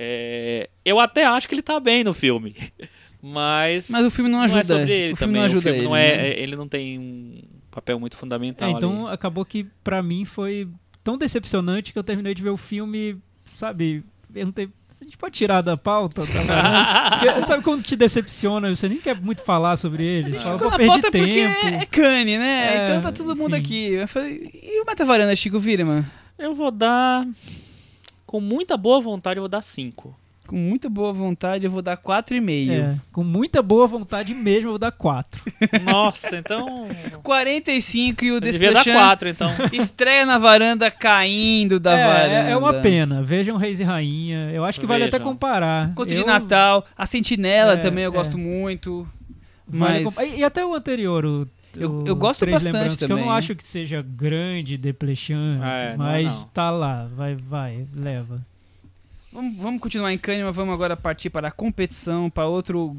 É, 0.00 0.70
eu 0.84 1.00
até 1.00 1.24
acho 1.24 1.48
que 1.48 1.54
ele 1.56 1.62
tá 1.62 1.80
bem 1.80 2.04
no 2.04 2.14
filme. 2.14 2.54
Mas, 3.22 3.88
Mas 3.90 4.06
o 4.06 4.10
filme 4.10 4.30
não 4.30 4.40
ajuda. 4.40 4.60
é 4.60 4.64
sobre 4.64 4.92
ele 4.92 5.12
O 5.12 5.16
filme 5.16 5.34
também. 5.34 5.40
não 5.40 5.46
ajuda 5.46 5.58
o 5.70 5.72
filme 5.74 5.88
não 5.88 5.96
ele, 5.96 6.06
é, 6.12 6.16
né? 6.22 6.40
ele 6.40 6.56
não 6.56 6.68
tem 6.68 6.98
um 6.98 7.34
papel 7.70 7.98
muito 7.98 8.16
fundamental. 8.16 8.68
É, 8.68 8.72
então 8.72 9.06
ali. 9.06 9.14
acabou 9.14 9.44
que 9.44 9.64
pra 9.82 10.02
mim 10.02 10.24
foi 10.24 10.68
tão 11.02 11.18
decepcionante 11.18 11.92
que 11.92 11.98
eu 11.98 12.04
terminei 12.04 12.34
de 12.34 12.42
ver 12.42 12.50
o 12.50 12.56
filme, 12.56 13.16
sabe, 13.50 14.04
eu 14.34 14.46
não 14.46 14.52
tenho- 14.52 14.72
a 15.00 15.04
gente 15.04 15.16
pode 15.16 15.34
tirar 15.36 15.62
da 15.62 15.76
pauta, 15.76 16.22
tá? 16.26 16.26
Porque, 17.22 17.46
Sabe 17.46 17.62
quando 17.62 17.82
te 17.82 17.94
decepciona, 17.96 18.74
você 18.74 18.88
nem 18.88 18.98
quer 18.98 19.14
muito 19.20 19.42
falar 19.42 19.76
sobre 19.76 20.04
ele, 20.04 20.30
você 20.30 20.40
fala, 20.40 20.58
Ficou 20.58 20.70
na 20.70 20.78
pauta 20.78 21.10
porque 21.10 21.18
tempo. 21.18 21.66
é, 21.66 21.74
é 21.82 21.86
Cane, 21.86 22.36
né? 22.38 22.76
É, 22.76 22.84
então 22.84 23.02
tá 23.02 23.12
todo 23.12 23.34
mundo 23.36 23.56
enfim. 23.56 23.64
aqui. 23.64 23.92
Eu 23.94 24.08
falei, 24.08 24.50
e 24.52 24.82
o 24.82 24.84
Metavaranda, 24.84 25.34
Chico 25.36 25.58
Viraman? 25.58 26.04
Eu 26.38 26.54
vou 26.54 26.70
dar. 26.72 27.26
Com 28.26 28.40
muita 28.40 28.76
boa 28.76 29.00
vontade, 29.00 29.38
eu 29.38 29.42
vou 29.42 29.48
dar 29.48 29.62
5. 29.62 30.14
Com 30.48 30.56
muita 30.56 30.88
boa 30.88 31.12
vontade, 31.12 31.66
eu 31.66 31.70
vou 31.70 31.82
dar 31.82 31.96
4,5. 31.98 32.70
É, 32.72 32.96
com 33.12 33.22
muita 33.22 33.60
boa 33.62 33.86
vontade 33.86 34.34
mesmo, 34.34 34.68
eu 34.68 34.70
vou 34.70 34.78
dar 34.78 34.90
4. 34.90 35.42
Nossa, 35.84 36.38
então. 36.38 36.88
45 37.22 38.24
e 38.24 38.30
o 38.32 38.34
Eu 38.36 38.40
devia 38.40 38.72
dar 38.72 38.82
Desplechan 38.82 38.98
4, 38.98 39.28
então. 39.28 39.50
estreia 39.72 40.24
na 40.24 40.38
varanda 40.38 40.90
caindo 40.90 41.78
da 41.78 41.94
varanda. 41.94 42.48
é, 42.48 42.50
é 42.52 42.56
uma 42.56 42.72
pena. 42.80 43.22
Vejam 43.22 43.58
Reis 43.58 43.78
e 43.78 43.84
Rainha. 43.84 44.48
Eu 44.50 44.64
acho 44.64 44.80
que 44.80 44.86
vale 44.86 45.04
até 45.04 45.18
Vejam. 45.18 45.32
comparar. 45.32 45.92
Conto 45.94 46.10
Eu- 46.12 46.22
de 46.22 46.26
Natal, 46.26 46.86
a 46.96 47.04
Sentinela 47.04 47.74
É, 47.74 47.76
também 47.76 48.04
eu 48.04 48.10
é. 48.10 48.14
gosto 48.14 48.38
muito. 48.38 49.06
Vale 49.66 50.02
Mas 50.02 50.14
compa- 50.16 50.24
E, 50.34 50.38
e 50.38 50.44
até 50.44 50.64
o 50.64 50.72
anterior, 50.74 51.26
o, 51.26 51.46
Eu- 51.76 52.04
eu 52.06 52.16
gosto 52.16 52.40
Três 52.40 52.54
bastante 52.54 52.72
Lembranças, 52.72 52.98
que 52.98 53.04
eu 53.04 53.08
também, 53.08 53.24
não 53.26 53.30
acho 53.32 53.54
que 53.54 53.62
seja 53.62 54.00
grande, 54.02 54.78
Deplechan, 54.78 55.60
É, 55.62 55.94
não 55.96 56.08
é 56.08 56.22
mas 56.22 56.38
não. 56.40 56.46
tá 56.54 56.70
lá, 56.70 57.06
vai, 57.14 57.34
vai, 57.36 57.84
leva. 57.94 58.40
Vamos, 59.32 59.56
vamos 59.56 59.80
continuar 59.80 60.12
em 60.12 60.18
Cannes, 60.18 60.44
mas 60.44 60.54
vamos 60.56 60.74
agora 60.74 60.96
partir 60.96 61.30
para 61.30 61.48
a 61.48 61.50
competição, 61.50 62.28
para 62.30 62.46
outro 62.46 62.96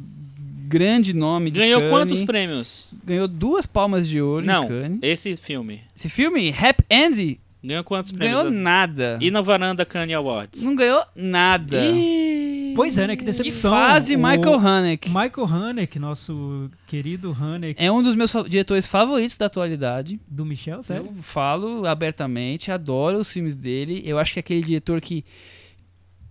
grande 0.68 1.14
nome 1.14 1.50
de 1.52 1.60
Ganhou 1.60 1.80
Cannes. 1.82 1.92
quantos 1.92 2.24
prêmios? 2.24 2.90
Ganhou 3.04 3.28
duas 3.28 3.66
palmas 3.66 4.08
de 4.08 4.22
ouro 4.22 4.44
em 4.44 4.48
Não, 4.48 4.68
Cannes. 4.68 5.00
esse 5.02 5.36
filme. 5.36 5.82
Esse 5.96 6.10
filme, 6.10 6.50
Happy 6.58 6.84
End, 6.90 7.40
Ganhou 7.64 7.84
quantos 7.84 8.12
prêmios? 8.12 8.38
ganhou 8.44 8.52
nada. 8.52 9.18
E 9.20 9.30
na 9.32 9.42
varanda 9.42 9.84
Kanye 9.86 10.14
Awards? 10.14 10.62
Não 10.64 10.76
ganhou 10.76 11.04
nada. 11.16 11.86
Ih, 11.86 12.74
Pois 12.76 12.98
é, 13.00 13.08
né? 13.08 13.16
Que 13.16 13.22
Que 13.22 13.26
decepção. 13.26 13.72
fase 13.72 14.16
O 14.16 14.20
Michael 14.20 14.60
Haneke. 14.60 15.10
Michael 15.10 15.48
Haneke, 15.48 15.98
nosso 16.00 16.70
querido 16.88 17.36
Haneke 17.38 17.84
É 17.84 17.92
um 17.92 18.02
dos 18.02 18.14
meus 18.16 18.32
diretores 18.48 18.86
favoritos 18.86 19.36
da 19.36 19.48
atualidade. 19.48 20.20
do 20.28 20.46
Michel, 20.46 20.82
sério? 20.84 21.08
Eu 21.08 21.22
falo 21.22 21.86
abertamente, 21.88 22.72
adoro 22.72 23.18
os 23.18 23.28
filmes 23.30 23.56
dele. 23.56 24.02
Eu 24.06 24.18
acho 24.20 24.32
que 24.32 24.40
é 24.40 24.42
aquele 24.42 24.62
diretor 24.64 25.02
que 25.02 25.26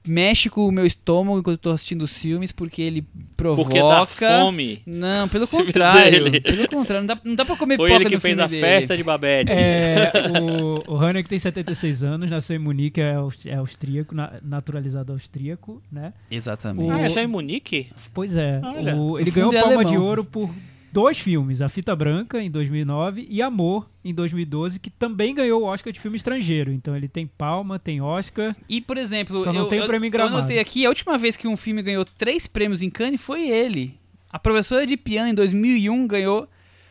mexe 0.08 0.48
com 0.50 0.66
o 0.66 0.72
meu 0.72 0.86
estômago 0.86 1.38
enquanto 1.38 1.54
eu 1.56 1.58
tô 1.62 1.70
assistindo 1.70 2.02
os 2.02 2.12
filmes, 2.12 2.50
porque 2.50 2.82
ele 2.82 3.04
provoca. 3.36 3.68
Porque 3.70 3.82
dá 3.82 4.06
fome. 4.06 4.82
Não, 4.86 5.28
pelo 5.28 5.46
contrário. 5.46 6.30
Pelo 6.42 6.68
contrário, 6.68 7.06
não 7.06 7.14
dá, 7.14 7.20
não 7.24 7.34
dá 7.34 7.44
pra 7.44 7.56
comer 7.56 7.76
Foi 7.76 7.92
ele 7.92 8.04
que 8.06 8.18
fez 8.18 8.38
a 8.38 8.46
dele. 8.46 8.60
festa 8.60 8.96
de 8.96 9.04
Babette. 9.04 9.52
É, 9.52 10.10
o, 10.88 10.94
o 10.94 10.96
Haneke 10.96 11.28
tem 11.28 11.38
76 11.38 12.02
anos, 12.02 12.30
nasceu 12.30 12.56
em 12.56 12.58
Munique, 12.58 13.00
é, 13.00 13.14
é 13.46 13.54
austríaco, 13.56 14.14
na- 14.14 14.32
naturalizado 14.42 15.12
austríaco, 15.12 15.82
né? 15.92 16.12
Exatamente. 16.30 16.90
Ah, 16.90 17.00
é 17.00 17.08
só 17.10 17.20
em 17.20 17.26
Munique? 17.26 17.88
Pois 18.14 18.34
é. 18.36 18.60
O- 18.96 19.18
ele 19.18 19.30
o 19.30 19.32
ganhou 19.32 19.52
é 19.52 19.60
Palma 19.62 19.84
de. 19.84 19.96
Ouro 19.96 20.24
por 20.24 20.50
dois 20.92 21.18
filmes, 21.18 21.60
A 21.62 21.68
Fita 21.68 21.94
Branca, 21.94 22.40
em 22.42 22.50
2009, 22.50 23.26
e 23.28 23.40
Amor, 23.42 23.88
em 24.04 24.14
2012, 24.14 24.78
que 24.80 24.90
também 24.90 25.34
ganhou 25.34 25.62
o 25.62 25.64
Oscar 25.66 25.92
de 25.92 26.00
filme 26.00 26.16
estrangeiro. 26.16 26.72
Então 26.72 26.96
ele 26.96 27.08
tem 27.08 27.26
Palma, 27.26 27.78
tem 27.78 28.00
Oscar. 28.00 28.56
E, 28.68 28.80
por 28.80 28.96
exemplo, 28.96 29.42
Só 29.44 29.52
não 29.52 29.62
eu, 29.62 29.66
tem 29.68 29.80
o 29.80 29.86
prêmio 29.86 30.10
eu 30.14 30.26
anotei 30.26 30.58
aqui, 30.58 30.84
a 30.86 30.88
última 30.88 31.16
vez 31.18 31.36
que 31.36 31.46
um 31.48 31.56
filme 31.56 31.82
ganhou 31.82 32.04
três 32.04 32.46
prêmios 32.46 32.82
em 32.82 32.90
Cannes 32.90 33.20
foi 33.20 33.48
ele. 33.48 33.94
A 34.30 34.38
professora 34.38 34.86
de 34.86 34.96
piano, 34.96 35.28
em 35.28 35.34
2001, 35.34 36.06
ganhou 36.06 36.48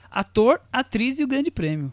ator, 0.09 0.59
atriz 0.71 1.19
e 1.19 1.23
o 1.23 1.27
grande 1.27 1.51
prêmio. 1.51 1.91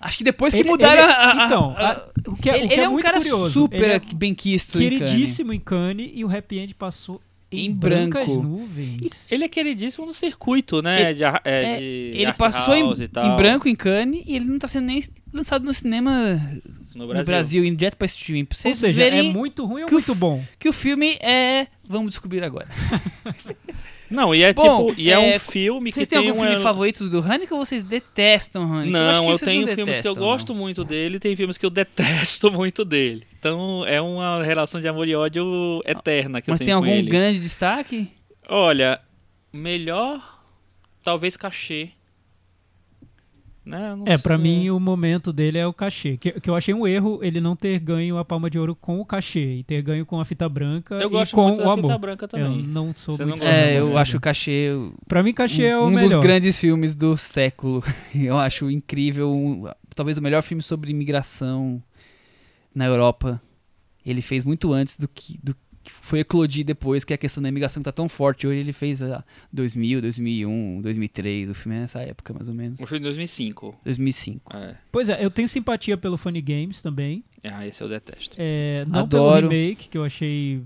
Acho 0.00 0.18
que 0.18 0.24
depois 0.24 0.54
que 0.54 0.60
Ele- 0.60 0.68
mudaram 0.68 1.02
ele- 1.02 1.12
a, 1.12 1.42
a- 1.42 1.46
então, 1.46 1.74
a- 1.76 2.08
o 2.28 2.36
que 2.36 2.48
é, 2.48 2.56
ele, 2.56 2.66
o 2.66 2.68
que 2.68 2.74
ele 2.74 2.80
é 2.82 2.84
é 2.84 2.88
um 2.88 3.00
cara 3.00 3.16
curioso. 3.18 3.52
super 3.52 3.90
é 3.90 3.98
bem 4.14 4.32
quisto 4.32 4.80
em 4.80 4.90
Cannes. 4.90 4.98
queridíssimo 5.10 5.52
em 5.52 5.58
Cannes 5.58 6.10
e 6.14 6.24
o 6.24 6.30
Happy 6.36 6.58
End 6.60 6.72
passou 6.74 7.20
em, 7.50 7.66
Em 7.66 7.72
brancas 7.72 8.26
branco. 8.26 8.42
nuvens. 8.42 9.30
Ele 9.32 9.44
é 9.44 9.48
queridíssimo 9.48 10.04
no 10.06 10.12
circuito, 10.12 10.82
né? 10.82 11.10
Ele- 11.10 11.14
de, 11.14 11.24
é, 11.24 11.40
é, 11.44 11.76
de 11.78 11.82
Ele 12.20 12.32
passou 12.34 12.74
em, 12.74 12.82
em 12.92 13.36
branco 13.36 13.68
em 13.68 13.74
Cannes 13.74 14.22
e 14.26 14.36
ele 14.36 14.44
não 14.44 14.58
tá 14.58 14.68
sendo 14.68 14.84
nem 14.86 15.02
lançado 15.32 15.64
no 15.64 15.72
cinema 15.74 16.40
no 16.94 17.02
no 17.02 17.08
Brasil. 17.08 17.26
Brasil, 17.26 17.64
indo 17.64 17.76
direto 17.76 17.96
pra 17.96 18.06
streaming. 18.06 18.44
Pra 18.44 18.56
Ou 18.56 18.60
vocês 18.60 18.78
seja, 18.78 19.02
é 19.02 19.10
verem 19.10 19.32
muito 19.32 19.64
ruim 19.64 19.82
ou 19.82 19.88
o 19.88 19.92
muito 19.92 20.12
f- 20.12 20.18
bom? 20.18 20.42
que 20.58 20.68
o 20.68 20.72
filme 20.72 21.16
é... 21.20 21.66
Vamos 21.88 22.10
descobrir 22.10 22.42
agora. 22.44 22.68
Não, 24.10 24.34
e 24.34 24.42
é 24.42 24.52
Bom, 24.52 24.88
tipo, 24.88 25.00
e 25.00 25.10
é, 25.10 25.12
é, 25.12 25.36
um 25.36 25.38
filme 25.38 25.90
que 25.90 25.96
Vocês 25.96 26.08
têm 26.08 26.18
tem 26.20 26.28
algum 26.28 26.40
uma... 26.40 26.48
filme 26.48 26.62
favorito 26.62 27.08
do 27.08 27.20
Haneke 27.20 27.52
ou 27.52 27.64
vocês 27.64 27.82
detestam 27.82 28.62
o 28.62 28.74
Haneke? 28.74 28.90
Não, 28.90 29.14
eu, 29.14 29.24
vocês 29.24 29.40
tenho 29.40 29.66
não 29.66 29.74
filmes 29.74 30.00
que 30.00 30.08
eu 30.08 30.12
detestam, 30.14 30.14
gosto 30.14 30.54
não. 30.54 30.60
muito 30.60 30.84
dele, 30.84 31.18
tem 31.18 31.36
filmes 31.36 31.58
que 31.58 31.66
eu 31.66 31.70
detesto 31.70 32.50
muito 32.52 32.84
dele. 32.84 33.26
Então 33.38 33.84
é 33.86 34.00
uma 34.00 34.42
relação 34.42 34.80
de 34.80 34.88
amor 34.88 35.06
e 35.06 35.14
ódio 35.14 35.80
eterna 35.84 36.40
que 36.40 36.50
Mas 36.50 36.60
eu 36.60 36.66
tem 36.66 36.74
tenho 36.74 36.78
com 36.80 36.84
algum 36.86 36.98
ele. 36.98 37.10
grande 37.10 37.38
destaque? 37.38 38.08
Olha, 38.48 39.00
melhor 39.52 40.40
talvez 41.04 41.36
cachê. 41.36 41.90
Né? 43.68 43.90
eu 43.90 43.96
não 43.96 44.04
É, 44.06 44.16
pra 44.16 44.36
sei. 44.38 44.42
mim 44.42 44.70
o 44.70 44.80
momento 44.80 45.32
dele 45.32 45.58
é 45.58 45.66
o 45.66 45.72
cachê. 45.74 46.16
Que, 46.16 46.40
que 46.40 46.48
eu 46.48 46.54
achei 46.54 46.72
um 46.72 46.86
erro 46.86 47.20
ele 47.22 47.40
não 47.40 47.54
ter 47.54 47.78
ganho 47.78 48.16
a 48.16 48.24
palma 48.24 48.48
de 48.48 48.58
ouro 48.58 48.74
com 48.74 48.98
o 49.00 49.04
cachê 49.04 49.56
e 49.56 49.62
ter 49.64 49.82
ganho 49.82 50.06
com 50.06 50.18
a 50.20 50.24
fita 50.24 50.48
branca 50.48 50.94
eu 50.96 51.08
e 51.08 51.10
gosto 51.10 51.34
com 51.34 51.48
muito 51.48 51.60
o 51.60 51.64
da 51.64 51.72
amor. 51.72 51.82
fita 51.84 51.98
branca 51.98 52.24
Eu 52.24 52.28
também. 52.28 52.62
não 52.62 52.94
sou 52.94 53.14
Você 53.16 53.24
muito 53.26 53.40
não 53.40 53.46
É, 53.46 53.78
eu 53.78 53.88
fita 53.88 54.00
acho 54.00 54.16
o 54.16 54.20
cachê 54.20 54.68
Pra 55.06 55.22
mim 55.22 55.32
cachê 55.34 55.64
é 55.64 55.76
o 55.78 55.84
um 55.86 55.90
melhor. 55.90 56.08
dos 56.08 56.20
grandes 56.20 56.58
filmes 56.58 56.94
do 56.94 57.16
século. 57.16 57.82
Eu 58.14 58.38
acho 58.38 58.70
incrível, 58.70 59.30
um- 59.32 59.66
talvez 59.94 60.16
o 60.16 60.22
melhor 60.22 60.42
filme 60.42 60.62
sobre 60.62 60.90
imigração 60.90 61.82
na 62.74 62.86
Europa. 62.86 63.40
Ele 64.06 64.22
fez 64.22 64.44
muito 64.44 64.72
antes 64.72 64.96
do 64.96 65.06
que, 65.06 65.38
do 65.42 65.54
que 65.88 65.92
foi 65.94 66.20
eclodir 66.20 66.64
depois, 66.64 67.02
que 67.02 67.12
é 67.12 67.16
a 67.16 67.18
questão 67.18 67.42
da 67.42 67.48
imigração 67.48 67.80
que 67.80 67.84
tá 67.84 67.92
tão 67.92 68.08
forte 68.08 68.46
hoje. 68.46 68.60
Ele 68.60 68.72
fez 68.72 69.02
ah, 69.02 69.24
2000, 69.52 70.02
2001, 70.02 70.80
2003, 70.82 71.50
o 71.50 71.54
filme 71.54 71.76
é 71.78 71.80
nessa 71.80 72.00
época 72.00 72.34
mais 72.34 72.48
ou 72.48 72.54
menos. 72.54 72.78
O 72.78 72.86
filme 72.86 73.00
de 73.00 73.04
2005. 73.04 73.74
2005. 73.84 74.56
É. 74.56 74.76
Pois 74.92 75.08
é, 75.08 75.24
eu 75.24 75.30
tenho 75.30 75.48
simpatia 75.48 75.96
pelo 75.96 76.18
Funny 76.18 76.42
Games 76.42 76.82
também. 76.82 77.24
Ah, 77.42 77.66
esse 77.66 77.82
eu 77.82 77.88
detesto. 77.88 78.36
É, 78.38 78.84
não 78.86 79.00
Adoro. 79.00 79.48
pelo 79.48 79.52
remake, 79.52 79.88
que 79.88 79.96
eu 79.96 80.04
achei. 80.04 80.62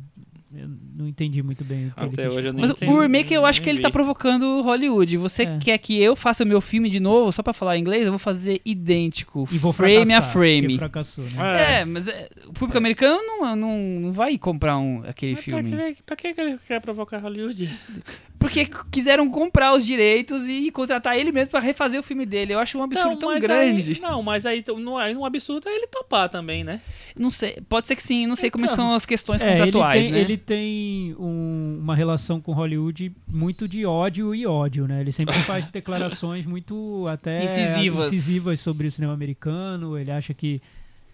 Eu 0.55 0.68
não 0.96 1.09
entendi 1.09 1.42
muito 1.42 1.64
bem 1.64 1.88
o 1.88 1.90
que 1.94 2.05
Até 2.05 2.22
ele 2.26 2.30
hoje 2.34 2.46
eu 2.48 2.53
nem 2.53 2.61
Mas 2.61 2.70
entendi, 2.70 2.92
o 2.92 3.00
remake 3.00 3.32
eu 3.32 3.46
acho 3.46 3.62
que 3.62 3.70
ele 3.70 3.80
tá 3.80 3.90
provocando 3.90 4.61
Hollywood. 4.62 5.16
Você 5.16 5.44
É. 5.44 5.59
quer 5.59 5.78
que 5.78 6.00
eu 6.00 6.14
faça 6.14 6.44
o 6.44 6.46
meu 6.46 6.61
filme 6.61 6.90
de 6.90 7.00
novo, 7.00 7.32
só 7.32 7.42
pra 7.42 7.53
falar 7.53 7.78
inglês? 7.78 8.05
Eu 8.05 8.12
vou 8.12 8.18
fazer 8.18 8.61
idêntico, 8.64 9.48
E 9.50 9.57
vou 9.59 9.72
frame 9.72 10.12
a 10.12 10.20
frame. 10.20 10.76
fracassou, 10.76 11.24
né? 11.24 11.30
É. 11.40 11.80
É, 11.80 11.84
mas 11.84 12.07
é, 12.09 12.28
o 12.46 12.53
público 12.53 12.76
americano 12.76 13.18
não, 13.26 13.57
não, 13.57 13.78
não 13.78 14.12
vai 14.12 14.36
comprar 14.36 14.76
um, 14.78 15.03
aquele 15.07 15.32
Mas 15.34 15.44
filme. 15.44 15.70
Pra 15.70 15.92
que, 15.94 16.03
pra 16.03 16.16
que 16.34 16.40
ele 16.40 16.59
quer 16.68 16.80
provocar 16.80 17.18
Hollywood? 17.18 17.68
Porque 18.38 18.66
quiseram 18.90 19.30
comprar 19.30 19.72
os 19.72 19.86
direitos 19.86 20.42
e 20.48 20.68
contratar 20.72 21.16
ele 21.16 21.30
mesmo 21.30 21.53
pra 21.53 21.61
refazer 21.61 22.00
o 22.00 22.03
filme 22.03 22.26
dele. 22.26 22.53
Eu 22.53 22.59
acho 22.59 22.76
um 22.76 22.82
absurdo 22.82 23.16
tão 23.16 23.28
mas 23.28 23.40
grande. 23.40 23.92
Aí, 23.92 24.00
não, 24.00 24.20
mas 24.20 24.44
aí 24.44 24.64
não 24.80 25.00
é 25.00 25.16
um 25.16 25.24
absurdo 25.24 25.68
é 25.68 25.72
ele 25.76 25.86
topar 25.86 26.28
também, 26.28 26.64
né? 26.64 26.80
Não 27.16 27.30
sei, 27.30 27.59
pode 27.68 27.86
ser 27.86 27.94
que 27.94 28.03
sim, 28.03 28.26
não 28.26 28.34
sei 28.34 28.50
como 28.50 28.64
é 28.64 28.68
que 28.68 28.74
Então, 28.74 28.86
são 28.86 28.94
as 28.96 29.07
questões 29.07 29.40
É, 29.40 29.46
ele 29.46 29.57
contratuais, 29.59 30.03
tem, 30.03 30.11
né? 30.12 30.18
ele 30.18 30.36
tem 30.43 31.14
um- 31.18 31.78
uma 31.80 31.97
relação 31.97 32.40
com 32.40 32.53
Hollywood 32.53 33.11
muito 33.26 33.66
de 33.66 33.86
ódio 33.86 34.34
e 34.34 34.45
ódio, 34.47 34.86
né? 34.86 35.01
Ele 35.01 35.12
sempre 35.12 35.34
faz 35.43 35.66
declarações 35.72 36.45
muito 36.45 37.07
até 37.09 37.45
Incisivas. 37.45 38.09
incisivas 38.09 38.61
sobre 38.61 38.86
o 38.88 38.93
cinema 38.93 39.14
americano. 39.14 39.97
Ele 39.97 40.11
acha 40.11 40.34
que 40.34 40.61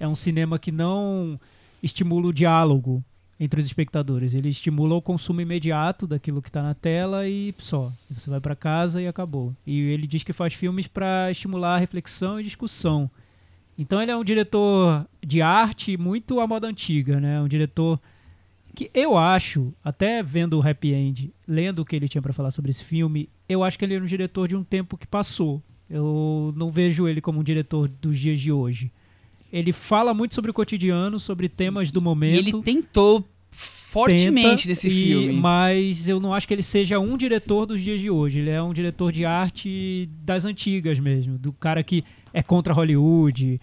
é 0.00 0.08
um 0.08 0.16
cinema 0.16 0.58
que 0.58 0.72
não 0.72 1.38
estimula 1.82 2.26
o 2.28 2.32
diálogo 2.32 3.04
entre 3.38 3.60
os 3.60 3.66
espectadores. 3.66 4.34
Ele 4.34 4.48
estimula 4.48 4.96
o 4.96 5.02
consumo 5.02 5.40
imediato 5.40 6.06
daquilo 6.08 6.42
que 6.42 6.48
está 6.48 6.60
na 6.62 6.74
tela 6.74 7.28
e 7.28 7.54
só. 7.58 7.92
Você 8.10 8.28
vai 8.28 8.40
para 8.40 8.56
casa 8.56 9.00
e 9.00 9.06
acabou. 9.06 9.54
E 9.64 9.78
ele 9.78 10.06
diz 10.08 10.24
que 10.24 10.32
faz 10.32 10.54
filmes 10.54 10.88
para 10.88 11.30
estimular 11.30 11.76
a 11.76 11.78
reflexão 11.78 12.40
e 12.40 12.42
discussão. 12.44 13.08
Então 13.78 14.02
ele 14.02 14.10
é 14.10 14.16
um 14.16 14.24
diretor 14.24 15.06
de 15.24 15.40
arte 15.40 15.96
muito 15.96 16.40
à 16.40 16.46
moda 16.48 16.66
antiga, 16.66 17.20
né? 17.20 17.40
Um 17.40 17.46
diretor 17.46 18.00
que 18.78 18.90
eu 18.94 19.18
acho, 19.18 19.74
até 19.82 20.22
vendo 20.22 20.56
o 20.56 20.62
Happy 20.64 20.92
End, 20.94 21.32
lendo 21.48 21.80
o 21.80 21.84
que 21.84 21.96
ele 21.96 22.06
tinha 22.06 22.22
para 22.22 22.32
falar 22.32 22.52
sobre 22.52 22.70
esse 22.70 22.84
filme, 22.84 23.28
eu 23.48 23.64
acho 23.64 23.76
que 23.76 23.84
ele 23.84 23.94
era 23.94 24.04
um 24.04 24.06
diretor 24.06 24.46
de 24.46 24.54
um 24.54 24.62
tempo 24.62 24.96
que 24.96 25.04
passou. 25.04 25.60
Eu 25.90 26.54
não 26.56 26.70
vejo 26.70 27.08
ele 27.08 27.20
como 27.20 27.40
um 27.40 27.42
diretor 27.42 27.88
dos 28.00 28.16
dias 28.16 28.38
de 28.38 28.52
hoje. 28.52 28.92
Ele 29.52 29.72
fala 29.72 30.14
muito 30.14 30.32
sobre 30.36 30.52
o 30.52 30.54
cotidiano, 30.54 31.18
sobre 31.18 31.48
temas 31.48 31.90
do 31.90 31.98
E 31.98 32.02
momento. 32.04 32.36
ele 32.38 32.62
tentou 32.62 33.24
fortemente 33.50 34.58
tenta, 34.62 34.68
nesse 34.68 34.86
e- 34.86 34.90
filme. 34.90 35.32
Mas 35.32 36.08
eu 36.08 36.20
não 36.20 36.32
acho 36.32 36.46
que 36.46 36.54
ele 36.54 36.62
seja 36.62 37.00
um 37.00 37.16
diretor 37.16 37.66
dos 37.66 37.82
dias 37.82 38.00
de 38.00 38.08
hoje. 38.08 38.38
Ele 38.38 38.50
é 38.50 38.62
um 38.62 38.72
diretor 38.72 39.10
de 39.10 39.24
arte 39.24 40.08
das 40.22 40.44
antigas 40.44 41.00
mesmo. 41.00 41.36
Do 41.36 41.52
cara 41.52 41.82
que 41.82 42.04
é 42.32 42.44
contra 42.44 42.72
Hollywood, 42.72 43.60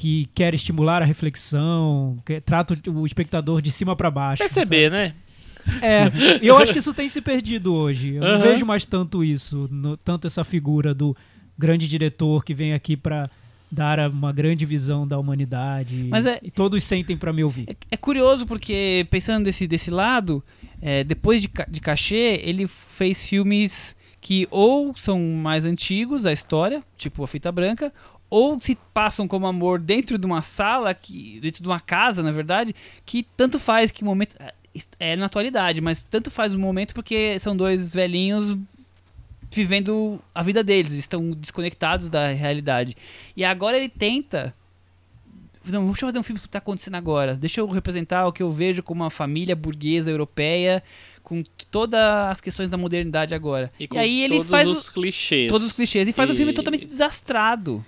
que 0.00 0.30
quer 0.34 0.54
estimular 0.54 1.02
a 1.02 1.04
reflexão, 1.04 2.16
que 2.24 2.40
trata 2.40 2.74
o 2.88 3.04
espectador 3.04 3.60
de 3.60 3.70
cima 3.70 3.94
para 3.94 4.10
baixo. 4.10 4.42
Perceber, 4.42 4.90
né? 4.90 5.12
sabe? 5.66 5.84
É, 5.84 6.42
e 6.42 6.46
eu 6.46 6.56
acho 6.56 6.72
que 6.72 6.78
isso 6.78 6.92
tem 6.94 7.06
se 7.06 7.20
perdido 7.20 7.74
hoje. 7.74 8.14
Eu 8.14 8.22
não 8.22 8.28
Aham. 8.36 8.38
vejo 8.38 8.64
mais 8.64 8.86
tanto 8.86 9.22
isso, 9.22 9.68
no- 9.70 9.98
tanto 9.98 10.26
essa 10.26 10.42
figura 10.42 10.94
do 10.94 11.14
grande 11.58 11.86
diretor 11.86 12.42
que 12.42 12.54
vem 12.54 12.72
aqui 12.72 12.96
para 12.96 13.28
dar 13.70 14.08
uma 14.10 14.32
grande 14.32 14.64
visão 14.64 15.06
da 15.06 15.18
humanidade. 15.18 16.06
Mas 16.08 16.24
é- 16.24 16.40
E 16.42 16.50
todos 16.50 16.82
sentem 16.82 17.14
pra 17.14 17.30
me 17.30 17.44
ouvir. 17.44 17.66
É, 17.68 17.76
é 17.90 17.96
curioso 17.98 18.46
porque, 18.46 19.06
pensando 19.10 19.44
desse, 19.44 19.66
desse 19.66 19.90
lado, 19.90 20.42
é, 20.80 21.04
depois 21.04 21.42
de, 21.42 21.50
de 21.68 21.78
Cachê, 21.80 22.40
ele 22.42 22.66
fez 22.66 23.26
filmes 23.28 23.94
que 24.18 24.48
ou 24.50 24.94
são 24.96 25.20
mais 25.20 25.66
antigos, 25.66 26.24
a 26.24 26.32
história, 26.32 26.82
tipo 26.96 27.22
A 27.22 27.28
Fita 27.28 27.52
Branca, 27.52 27.92
ou 28.30 28.58
se 28.60 28.78
passam 28.94 29.26
como 29.28 29.46
amor 29.46 29.78
dentro 29.80 30.16
de 30.16 30.24
uma 30.24 30.40
sala, 30.40 30.94
que, 30.94 31.38
dentro 31.40 31.60
de 31.62 31.68
uma 31.68 31.80
casa, 31.80 32.22
na 32.22 32.30
verdade, 32.30 32.74
que 33.04 33.26
tanto 33.36 33.58
faz 33.58 33.90
que 33.90 34.02
o 34.02 34.06
momento. 34.06 34.36
É 35.00 35.16
na 35.16 35.26
atualidade, 35.26 35.80
mas 35.80 36.00
tanto 36.00 36.30
faz 36.30 36.54
o 36.54 36.58
momento 36.58 36.94
porque 36.94 37.36
são 37.40 37.56
dois 37.56 37.92
velhinhos 37.92 38.56
vivendo 39.50 40.20
a 40.32 40.42
vida 40.44 40.62
deles, 40.62 40.92
estão 40.92 41.32
desconectados 41.32 42.08
da 42.08 42.28
realidade. 42.28 42.96
E 43.36 43.44
agora 43.44 43.76
ele 43.76 43.88
tenta 43.88 44.54
não, 45.66 45.84
deixa 45.86 46.04
eu 46.04 46.08
fazer 46.08 46.18
um 46.18 46.22
filme 46.22 46.40
que 46.40 46.46
está 46.46 46.58
acontecendo 46.58 46.94
agora. 46.94 47.34
Deixa 47.34 47.60
eu 47.60 47.66
representar 47.68 48.26
o 48.26 48.32
que 48.32 48.42
eu 48.42 48.50
vejo 48.50 48.82
como 48.82 49.02
uma 49.02 49.10
família 49.10 49.54
burguesa 49.54 50.10
europeia, 50.10 50.82
com 51.22 51.44
todas 51.70 52.00
as 52.30 52.40
questões 52.40 52.70
da 52.70 52.78
modernidade 52.78 53.34
agora. 53.34 53.70
E, 53.78 53.86
E, 53.92 53.98
aí 53.98 54.22
ele 54.22 54.36
todos 54.36 54.50
faz 54.50 54.68
os 54.68 54.88
o- 54.88 54.92
clichês. 54.92 55.50
todos 55.50 55.66
os 55.66 55.72
clichês 55.76 56.08
e 56.08 56.12
faz 56.12 56.30
um 56.30 56.34
filme 56.34 56.52
E- 56.52 56.54
totalmente 56.54 56.86
desastrado. 56.86 57.84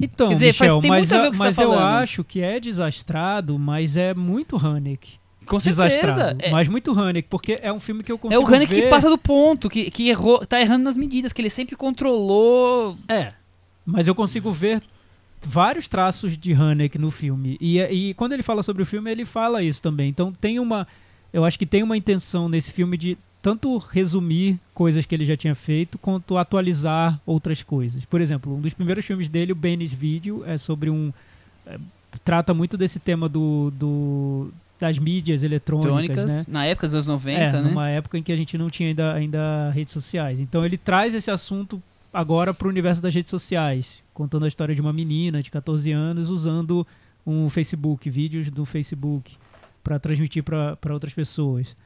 Então, 0.00 0.28
Quer 0.28 0.34
dizer, 0.34 0.52
faz- 0.54 0.70
Michel, 0.72 0.80
tem 0.80 0.90
mas, 0.90 1.00
muito 1.00 1.14
a 1.14 1.22
ver 1.22 1.30
com 1.30 1.36
você 1.36 1.42
mas 1.42 1.56
tá 1.56 1.62
eu 1.62 1.78
acho 1.78 2.24
que 2.24 2.40
é 2.40 2.58
desastrado, 2.58 3.58
mas 3.58 3.96
é 3.96 4.14
muito 4.14 4.56
Haneke. 4.56 5.20
Com. 5.44 5.58
Desastrado. 5.58 6.40
É, 6.40 6.50
Mas 6.50 6.68
muito 6.68 6.96
Haneke, 6.98 7.28
porque 7.28 7.58
é 7.60 7.72
um 7.72 7.80
filme 7.80 8.04
que 8.04 8.12
eu 8.12 8.16
é 8.16 8.18
consigo 8.18 8.42
o 8.42 8.54
Haneke 8.54 8.72
ver... 8.72 8.82
que 8.82 8.88
passa 8.88 9.10
do 9.10 9.18
ponto, 9.18 9.68
que, 9.68 9.90
que 9.90 10.08
errou, 10.08 10.46
tá 10.46 10.60
errando 10.60 10.84
nas 10.84 10.96
medidas, 10.96 11.32
que 11.32 11.42
ele 11.42 11.50
sempre 11.50 11.74
controlou. 11.74 12.96
É, 13.08 13.32
mas 13.84 14.06
eu 14.06 14.14
consigo 14.14 14.52
ver 14.52 14.80
vários 15.42 15.88
traços 15.88 16.38
de 16.38 16.52
Haneke 16.52 16.98
no 16.98 17.10
filme. 17.10 17.56
E, 17.60 17.80
e 17.80 18.14
quando 18.14 18.32
ele 18.32 18.42
fala 18.42 18.62
sobre 18.62 18.82
o 18.82 18.86
filme, 18.86 19.10
ele 19.10 19.24
fala 19.24 19.62
isso 19.62 19.82
também. 19.82 20.08
Então 20.08 20.32
tem 20.32 20.60
uma. 20.60 20.86
Eu 21.32 21.44
acho 21.44 21.58
que 21.58 21.66
tem 21.66 21.82
uma 21.82 21.96
intenção 21.96 22.48
nesse 22.48 22.70
filme 22.72 22.96
de 22.96 23.18
tanto 23.42 23.78
resumir 23.78 24.58
coisas 24.74 25.06
que 25.06 25.14
ele 25.14 25.24
já 25.24 25.36
tinha 25.36 25.54
feito, 25.54 25.98
quanto 25.98 26.36
atualizar 26.36 27.20
outras 27.24 27.62
coisas. 27.62 28.04
Por 28.04 28.20
exemplo, 28.20 28.54
um 28.54 28.60
dos 28.60 28.74
primeiros 28.74 29.04
filmes 29.04 29.28
dele, 29.28 29.52
o 29.52 29.56
Benny's 29.56 29.92
Video, 29.92 30.44
é 30.44 30.58
sobre 30.58 30.90
um. 30.90 31.12
é, 31.66 31.78
trata 32.24 32.52
muito 32.52 32.76
desse 32.76 32.98
tema 32.98 33.28
do, 33.28 33.70
do 33.70 34.52
das 34.78 34.98
mídias 34.98 35.42
eletrônicas, 35.42 35.92
Eletrônicas, 35.92 36.46
né? 36.48 36.52
na 36.52 36.64
época 36.64 36.86
dos 36.86 36.94
anos 36.94 37.06
90, 37.06 37.38
é, 37.38 37.52
né? 37.52 37.60
numa 37.60 37.88
época 37.90 38.16
em 38.16 38.22
que 38.22 38.32
a 38.32 38.36
gente 38.36 38.56
não 38.56 38.68
tinha 38.68 38.88
ainda, 38.88 39.12
ainda 39.12 39.70
redes 39.70 39.92
sociais. 39.92 40.40
Então 40.40 40.64
ele 40.64 40.78
traz 40.78 41.14
esse 41.14 41.30
assunto 41.30 41.82
agora 42.12 42.54
para 42.54 42.66
o 42.66 42.70
universo 42.70 43.02
das 43.02 43.14
redes 43.14 43.30
sociais, 43.30 44.02
contando 44.14 44.46
a 44.46 44.48
história 44.48 44.74
de 44.74 44.80
uma 44.80 44.92
menina 44.92 45.42
de 45.42 45.50
14 45.50 45.92
anos 45.92 46.30
usando 46.30 46.86
um 47.26 47.48
Facebook, 47.50 48.08
vídeos 48.08 48.50
do 48.50 48.64
Facebook, 48.64 49.36
para 49.84 49.98
transmitir 49.98 50.42
para 50.42 50.94
outras 50.94 51.12
pessoas. 51.12 51.76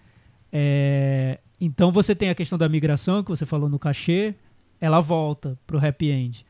É, 0.53 1.41
então 1.61 1.91
você 1.93 2.15
tem 2.15 2.31
a 2.31 2.35
questão 2.35 2.59
da 2.59 2.69
migração, 2.69 3.23
que 3.23 3.31
você 3.31 3.47
falou 3.47 3.69
no 3.69 3.79
cachê, 3.79 4.35
ela 4.81 5.01
volta 5.01 5.59
pro 5.67 5.85
happy 5.85 6.11
end. 6.11 6.45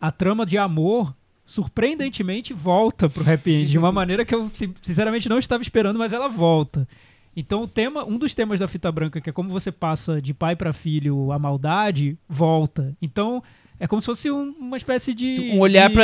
A 0.00 0.10
trama 0.10 0.46
de 0.46 0.56
amor, 0.58 1.14
surpreendentemente, 1.44 2.52
volta 2.52 3.08
pro 3.08 3.28
happy 3.30 3.52
end, 3.52 3.70
de 3.70 3.78
uma 3.78 3.90
maneira 3.92 4.24
que 4.24 4.34
eu 4.34 4.50
sin- 4.54 4.74
sinceramente 4.82 5.28
não 5.28 5.38
estava 5.38 5.62
esperando, 5.62 5.98
mas 5.98 6.12
ela 6.12 6.28
volta. 6.28 6.86
Então 7.36 7.62
o 7.62 7.68
tema, 7.68 8.04
um 8.04 8.16
dos 8.16 8.34
temas 8.34 8.60
da 8.60 8.68
fita 8.68 8.90
branca, 8.90 9.20
que 9.20 9.28
é 9.28 9.32
como 9.32 9.50
você 9.50 9.70
passa 9.70 10.20
de 10.22 10.32
pai 10.32 10.56
para 10.56 10.72
filho 10.72 11.30
a 11.32 11.38
maldade, 11.38 12.16
volta. 12.28 12.94
Então 13.02 13.42
é 13.78 13.86
como 13.86 14.00
se 14.02 14.06
fosse 14.06 14.30
um- 14.30 14.54
uma 14.58 14.76
espécie 14.76 15.12
de 15.14 15.50
Um 15.54 15.60
olhar 15.60 15.88
de 15.88 15.94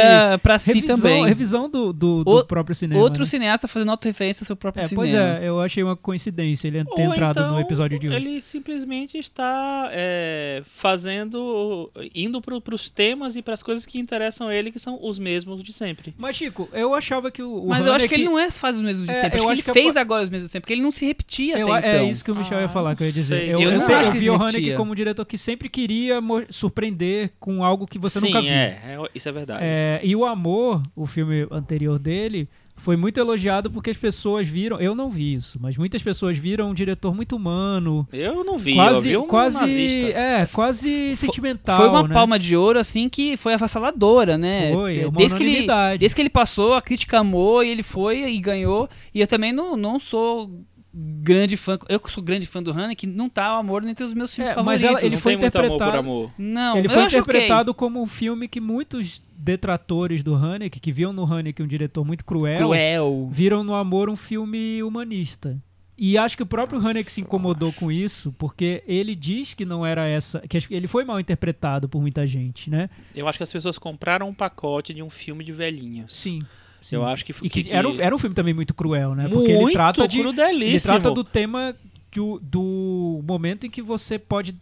pra, 0.42 0.58
si 0.58 0.72
revisão, 0.72 0.96
também. 0.96 1.26
revisão 1.26 1.68
do, 1.70 1.92
do, 1.92 2.24
do 2.24 2.30
O- 2.30 2.44
próprio 2.44 2.74
cinema. 2.74 3.00
Outro 3.00 3.20
né? 3.20 3.26
cineasta 3.26 3.66
fazendo 3.68 3.90
autorreferência 3.90 4.42
ao 4.42 4.46
seu 4.46 4.56
próprio 4.56 4.84
É, 4.84 4.88
cinema. 4.88 5.02
pois 5.02 5.14
é, 5.14 5.48
eu 5.48 5.60
achei 5.60 5.82
uma 5.82 5.96
coincidência 5.96 6.68
ele 6.68 6.84
ter 6.84 7.06
Ou 7.06 7.12
entrado 7.14 7.38
então, 7.40 7.54
no 7.54 7.60
episódio 7.60 7.98
de 7.98 8.08
hoje. 8.08 8.16
Ele 8.16 8.40
simplesmente 8.40 9.16
está 9.18 9.88
é, 9.92 10.62
fazendo. 10.74 11.90
indo 12.14 12.40
para 12.40 12.74
os 12.74 12.90
temas 12.90 13.36
e 13.36 13.42
para 13.42 13.54
as 13.54 13.62
coisas 13.62 13.86
que 13.86 13.98
interessam 13.98 14.48
a 14.48 14.54
ele, 14.54 14.70
que 14.70 14.78
são 14.78 14.98
os 15.02 15.18
mesmos 15.18 15.62
de 15.62 15.72
sempre. 15.72 16.14
Mas, 16.18 16.36
Chico, 16.36 16.68
eu 16.72 16.94
achava 16.94 17.30
que 17.30 17.42
o. 17.42 17.64
o 17.64 17.68
Mas 17.68 17.86
eu 17.86 17.92
acho 17.94 18.06
que 18.08 18.14
Haneke- 18.14 18.22
ele 18.22 18.24
não 18.30 18.38
é 18.38 18.50
faz 18.50 18.76
os 18.76 18.82
mesmos 18.82 19.08
de 19.08 19.14
É, 19.14 19.20
sempre. 19.22 19.38
eu 19.38 19.42
Acho 19.42 19.42
que 19.42 19.52
acho 19.52 19.52
ele 19.52 19.62
que 19.62 19.72
fez 19.84 19.96
agora 19.96 20.24
os 20.24 20.30
mesmos 20.30 20.48
de 20.48 20.52
sempre, 20.52 20.62
porque 20.62 20.74
ele 20.74 20.82
não 20.82 20.90
se 20.92 21.04
repetia 21.04 21.58
Eu- 21.58 21.72
até 21.72 21.88
é 21.92 21.96
então. 21.96 22.10
isso 22.10 22.24
que 22.24 22.30
o 22.30 22.34
Michel 22.36 22.58
ia 22.58 22.66
Ah, 22.66 22.68
falar, 22.68 22.94
que 22.94 23.02
eu 23.02 23.06
ia 23.06 23.12
dizer. 23.12 23.38
sei. 23.40 23.48
Eu, 23.54 23.60
Eu 23.60 23.70
eu, 23.70 23.72
não 23.72 23.80
sei- 23.80 23.94
acho 23.94 24.08
eu 24.08 24.12
que 24.12 24.18
vi 24.18 24.30
o 24.30 24.34
Haneke 24.34 24.74
como 24.76 24.92
um 24.92 24.94
diretor 24.94 25.24
que 25.24 25.38
sempre 25.38 25.68
queria 25.68 26.20
surpreender 26.50 27.32
com 27.40 27.61
algo 27.62 27.86
que 27.86 27.98
você 27.98 28.20
Sim, 28.20 28.26
nunca 28.26 28.40
viu. 28.40 28.50
é, 28.50 28.54
é, 28.54 28.98
isso 29.14 29.28
é 29.28 29.32
verdade. 29.32 29.60
É, 29.62 30.00
e 30.02 30.14
o 30.14 30.24
Amor, 30.24 30.82
o 30.94 31.06
filme 31.06 31.46
anterior 31.50 31.98
dele, 31.98 32.48
foi 32.76 32.96
muito 32.96 33.18
elogiado 33.18 33.70
porque 33.70 33.90
as 33.90 33.96
pessoas 33.96 34.48
viram. 34.48 34.80
Eu 34.80 34.94
não 34.94 35.08
vi 35.08 35.34
isso, 35.34 35.58
mas 35.60 35.76
muitas 35.76 36.02
pessoas 36.02 36.36
viram 36.36 36.70
um 36.70 36.74
diretor 36.74 37.14
muito 37.14 37.36
humano. 37.36 38.06
Eu 38.12 38.42
não 38.44 38.58
vi, 38.58 38.74
quase, 38.74 39.10
eu 39.10 39.20
vi 39.20 39.24
um 39.24 39.28
quase, 39.28 39.60
nazista. 39.60 40.18
é, 40.18 40.46
quase 40.46 41.16
sentimental. 41.16 41.76
Foi 41.76 41.88
uma 41.88 42.08
né? 42.08 42.14
palma 42.14 42.38
de 42.38 42.56
ouro, 42.56 42.78
assim, 42.78 43.08
que 43.08 43.36
foi 43.36 43.54
avassaladora, 43.54 44.36
né? 44.36 44.72
Foi, 44.72 44.98
é 44.98 45.06
uma 45.06 45.16
desde, 45.16 45.36
que 45.36 45.42
ele, 45.44 45.66
desde 45.98 46.14
que 46.14 46.22
ele 46.22 46.30
passou, 46.30 46.74
a 46.74 46.82
crítica 46.82 47.20
amou 47.20 47.62
e 47.62 47.70
ele 47.70 47.84
foi 47.84 48.28
e 48.28 48.40
ganhou. 48.40 48.88
E 49.14 49.20
eu 49.20 49.26
também 49.26 49.52
não, 49.52 49.76
não 49.76 50.00
sou 50.00 50.50
grande 50.94 51.56
fã. 51.56 51.78
Eu 51.88 51.98
que 51.98 52.10
sou 52.10 52.22
grande 52.22 52.46
fã 52.46 52.62
do 52.62 52.70
Haneke, 52.70 53.06
não 53.06 53.28
tá 53.28 53.56
o 53.56 53.60
amor 53.60 53.82
entre 53.86 54.04
os 54.04 54.12
meus 54.12 54.34
filmes 54.34 54.52
É, 54.52 54.56
mas 54.56 54.80
favoritos. 54.82 54.84
ela- 54.90 55.00
ele 55.06 55.14
não 55.16 55.22
foi 55.22 55.36
muito 55.36 55.56
amor 55.56 55.68
por 55.68 55.74
interpretado- 55.74 55.98
amor. 55.98 56.30
Não, 56.38 56.76
Ele 56.76 56.88
foi 56.88 57.04
interpretado 57.04 57.74
como 57.74 58.02
um 58.02 58.06
filme 58.06 58.46
que 58.48 58.60
muitos 58.60 59.22
detratores 59.36 60.22
do 60.22 60.34
Haneke, 60.34 60.78
que 60.80 60.92
viam 60.92 61.12
no 61.12 61.24
Haneke 61.24 61.62
um 61.62 61.66
diretor 61.66 62.04
muito 62.04 62.24
cruel, 62.24 62.56
cruel. 62.58 63.28
viram 63.32 63.64
no 63.64 63.74
Amor 63.74 64.08
um 64.10 64.16
filme 64.16 64.82
humanista. 64.82 65.60
E 65.98 66.16
acho 66.18 66.36
que 66.36 66.42
o 66.42 66.46
próprio 66.46 66.80
Haneke 66.84 67.10
se 67.12 67.20
incomodou 67.20 67.72
com 67.72 67.92
isso, 67.92 68.32
porque 68.38 68.82
ele 68.88 69.14
diz 69.14 69.54
que 69.54 69.64
não 69.64 69.84
era 69.86 70.06
essa. 70.08 70.40
que 70.40 70.56
acho 70.56 70.66
que 70.66 70.74
ele 70.74 70.86
foi 70.88 71.04
mal 71.04 71.20
interpretado 71.20 71.88
por 71.88 72.00
muita 72.00 72.26
gente, 72.26 72.68
né? 72.70 72.88
Eu 73.14 73.28
acho 73.28 73.38
que 73.38 73.42
as 73.44 73.52
pessoas 73.52 73.78
compraram 73.78 74.28
um 74.28 74.34
pacote 74.34 74.92
de 74.94 75.02
um 75.02 75.10
filme 75.10 75.44
de 75.44 75.52
velhinhos. 75.52 76.14
Sim. 76.16 76.42
Sim. 76.82 76.96
Eu 76.96 77.06
acho 77.06 77.24
que, 77.24 77.34
E 77.42 77.48
que, 77.48 77.72
Era, 77.72 77.88
um, 77.88 78.00
era 78.00 78.14
um 78.14 78.18
filme 78.18 78.34
também 78.34 78.52
muito 78.52 78.74
cruel, 78.74 79.14
né? 79.14 79.28
Porque 79.28 79.54
muito 79.54 79.68
ele 79.68 79.72
trata 79.72 80.06
de. 80.06 80.18
Ele 80.20 80.80
trata 80.80 81.10
do 81.10 81.24
tema 81.24 81.74
do, 82.14 82.38
do 82.42 83.22
momento 83.26 83.66
em 83.66 83.70
que 83.70 83.80
você 83.80 84.18
pode. 84.18 84.54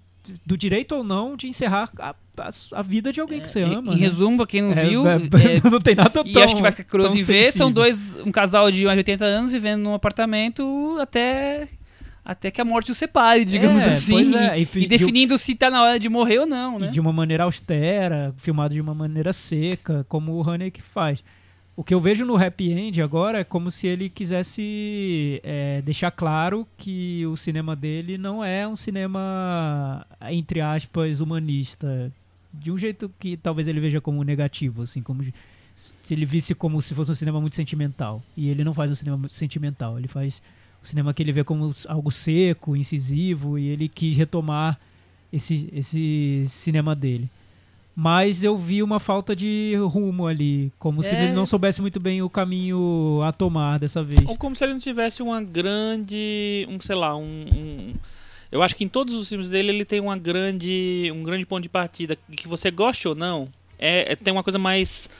do 0.46 0.56
direito 0.56 0.94
ou 0.94 1.02
não 1.02 1.36
de 1.36 1.48
encerrar 1.48 1.90
a, 1.98 2.14
a, 2.38 2.50
a 2.72 2.82
vida 2.82 3.12
de 3.12 3.20
alguém 3.20 3.40
que 3.40 3.50
você 3.50 3.62
ama. 3.62 3.92
Em 3.94 3.96
né? 3.96 4.06
resumo, 4.06 4.36
pra 4.36 4.46
quem 4.46 4.62
não 4.62 4.72
É, 4.72 4.86
viu, 4.86 5.06
é, 5.08 5.16
é, 5.16 5.18
não 5.70 5.80
tem 5.80 5.94
nada 5.94 6.10
tão 6.10 6.24
e 6.24 6.38
acho 6.40 6.54
que 6.54 6.62
vai 6.62 6.70
ficar 6.72 6.84
curioso 6.90 7.18
em 7.18 7.22
ver, 7.22 7.52
são 7.52 7.72
dois, 7.72 8.16
um 8.24 8.30
casal 8.30 8.70
de 8.70 8.84
mais 8.84 8.96
de 8.96 9.00
80 9.00 9.24
anos 9.24 9.52
vivendo 9.52 9.82
num 9.82 9.94
apartamento 9.94 10.96
até 11.00 11.68
até 12.24 12.50
que 12.50 12.60
a 12.60 12.64
morte 12.64 12.92
os 12.92 12.98
separe, 12.98 13.44
digamos 13.44 13.82
É, 13.82 13.92
assim. 13.92 14.12
pois 14.12 14.32
é, 14.34 14.60
e, 14.60 14.68
e 14.76 14.82
e 14.84 14.86
definindo 14.86 15.36
se 15.38 15.54
tá 15.54 15.70
na 15.70 15.82
hora 15.82 15.98
de 15.98 16.08
morrer 16.08 16.40
ou 16.40 16.46
não, 16.46 16.78
né? 16.78 16.86
E 16.86 16.90
de 16.90 17.00
uma 17.00 17.12
maneira 17.12 17.44
austera, 17.44 18.32
filmado 18.36 18.74
de 18.74 18.80
uma 18.80 18.94
maneira 18.94 19.32
seca, 19.32 20.04
como 20.08 20.34
o 20.34 20.48
Haneke 20.48 20.82
faz. 20.82 21.24
O 21.80 21.82
que 21.82 21.94
eu 21.94 21.98
vejo 21.98 22.26
no 22.26 22.36
Happy 22.36 22.70
End 22.72 23.00
agora 23.00 23.38
é 23.38 23.44
como 23.44 23.70
se 23.70 23.86
ele 23.86 24.10
quisesse 24.10 25.40
é, 25.42 25.80
deixar 25.80 26.10
claro 26.10 26.68
que 26.76 27.24
o 27.24 27.38
cinema 27.38 27.74
dele 27.74 28.18
não 28.18 28.44
é 28.44 28.68
um 28.68 28.76
cinema, 28.76 30.06
entre 30.30 30.60
aspas, 30.60 31.20
humanista. 31.20 32.12
De 32.52 32.70
um 32.70 32.76
jeito 32.76 33.10
que 33.18 33.34
talvez 33.34 33.66
ele 33.66 33.80
veja 33.80 33.98
como 33.98 34.22
negativo, 34.22 34.82
assim, 34.82 35.00
como 35.00 35.24
se 36.02 36.12
ele 36.12 36.26
visse 36.26 36.54
como 36.54 36.82
se 36.82 36.94
fosse 36.94 37.12
um 37.12 37.14
cinema 37.14 37.40
muito 37.40 37.56
sentimental. 37.56 38.22
E 38.36 38.50
ele 38.50 38.62
não 38.62 38.74
faz 38.74 38.90
um 38.90 38.94
cinema 38.94 39.16
muito 39.16 39.34
sentimental, 39.34 39.98
ele 39.98 40.06
faz 40.06 40.42
o 40.82 40.86
cinema 40.86 41.14
que 41.14 41.22
ele 41.22 41.32
vê 41.32 41.42
como 41.42 41.70
algo 41.88 42.10
seco, 42.10 42.76
incisivo, 42.76 43.58
e 43.58 43.68
ele 43.68 43.88
quis 43.88 44.14
retomar 44.18 44.78
esse, 45.32 45.66
esse 45.72 46.44
cinema 46.46 46.94
dele. 46.94 47.30
Mas 47.94 48.42
eu 48.44 48.56
vi 48.56 48.82
uma 48.82 48.98
falta 49.00 49.34
de 49.36 49.74
rumo 49.88 50.26
ali, 50.26 50.72
como 50.78 51.02
se 51.02 51.14
É. 51.14 51.24
ele 51.24 51.32
não 51.32 51.44
soubesse 51.44 51.80
muito 51.80 51.98
bem 52.00 52.22
o 52.22 52.30
caminho 52.30 53.20
a 53.24 53.32
tomar 53.32 53.78
dessa 53.78 54.02
vez. 54.02 54.24
Ou 54.26 54.36
como 54.36 54.54
se 54.56 54.64
ele 54.64 54.72
não 54.72 54.80
tivesse 54.80 55.22
uma 55.22 55.42
grande. 55.42 56.66
um, 56.70 56.80
sei 56.80 56.94
lá, 56.96 57.16
um. 57.16 57.22
um- 57.22 57.94
eu 58.50 58.62
acho 58.62 58.74
que 58.74 58.84
em 58.84 58.88
todos 58.88 59.14
os 59.14 59.28
filmes 59.28 59.50
dele 59.50 59.70
ele 59.70 59.84
tem 59.84 60.00
uma 60.00 60.16
grande. 60.16 61.10
um 61.14 61.22
grande 61.22 61.44
ponto 61.44 61.62
de 61.62 61.68
partida. 61.68 62.16
Que 62.36 62.48
você 62.48 62.70
goste 62.70 63.06
ou 63.08 63.14
não, 63.14 63.48
é, 63.78 64.12
é- 64.12 64.16
tem 64.16 64.32
uma 64.32 64.42
coisa 64.42 64.58
mais, 64.58 65.10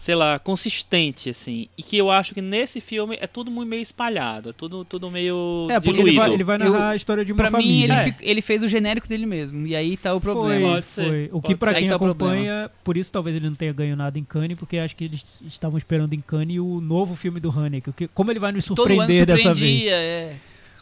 sei 0.00 0.14
lá, 0.14 0.38
consistente, 0.38 1.28
assim. 1.28 1.68
E 1.76 1.82
que 1.82 1.94
eu 1.94 2.10
acho 2.10 2.32
que 2.32 2.40
nesse 2.40 2.80
filme 2.80 3.18
é 3.20 3.26
tudo 3.26 3.50
muito 3.50 3.68
meio 3.68 3.82
espalhado, 3.82 4.48
é 4.48 4.52
tudo, 4.54 4.82
tudo 4.82 5.10
meio 5.10 5.66
É, 5.70 5.74
porque 5.78 5.90
diluído. 5.92 6.08
ele 6.08 6.16
vai, 6.18 6.32
ele 6.32 6.44
vai 6.44 6.56
narrar 6.56 6.70
Eu- 6.78 6.82
a 6.84 6.96
história 6.96 7.22
de 7.22 7.32
uma 7.34 7.36
Pra 7.36 7.58
mim, 7.58 7.82
ele, 7.82 7.92
família. 7.92 8.16
É. 8.18 8.30
ele 8.30 8.40
fez 8.40 8.62
o 8.62 8.68
genérico 8.68 9.06
dele 9.06 9.26
mesmo. 9.26 9.66
E 9.66 9.76
aí 9.76 9.98
tá 9.98 10.14
o 10.14 10.18
Foi, 10.18 10.32
problema. 10.32 10.68
Pode 10.68 10.86
ser, 10.86 11.04
foi. 11.06 11.28
O 11.32 11.42
que 11.42 11.54
pra 11.54 11.72
ser. 11.72 11.80
quem 11.80 11.88
tá 11.88 11.94
o 11.94 11.96
acompanha, 11.96 12.70
por 12.82 12.96
isso 12.96 13.12
talvez 13.12 13.36
ele 13.36 13.46
não 13.46 13.54
tenha 13.54 13.74
ganho 13.74 13.94
nada 13.94 14.18
em 14.18 14.24
Cannes, 14.24 14.58
porque 14.58 14.78
acho 14.78 14.96
que 14.96 15.04
eles 15.04 15.22
estavam 15.46 15.76
esperando 15.76 16.14
em 16.14 16.18
Cannes 16.20 16.58
o 16.60 16.80
novo 16.80 17.14
filme 17.14 17.38
do 17.38 17.50
Haneke. 17.50 17.92
que- 17.92 18.08
Como 18.08 18.30
ele 18.30 18.38
vai 18.38 18.52
nos 18.52 18.64
Todo 18.64 18.80
ano 18.80 18.94
surpreender 18.96 19.26
dessa 19.26 19.52
vez. 19.52 19.84
é. 19.86 20.32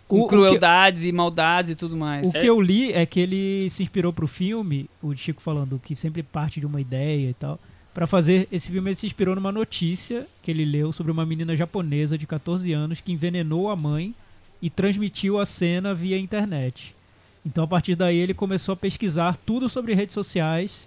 Com 0.07 0.21
O- 0.21 0.21
o 0.21 0.23
que- 0.23 0.29
crueldades 0.37 1.03
e 1.03 1.11
maldades 1.11 1.73
e 1.73 1.75
tudo 1.75 1.97
mais. 1.97 2.29
O 2.29 2.33
que 2.33 2.47
eu 2.47 2.61
li 2.61 2.93
é 2.93 3.05
que 3.05 3.19
ele 3.19 3.69
se 3.69 3.83
inspirou 3.83 4.13
pro 4.13 4.29
filme, 4.29 4.89
o 5.03 5.13
Chico 5.17 5.43
falando 5.43 5.81
que 5.85 5.97
sempre 5.97 6.23
parte 6.23 6.61
de 6.61 6.67
uma 6.67 6.81
ideia 6.81 7.29
e 7.31 7.35
tal, 7.35 7.59
Pra 7.95 8.07
fazer 8.07 8.47
esse 8.53 8.71
filme, 8.71 8.91
ele 8.91 8.95
se 8.97 9.07
inspirou 9.07 9.35
numa 9.35 9.51
notícia 9.51 10.27
que 10.43 10.51
ele 10.51 10.65
leu 10.65 10.93
sobre 10.93 11.11
uma 11.11 11.27
menina 11.27 11.57
japonesa 11.57 12.17
de 12.17 12.27
14 12.27 12.73
anos 12.73 13.01
que 13.01 13.11
envenenou 13.13 13.71
a 13.71 13.77
mãe 13.77 14.15
e 14.63 14.71
transmitiu 14.71 15.39
a 15.41 15.47
cena 15.47 15.95
via 15.95 16.19
internet. 16.19 16.95
Então, 17.45 17.65
a 17.65 17.67
partir 17.67 17.97
daí, 17.97 18.17
ele 18.17 18.35
começou 18.35 18.73
a 18.73 18.77
pesquisar 18.77 19.37
tudo 19.37 19.69
sobre 19.69 19.95
redes 19.95 20.15
sociais 20.15 20.87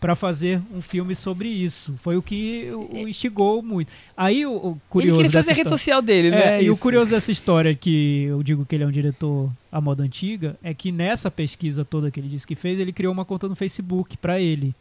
pra 0.00 0.14
fazer 0.14 0.60
um 0.72 0.80
filme 0.80 1.14
sobre 1.14 1.48
isso. 1.48 1.94
Foi 2.02 2.16
o 2.16 2.22
que 2.22 2.70
o 2.92 3.08
instigou 3.08 3.62
muito. 3.62 3.90
Aí, 4.16 4.46
o, 4.46 4.50
o 4.52 4.68
Ele 4.72 4.80
curioso 4.88 5.16
queria 5.16 5.32
fazer 5.32 5.50
a 5.50 5.54
rede 5.54 5.60
história- 5.66 5.78
social 5.78 6.02
dele, 6.02 6.30
né? 6.30 6.58
é, 6.58 6.62
e 6.62 6.70
o 6.70 6.76
curioso 6.76 7.10
dessa 7.10 7.32
história 7.32 7.74
que 7.74 8.24
eu 8.24 8.42
digo 8.42 8.64
que 8.64 8.76
ele 8.76 8.84
é 8.84 8.86
um 8.86 8.90
diretor 8.90 9.50
à 9.72 9.80
moda 9.80 10.02
antiga 10.02 10.56
é 10.62 10.72
que 10.74 10.92
nessa 10.92 11.30
pesquisa 11.30 11.84
toda 11.84 12.10
que 12.10 12.20
ele 12.20 12.28
disse 12.28 12.46
que 12.46 12.54
fez, 12.54 12.78
ele 12.78 12.92
criou 12.92 13.12
uma 13.12 13.24
conta 13.24 13.48
no 13.48 13.56
Facebook 13.56 14.16
pra 14.18 14.38
ele. 14.40 14.74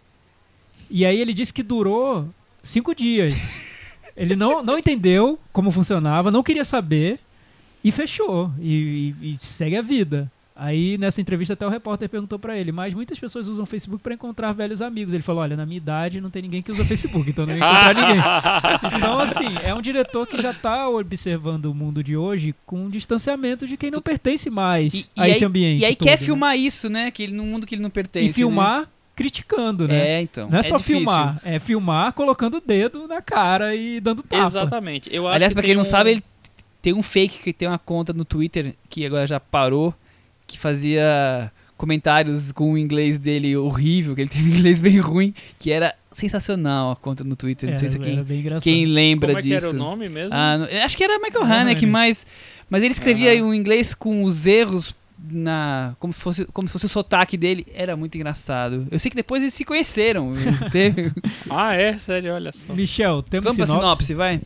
E 0.90 1.06
aí 1.06 1.20
ele 1.20 1.34
disse 1.34 1.54
que 1.54 1.64
durou 1.64 2.28
cinco 2.64 2.94
dias. 2.96 3.36
Ele 4.16 4.36
não, 4.36 4.64
não 4.64 4.78
entendeu 4.78 5.38
como 5.52 5.72
funcionava, 5.72 6.32
não 6.32 6.44
queria 6.44 6.64
saber 6.64 7.20
e 7.84 7.92
fechou. 7.92 8.52
E, 8.62 9.14
e- 9.22 9.34
e 9.34 9.38
segue 9.42 9.76
a 9.76 9.82
vida. 9.82 10.32
Aí 10.58 10.98
nessa 10.98 11.20
entrevista 11.20 11.52
até 11.54 11.68
o 11.68 11.70
repórter 11.70 12.08
perguntou 12.08 12.40
pra 12.40 12.58
ele, 12.58 12.72
mas 12.72 12.94
muitas 12.94 13.20
pessoas 13.20 13.46
usam 13.46 13.64
o 13.64 13.68
Facebook 13.68 14.02
pra 14.02 14.14
encontrar 14.14 14.54
velhos 14.54 14.82
amigos. 14.82 15.14
Ele 15.14 15.22
falou, 15.22 15.42
olha, 15.42 15.58
na 15.58 15.66
minha 15.66 15.76
idade 15.76 16.22
não 16.22 16.30
tem 16.30 16.42
ninguém 16.42 16.62
que 16.62 16.72
usa 16.72 16.86
Facebook, 16.86 17.30
então 17.30 17.46
não 17.46 17.54
ia 17.54 17.60
encontrar 17.60 17.92
ninguém. 18.88 18.98
Então, 18.98 19.20
assim, 19.20 19.48
é 19.66 19.76
um 19.76 19.82
diretor 19.82 20.26
que 20.26 20.42
já 20.42 20.54
tá 20.54 20.88
observando 20.88 21.66
o 21.66 21.76
mundo 21.76 22.02
de 22.02 22.16
hoje 22.16 22.56
com 22.66 22.86
um 22.86 22.90
distanciamento 22.90 23.68
de 23.68 23.76
quem 23.76 23.92
não 23.92 24.02
pertence 24.02 24.50
mais 24.50 24.94
E- 24.94 25.06
a 25.18 25.28
esse 25.28 25.44
aí- 25.44 25.46
ambiente. 25.46 25.82
E 25.82 25.86
aí 25.86 25.94
todo, 25.94 26.06
quer 26.08 26.12
né? 26.12 26.26
filmar 26.26 26.58
isso, 26.58 26.90
né? 26.90 27.12
Que 27.12 27.24
ele, 27.24 27.34
num 27.34 27.48
mundo 27.48 27.66
que 27.68 27.76
ele 27.76 27.82
não 27.82 27.90
pertence. 27.90 28.30
E 28.30 28.32
filmar 28.34 28.90
criticando, 29.16 29.88
né? 29.88 30.18
É, 30.18 30.22
então. 30.22 30.50
Não 30.50 30.60
é, 30.60 30.64
só 30.64 30.78
difícil. 30.78 30.98
filmar, 31.00 31.40
é 31.46 31.58
filmar 31.60 32.14
colocando 32.14 32.58
o 32.58 32.62
dedo 32.62 33.08
na 33.08 33.22
cara 33.22 33.74
e 33.76 34.00
dando 34.00 34.22
tapa. 34.22 34.46
Exatamente. 34.48 35.10
Eu 35.14 35.28
acho 35.28 35.36
Aliás, 35.36 35.52
que 35.54 35.56
pra 35.56 35.64
quem 35.64 35.74
não 35.76 35.82
um- 35.82 35.86
sabe, 35.86 36.12
ele 36.12 36.24
tem 36.82 36.94
um 36.94 37.02
fake 37.02 37.40
que 37.40 37.54
tem 37.54 37.68
uma 37.68 37.80
conta 37.80 38.12
no 38.14 38.26
Twitter 38.26 38.76
que 38.90 39.06
agora 39.06 39.26
já 39.26 39.40
parou, 39.40 39.94
que 40.46 40.60
fazia 40.60 41.52
comentários 41.78 42.52
com 42.52 42.74
o 42.74 42.78
inglês 42.78 43.18
dele 43.18 43.56
horrível, 43.58 44.16
que 44.16 44.22
ele 44.22 44.30
teve 44.30 44.50
um 44.50 44.54
inglês 44.56 44.80
bem 44.80 44.98
ruim, 45.00 45.34
que 45.60 45.72
era 45.72 45.94
sensacional 46.12 46.92
a 46.92 46.96
conta 46.96 47.24
no 47.24 47.36
Twitter. 47.36 47.70
Não 47.70 47.78
sei 47.80 47.90
se 47.90 47.96
Era- 47.96 48.04
quem, 48.04 48.14
era 48.14 48.24
bem 48.24 48.40
engraçado. 48.40 48.64
quem 48.64 48.86
lembra 48.86 49.28
Como 49.30 49.40
é 49.40 49.42
que 49.42 49.50
disso. 49.50 49.66
era 49.68 49.76
o 49.76 49.78
nome 49.78 50.08
mesmo? 50.08 50.32
Ah, 50.34 50.58
acho 50.86 50.96
que 50.96 51.04
era 51.04 51.20
Michael 51.20 51.44
Haneke, 51.44 51.86
mas, 51.86 52.26
mas 52.70 52.82
ele 52.84 52.94
escrevia 52.94 53.34
Aham. 53.34 53.50
o 53.50 53.54
inglês 53.54 53.94
com 53.94 54.24
os 54.24 54.46
erros 54.46 54.96
na 55.30 55.96
como 56.00 56.14
se 56.14 56.20
fosse 56.20 56.46
como 56.46 56.68
se 56.68 56.72
fosse 56.74 56.86
o 56.86 56.90
sotaque 56.90 57.36
dele 57.38 57.66
era 57.74 57.96
muito 57.96 58.16
engraçado 58.16 58.88
eu 58.92 59.00
sei 59.00 59.10
que 59.10 59.16
depois 59.16 59.42
eles 59.42 59.54
se 59.54 59.64
conheceram 59.66 60.32
teve 60.72 61.12
Ah, 61.50 61.74
é? 61.76 61.98
Sério, 61.98 62.34
olha 62.34 62.52
só. 62.52 62.74
Michel, 62.74 63.24
temos 63.24 63.44
Vamos 63.46 63.58
pra 63.58 63.66
sinopse? 63.66 64.06
sinopse, 64.06 64.14
vai? 64.14 64.42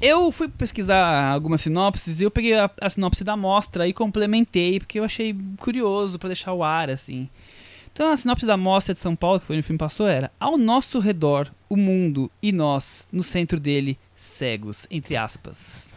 Eu 0.00 0.32
fui 0.32 0.48
pesquisar 0.48 1.30
algumas 1.32 1.60
sinopses 1.60 2.20
e 2.20 2.24
eu 2.24 2.30
peguei 2.30 2.54
a, 2.58 2.68
a 2.80 2.90
sinopse 2.90 3.22
da 3.22 3.36
mostra 3.36 3.86
e 3.86 3.92
complementei, 3.92 4.80
porque 4.80 4.98
eu 4.98 5.04
achei 5.04 5.36
curioso 5.58 6.18
pra 6.18 6.28
deixar 6.28 6.52
o 6.52 6.64
ar, 6.64 6.90
assim. 6.90 7.28
Então 7.92 8.10
a 8.10 8.16
sinopse 8.16 8.44
da 8.44 8.56
mostra 8.56 8.94
de 8.94 8.98
São 9.00 9.14
Paulo, 9.14 9.38
que 9.38 9.46
foi 9.46 9.54
onde 9.54 9.62
o 9.62 9.66
filme 9.66 9.78
passou, 9.78 10.08
era 10.08 10.32
Ao 10.40 10.58
nosso 10.58 10.98
redor, 10.98 11.48
o 11.68 11.76
mundo 11.76 12.28
e 12.42 12.50
nós, 12.50 13.06
no 13.12 13.22
centro 13.22 13.60
dele, 13.60 13.96
cegos, 14.22 14.86
entre 14.90 15.16
aspas. 15.16 15.92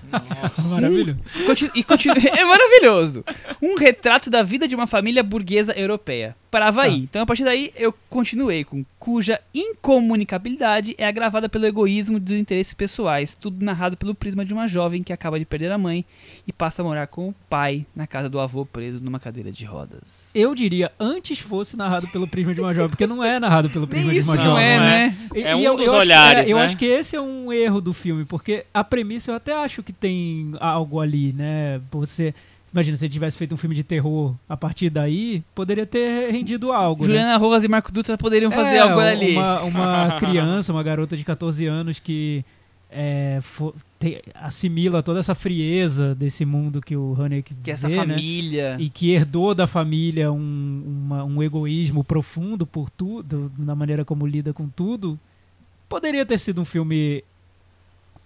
Maravilhoso. 0.70 1.18
Continu- 1.46 1.72
e 1.76 1.84
continua, 1.84 2.18
é 2.36 2.44
maravilhoso. 2.46 3.24
Um 3.62 3.76
retrato 3.78 4.30
da 4.30 4.42
vida 4.42 4.68
de 4.68 4.74
uma 4.76 4.88
família 4.88 5.22
burguesa 5.22 5.74
europeia. 5.74 6.36
Parava 6.50 6.84
aí. 6.84 7.00
Então, 7.02 7.22
a 7.22 7.26
partir 7.26 7.44
daí, 7.44 7.72
eu 7.76 7.94
continuei 8.10 8.64
com 8.64 8.86
cuja 8.98 9.40
incomunicabilidade 9.54 10.96
é 10.98 11.06
agravada 11.06 11.50
pelo 11.50 11.66
egoísmo 11.66 12.18
dos 12.20 12.36
interesses 12.38 12.74
pessoais. 12.74 13.36
Tudo 13.40 13.64
narrado 13.64 13.98
pelo 13.98 14.16
prisma 14.16 14.46
de 14.46 14.54
uma 14.54 14.66
jovem 14.68 15.04
que 15.04 15.12
acaba 15.12 15.38
de 15.38 15.46
perder 15.46 15.70
a 15.72 15.78
mãe 15.78 16.06
e 16.48 16.54
passa 16.54 16.82
a 16.82 16.86
morar 16.86 17.08
com 17.08 17.28
o 17.30 17.36
pai 17.50 17.86
na 17.94 18.08
casa 18.08 18.30
do 18.30 18.40
avô 18.40 18.66
preso 18.66 19.02
numa 19.02 19.20
cadeira 19.20 19.52
de 19.52 19.66
rodas. 19.66 20.30
Eu 20.34 20.56
diria, 20.56 20.92
antes 20.98 21.40
fosse 21.40 21.76
narrado 21.76 22.08
pelo 22.08 22.26
prisma 22.28 22.54
de 22.54 22.62
uma 22.62 22.74
jovem, 22.74 22.90
porque 22.92 23.06
não 23.06 23.22
é 23.22 23.38
narrado 23.38 23.70
pelo 23.70 23.86
prisma 23.86 24.14
de 24.14 24.20
isso 24.20 24.30
uma 24.30 24.38
não 24.38 24.44
jovem. 24.46 24.64
é, 24.64 24.78
não 24.80 24.86
é. 24.86 24.88
né? 25.10 25.18
E- 25.36 25.42
É 25.44 25.52
e 25.52 25.56
um 25.56 25.60
eu, 25.60 25.76
dos 25.76 25.86
eu 25.88 25.92
acho- 25.92 26.00
olhares, 26.02 26.48
é, 26.48 26.52
Eu 26.54 26.58
né? 26.58 26.64
acho 26.64 26.78
que 26.78 26.86
esse 26.86 27.16
é 27.18 27.22
um 27.22 27.52
erro 27.52 27.82
do 27.82 27.94
filme, 27.94 28.15
porque 28.24 28.66
a 28.74 28.84
premissa 28.84 29.32
eu 29.32 29.36
até 29.36 29.54
acho 29.54 29.84
que 29.84 29.92
tem 29.92 30.54
algo 30.60 31.02
ali, 31.02 31.34
né? 31.34 31.82
Você. 31.92 32.34
Imagina, 32.72 32.98
se 32.98 33.06
ele 33.06 33.14
tivesse 33.14 33.38
feito 33.38 33.54
um 33.56 33.58
filme 33.58 33.74
de 33.74 33.84
terror 33.86 34.36
a 34.50 34.56
partir 34.58 34.90
daí, 34.90 35.42
poderia 35.56 35.86
ter 35.86 36.30
rendido 36.30 36.72
algo. 36.74 37.04
né? 37.04 37.08
Juliana 37.08 37.38
Rojas 37.38 37.64
e 37.64 37.70
Marco 37.70 37.90
Dutra 37.92 38.18
poderiam 38.18 38.52
fazer 38.52 38.76
É, 38.76 38.80
algo 38.80 39.00
ali. 39.00 39.36
Uma, 39.38 39.62
uma 39.64 40.20
criança, 40.20 40.74
uma 40.74 40.84
garota 40.84 41.16
de 41.16 41.24
14 41.24 41.66
anos 41.66 42.00
que 42.00 42.44
é, 42.92 43.40
fo- 43.42 43.74
te- 43.98 44.22
assimila 44.36 45.02
toda 45.02 45.22
essa 45.22 45.34
frieza 45.34 46.14
desse 46.16 46.44
mundo 46.44 46.82
que 46.82 46.98
o 46.98 47.16
Haneke 47.18 47.54
Que 47.64 47.72
essa 47.72 47.88
vê, 47.88 47.96
né? 47.96 48.08
família. 48.08 48.76
e 48.78 48.90
que 48.90 49.10
herdou 49.12 49.56
da 49.56 49.68
família 49.68 50.30
um, 50.30 50.84
uma- 50.86 51.24
um 51.24 51.42
egoísmo 51.42 52.04
profundo 52.04 52.66
por 52.68 52.90
tudo, 52.90 53.50
na 53.58 53.74
maneira 53.74 54.04
como 54.04 54.28
lida 54.28 54.52
com 54.52 54.68
tudo, 54.68 55.18
poderia 55.88 56.26
ter 56.26 56.38
sido 56.40 56.62
um 56.62 56.66
filme 56.66 57.24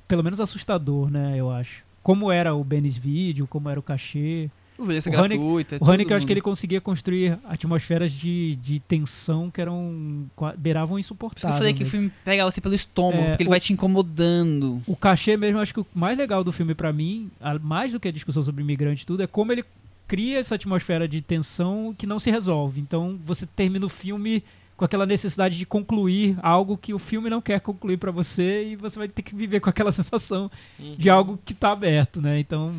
pelo 0.09 0.21
menos 0.23 0.41
assustador, 0.41 1.09
né, 1.09 1.35
eu 1.37 1.49
acho. 1.49 1.83
Como 2.03 2.29
era 2.31 2.53
o 2.53 2.63
Benes 2.63 2.97
Video, 2.97 3.47
como 3.47 3.69
era 3.69 3.79
o 3.79 3.83
cachê. 3.83 4.49
O 4.77 4.83
violência 4.83 5.11
o 5.11 5.15
Haneke- 5.19 5.37
gratuita. 5.37 5.77
O 5.81 5.91
Haneke, 5.91 6.11
eu 6.11 6.17
acho 6.17 6.25
que 6.25 6.31
ele 6.33 6.41
conseguia 6.41 6.79
construir 6.81 7.37
atmosferas 7.43 8.11
de, 8.13 8.55
de 8.55 8.79
tensão 8.79 9.51
que 9.51 9.59
eram 9.61 10.25
beiravam 10.57 10.97
insuportáveis. 10.97 11.53
eu 11.53 11.57
falei 11.57 11.73
que 11.73 11.83
o 11.83 11.85
né? 11.85 11.89
filme 11.91 12.11
pega 12.23 12.45
você 12.45 12.59
pelo 12.61 12.73
estômago, 12.73 13.21
É, 13.21 13.27
porque 13.31 13.43
ele 13.43 13.49
o- 13.49 13.51
vai 13.51 13.59
te 13.59 13.73
incomodando. 13.73 14.81
O 14.87 14.95
cachê 14.95 15.35
mesmo, 15.37 15.59
acho 15.59 15.73
que 15.73 15.81
o 15.81 15.87
mais 15.93 16.17
legal 16.17 16.43
do 16.43 16.51
filme 16.51 16.73
pra 16.73 16.91
mim, 16.93 17.29
mais 17.61 17.91
do 17.91 17.99
que 17.99 18.07
a 18.07 18.11
discussão 18.11 18.41
sobre 18.41 18.63
imigrante 18.63 19.03
e 19.03 19.05
tudo, 19.05 19.21
é 19.21 19.27
como 19.27 19.51
ele 19.51 19.63
cria 20.07 20.39
essa 20.39 20.55
atmosfera 20.55 21.07
de 21.07 21.21
tensão 21.21 21.93
que 21.95 22.07
não 22.07 22.17
se 22.19 22.31
resolve. 22.31 22.79
Então 22.81 23.19
você 23.25 23.45
termina 23.45 23.85
o 23.85 23.89
filme 23.89 24.43
com 24.79 24.85
aquela 24.85 25.05
necessidade 25.05 25.57
de 25.57 25.65
concluir 25.65 26.37
algo 26.41 26.77
que 26.77 26.93
o 26.93 26.97
filme 26.97 27.29
não 27.29 27.41
quer 27.41 27.59
concluir 27.59 27.97
pra 27.97 28.11
você 28.11 28.63
e 28.69 28.75
você 28.77 28.97
vai 28.97 29.09
ter 29.09 29.21
que 29.21 29.35
viver 29.35 29.59
com 29.59 29.69
aquela 29.69 29.91
sensação 29.91 30.49
de 30.97 31.09
algo 31.09 31.37
que 31.43 31.53
tá 31.53 31.73
aberto, 31.73 32.21
né? 32.21 32.39
Então, 32.39 32.69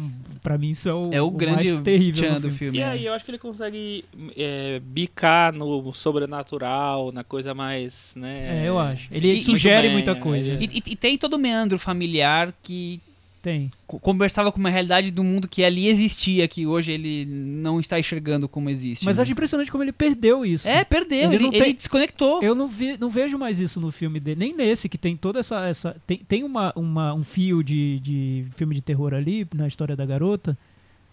pra 0.43 0.56
mim 0.56 0.70
isso 0.70 0.89
é 0.89 0.94
o, 0.94 1.10
É 1.12 1.20
o, 1.20 1.31
grande 1.31 1.70
mais 1.72 1.82
terrível 1.85 2.32
no 2.32 2.40
do 2.40 2.51
filme. 2.51 2.56
filme. 2.59 2.78
E 2.78 2.81
né? 2.81 2.86
aí 2.89 3.05
eu 3.05 3.12
acho 3.12 3.22
que 3.22 3.31
ele 3.31 3.39
consegue 3.39 4.02
é, 4.35 4.81
bicar 4.82 5.52
no 5.52 5.93
sobrenatural, 5.93 7.12
na 7.12 7.22
coisa 7.22 7.52
mais, 7.52 8.14
né? 8.16 8.64
É, 8.64 8.68
eu 8.68 8.78
acho. 8.78 9.09
Ele 9.12 9.32
E- 9.35 9.43
sugere 9.43 9.89
bem, 9.89 9.93
muita 9.93 10.12
é, 10.12 10.14
coisa. 10.14 10.55
E, 10.59 10.64
e- 10.64 10.82
e 10.93 10.97
tem 10.97 11.18
todo 11.18 11.35
o 11.35 11.39
meandro 11.39 11.78
familiar 11.78 12.55
que 12.62 12.98
Tem. 13.42 13.70
co- 13.86 13.98
conversava 13.98 14.52
com 14.52 14.58
uma 14.58 14.68
realidade 14.68 15.10
do 15.10 15.24
mundo 15.24 15.48
que 15.48 15.64
ali 15.64 15.88
existia, 15.88 16.46
que 16.46 16.66
hoje 16.66 16.92
ele 16.92 17.24
não 17.26 17.80
está 17.80 17.98
enxergando 17.98 18.48
como 18.48 18.68
existe. 18.68 19.04
Mas 19.04 19.16
eu 19.16 19.20
né? 19.20 19.22
acho 19.22 19.32
impressionante 19.32 19.70
como 19.70 19.82
ele 19.82 19.92
perdeu 19.92 20.44
isso. 20.44 20.68
É, 20.68 20.84
perdeu. 20.84 21.24
Ele 21.32 21.36
Ele, 21.36 21.44
não 21.44 21.52
ele 21.52 21.64
tem- 21.64 21.74
desconectou. 21.74 22.42
Eu 22.42 22.54
não, 22.54 22.68
vi, 22.68 22.98
não 22.98 23.08
vejo 23.08 23.38
mais 23.38 23.58
isso 23.58 23.80
no 23.80 23.90
filme 23.90 24.20
dele, 24.20 24.38
nem 24.40 24.54
nesse, 24.54 24.88
que 24.88 24.98
tem 24.98 25.16
toda 25.16 25.40
essa. 25.40 25.66
essa 25.66 25.96
tem 26.06 26.18
tem 26.18 26.44
uma, 26.44 26.72
uma- 26.76 27.14
um 27.14 27.22
fio 27.22 27.62
de, 27.64 27.98
de 28.00 28.44
filme 28.56 28.74
de 28.74 28.82
terror 28.82 29.14
ali, 29.14 29.46
na 29.54 29.66
história 29.66 29.96
da 29.96 30.04
garota, 30.04 30.56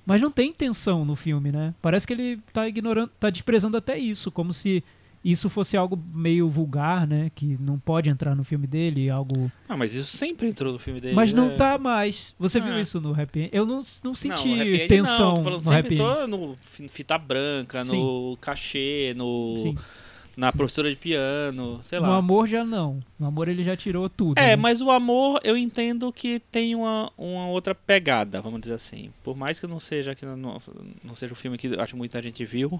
mas 0.05 0.21
não 0.21 0.29
tem 0.31 0.49
intenção 0.49 1.03
no 1.05 1.15
filme, 1.15 1.51
né? 1.51 1.73
Parece 1.81 2.05
que 2.07 2.13
ele 2.13 2.39
tá 2.53 2.67
ignorando, 2.67 3.09
tá 3.19 3.29
desprezando 3.29 3.77
até 3.77 3.97
isso, 3.97 4.29
como 4.31 4.51
se 4.53 4.83
isso 5.23 5.49
fosse 5.49 5.75
algo 5.75 6.01
meio 6.13 6.47
vulgar, 6.49 7.05
né? 7.07 7.31
Que 7.35 7.57
não 7.59 7.77
pode 7.77 8.09
entrar 8.09 8.35
no 8.35 8.43
filme 8.43 8.65
dele, 8.67 9.09
algo. 9.09 9.51
Ah, 9.67 9.75
mas 9.75 9.93
isso 9.93 10.15
sempre 10.15 10.47
entrou 10.47 10.71
no 10.73 10.79
filme 10.79 11.01
dele. 11.01 11.15
Mas 11.15 11.33
não 11.33 11.47
né? 11.49 11.55
tá 11.55 11.77
mais. 11.77 12.33
Você 12.39 12.59
viu 12.59 12.73
É. 12.73 12.81
isso 12.81 13.01
no 13.01 13.11
Happy 13.19 13.41
End? 13.41 13.49
Eu 13.51 13.65
não, 13.65 13.75
não 13.77 13.83
Não, 14.05 14.15
senti 14.15 14.47
no 14.47 14.63
End 14.63 14.87
tensão 14.87 15.35
não, 15.35 15.43
falando 15.43 15.63
no 15.65 15.71
Happy 15.71 15.95
End. 15.95 16.27
no 16.29 16.55
fi- 16.61 16.87
fita 16.87 17.17
branca, 17.17 17.83
no 17.83 18.37
cachê, 18.39 19.13
no 19.17 19.55
Sim. 19.57 19.75
na 20.37 20.51
sim. 20.51 20.57
professora 20.57 20.89
de 20.89 20.95
piano, 20.95 21.79
sei 21.83 21.99
No 21.99 22.05
lá. 22.07 22.17
amor 22.17 22.47
já 22.47 22.63
não. 22.63 22.99
No 23.19 23.25
amor 23.27 23.47
ele 23.49 23.63
já 23.63 23.75
tirou 23.75 24.07
tudo. 24.07 24.37
É, 24.37 24.49
né? 24.49 24.55
mas 24.55 24.81
o 24.81 24.89
amor 24.91 25.39
eu 25.43 25.57
entendo 25.57 26.13
que 26.13 26.39
tem 26.51 26.73
uma, 26.75 27.11
uma 27.17 27.47
outra 27.47 27.73
pegada, 27.75 28.39
vamos 28.39 28.61
dizer 28.61 28.75
assim. 28.75 29.09
Por 29.23 29.35
mais 29.35 29.59
que 29.59 29.67
não 29.67 29.79
seja 29.79 30.13
que 30.15 30.25
não, 30.25 30.61
não 31.03 31.15
seja 31.15 31.33
o 31.33 31.35
filme 31.35 31.57
que 31.57 31.67
acho 31.79 31.93
que 31.93 31.97
muita 31.97 32.21
gente 32.21 32.45
viu, 32.45 32.79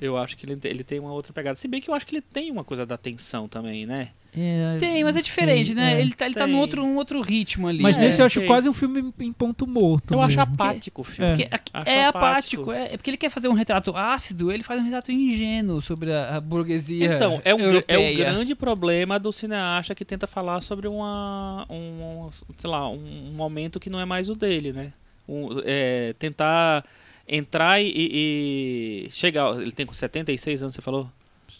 eu 0.00 0.16
acho 0.16 0.36
que 0.36 0.44
ele, 0.46 0.58
ele 0.64 0.84
tem 0.84 0.98
uma 1.00 1.12
outra 1.12 1.32
pegada. 1.32 1.56
Se 1.56 1.68
bem 1.68 1.80
que 1.80 1.88
eu 1.90 1.94
acho 1.94 2.06
que 2.06 2.14
ele 2.16 2.22
tem 2.22 2.50
uma 2.50 2.64
coisa 2.64 2.84
da 2.84 2.96
tensão 2.96 3.48
também, 3.48 3.86
né? 3.86 4.10
É, 4.36 4.78
Tem, 4.80 5.04
mas 5.04 5.14
é 5.14 5.22
diferente, 5.22 5.66
sei, 5.66 5.74
né? 5.76 5.94
é. 5.94 6.00
Ele 6.00 6.12
tá, 6.12 6.26
ele 6.26 6.34
tá 6.34 6.44
num 6.44 6.54
Tem. 6.54 6.60
outro, 6.60 6.84
um 6.84 6.96
outro 6.96 7.20
ritmo 7.20 7.68
ali. 7.68 7.80
Mas 7.80 7.96
É, 7.96 8.00
nesse 8.00 8.20
eu 8.20 8.26
acho 8.26 8.40
sei. 8.40 8.48
quase 8.48 8.68
um 8.68 8.72
filme 8.72 9.14
em 9.20 9.32
ponto 9.32 9.64
morto. 9.64 10.12
Eu 10.12 10.20
acho 10.20 10.36
mesmo. 10.36 10.54
apático 10.54 11.02
o 11.02 11.04
filme. 11.04 11.44
É. 11.44 11.48
Acho 11.72 11.88
é 11.88 12.04
apático. 12.06 12.18
apático, 12.18 12.72
é, 12.72 12.94
é 12.94 12.96
porque 12.96 13.10
ele 13.10 13.16
quer 13.16 13.30
fazer 13.30 13.46
um 13.46 13.52
retrato 13.52 13.96
ácido, 13.96 14.50
ele 14.50 14.64
faz 14.64 14.80
um 14.80 14.82
retrato 14.82 15.12
ingênuo 15.12 15.80
sobre 15.80 16.12
a, 16.12 16.36
a 16.36 16.40
burguesia. 16.40 17.14
Então, 17.14 17.40
é, 17.44 17.54
um, 17.54 17.60
é 17.60 17.62
o 17.62 17.66
europeia. 17.66 18.16
grande 18.16 18.56
problema 18.56 19.20
do 19.20 19.32
cineasta 19.32 19.94
que 19.94 20.04
tenta 20.04 20.26
falar 20.26 20.60
sobre 20.62 20.88
uma, 20.88 21.64
um, 21.70 22.28
sei 22.58 22.68
lá, 22.68 22.88
um 22.88 23.32
momento 23.36 23.78
que 23.78 23.88
não 23.88 24.00
é 24.00 24.04
mais 24.04 24.28
o 24.28 24.34
dele, 24.34 24.72
né? 24.72 24.92
Um, 25.28 25.60
é, 25.64 26.12
tentar 26.18 26.84
entrar 27.26 27.80
e, 27.80 27.92
e 27.94 29.08
chegar. 29.10 29.60
Ele 29.60 29.72
tem 29.72 29.86
com 29.86 29.92
76 29.92 30.62
anos, 30.62 30.74
você 30.74 30.82
falou? 30.82 31.10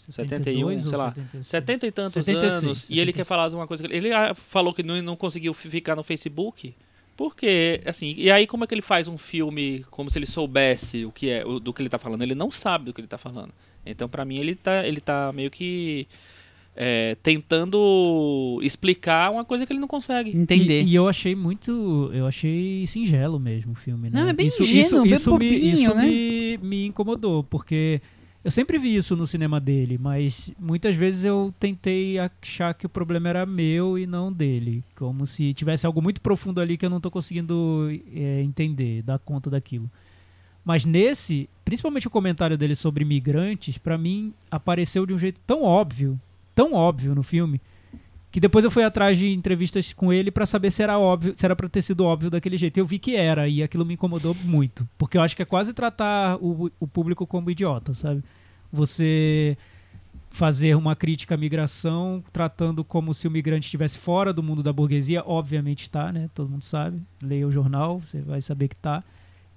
71, 0.09 0.27
72 0.37 0.83
ou 0.83 0.89
sei 0.89 0.97
lá. 0.97 1.09
76? 1.09 1.47
70 1.47 1.87
e 1.87 1.91
tantos 1.91 2.25
76, 2.25 2.63
anos, 2.63 2.89
e 2.89 2.99
ele 2.99 3.11
quer 3.11 3.23
76. 3.23 3.27
falar 3.27 3.49
de 3.49 3.55
uma 3.55 3.67
coisa. 3.67 3.85
Ele 3.89 4.11
ah, 4.13 4.35
falou 4.35 4.73
que 4.73 4.83
não, 4.83 5.01
não 5.01 5.15
conseguiu 5.15 5.53
fi- 5.53 5.69
ficar 5.69 5.95
no 5.95 6.03
Facebook. 6.03 6.75
Porque, 7.17 7.81
assim, 7.85 8.13
e 8.17 8.29
aí 8.29 8.45
como 8.45 8.65
é 8.65 8.67
que 8.67 8.73
ele 8.73 8.81
faz 8.81 9.07
um 9.07 9.17
filme 9.17 9.85
como 9.89 10.09
se 10.11 10.19
ele 10.19 10.25
soubesse 10.25 11.05
o 11.05 11.11
que 11.11 11.29
é, 11.29 11.43
do 11.61 11.73
que 11.73 11.81
ele 11.81 11.89
tá 11.89 11.97
falando? 11.97 12.21
Ele 12.21 12.35
não 12.35 12.51
sabe 12.51 12.85
do 12.85 12.93
que 12.93 12.99
ele 12.99 13.07
tá 13.07 13.17
falando. 13.17 13.53
Então, 13.85 14.09
pra 14.09 14.25
mim, 14.25 14.37
ele 14.37 14.53
tá, 14.53 14.85
ele 14.85 14.99
tá 14.99 15.31
meio 15.31 15.49
que 15.49 16.07
é, 16.75 17.15
tentando 17.23 18.59
explicar 18.61 19.31
uma 19.31 19.45
coisa 19.45 19.65
que 19.65 19.71
ele 19.71 19.79
não 19.79 19.87
consegue. 19.87 20.35
Entender. 20.35 20.83
E, 20.83 20.89
e 20.89 20.95
eu 20.95 21.07
achei 21.07 21.35
muito. 21.35 22.11
Eu 22.13 22.27
achei 22.27 22.85
singelo 22.85 23.39
mesmo 23.39 23.71
o 23.71 23.75
filme, 23.75 24.09
né? 24.09 24.21
Não, 24.21 24.29
é 24.29 24.33
bem 24.33 24.47
isso, 24.47 24.63
ingênuo, 24.63 24.83
isso, 24.83 25.01
bem 25.03 25.13
isso 25.13 25.29
me, 25.31 25.33
bobinho, 25.33 25.73
isso 25.73 25.93
né? 25.95 26.05
me, 26.05 26.57
me 26.61 26.85
incomodou, 26.87 27.43
porque 27.43 28.01
eu 28.43 28.51
sempre 28.51 28.77
vi 28.77 28.95
isso 28.95 29.15
no 29.15 29.25
cinema 29.25 29.59
dele, 29.59 29.97
mas 29.97 30.51
muitas 30.59 30.95
vezes 30.95 31.25
eu 31.25 31.53
tentei 31.59 32.19
achar 32.19 32.73
que 32.73 32.85
o 32.85 32.89
problema 32.89 33.29
era 33.29 33.45
meu 33.45 33.97
e 33.97 34.05
não 34.05 34.31
dele. 34.31 34.83
Como 34.95 35.25
se 35.25 35.53
tivesse 35.53 35.85
algo 35.85 36.01
muito 36.01 36.21
profundo 36.21 36.59
ali 36.59 36.77
que 36.77 36.85
eu 36.85 36.89
não 36.89 36.99
tô 36.99 37.09
conseguindo 37.09 37.87
é, 38.13 38.41
entender, 38.43 39.01
dar 39.01 39.17
conta 39.17 39.49
daquilo. 39.49 39.89
Mas 40.63 40.83
nesse, 40.83 41.47
principalmente 41.63 42.07
o 42.07 42.11
comentário 42.11 42.57
dele 42.57 42.75
sobre 42.75 43.03
imigrantes, 43.03 43.77
pra 43.77 43.97
mim 43.97 44.33
apareceu 44.49 45.05
de 45.05 45.13
um 45.13 45.17
jeito 45.19 45.39
tão 45.45 45.63
óbvio, 45.63 46.19
tão 46.55 46.73
óbvio 46.73 47.13
no 47.13 47.21
filme, 47.21 47.61
que 48.31 48.39
depois 48.39 48.65
eu 48.65 48.71
fui 48.71 48.83
atrás 48.83 49.17
de 49.17 49.33
entrevistas 49.33 49.93
com 49.93 50.11
ele 50.11 50.31
pra 50.31 50.45
saber 50.45 50.71
se 50.71 50.81
era 50.81 50.97
óbvio, 50.97 51.33
se 51.37 51.45
era 51.45 51.55
para 51.55 51.69
ter 51.69 51.81
sido 51.81 52.03
óbvio 52.03 52.31
daquele 52.31 52.57
jeito. 52.57 52.77
Eu 52.77 52.85
vi 52.85 52.97
que 52.97 53.15
era 53.15 53.47
e 53.47 53.61
aquilo 53.61 53.85
me 53.85 53.93
incomodou 53.93 54.35
muito, 54.43 54.87
porque 54.97 55.17
eu 55.17 55.21
acho 55.21 55.35
que 55.35 55.41
é 55.41 55.45
quase 55.45 55.73
tratar 55.73 56.37
o, 56.41 56.71
o 56.79 56.87
público 56.87 57.27
como 57.27 57.51
idiota, 57.51 57.93
sabe? 57.93 58.23
Você 58.71 59.57
fazer 60.29 60.75
uma 60.75 60.97
crítica 60.97 61.35
à 61.35 61.37
migração 61.37 62.21
tratando 62.33 62.83
como 62.83 63.13
se 63.13 63.25
o 63.25 63.31
migrante 63.31 63.67
estivesse 63.67 63.97
fora 63.97 64.33
do 64.33 64.43
mundo 64.43 64.61
da 64.61 64.73
burguesia, 64.73 65.23
obviamente 65.25 65.83
está, 65.83 66.11
né? 66.11 66.29
Todo 66.33 66.49
mundo 66.49 66.63
sabe. 66.63 67.01
Leia 67.23 67.47
o 67.47 67.51
jornal, 67.51 68.01
você 68.01 68.19
vai 68.21 68.41
saber 68.41 68.67
que 68.67 68.75
tá. 68.75 69.01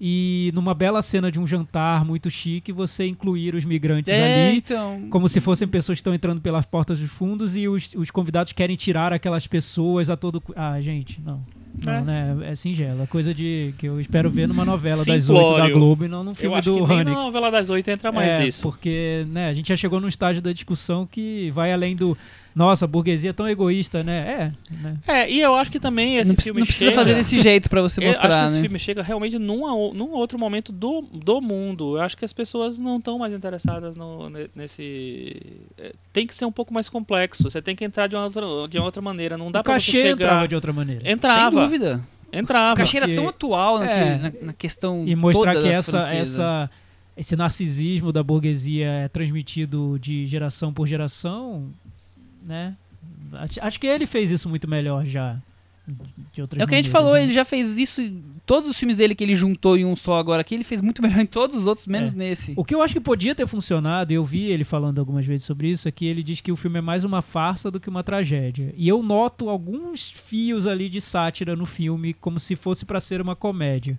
E 0.00 0.52
numa 0.54 0.74
bela 0.74 1.02
cena 1.02 1.30
de 1.30 1.40
um 1.40 1.46
jantar 1.46 2.04
muito 2.04 2.30
chique, 2.30 2.72
você 2.72 3.06
incluir 3.06 3.54
os 3.54 3.64
migrantes 3.64 4.12
É, 4.12 4.48
ali 4.48 4.58
então. 4.58 5.08
como 5.10 5.28
se 5.28 5.40
fossem 5.40 5.66
pessoas 5.66 5.96
que 5.96 6.00
estão 6.00 6.14
entrando 6.14 6.40
pelas 6.40 6.64
portas 6.64 7.00
dos 7.00 7.10
fundos 7.10 7.56
e 7.56 7.66
os, 7.66 7.92
os 7.96 8.10
convidados 8.10 8.52
querem 8.52 8.76
tirar 8.76 9.12
aquelas 9.12 9.46
pessoas 9.46 10.08
a 10.08 10.16
todo. 10.16 10.42
Ah, 10.54 10.80
gente, 10.80 11.20
não. 11.20 11.44
Não, 11.84 11.92
É. 11.92 12.00
né? 12.02 12.36
É 12.50 12.54
singela. 12.54 13.06
Coisa 13.06 13.32
de 13.34 13.74
que 13.78 13.86
eu 13.86 14.00
espero 14.00 14.30
ver 14.30 14.46
numa 14.48 14.64
novela 14.64 15.04
das 15.04 15.28
oito 15.30 15.56
da. 15.56 15.68
Globo 15.70 16.04
e 16.04 16.08
não 16.08 16.24
num 16.24 16.30
Eu 16.30 16.34
filme 16.34 16.56
acho 16.56 16.70
do 16.72 16.86
que 16.86 16.94
nem 16.94 17.04
na 17.04 17.12
novela 17.14 17.50
das 17.50 17.70
oito 17.70 17.88
entra 17.90 18.10
mais 18.12 18.32
é, 18.34 18.46
isso. 18.48 18.62
Porque, 18.62 19.24
né, 19.28 19.48
a 19.48 19.52
gente 19.52 19.68
já 19.68 19.76
chegou 19.76 20.00
num 20.00 20.08
estágio 20.08 20.42
da 20.42 20.52
discussão 20.52 21.06
que 21.06 21.50
vai 21.52 21.72
além 21.72 21.94
do. 21.96 22.16
Nossa, 22.54 22.86
a 22.86 22.88
burguesia 22.88 23.30
é 23.30 23.32
tão 23.32 23.48
egoísta, 23.48 24.02
né? 24.02 24.52
É, 24.72 24.74
né? 24.82 24.96
É, 25.06 25.30
e 25.30 25.38
eu 25.40 25.54
acho 25.54 25.70
que 25.70 25.78
também 25.78 26.16
esse 26.16 26.30
não, 26.34 26.42
filme 26.42 26.60
não 26.60 26.66
precisa 26.66 26.90
chega... 26.90 27.00
fazer 27.00 27.14
desse 27.14 27.38
jeito 27.38 27.70
pra 27.70 27.80
você 27.80 28.02
Eu 28.04 28.10
acho 28.10 28.18
que 28.18 28.26
mostrar, 28.26 28.44
esse 28.46 28.54
né? 28.56 28.60
filme 28.62 28.78
chega 28.80 29.00
realmente 29.00 29.38
num, 29.38 29.64
a- 29.64 29.94
num 29.94 30.10
outro 30.10 30.36
momento 30.40 30.72
do, 30.72 31.02
do 31.12 31.40
mundo. 31.40 31.96
Eu 31.96 32.02
acho 32.02 32.16
que 32.16 32.24
as 32.24 32.32
pessoas 32.32 32.76
não 32.76 32.96
estão 32.96 33.16
mais 33.16 33.32
interessadas 33.32 33.94
no, 33.94 34.28
ne- 34.28 34.48
nesse. 34.56 35.36
é, 35.78 35.92
Tem 36.12 36.26
que 36.26 36.34
ser 36.34 36.46
um 36.46 36.50
pouco 36.52 36.74
mais 36.74 36.88
complexo. 36.88 37.44
Você 37.48 37.62
tem 37.62 37.76
que 37.76 37.84
entrar 37.84 38.08
de 38.08 38.16
uma 38.16 38.24
outra, 38.24 38.42
de 38.68 38.76
uma 38.78 38.86
outra 38.86 39.02
maneira. 39.02 39.38
Não 39.38 39.52
dá 39.52 39.60
o 39.60 39.62
pra 39.62 39.74
cachê 39.74 39.92
você 39.92 40.00
chegar. 40.00 40.12
entrava 40.24 40.48
de 40.48 40.54
outra 40.56 40.72
maneira. 40.72 41.08
Entrava. 41.08 41.67
Dúvida. 41.68 42.00
Entrava. 42.32 42.74
O 42.74 42.76
cachê 42.76 42.96
era 42.98 43.14
tão 43.14 43.28
atual 43.28 43.78
naquele- 43.78 44.00
É. 44.00 44.18
na, 44.18 44.32
na 44.48 44.52
questão 44.52 45.04
E 45.06 45.14
mostrar 45.16 45.52
que 45.60 45.68
essa, 45.68 45.92
francesa. 45.92 46.20
essa, 46.20 46.70
esse 47.16 47.36
narcisismo 47.36 48.12
da 48.12 48.22
burguesia 48.22 48.86
é 48.86 49.08
transmitido 49.08 49.98
de 49.98 50.26
geração 50.26 50.72
por 50.72 50.86
geração, 50.86 51.68
né? 52.44 52.74
Acho 53.60 53.78
que 53.80 53.86
ele 53.86 54.06
fez 54.06 54.30
isso 54.30 54.48
muito 54.48 54.68
melhor 54.68 55.04
já. 55.04 55.36
De 56.32 56.42
outras 56.42 56.60
É 56.60 56.64
o 56.64 56.68
que 56.68 56.74
a 56.74 56.76
gente 56.78 56.86
maneiras, 56.86 56.92
falou, 56.92 57.14
né? 57.14 57.22
ele 57.22 57.32
já 57.32 57.44
fez 57.44 57.78
isso 57.78 58.00
em 58.00 58.22
todos 58.44 58.70
os 58.70 58.76
filmes 58.76 58.98
dele 58.98 59.14
que 59.14 59.24
ele 59.24 59.34
juntou 59.34 59.76
em 59.76 59.84
um 59.84 59.96
só 59.96 60.18
agora 60.18 60.40
aqui, 60.42 60.54
ele 60.54 60.64
fez 60.64 60.80
muito 60.80 61.00
melhor 61.02 61.20
em 61.20 61.26
todos 61.26 61.56
os 61.56 61.66
outros, 61.66 61.86
menos 61.86 62.12
É. 62.12 62.16
nesse. 62.16 62.52
O 62.56 62.64
que 62.64 62.74
eu 62.74 62.82
acho 62.82 62.94
que 62.94 63.00
podia 63.00 63.34
ter 63.34 63.46
funcionado, 63.46 64.12
e 64.12 64.16
eu 64.16 64.24
vi 64.24 64.44
ele 64.50 64.64
falando 64.64 64.98
algumas 64.98 65.24
vezes 65.26 65.46
sobre 65.46 65.68
isso, 65.70 65.88
é 65.88 65.90
que 65.90 66.06
ele 66.06 66.22
diz 66.22 66.40
que 66.40 66.52
o 66.52 66.56
filme 66.56 66.78
é 66.78 66.82
mais 66.82 67.04
uma 67.04 67.22
farsa 67.22 67.70
do 67.70 67.80
que 67.80 67.88
uma 67.88 68.02
tragédia. 68.02 68.72
E 68.76 68.86
eu 68.88 69.02
noto 69.02 69.48
alguns 69.48 70.10
fios 70.10 70.66
ali 70.66 70.88
de 70.88 71.00
sátira 71.00 71.56
no 71.56 71.66
filme, 71.66 72.12
como 72.14 72.38
se 72.38 72.54
fosse 72.56 72.84
pra 72.84 73.00
ser 73.00 73.20
uma 73.20 73.34
comédia. 73.36 73.98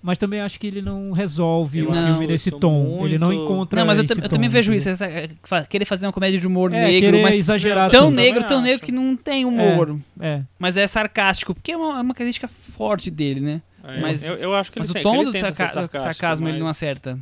Mas 0.00 0.16
também 0.16 0.40
acho 0.40 0.60
que 0.60 0.66
ele 0.68 0.80
não 0.80 1.10
resolve 1.10 1.80
Eu 1.80 1.90
o 1.90 1.92
filme 1.92 2.26
nesse 2.28 2.52
tom. 2.52 3.04
Ele 3.04 3.18
não 3.18 3.26
muito- 3.28 3.42
encontra 3.44 3.80
Não, 3.80 3.86
mas 3.86 3.98
eu, 3.98 4.04
eu 4.04 4.28
também 4.28 4.48
tom, 4.48 4.52
vejo 4.52 4.72
entendeu? 4.72 4.92
isso, 4.92 5.04
essa, 5.04 5.28
fa- 5.42 5.64
querer 5.64 5.84
fazer 5.84 6.06
uma 6.06 6.12
comédia 6.12 6.38
de 6.38 6.46
humor 6.46 6.72
É, 6.72 6.86
negro, 6.86 7.20
mas 7.20 7.34
exagerar 7.34 7.90
tão 7.90 8.08
negro, 8.10 8.34
também 8.42 8.48
tão 8.48 8.56
acho. 8.58 8.66
negro 8.66 8.86
que 8.86 8.92
não 8.92 9.16
tem 9.16 9.44
humor. 9.44 9.98
É. 10.20 10.42
Mas 10.56 10.76
é 10.76 10.86
sarcástico, 10.86 11.52
porque 11.52 11.72
é 11.72 11.76
uma, 11.76 11.98
é 11.98 12.00
uma 12.02 12.14
característica 12.14 12.46
forte 12.46 13.10
dele, 13.10 13.40
né? 13.40 13.62
É, 13.82 14.00
mas- 14.00 14.22
eu, 14.22 14.34
eu 14.34 14.54
acho 14.54 14.70
que 14.70 14.78
Mas 14.78 14.88
ele 14.88 14.98
o 14.98 15.02
tem, 15.02 15.02
tom 15.02 15.24
do 15.32 15.38
sarca- 15.38 15.98
sarcasmo 15.98 16.48
ele 16.48 16.58
não 16.58 16.66
mas- 16.66 16.76
acerta. 16.76 17.18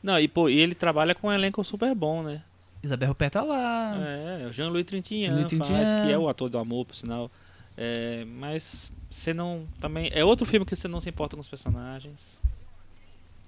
Não, 0.00 0.18
e, 0.18 0.28
pô, 0.28 0.48
e 0.48 0.58
ele 0.58 0.74
trabalha 0.74 1.14
com 1.16 1.26
um 1.28 1.32
elenco 1.32 1.62
super 1.64 1.92
bom, 1.96 2.22
né? 2.22 2.40
Isabel 2.82 3.08
Rupert 3.08 3.32
tá 3.32 3.42
lá. 3.42 3.94
É, 4.42 4.46
o 4.48 4.52
Jean-Louis 4.52 4.86
Trintignant 4.86 5.34
faz, 5.40 5.46
Trintignant. 5.48 6.06
que 6.06 6.12
é 6.12 6.16
o 6.16 6.28
ator 6.28 6.48
do 6.48 6.58
amor, 6.58 6.86
por 6.86 6.94
sinal. 6.94 7.30
É, 7.76 8.24
mas 8.38 8.90
você 9.10 9.34
não. 9.34 9.62
Também. 9.80 10.08
É 10.14 10.24
outro 10.24 10.46
filme 10.46 10.64
que 10.64 10.74
você 10.76 10.86
não 10.88 11.00
se 11.00 11.08
importa 11.08 11.36
com 11.36 11.42
os 11.42 11.48
personagens. 11.48 12.14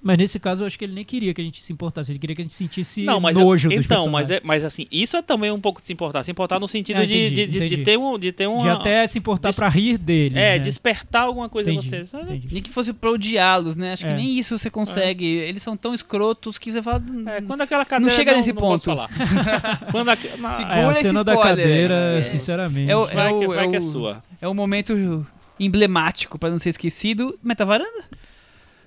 Mas 0.04 0.18
nesse 0.18 0.40
caso 0.40 0.64
eu 0.64 0.66
acho 0.66 0.76
que 0.76 0.84
ele 0.84 0.94
nem 0.94 1.04
queria 1.04 1.32
que 1.32 1.40
a 1.40 1.44
gente 1.44 1.62
se 1.62 1.72
importasse, 1.72 2.10
ele 2.10 2.18
queria 2.18 2.34
que 2.34 2.42
a 2.42 2.44
gente 2.44 2.54
sentisse 2.54 3.04
não, 3.04 3.20
mas 3.20 3.36
nojo 3.36 3.68
eu, 3.70 3.76
dos 3.76 3.86
então, 3.86 4.08
mas, 4.08 4.32
é, 4.32 4.40
mas 4.42 4.64
assim, 4.64 4.84
isso 4.90 5.16
é 5.16 5.22
também 5.22 5.52
um 5.52 5.60
pouco 5.60 5.80
de 5.80 5.86
se 5.86 5.92
importar. 5.92 6.24
Se 6.24 6.30
importar 6.32 6.58
no 6.58 6.66
sentido 6.66 6.96
Ah, 7.00 7.06
de, 7.06 7.14
entendi, 7.14 7.30
de, 7.30 7.46
de- 7.46 7.46
de 7.60 7.66
entendi. 7.66 7.84
ter 7.84 7.96
um. 7.96 8.18
De 8.18 8.32
ter 8.32 8.48
uma, 8.48 8.62
De 8.62 8.68
até 8.68 9.06
se 9.06 9.16
importar 9.16 9.50
Des- 9.50 9.54
pra 9.56 9.68
rir 9.68 9.96
dele. 9.98 10.36
É, 10.36 10.54
né? 10.54 10.58
despertar 10.58 11.22
alguma 11.22 11.48
coisa 11.48 11.70
Entendi, 11.70 11.86
em 11.86 11.90
você. 12.00 12.04
sabe? 12.04 12.42
Nem 12.50 12.60
que 12.60 12.68
fosse 12.70 12.92
pra 12.92 13.12
odiá-los, 13.12 13.76
né? 13.76 13.92
Acho 13.92 14.04
que 14.04 14.10
É. 14.10 14.16
nem 14.16 14.36
isso 14.36 14.58
você 14.58 14.68
consegue. 14.68 15.24
Eles 15.24 15.62
são 15.62 15.76
tão 15.76 15.94
escrotos 15.94 16.58
que 16.58 16.72
você 16.72 16.82
fala. 16.82 17.00
É, 17.26 17.40
quando 17.40 17.60
aquela 17.60 17.84
cadeira 17.84 18.12
chega 18.12 18.32
não, 18.32 18.38
nesse 18.38 18.52
não 18.52 18.60
posso 18.60 18.84
ponto. 18.84 18.96
falar. 18.96 19.08
quando 19.92 20.08
a, 20.08 20.16
na- 20.36 20.54
Segura 20.56 20.74
É, 20.80 20.84
a 20.84 20.90
esse 20.90 21.02
cena 21.02 21.22
da 21.22 21.36
cadeira, 21.40 21.94
é. 22.18 22.22
sinceramente. 22.22 22.90
É 22.90 22.96
o- 22.96 23.06
vai, 23.06 23.38
que, 23.38 23.46
vai 23.46 23.66
é 23.66 23.68
que 23.70 23.76
é 23.76 23.78
o- 23.78 23.82
sua. 23.82 24.20
É 24.40 24.48
um 24.48 24.54
momento 24.54 25.24
emblemático 25.64 26.38
pra 26.38 26.50
não 26.50 26.58
ser 26.58 26.70
esquecido. 26.70 27.38
Metavaranda? 27.42 28.04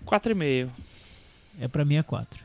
4,5. 0.06 0.70
É 1.60 1.68
pra 1.68 1.86
mim 1.86 1.96
é 1.96 2.04
4. 2.04 2.44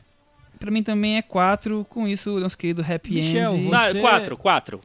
Pra 0.59 0.71
mim 0.71 0.83
também 0.83 1.17
é 1.17 1.21
4. 1.21 1.85
Com 1.89 2.07
isso, 2.07 2.39
nosso 2.39 2.57
querido 2.57 2.81
Happy 2.81 3.15
Michel, 3.15 3.51
End. 3.55 3.69
você- 3.69 3.93
Não, 3.93 4.01
4, 4.01 4.37
4. 4.37 4.81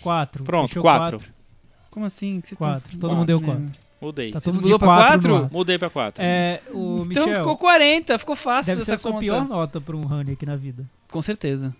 4. 0.00 0.44
Pronto, 0.44 0.80
quatro. 0.80 1.20
Como 1.90 2.06
assim? 2.06 2.40
Que 2.40 2.48
vocês 2.48 2.58
Quatro. 2.58 2.90
tão- 2.92 3.00
Todo 3.00 3.14
mundo 3.16 3.26
deu 3.26 3.40
né? 3.40 3.46
quatro. 3.46 3.82
Mudei. 4.00 4.32
Tá 4.32 4.40
todo 4.40 4.54
mundo 4.54 4.62
mudou 4.62 4.78
de 4.78 4.84
pra 4.84 4.88
4 4.88 5.06
quatro? 5.12 5.28
no 5.28 5.44
ar. 5.44 5.50
Mudei 5.52 5.78
pra 5.78 5.90
4. 5.90 6.24
É, 6.24 6.60
o 6.70 7.04
Então 7.08 7.24
Michel, 7.26 7.38
ficou 7.40 7.56
40, 7.56 8.18
ficou 8.18 8.34
fácil 8.34 8.72
deve 8.74 8.84
ser 8.84 8.90
a 8.92 8.94
essa 8.94 9.02
sua 9.02 9.12
conta. 9.12 9.20
pior 9.24 9.46
nota 9.48 9.80
pra 9.80 9.96
um 9.96 10.12
Haneke 10.12 10.44
na 10.44 10.56
vida. 10.56 10.84
Com 11.10 11.22
certeza. 11.22 11.74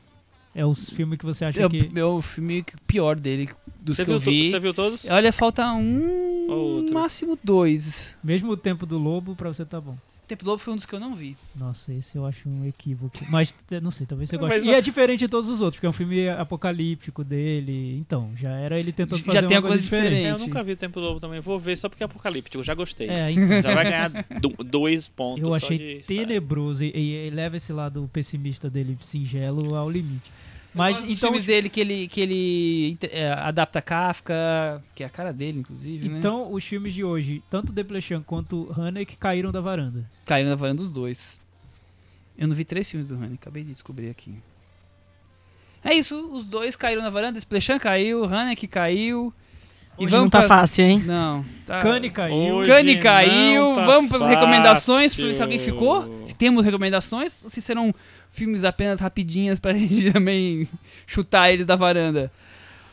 É 0.54 0.64
o 0.66 0.74
filme 0.74 1.16
que 1.16 1.24
você 1.24 1.44
acha 1.46 1.60
É 1.60 1.66
o, 1.66 1.70
que... 1.70 1.90
é 1.98 2.04
o 2.04 2.20
filme 2.20 2.64
pior 2.86 3.18
dele, 3.18 3.48
dos 3.80 3.96
Você 3.96 4.04
que 4.04 4.10
eu 4.10 4.18
vi. 4.18 4.50
você 4.50 4.60
viu 4.60 4.74
todos? 4.74 5.06
Olha, 5.06 5.32
falta 5.32 5.72
um, 5.72 6.50
Outro. 6.50 6.94
máximo 6.94 7.38
dois. 7.42 8.14
Mesmo 8.22 8.52
o 8.52 8.56
tempo 8.56 8.84
do 8.84 8.98
lobo, 8.98 9.34
pra 9.34 9.48
você 9.48 9.64
tá 9.64 9.80
bom. 9.80 9.96
O 10.22 10.26
Tempo 10.32 10.44
do 10.44 10.50
Lobo 10.52 10.62
foi 10.62 10.72
um 10.72 10.76
dos 10.76 10.86
que 10.86 10.94
eu 10.94 11.00
não 11.00 11.14
vi. 11.14 11.36
Nossa, 11.54 11.92
esse 11.92 12.16
eu 12.16 12.24
acho 12.24 12.48
um 12.48 12.64
equívoco. 12.66 13.18
Mas, 13.28 13.50
t- 13.52 13.80
não 13.80 13.90
sei, 13.90 14.06
talvez 14.06 14.30
você 14.30 14.38
Mas 14.38 14.48
goste. 14.54 14.68
a- 14.68 14.72
E 14.72 14.74
é 14.76 14.80
diferente 14.80 15.18
de 15.20 15.28
todos 15.28 15.50
os 15.50 15.60
outros, 15.60 15.76
porque 15.78 15.84
é 15.86 15.90
um 15.90 15.92
filme 15.92 16.26
apocalíptico 16.28 17.22
dele. 17.24 17.98
Então, 17.98 18.30
já 18.36 18.50
era 18.50 18.78
ele 18.78 18.92
tentando 18.92 19.18
Já 19.18 19.24
fazer 19.24 19.46
tem 19.46 19.56
uma 19.58 19.62
coisa 19.62 19.76
coisa 19.76 19.82
diferente. 19.82 20.24
É, 20.26 20.30
eu 20.30 20.38
nunca 20.38 20.62
vi 20.62 20.72
o 20.72 20.76
Tempo 20.76 21.00
do 21.00 21.06
Lobo 21.06 21.20
também. 21.20 21.40
Vou 21.40 21.58
ver 21.58 21.76
só 21.76 21.86
porque 21.88 22.02
é 22.02 22.06
apocalíptico. 22.06 22.62
Já 22.64 22.72
gostei. 22.72 23.08
É, 23.10 23.30
então. 23.30 23.62
Já 23.62 23.74
vai 23.74 23.84
ganhar 23.84 24.10
do- 24.40 24.64
dois 24.64 25.06
pontos. 25.06 25.40
Eu 25.42 25.48
só 25.48 25.54
achei 25.66 25.76
de- 25.98 26.06
tenebroso 26.06 26.82
e, 26.84 26.92
e- 26.94 27.26
e 27.26 27.30
leva 27.30 27.56
esse 27.58 27.72
lado 27.72 28.08
pessimista 28.10 28.70
dele, 28.70 28.96
singelo, 29.02 29.74
ao 29.74 29.90
limite. 29.90 30.30
Mas 30.74 30.96
Mas 30.96 31.04
os 31.04 31.10
então, 31.10 31.28
filmes 31.30 31.44
dele 31.44 31.68
que 31.68 31.80
ele, 31.80 32.08
que 32.08 32.20
ele 32.20 32.98
é, 33.02 33.30
adapta 33.32 33.82
Kafka, 33.82 34.82
que 34.94 35.02
é 35.02 35.06
a 35.06 35.10
cara 35.10 35.30
dele, 35.32 35.58
inclusive, 35.60 36.08
né? 36.08 36.18
então 36.18 36.50
os 36.52 36.64
filmes 36.64 36.94
de 36.94 37.04
hoje, 37.04 37.42
tanto 37.50 37.72
Deplechan 37.72 38.22
quanto 38.22 38.72
Haneke 38.78 39.16
caíram 39.16 39.52
da 39.52 39.60
varanda. 39.60 40.08
Caíram 40.24 40.48
na 40.48 40.56
varanda 40.56 40.78
dos 40.82 40.88
dois. 40.88 41.38
Eu 42.38 42.48
não 42.48 42.54
vi 42.56 42.64
três 42.64 42.90
filmes 42.90 43.06
do 43.06 43.14
Haneke, 43.16 43.34
acabei 43.34 43.62
de 43.64 43.72
descobrir 43.72 44.08
aqui. 44.08 44.34
É 45.84 45.92
isso, 45.94 46.16
os 46.32 46.46
dois 46.46 46.74
caíram 46.76 47.02
na 47.02 47.10
varanda, 47.10 47.38
Splechan 47.38 47.78
caiu, 47.78 48.24
Haneke 48.24 48.66
caiu. 48.66 49.32
E 49.98 50.06
Hoje 50.06 50.16
não 50.16 50.30
tá 50.30 50.38
pras- 50.38 50.48
fácil, 50.48 50.84
hein? 50.86 51.02
Não, 51.04 51.44
tá. 51.66 51.82
Kanye 51.82 52.08
caiu. 52.08 52.54
Hoje 52.54 52.70
Cane 52.70 52.98
caiu, 52.98 53.74
tá 53.74 53.84
vamos 53.84 54.10
para 54.10 54.24
as 54.24 54.30
recomendações, 54.30 55.14
pra 55.14 55.26
ver 55.26 55.34
se 55.34 55.42
alguém 55.42 55.58
ficou. 55.58 56.24
Se 56.26 56.34
temos 56.34 56.64
recomendações, 56.64 57.44
se 57.46 57.60
serão 57.60 57.94
filmes 58.32 58.64
apenas 58.64 58.98
rapidinhas 58.98 59.60
pra 59.60 59.72
gente 59.78 60.10
também 60.12 60.68
chutar 61.06 61.52
eles 61.52 61.66
da 61.66 61.76
varanda. 61.76 62.32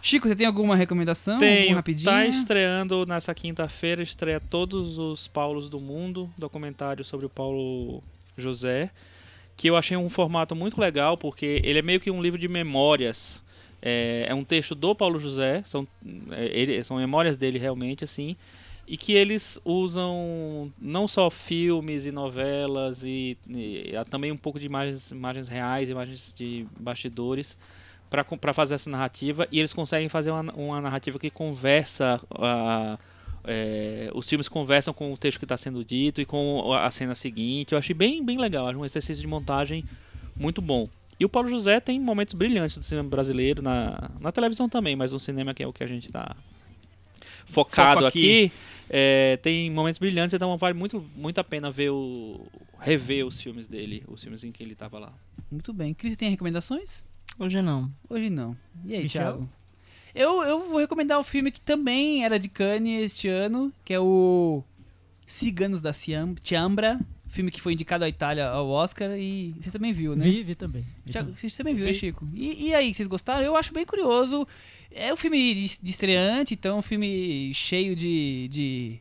Chico, 0.02 0.28
você 0.28 0.36
tem 0.36 0.46
alguma 0.46 0.76
recomendação? 0.76 1.40
Rapidinha? 1.74 2.12
Tá 2.12 2.26
estreando 2.26 3.06
nessa 3.06 3.34
quinta-feira, 3.34 4.02
estreia 4.02 4.40
Todos 4.40 4.98
os 4.98 5.28
Paulos 5.28 5.70
do 5.70 5.80
Mundo, 5.80 6.30
documentário 6.38 7.04
sobre 7.04 7.26
o 7.26 7.30
Paulo 7.30 8.02
José, 8.38 8.92
que 9.58 9.70
eu 9.70 9.76
achei 9.76 9.98
um 9.98 10.10
formato 10.10 10.56
muito 10.56 10.80
legal, 10.80 11.18
porque 11.18 11.62
ele 11.66 11.80
é 11.80 11.82
meio 11.82 12.00
que 12.00 12.10
um 12.10 12.22
livro 12.22 12.40
de 12.40 12.48
memórias. 12.48 13.44
É, 13.82 14.26
é 14.28 14.36
um 14.36 14.44
texto 14.44 14.76
do 14.76 14.94
Paulo 14.94 15.20
José, 15.20 15.64
são, 15.66 15.88
é, 16.32 16.46
ele, 16.48 16.84
são 16.84 16.98
memórias 16.98 17.38
dele 17.38 17.58
realmente, 17.58 18.04
assim, 18.04 18.36
e 18.90 18.98
que 18.98 19.14
eles 19.14 19.60
usam 19.64 20.74
não 20.82 21.08
só 21.08 21.30
filmes 21.30 22.08
e 22.08 22.12
novelas, 22.12 23.04
e, 23.04 23.38
e 23.48 23.94
também 24.10 24.32
um 24.32 24.38
pouco 24.38 24.60
de 24.60 24.66
imagens, 24.66 25.12
imagens 25.12 25.48
reais, 25.48 25.92
imagens 25.92 26.34
de 26.36 26.66
bastidores, 26.80 27.56
para 28.10 28.52
fazer 28.52 28.74
essa 28.74 28.90
narrativa, 28.90 29.48
e 29.52 29.60
eles 29.60 29.74
conseguem 29.74 30.10
fazer 30.10 30.32
uma, 30.32 30.52
uma 30.54 30.82
narrativa 30.82 31.20
que 31.20 31.30
conversa. 31.30 32.20
Uh, 32.32 32.98
é, 33.44 34.10
os 34.16 34.28
filmes 34.28 34.50
conversam 34.50 34.92
com 34.92 35.14
o 35.14 35.18
texto 35.18 35.38
que 35.38 35.46
está 35.46 35.56
sendo 35.56 35.86
dito 35.86 36.20
e 36.20 36.26
com 36.26 36.74
a 36.74 36.90
cena 36.90 37.14
seguinte. 37.14 37.74
Eu 37.74 37.78
achei 37.78 37.94
bem, 37.94 38.26
bem 38.26 38.40
legal, 38.40 38.76
um 38.76 38.84
exercício 38.84 39.22
de 39.22 39.28
montagem 39.28 39.86
muito 40.36 40.64
bom. 40.64 40.90
E 41.20 41.26
o 41.26 41.30
Paulo 41.30 41.48
José 41.48 41.80
tem 41.80 42.00
momentos 42.00 42.34
brilhantes 42.34 42.76
do 42.76 42.84
cinema 42.84 43.08
brasileiro, 43.08 43.62
na, 43.62 44.10
na 44.20 44.32
televisão 44.32 44.68
também, 44.68 44.96
mas 44.96 45.12
no 45.12 45.20
cinema 45.20 45.54
que 45.54 45.62
é 45.62 45.68
o 45.68 45.74
que 45.74 45.84
a 45.84 45.88
gente 45.88 46.08
está 46.08 46.36
focado 47.46 48.06
aqui, 48.06 48.46
aqui 48.46 48.52
é, 48.90 49.38
tem 49.38 49.70
momentos 49.70 50.00
brilhantes, 50.00 50.34
então 50.34 50.58
vale 50.58 50.74
muito, 50.74 51.00
muito 51.16 51.40
a 51.40 51.44
pena 51.44 51.70
ver 51.70 51.92
o, 51.92 52.48
rever 52.80 53.26
os 53.26 53.40
filmes 53.40 53.68
dele, 53.68 54.04
os 54.08 54.22
filmes 54.22 54.44
em 54.44 54.52
que 54.52 54.64
ele 54.64 54.74
estava 54.74 54.98
lá. 54.98 55.14
Muito 55.52 55.72
bem. 55.72 55.94
Cris, 55.94 56.18
tem 56.18 56.30
recomendações? 56.30 57.04
Hoje 57.38 57.62
não. 57.62 57.92
Hoje 58.10 58.30
não. 58.30 58.58
E 58.84 58.96
aí, 58.96 59.04
Michel? 59.04 59.24
Thiago? 59.24 59.50
Eu, 60.14 60.42
eu 60.44 60.68
vou 60.68 60.80
recomendar 60.80 61.20
um 61.20 61.24
filme 61.24 61.52
que 61.52 61.62
também 61.62 62.26
era 62.26 62.40
de 62.40 62.50
Cannes 62.50 63.06
este 63.06 63.28
ano, 63.28 63.72
que 63.86 63.94
é 63.94 64.00
o 64.00 64.64
Ciganos 65.26 65.82
da 65.82 65.94
Ciambra, 65.94 67.00
filme 67.30 67.52
que 67.52 67.62
foi 67.62 67.74
indicado 67.74 68.04
à 68.04 68.10
Itália 68.10 68.48
ao 68.48 68.68
Oscar 68.70 69.18
e 69.18 69.56
você 69.60 69.72
também 69.72 69.94
viu, 69.94 70.16
né? 70.16 70.26
Vi, 70.26 70.44
vi 70.44 70.56
também. 70.56 70.86
Thiago, 71.10 71.34
você 71.36 71.50
também 71.56 71.76
viu, 71.76 71.86
né. 71.86 71.94
Chico? 71.94 72.28
E, 72.34 72.68
e 72.68 72.74
aí, 72.74 72.94
vocês 72.94 73.08
gostaram? 73.08 73.44
Eu 73.44 73.56
acho 73.56 73.74
bem 73.74 73.86
curioso. 73.86 74.48
É 74.92 75.14
um 75.14 75.18
filme 75.18 75.54
de, 75.54 75.90
estreante, 75.90 76.56
então 76.56 76.80
um 76.80 76.82
filme 76.82 77.54
cheio 77.54 77.96
de, 77.96 78.48
de, 78.50 79.00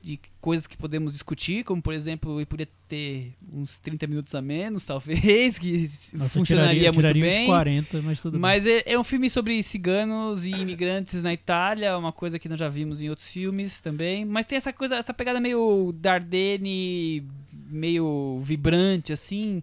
de 0.00 0.20
coisas 0.40 0.68
que 0.68 0.76
podemos 0.76 1.12
discutir, 1.12 1.64
como 1.64 1.82
por 1.82 1.92
exemplo, 1.92 2.38
ele 2.38 2.46
poderia 2.46 2.72
ter 2.88 3.34
uns 3.52 3.78
30 3.80 4.06
minutos 4.06 4.34
a 4.34 4.40
menos, 4.40 4.84
talvez, 4.86 5.58
que 5.58 5.90
Nossa, 6.12 6.38
eu 6.38 6.40
funcionaria 6.40 6.74
tiraria, 6.74 6.92
muito 6.92 7.06
tiraria 7.06 7.22
bem. 7.22 7.42
uns 7.42 7.46
40, 7.46 8.02
mas 8.02 8.20
tudo 8.20 8.32
bem. 8.32 8.40
Mas 8.40 8.66
é, 8.66 8.84
é 8.86 8.98
um 8.98 9.02
filme 9.02 9.28
sobre 9.28 9.60
ciganos 9.64 10.46
e 10.46 10.50
imigrantes 10.50 11.22
na 11.22 11.32
Itália, 11.32 11.98
uma 11.98 12.12
coisa 12.12 12.38
que 12.38 12.48
nós 12.48 12.58
já 12.58 12.68
vimos 12.68 13.00
em 13.00 13.10
outros 13.10 13.28
filmes 13.28 13.80
também. 13.80 14.24
Mas 14.24 14.46
tem 14.46 14.56
essa 14.56 14.72
coisa, 14.72 14.96
essa 14.96 15.12
pegada 15.12 15.40
meio 15.40 15.92
Dardenne, 15.98 17.26
meio 17.68 18.40
vibrante, 18.42 19.12
assim, 19.12 19.62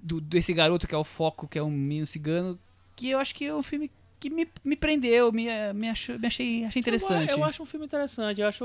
do, 0.00 0.20
desse 0.20 0.52
garoto 0.52 0.86
que 0.86 0.94
é 0.94 0.98
o 0.98 1.04
foco, 1.04 1.46
que 1.48 1.58
é 1.58 1.62
um 1.62 1.70
menino 1.70 2.06
cigano, 2.06 2.58
que 2.96 3.10
eu 3.10 3.18
acho 3.18 3.34
que 3.34 3.44
é 3.44 3.54
um 3.54 3.62
filme 3.62 3.90
que 4.20 4.30
me, 4.30 4.46
me 4.64 4.76
prendeu, 4.76 5.32
me, 5.32 5.46
me, 5.74 5.88
achou, 5.88 6.16
me 6.18 6.26
achei, 6.28 6.64
achei 6.64 6.78
interessante. 6.80 7.30
Eu, 7.32 7.38
eu 7.38 7.44
acho 7.44 7.60
um 7.62 7.66
filme 7.66 7.86
interessante, 7.86 8.40
eu 8.40 8.46
acho 8.46 8.64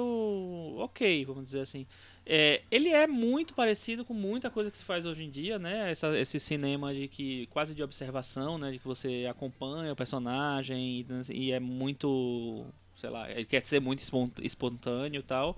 ok, 0.77 1.25
vamos 1.25 1.45
dizer 1.45 1.61
assim. 1.61 1.85
É, 2.29 2.61
ele 2.69 2.89
é 2.89 3.07
muito 3.07 3.53
parecido 3.55 4.03
com 4.05 4.13
muita 4.13 4.49
coisa 4.51 4.69
que 4.69 4.77
se 4.77 4.83
faz 4.83 5.05
hoje 5.05 5.23
em 5.23 5.31
dia, 5.31 5.57
né? 5.57 5.91
Essa- 5.91 6.17
esse 6.19 6.39
cinema 6.39 6.93
de 6.93 7.07
que 7.07 7.47
quase 7.47 7.73
de 7.73 7.81
observação, 7.81 8.57
né? 8.57 8.71
De 8.71 8.79
que 8.79 8.85
você 8.87 9.25
acompanha 9.29 9.93
o 9.93 9.95
personagem 9.95 11.05
e, 11.29 11.33
e 11.33 11.51
é 11.51 11.59
muito, 11.59 12.65
sei 12.97 13.09
lá, 13.09 13.31
ele 13.31 13.45
quer 13.45 13.65
ser 13.65 13.79
muito 13.79 13.99
espon- 13.99 14.29
espontâneo 14.41 15.19
e 15.19 15.23
tal. 15.23 15.57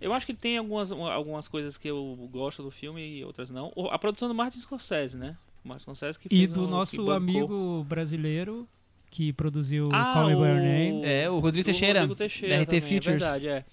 Eu 0.00 0.12
acho 0.12 0.24
que 0.24 0.32
ele 0.32 0.38
tem 0.38 0.56
algumas, 0.56 0.90
algumas 0.90 1.46
coisas 1.46 1.76
que 1.76 1.88
eu 1.88 2.28
gosto 2.30 2.62
do 2.62 2.70
filme 2.70 3.18
e 3.18 3.24
outras 3.24 3.50
não. 3.50 3.72
A 3.90 3.98
produção 3.98 4.28
do 4.28 4.34
Martin 4.34 4.58
Scorsese, 4.58 5.16
né? 5.16 5.36
O 5.64 5.68
Martin 5.68 5.82
Scorsese 5.82 6.18
que 6.18 6.28
E 6.30 6.46
do 6.46 6.64
que 6.64 6.70
nosso 6.70 7.10
amigo 7.10 7.84
brasileiro 7.88 8.66
que 9.10 9.32
produziu 9.32 9.90
Ah, 9.92 10.12
Call 10.14 10.28
Me 10.28 10.34
By 10.36 10.42
Your 10.42 10.54
Name. 10.56 11.04
É, 11.04 11.28
o 11.28 11.38
Rodrigo 11.40 11.66
Teixeira, 11.66 12.00
Rodrigo 12.00 12.16
Teixeira 12.16 12.56
da 12.56 12.62
RT 12.62 12.66
também, 12.66 12.80
Features. 12.80 13.06
É 13.06 13.10
verdade, 13.10 13.48
é. 13.48 13.64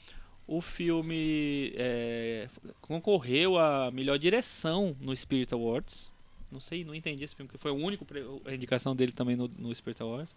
O 0.47 0.61
filme 0.61 1.73
é, 1.75 2.47
concorreu 2.81 3.57
a 3.57 3.91
melhor 3.91 4.17
direção 4.17 4.95
no 4.99 5.15
Spirit 5.15 5.53
Awards. 5.53 6.11
Não 6.51 6.59
sei, 6.59 6.83
não 6.83 6.95
entendi 6.95 7.23
esse 7.23 7.35
filme, 7.35 7.47
porque 7.47 7.61
foi 7.61 7.71
o 7.71 7.75
único 7.75 8.05
a 8.45 8.53
indicação 8.53 8.95
dele 8.95 9.11
também 9.11 9.35
no, 9.35 9.49
no 9.57 9.73
Spirit 9.75 10.01
Awards. 10.01 10.33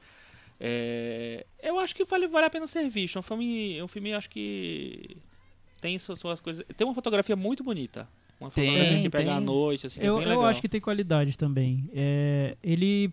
É, 0.59 1.47
eu 1.63 1.79
acho 1.79 1.95
que 1.95 2.05
vale, 2.05 2.27
vale 2.27 2.47
a 2.47 2.51
pena 2.51 2.67
ser 2.67 2.89
visto. 2.89 3.17
É 3.17 3.21
um 3.21 3.23
filme, 3.23 3.79
é 3.79 3.85
um 3.85 3.89
filme 3.89 4.13
acho 4.13 4.29
que 4.29 5.17
tem 5.81 5.99
suas, 5.99 6.19
suas 6.19 6.41
coisas. 6.41 6.65
Tem 6.77 6.87
uma 6.87 6.95
fotografia 6.95 7.35
muito 7.37 7.65
bonita. 7.65 8.09
Uma 8.41 8.51
Tem, 8.51 8.67
fotografia 8.67 9.03
que 9.03 9.11
pega 9.11 9.35
à 9.35 9.41
noite, 9.41 9.87
assim, 9.87 10.01
é 10.01 10.09
Eu, 10.09 10.19
bem 10.19 10.29
eu 10.29 10.45
acho 10.45 10.61
que 10.61 10.69
tem 10.69 10.81
qualidades 10.81 11.37
também. 11.37 11.91
É, 11.95 12.57
ele. 12.63 13.13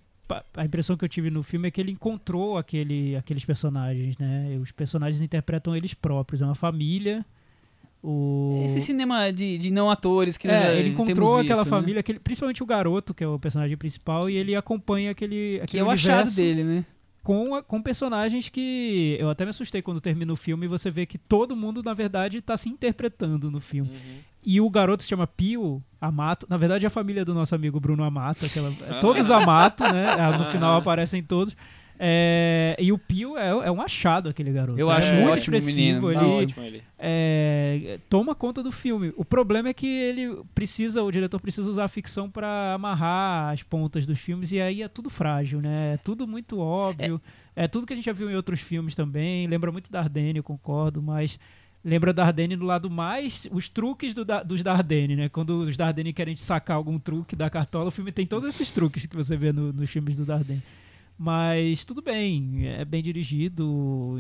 A 0.55 0.65
impressão 0.65 0.97
que 0.97 1.05
eu 1.05 1.09
tive 1.09 1.29
no 1.29 1.41
filme 1.41 1.69
é 1.69 1.71
que 1.71 1.79
ele 1.79 1.91
encontrou 1.91 2.57
aquele, 2.57 3.15
aqueles 3.15 3.45
personagens, 3.45 4.17
né? 4.17 4.57
Os 4.61 4.71
personagens 4.71 5.21
interpretam 5.21 5.75
eles 5.75 5.93
próprios. 5.93 6.41
É 6.41 6.45
uma 6.45 6.55
família. 6.55 7.25
O... 8.03 8.61
Esse 8.65 8.81
cinema 8.81 9.31
de, 9.31 9.57
de 9.57 9.71
não 9.71 9.89
atores 9.89 10.37
que 10.37 10.47
É, 10.47 10.77
ele 10.77 10.89
encontrou 10.89 11.15
temos 11.15 11.41
aquela 11.41 11.63
visto, 11.63 11.73
né? 11.73 11.79
família, 11.81 11.99
aquele, 12.01 12.19
principalmente 12.19 12.61
o 12.61 12.65
garoto, 12.65 13.13
que 13.13 13.23
é 13.23 13.27
o 13.27 13.39
personagem 13.39 13.75
principal, 13.75 14.29
e 14.29 14.35
ele 14.37 14.55
acompanha 14.55 15.11
aquele, 15.11 15.57
Que 15.59 15.63
aquele 15.63 15.81
é 15.81 15.83
o 15.85 15.89
achado 15.89 16.13
universo 16.15 16.35
dele, 16.35 16.63
né? 16.63 16.85
Com, 17.27 17.55
a- 17.55 17.61
com 17.61 17.81
personagens 17.81 18.47
que 18.47 19.17
eu 19.19 19.29
até 19.29 19.43
me 19.43 19.49
assustei 19.49 19.81
quando 19.81 19.99
termina 19.99 20.31
o 20.31 20.37
filme 20.37 20.63
e 20.65 20.69
você 20.69 20.89
vê 20.89 21.05
que 21.05 21.17
todo 21.17 21.57
mundo, 21.57 21.83
na 21.83 21.93
verdade, 21.93 22.37
está 22.37 22.55
se 22.55 22.69
interpretando 22.69 23.51
no 23.51 23.59
filme. 23.59 23.89
Uhum. 23.91 24.19
E 24.45 24.61
o 24.61 24.69
garoto 24.69 25.03
se 25.03 25.09
chama 25.09 25.27
Pio 25.27 25.83
Amato. 25.99 26.47
Na 26.49 26.55
verdade, 26.55 26.85
é 26.85 26.87
a 26.87 26.89
família 26.89 27.25
do 27.25 27.33
nosso 27.33 27.53
amigo 27.53 27.81
Bruno 27.81 28.01
Amato. 28.05 28.45
Aquela, 28.45 28.69
é 28.69 29.01
todos 29.01 29.29
Amato, 29.29 29.83
né? 29.83 30.07
Ah, 30.09 30.37
No 30.37 30.45
final 30.45 30.77
aparecem 30.77 31.21
todos. 31.21 31.53
É, 31.99 32.75
e 32.79 32.91
o 32.91 32.97
Pio 32.97 33.37
é, 33.37 33.49
é 33.49 33.71
um 33.71 33.81
achado, 33.81 34.29
aquele 34.29 34.51
garoto. 34.51 34.77
Eu 34.79 34.91
é 34.91 34.95
acho 34.97 35.13
muito 35.15 35.39
expressivo. 35.39 35.75
menino, 36.07 36.13
Tá 36.13 36.23
ele 36.23 36.43
ótimo 36.43 36.63
ele. 36.63 36.83
é, 36.99 37.99
toma 38.09 38.35
conta 38.35 38.61
do 38.61 38.71
filme. 38.71 39.13
O 39.17 39.25
problema 39.25 39.69
é 39.69 39.73
que 39.73 39.87
ele 39.87 40.37
precisa, 40.53 41.01
o 41.03 41.11
diretor 41.11 41.39
precisa 41.39 41.69
usar 41.69 41.85
a 41.85 41.87
ficção 41.87 42.29
para 42.29 42.73
amarrar 42.73 43.51
as 43.53 43.63
pontas 43.63 44.05
dos 44.05 44.19
filmes 44.19 44.51
e 44.51 44.59
aí 44.61 44.81
é 44.83 44.87
tudo 44.87 45.09
frágil, 45.09 45.59
né? 45.61 45.93
É 45.95 45.97
tudo 45.97 46.27
muito 46.27 46.59
óbvio. 46.59 47.19
É, 47.55 47.67
tudo 47.67 47.87
que 47.87 47.93
a 47.93 47.95
gente 47.95 48.05
já 48.05 48.13
viu 48.13 48.29
em 48.29 48.35
outros 48.35 48.59
filmes 48.59 48.93
também. 48.95 49.47
Lembra 49.47 49.71
muito 49.71 49.91
Dardenne, 49.91 50.37
eu 50.37 50.43
concordo, 50.43 51.01
mas 51.01 51.39
lembra 51.83 52.13
Dardenne 52.13 52.55
do 52.55 52.65
lado 52.65 52.89
mais 52.89 53.47
os 53.51 53.67
truques 53.69 54.13
do, 54.13 54.23
Da- 54.23 54.43
dos 54.43 54.61
Dardenne, 54.61 55.15
né? 55.15 55.29
Quando 55.29 55.61
os 55.61 55.75
Dardenne 55.75 56.13
querem 56.13 56.35
te 56.35 56.41
sacar 56.41 56.77
algum 56.77 56.99
truque 56.99 57.35
da 57.35 57.49
cartola, 57.49 57.87
o 57.87 57.91
filme 57.91 58.11
tem 58.11 58.27
todos 58.27 58.47
esses 58.47 58.71
truques 58.71 59.05
que 59.07 59.15
você 59.15 59.35
vê 59.35 59.51
no- 59.51 59.73
nos 59.73 59.89
filmes 59.89 60.15
do 60.17 60.25
Dardenne. 60.25 60.61
Mas 61.17 61.83
tudo 61.83 62.01
bem, 62.01 62.67
é 62.67 62.85
bem 62.85 63.01
dirigido. 63.01 64.17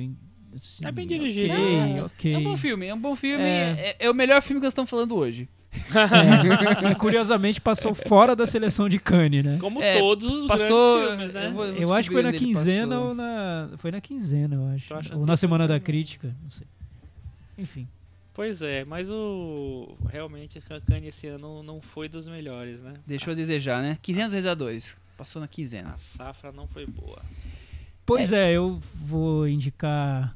assim, 0.55 0.85
É 0.85 0.91
bem 0.91 1.05
dirigido, 1.07 1.53
Ok, 1.53 1.75
é. 1.97 2.03
ok. 2.03 2.33
É 2.33 2.37
um 2.39 2.43
bom 2.43 2.57
filme, 2.57 2.85
é 2.87 2.93
um 2.93 2.99
bom 2.99 3.15
filme. 3.15 3.43
É. 3.43 3.95
É, 3.99 4.05
é 4.05 4.09
o 4.09 4.13
melhor 4.15 4.41
filme 4.41 4.59
que 4.59 4.65
nós 4.65 4.71
estamos 4.71 4.89
falando 4.89 5.15
hoje. 5.15 5.47
É, 5.71 6.91
e 6.91 6.95
curiosamente 6.95 7.61
passou 7.61 7.93
fora 7.93 8.35
da 8.35 8.47
seleção 8.47 8.89
de 8.89 8.97
Cannes, 8.97 9.43
né? 9.45 9.57
Como 9.59 9.81
É, 9.81 9.99
todos 9.99 10.27
os 10.27 10.47
Passou. 10.47 10.97
grandes 11.01 11.31
filmes, 11.31 11.33
né? 11.33 11.47
eu 11.47 11.53
vou- 11.53 11.65
eu 11.65 11.73
vou 11.73 11.81
Eu 11.83 11.93
acho 11.93 12.09
que 12.09 12.13
foi 12.13 12.23
na 12.23 12.33
quinzena 12.33 12.87
passou. 12.95 13.07
ou 13.09 13.13
na. 13.13 13.69
Foi 13.77 13.91
na 13.91 14.01
quinzena, 14.01 14.55
eu 14.55 14.67
acho. 14.69 15.15
Ou 15.15 15.25
na 15.25 15.35
semana 15.35 15.67
da 15.67 15.79
crítica, 15.79 16.35
não 16.41 16.49
sei. 16.49 16.65
Enfim. 17.57 17.87
Pois 18.33 18.61
é, 18.63 18.85
mas 18.85 19.09
o. 19.09 19.95
Realmente, 20.09 20.59
Cannes 20.61 21.09
esse 21.09 21.27
ano 21.27 21.61
não 21.61 21.79
foi 21.81 22.07
dos 22.09 22.27
melhores, 22.27 22.81
né? 22.81 22.93
Deixou 23.05 23.33
a 23.33 23.35
desejar, 23.35 23.81
né? 23.83 23.97
500 24.01 24.31
vezes 24.33 24.47
a 24.47 24.55
2. 24.55 24.97
Passou 25.17 25.41
na 25.41 25.47
quinzena. 25.47 25.91
A 25.93 25.97
safra 25.97 26.51
não 26.51 26.67
foi 26.67 26.85
boa. 26.85 27.21
Pois 28.05 28.31
é, 28.31 28.53
eu 28.53 28.79
vou 28.93 29.47
indicar. 29.47 30.35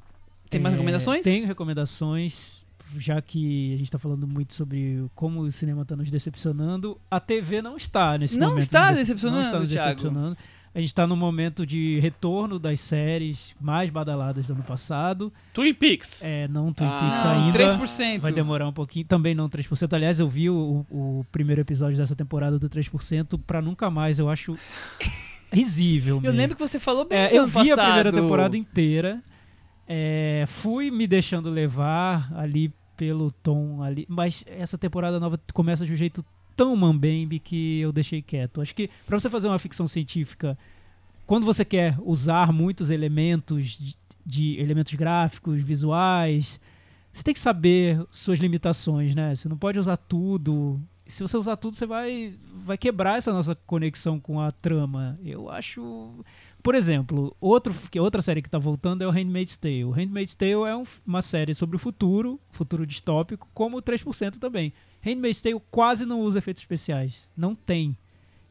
Tem 0.50 0.60
mais 0.60 0.74
é, 0.74 0.78
recomendações? 0.78 1.24
Tenho 1.24 1.48
recomendações, 1.48 2.66
já 2.98 3.22
que 3.22 3.74
a 3.74 3.78
gente 3.78 3.86
está 3.88 3.98
falando 4.00 4.28
muito 4.28 4.54
sobre 4.54 5.06
como 5.16 5.42
o 5.42 5.52
cinema 5.52 5.84
está 5.84 5.96
nos 5.96 6.10
decepcionando. 6.12 7.00
A 7.10 7.20
TV 7.20 7.62
não 7.62 7.78
está 7.78 8.18
nesse 8.18 8.38
Não 8.38 8.50
momento. 8.50 8.64
está 8.64 8.90
nos 8.90 9.00
decep- 9.00 9.06
decepcionando, 9.16 9.40
Não 9.42 9.46
está 9.48 9.60
nos 9.60 9.70
Thiago. 9.70 9.88
decepcionando. 9.96 10.38
A 10.74 10.80
gente 10.80 10.88
está 10.88 11.06
no 11.06 11.18
momento 11.18 11.66
de 11.66 12.00
retorno 12.00 12.58
das 12.58 12.80
séries 12.80 13.54
mais 13.60 13.90
badaladas 13.90 14.46
do 14.48 14.54
ano 14.54 14.64
passado. 14.64 15.32
Twin 15.54 15.74
Peaks! 15.74 16.24
É, 16.24 16.48
não 16.48 16.72
Twin 16.72 16.88
Ah, 16.88 17.00
Peaks 17.02 17.26
ainda. 17.26 17.76
3%. 17.78 18.20
Vai 18.22 18.32
demorar 18.32 18.68
um 18.68 18.72
pouquinho. 18.72 19.06
Também 19.06 19.36
não 19.36 19.50
3%. 19.50 19.92
Aliás, 19.94 20.20
eu 20.20 20.30
vi 20.30 20.50
o, 20.50 20.86
o 20.90 21.26
primeiro 21.30 21.60
episódio 21.60 21.98
dessa 21.98 22.16
temporada 22.16 22.58
do 22.58 22.70
3% 22.70 23.38
pra 23.46 23.62
nunca 23.62 23.90
mais. 23.90 24.18
Eu 24.18 24.30
acho 24.30 24.56
risível. 25.52 26.16
Eu 26.18 26.22
mesmo. 26.22 26.38
lembro 26.38 26.56
que 26.56 26.62
você 26.66 26.80
falou 26.80 27.06
bem 27.06 27.18
É, 27.18 27.38
eu 27.38 27.46
vi 27.46 27.72
a 27.72 27.76
primeira 27.76 28.04
passado. 28.06 28.22
temporada 28.22 28.56
inteira. 28.58 29.22
é, 29.88 30.46
fui 30.48 30.90
me 30.90 31.06
deixando 31.06 31.50
levar 31.50 32.32
ali 32.34 32.74
pelo 32.96 33.30
tom 33.32 33.84
ali. 33.84 34.06
Mas 34.08 34.46
essa 34.48 34.78
temporada 34.78 35.20
nova 35.20 35.38
começa 35.54 35.86
de 35.86 35.92
um 35.92 35.96
jeito 35.98 36.24
tão 36.62 36.76
mambembe 36.76 37.40
que 37.40 37.80
eu 37.80 37.92
deixei 37.92 38.22
quieto. 38.22 38.62
Acho 38.62 38.76
que 38.76 38.90
pra 39.08 39.20
você 39.20 39.30
fazer 39.30 39.48
uma 39.48 39.58
ficção 39.60 39.88
científica, 39.88 40.58
quando 41.26 41.46
você 41.46 41.66
quer 41.66 41.98
usar 42.04 42.52
muitos 42.54 42.92
elementos 42.92 43.78
de, 43.80 43.96
de 44.26 44.60
elementos 44.60 44.94
gráficos, 44.94 45.62
visuais, 45.62 46.60
você 47.12 47.24
tem 47.24 47.34
que 47.34 47.40
saber 47.40 48.06
suas 48.12 48.38
limitações, 48.40 49.16
né? 49.16 49.34
Você 49.34 49.50
não 49.50 49.58
pode 49.58 49.80
usar 49.80 49.98
tudo 49.98 50.80
se 51.08 51.22
você 51.22 51.36
usar 51.36 51.58
tudo, 51.58 51.76
você 51.76 51.86
vai, 51.86 52.34
vai 52.64 52.78
quebrar 52.78 53.18
essa 53.18 53.34
nossa 53.34 53.54
conexão 53.54 54.18
com 54.18 54.40
a 54.40 54.50
trama. 54.50 55.20
Eu 55.26 55.50
acho. 55.50 56.14
Por 56.64 56.74
exemplo, 56.74 57.36
outro, 57.42 57.76
outra 58.00 58.22
série 58.22 58.42
que 58.42 58.50
tá 58.50 58.58
voltando 58.58 59.02
é 59.04 59.08
o 59.08 59.10
Handmaid's 59.12 59.58
Tale. 59.58 59.84
O 59.84 59.90
Handmaid's 59.92 60.36
Tale 60.36 60.54
é 60.70 60.76
um- 60.76 60.86
uma 61.06 61.22
série 61.22 61.54
sobre 61.54 61.76
o 61.76 61.80
futuro, 61.80 62.40
futuro 62.52 62.86
distópico, 62.86 63.50
como 63.54 63.78
o 63.78 63.82
3% 63.82 64.40
também. 64.40 64.72
Handmaid's 65.02 65.42
Tale 65.42 65.62
quase 65.70 66.06
não 66.06 66.22
usa 66.22 66.40
efeitos 66.40 66.62
especiais. 66.62 67.28
Não 67.36 67.56
tem. 67.56 67.98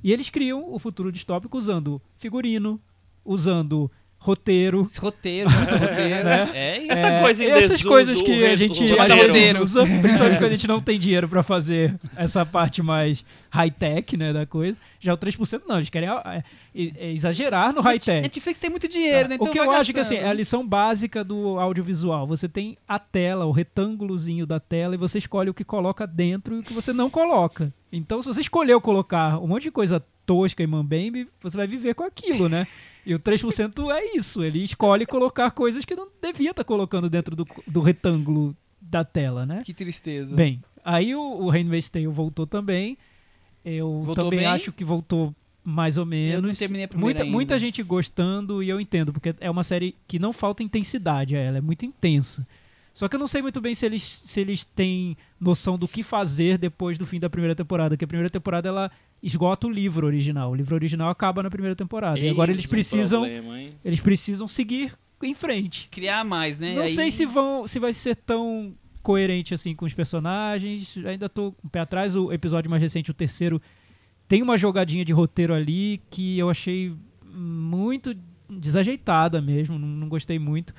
E 0.03 0.13
eles 0.13 0.29
criam 0.29 0.73
o 0.73 0.79
futuro 0.79 1.13
distópico 1.13 1.57
usando 1.57 2.01
figurino, 2.17 2.81
usando 3.25 3.91
roteiro. 4.21 4.83
Esse 4.83 5.01
roteiro, 5.01 5.51
muito 5.51 5.71
roteiro. 5.77 6.25
Né? 6.25 6.51
É 6.55 6.79
isso. 6.79 6.93
Essa 6.93 7.07
É, 7.09 7.23
coisa 7.23 7.43
em 7.43 7.47
essas 7.49 7.71
desuso, 7.71 7.89
coisas 7.89 8.23
que 8.23 8.31
o 8.43 8.47
a 8.47 8.55
gente 8.57 8.83
o 8.83 9.63
usa, 9.63 9.83
principalmente 9.89 10.39
quando 10.39 10.45
a 10.45 10.51
gente 10.51 10.69
não 10.69 10.81
tem 10.81 10.99
dinheiro 10.99 11.27
pra 11.27 11.43
fazer 11.43 11.99
essa 12.15 12.45
parte 12.45 12.83
mais 12.83 13.25
high-tech 13.51 14.17
né, 14.19 14.33
da 14.33 14.45
coisa. 14.45 14.77
Já 15.01 15.15
o 15.15 15.19
3% 15.19 15.63
não, 15.67 15.79
eles 15.79 15.89
querem 15.89 16.09
é, 16.09 16.45
é, 16.75 17.13
exagerar 17.13 17.73
no 17.73 17.81
high-tech. 17.81 18.21
Netflix 18.21 18.59
tem 18.61 18.69
muito 18.69 18.87
dinheiro, 18.87 19.29
né? 19.31 19.35
o 19.35 19.37
Então 19.37 19.49
que 19.49 19.59
vai 19.59 19.67
eu 19.67 19.73
acho 19.73 19.93
que 19.93 19.99
assim, 19.99 20.15
gastando. 20.17 20.29
é 20.29 20.31
a 20.31 20.35
lição 20.35 20.67
básica 20.67 21.25
do 21.25 21.59
audiovisual. 21.59 22.27
Você 22.27 22.47
tem 22.47 22.77
a 22.87 22.99
tela, 22.99 23.47
o 23.47 23.51
retângulozinho 23.51 24.47
da 24.47 24.61
tela, 24.61 24.95
e 24.95 24.99
você 24.99 25.17
escolhe 25.17 25.49
o 25.49 25.55
que 25.55 25.65
coloca 25.65 26.07
dentro 26.07 26.57
e 26.57 26.59
o 26.61 26.63
que 26.63 26.75
você 26.75 26.93
não 26.93 27.09
coloca. 27.09 27.73
Então, 27.91 28.21
se 28.21 28.29
você 28.29 28.43
escolheu 28.43 28.81
colocar 28.83 29.39
um 29.43 29.47
monte 29.49 29.63
de 29.65 29.71
coisa 29.71 30.05
tosca 30.27 30.63
e 30.63 30.67
mambembe, 30.67 31.27
você 31.43 31.57
vai 31.57 31.67
viver 31.67 31.95
com 31.95 32.05
aquilo, 32.05 32.49
né? 32.49 32.67
E 33.11 33.15
o 33.15 33.19
3% 33.19 33.91
é 33.91 34.17
isso. 34.17 34.45
Ele 34.45 34.63
escolhe 34.63 35.05
colocar 35.05 35.51
coisas 35.51 35.85
que 35.85 35.97
não 35.97 36.07
devia 36.23 36.51
estar 36.51 36.63
colocando 36.63 37.11
dentro 37.11 37.35
do, 37.35 37.45
do 37.67 37.81
retângulo 37.81 38.57
da 38.81 39.05
tela, 39.05 39.45
né? 39.45 39.63
Que 39.65 39.75
tristeza. 39.75 40.33
Bem, 40.33 40.63
aí 40.85 41.13
o, 41.13 41.21
o 41.21 41.51
Handmaid's 41.51 41.91
Tale 41.91 42.07
voltou 42.07 42.47
também. 42.47 42.97
Eu 43.65 44.05
Voltou 44.05 44.27
também 44.27 44.39
bem? 44.39 44.47
acho 44.47 44.71
que 44.71 44.85
voltou 44.85 45.35
mais 45.65 45.99
ou 45.99 46.07
menos. 46.07 46.41
não 46.41 46.55
terminei 46.55 46.85
a 46.85 46.89
primeira 46.89 47.05
muita, 47.05 47.23
ainda. 47.25 47.33
muita 47.33 47.59
gente 47.59 47.83
gostando 47.83 48.63
e 48.63 48.69
eu 48.69 48.81
entendo, 48.81 49.13
porque 49.13 49.35
é 49.41 49.51
uma 49.51 49.65
série 49.65 49.97
que 50.07 50.21
não 50.21 50.33
falta 50.33 50.63
intensidade 50.63 51.35
a 51.35 51.41
ela, 51.41 51.59
é 51.59 51.61
muito 51.61 51.85
intensa. 51.85 52.47
Só 52.95 53.09
que 53.09 53.17
eu 53.17 53.21
não 53.21 53.27
sei 53.27 53.43
muito 53.43 53.61
bem 53.61 53.75
se 53.75 53.85
eles, 53.85 54.05
se 54.05 54.41
eles 54.41 54.65
têm 54.65 55.17
noção 55.41 55.77
do 55.77 55.89
que 55.89 56.05
fazer 56.05 56.59
depois 56.59 56.97
do 56.97 57.05
fim 57.05 57.19
da 57.19 57.29
primeira 57.29 57.57
temporada, 57.57 57.97
que 57.97 58.05
a 58.05 58.09
primeira 58.09 58.31
temporada 58.31 58.69
ela 58.69 58.89
esgota 59.23 59.67
o 59.67 59.71
livro 59.71 60.07
original. 60.07 60.51
O 60.51 60.55
livro 60.55 60.75
original 60.75 61.11
acaba 61.11 61.43
na 61.43 61.51
primeira 61.51 61.77
temporada. 61.77 62.19
e 62.19 62.29
agora 62.29 62.51
eles 62.51 62.63
Eis 62.65 62.67
um 62.69 62.71
precisam, 62.71 63.21
problema, 63.23 63.59
eles 63.85 64.01
precisam 64.01 64.49
seguir 64.49 64.93
em 65.23 65.35
frente. 65.35 65.89
Criar 65.91 66.25
mais, 66.25 66.59
né? 66.59 66.75
Não 66.75 66.83
Aí- 66.83 66.95
sei 66.95 67.11
se 67.11 67.27
vão, 67.27 67.67
se 67.67 67.79
vai 67.79 67.93
ser 67.93 68.17
tão 68.17 68.75
coerente 69.03 69.53
assim 69.55 69.75
com 69.75 69.85
os 69.85 69.95
personagens. 69.95 70.95
Ainda 71.07 71.29
tô 71.29 71.53
com 71.53 71.67
o 71.67 71.71
pé 71.71 71.81
atrás. 71.81 72.15
O 72.17 72.33
episódio 72.33 72.71
mais 72.71 72.83
recente, 72.83 73.11
o 73.11 73.15
terceiro, 73.15 73.61
tem 74.29 74.43
uma 74.43 74.57
jogadinha 74.57 75.05
de 75.05 75.13
roteiro 75.13 75.53
ali 75.55 76.01
que 76.11 76.39
eu 76.39 76.49
achei 76.51 76.95
muito 77.25 78.15
desajeitada 78.49 79.41
mesmo. 79.41 79.79
Não, 79.79 79.87
não 79.89 80.09
gostei 80.09 80.39
muito. 80.39 80.75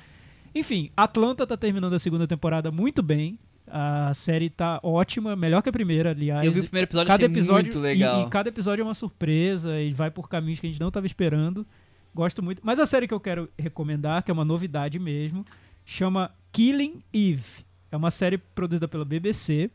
Enfim, 0.54 0.90
Atlanta 0.96 1.46
tá 1.46 1.56
terminando 1.56 1.94
a 1.94 1.98
segunda 1.98 2.26
temporada 2.26 2.70
muito 2.70 3.02
bem. 3.02 3.38
A 3.74 4.12
série 4.12 4.50
tá 4.50 4.78
ótima, 4.82 5.34
melhor 5.34 5.62
que 5.62 5.68
a 5.70 5.72
primeira, 5.72 6.10
aliás. 6.10 6.44
Eu 6.44 6.52
vi 6.52 6.60
o 6.60 6.64
primeiro 6.64 6.84
episódio 6.84 7.08
cada 7.08 7.24
episódio 7.24 7.72
muito 7.72 7.78
e- 7.78 7.80
legal. 7.80 8.26
E, 8.26 8.30
cada 8.30 8.50
episódio 8.50 8.82
é 8.82 8.84
uma 8.84 8.92
surpresa 8.92 9.80
e 9.80 9.94
vai 9.94 10.10
por 10.10 10.28
caminhos 10.28 10.60
que 10.60 10.66
a 10.66 10.70
gente 10.70 10.78
não 10.80 10.88
estava 10.88 11.06
esperando. 11.06 11.66
Gosto 12.14 12.42
muito. 12.42 12.60
Mas 12.62 12.78
a 12.78 12.84
série 12.84 13.08
que 13.08 13.14
eu 13.14 13.20
quero 13.20 13.48
recomendar, 13.58 14.22
que 14.22 14.30
é 14.30 14.34
uma 14.34 14.44
novidade 14.44 14.98
mesmo, 14.98 15.46
chama 15.86 16.30
Killing 16.52 17.02
Eve. 17.14 17.64
É 17.90 17.96
uma 17.96 18.10
série 18.10 18.36
produzida 18.36 18.86
pela 18.86 19.06
BBC, 19.06 19.70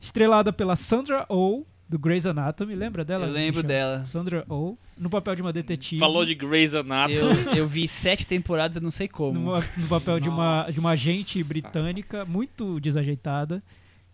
estrelada 0.00 0.52
pela 0.52 0.76
Sandra 0.76 1.26
Oh, 1.28 1.64
do 1.90 1.98
Grey's 1.98 2.24
Anatomy. 2.24 2.74
Lembra 2.76 3.04
dela? 3.04 3.26
Eu 3.26 3.32
lembro 3.32 3.62
Michel? 3.62 3.68
dela. 3.68 4.04
Sandra 4.04 4.44
Oh, 4.48 4.76
no 4.96 5.10
papel 5.10 5.34
de 5.34 5.42
uma 5.42 5.52
detetive. 5.52 5.98
Falou 5.98 6.24
de 6.24 6.34
Grey's 6.36 6.74
Anatomy. 6.74 7.16
Eu, 7.16 7.54
eu 7.56 7.66
vi 7.66 7.88
sete 7.88 8.24
temporadas, 8.26 8.76
eu 8.76 8.82
não 8.82 8.90
sei 8.92 9.08
como. 9.08 9.38
no, 9.38 9.56
no 9.76 9.88
papel 9.88 10.20
de 10.20 10.28
uma, 10.28 10.62
de 10.70 10.78
uma 10.78 10.90
agente 10.90 11.42
britânica 11.42 12.24
muito 12.24 12.78
desajeitada 12.78 13.60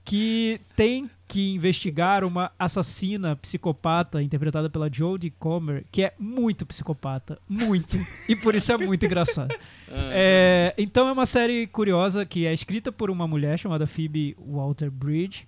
que 0.03 0.61
tem 0.77 1.11
que 1.27 1.55
investigar 1.57 2.23
uma 2.25 2.53
assassina 2.57 3.35
psicopata 3.35 4.23
interpretada 4.23 4.71
pela 4.71 4.89
Jodie 4.89 5.31
Comer 5.33 5.85
que 5.91 6.05
é 6.05 6.15
muito 6.17 6.65
psicopata, 6.65 7.41
muito 7.49 7.99
e 8.29 8.37
por 8.37 8.55
isso 8.55 8.71
é 8.71 8.77
muito 8.79 9.05
engraçado. 9.05 9.53
Ah, 9.91 10.11
É, 10.13 10.75
então 10.79 11.09
é 11.09 11.13
uma 11.13 11.27
série 11.27 11.67
curiosa 11.67 12.25
que 12.25 12.47
é 12.47 12.55
escrita 12.55 12.93
por 12.93 13.11
uma 13.11 13.27
mulher 13.27 13.59
chamada 13.59 13.85
Phoebe 13.87 14.37
Water-Bridge. 14.39 15.47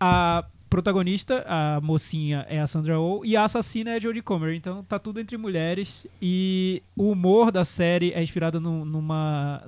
A 0.00 0.44
protagonista, 0.68 1.44
a 1.48 1.80
mocinha, 1.80 2.44
é 2.48 2.60
a 2.60 2.66
Sandra 2.66 3.00
Oh 3.00 3.22
e 3.24 3.36
a 3.36 3.44
assassina 3.44 3.90
é 3.90 3.96
a 3.96 3.98
Jodie 4.00 4.22
Comer. 4.22 4.54
Então 4.54 4.82
tá 4.84 4.98
tudo 4.98 5.18
entre 5.20 5.36
mulheres 5.36 6.06
e 6.20 6.82
o 6.96 7.10
humor 7.10 7.50
da 7.50 7.64
série 7.64 8.12
é 8.12 8.22
inspirado 8.22 8.60
num- 8.60 8.84
numa 8.84 9.62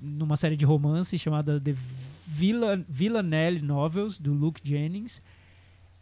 numa 0.00 0.36
série 0.36 0.56
de 0.56 0.64
romance 0.64 1.18
chamada 1.18 1.60
The 1.60 1.74
Villan 2.26 2.84
Villanelle 2.88 3.60
Novels 3.62 4.18
do 4.18 4.32
Luke 4.32 4.60
Jennings. 4.64 5.22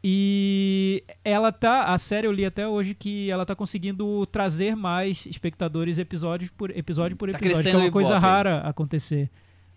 E 0.07 1.03
ela 1.25 1.51
tá, 1.51 1.85
a 1.85 1.97
série 1.97 2.27
eu 2.27 2.33
li 2.33 2.45
até 2.45 2.69
hoje 2.69 2.95
que 2.95 3.31
ela 3.31 3.47
tá 3.47 3.55
conseguindo 3.57 4.27
trazer 4.27 4.77
mais 4.77 5.25
espectadores 5.25 5.97
episódio 5.97 6.51
por 6.59 6.71
episódio 6.71 7.17
por 7.17 7.31
Tá 7.31 7.39
episódio, 7.39 7.57
que 7.57 7.63
crescendo 7.63 7.83
é 7.83 7.87
uma 7.87 7.91
coisa 7.91 8.19
rara 8.19 8.59
acontecer 8.61 9.31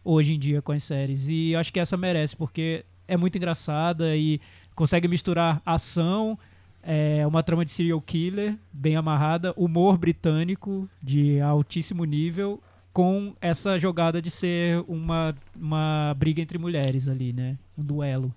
hoje 0.04 0.34
em 0.34 0.40
dia 0.40 0.62
com 0.62 0.74
as 0.74 0.84
séries. 0.84 1.30
E 1.30 1.52
eu 1.52 1.60
acho 1.60 1.72
que 1.72 1.80
essa 1.80 1.96
merece, 1.96 2.36
porque 2.36 2.84
é 3.08 3.16
muito 3.16 3.38
engraçada 3.38 4.18
e 4.18 4.42
consegue 4.78 5.08
misturar 5.08 5.60
ação, 5.66 6.38
é, 6.84 7.26
uma 7.28 7.42
trama 7.42 7.66
de 7.66 7.72
serial 7.72 8.00
killer 8.00 8.56
bem 8.72 8.96
amarrada, 8.96 9.54
humor 9.58 9.98
britânico 9.98 10.88
de 11.02 11.42
altíssimo 11.42 12.06
nível, 12.06 12.62
com 12.94 13.34
essa 13.42 13.78
jogada 13.78 14.22
de 14.22 14.30
ser 14.32 14.84
uma, 14.88 15.36
uma 15.60 16.16
briga 16.18 16.42
entre 16.42 16.58
mulheres 16.58 17.08
ali, 17.08 17.34
né? 17.34 17.58
Um 17.78 17.84
duelo. 17.84 18.34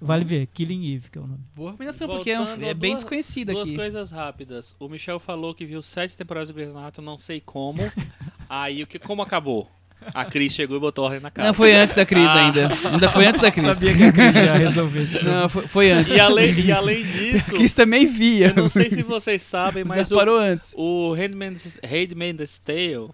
Vale 0.00 0.24
ver, 0.24 0.46
Killing 0.48 0.94
Eve, 0.94 1.10
que 1.10 1.18
é 1.18 1.20
o 1.20 1.26
nome. 1.26 1.40
Boa 1.56 1.70
recomendação, 1.70 2.06
porque 2.08 2.30
é, 2.30 2.40
um- 2.40 2.44
é 2.62 2.74
bem 2.74 2.90
duas- 2.92 3.02
desconhecido 3.02 3.52
Duas 3.52 3.68
aqui. 3.68 3.76
coisas 3.76 4.10
rápidas. 4.10 4.76
O 4.78 4.88
Michel 4.88 5.18
falou 5.18 5.54
que 5.54 5.64
viu 5.64 5.80
sete 5.82 6.16
temporadas 6.16 6.48
do 6.50 6.54
Grey's 6.54 6.70
Anatomy, 6.74 7.06
não 7.06 7.18
sei 7.18 7.40
como. 7.40 7.78
Aí, 8.48 8.82
o 8.82 8.86
que, 8.86 8.98
como 8.98 9.22
acabou? 9.22 9.68
A 10.14 10.24
Cris 10.24 10.52
chegou 10.54 10.76
e 10.76 10.80
botou 10.80 11.04
ordem 11.04 11.20
na 11.20 11.30
casa. 11.30 11.48
Não, 11.48 11.54
foi 11.54 11.74
antes 11.74 11.94
da 11.94 12.06
Cris 12.06 12.24
Ah. 12.26 12.46
ainda. 12.46 12.68
Ainda 12.92 13.08
foi 13.10 13.26
antes 13.26 13.40
da 13.40 13.50
Cris. 13.52 13.64
Sabia 13.64 13.94
que 13.96 14.02
a 14.04 14.12
Cris 14.12 14.32
já 14.34 14.56
resolveu 14.56 15.06
problema. 15.06 15.40
Não, 15.40 15.48
foi, 15.48 15.66
foi 15.66 15.90
antes. 15.90 16.12
E 16.14 16.20
além, 16.20 16.60
e 16.60 16.72
além 16.72 17.02
A 17.04 17.06
disso, 17.06 17.52
Cris 17.54 17.72
também 17.74 18.06
via. 18.06 18.48
eu 18.48 18.62
não 18.62 18.68
sei 18.68 18.88
se 18.90 19.02
vocês 19.02 19.42
sabem, 19.42 19.84
Mas 19.88 19.98
mas 19.98 20.12
o, 20.12 20.14
parou 20.16 20.38
antes. 20.38 20.72
o 20.74 21.12
Handmaid's, 21.14 21.78
Handmaid's 21.84 22.58
Tale... 22.58 23.08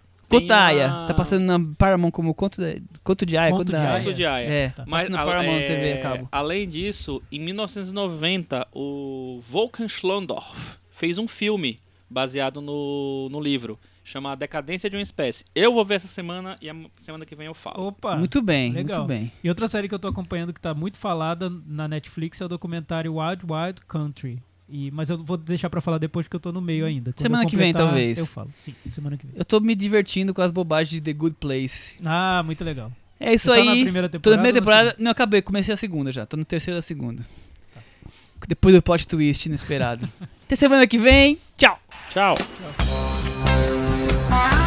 Aya. 0.51 0.87
uma- 0.89 1.07
Tá 1.07 1.15
passando 1.15 1.45
na 1.45 1.61
Paramount 1.79 2.11
como 2.11 2.35
conto, 2.35 2.61
de, 2.61 2.83
conto 3.05 3.25
de 3.25 3.37
Aya. 3.37 3.53
Conto 3.53 3.65
de. 3.71 3.77
Aya. 3.77 3.99
Conto 4.05 4.15
de 4.15 4.27
Aya. 4.27 4.49
É, 4.51 4.69
Tá. 4.71 4.85
mas 4.87 5.09
na 5.09 5.21
a- 5.21 5.25
Paramount 5.25 5.61
é, 5.61 5.67
TV 5.67 5.93
a 5.93 5.99
cabo. 5.99 6.29
Além 6.33 6.69
disso, 6.69 7.23
em 7.31 7.39
1990, 7.39 8.67
o 8.73 9.41
Volkan 9.49 9.87
Schlondorf 9.89 10.77
fez 10.91 11.19
um 11.19 11.29
filme 11.29 11.79
baseado 12.11 12.61
no, 12.61 13.29
no 13.31 13.41
livro, 13.41 13.79
chama 14.05 14.33
A 14.33 14.35
Decadência 14.35 14.89
de 14.89 14.97
uma 14.97 15.03
Espécie. 15.03 15.45
Eu 15.55 15.73
vou 15.73 15.85
ver 15.85 15.95
essa 15.95 16.07
semana 16.07 16.57
e 16.61 16.69
a 16.69 16.77
semana 16.99 17.25
que 17.25 17.35
vem 17.35 17.47
eu 17.47 17.55
falo. 17.55 17.89
Opa! 17.89 18.17
Muito 18.17 18.41
bem, 18.43 18.73
legal. 18.73 18.99
muito 18.99 19.09
bem. 19.09 19.33
E 19.43 19.49
outra 19.49 19.67
série 19.67 19.89
que 19.89 19.95
eu 19.95 19.99
tô 19.99 20.07
acompanhando 20.07 20.53
que 20.53 20.61
tá 20.61 20.75
muito 20.75 20.99
falada 20.99 21.51
na 21.67 21.89
Netflix 21.89 22.41
é 22.41 22.45
o 22.45 22.49
documentário 22.49 23.17
Wild 23.17 23.45
Wild 23.49 23.81
Country. 23.89 24.41
E, 24.69 24.91
mas 24.91 25.11
eu 25.11 25.23
vou 25.23 25.37
deixar 25.37 25.69
pra 25.69 25.81
falar 25.81 25.99
depois 25.99 26.27
porque 26.27 26.37
eu 26.37 26.41
tô 26.41 26.53
no 26.53 26.61
meio 26.61 26.87
ainda. 26.87 27.13
Quando 27.13 27.21
Semana 27.21 27.47
que 27.47 27.57
vem, 27.57 27.73
talvez. 27.73 28.19
Eu 28.19 28.27
falo. 28.27 28.51
Sim, 28.57 28.75
semana 28.89 29.17
que 29.17 29.27
vem. 29.27 29.37
Eu 29.37 29.45
tô 29.45 29.61
me 29.61 29.75
divertindo 29.75 30.33
com 30.33 30.41
as 30.41 30.51
bobagens 30.51 30.91
de 30.91 31.01
The 31.01 31.13
Good 31.13 31.37
Place. 31.39 31.99
Ah, 32.05 32.43
muito 32.45 32.65
legal. 32.65 32.91
É 33.21 33.33
isso 33.33 33.51
Você 33.51 33.59
tá 33.59 33.65
na 33.65 33.73
aí. 33.73 33.83
primeira 33.85 34.09
Tô 34.09 34.17
na 34.17 34.21
temporada 34.21 34.37
primeira 34.43 34.61
temporada. 34.61 34.97
Não, 34.99 35.11
acabei. 35.11 35.43
Comecei 35.43 35.73
a 35.73 35.77
segunda 35.77 36.11
já. 36.11 36.27
Tô 36.27 36.37
no 36.37 36.45
terceiro 36.45 36.77
da 36.79 36.83
segunda. 36.83 37.25
Depois 38.49 38.75
do 38.75 38.83
plot 38.83 39.07
twist 39.07 39.47
inesperado. 39.47 40.09
Até 40.45 40.57
semana 40.57 40.87
que 40.87 40.99
vem. 40.99 41.39
Tchau. 41.57 41.79
Tchau. 42.11 42.35
Tchau. 42.35 43.14
Bye. 44.35 44.64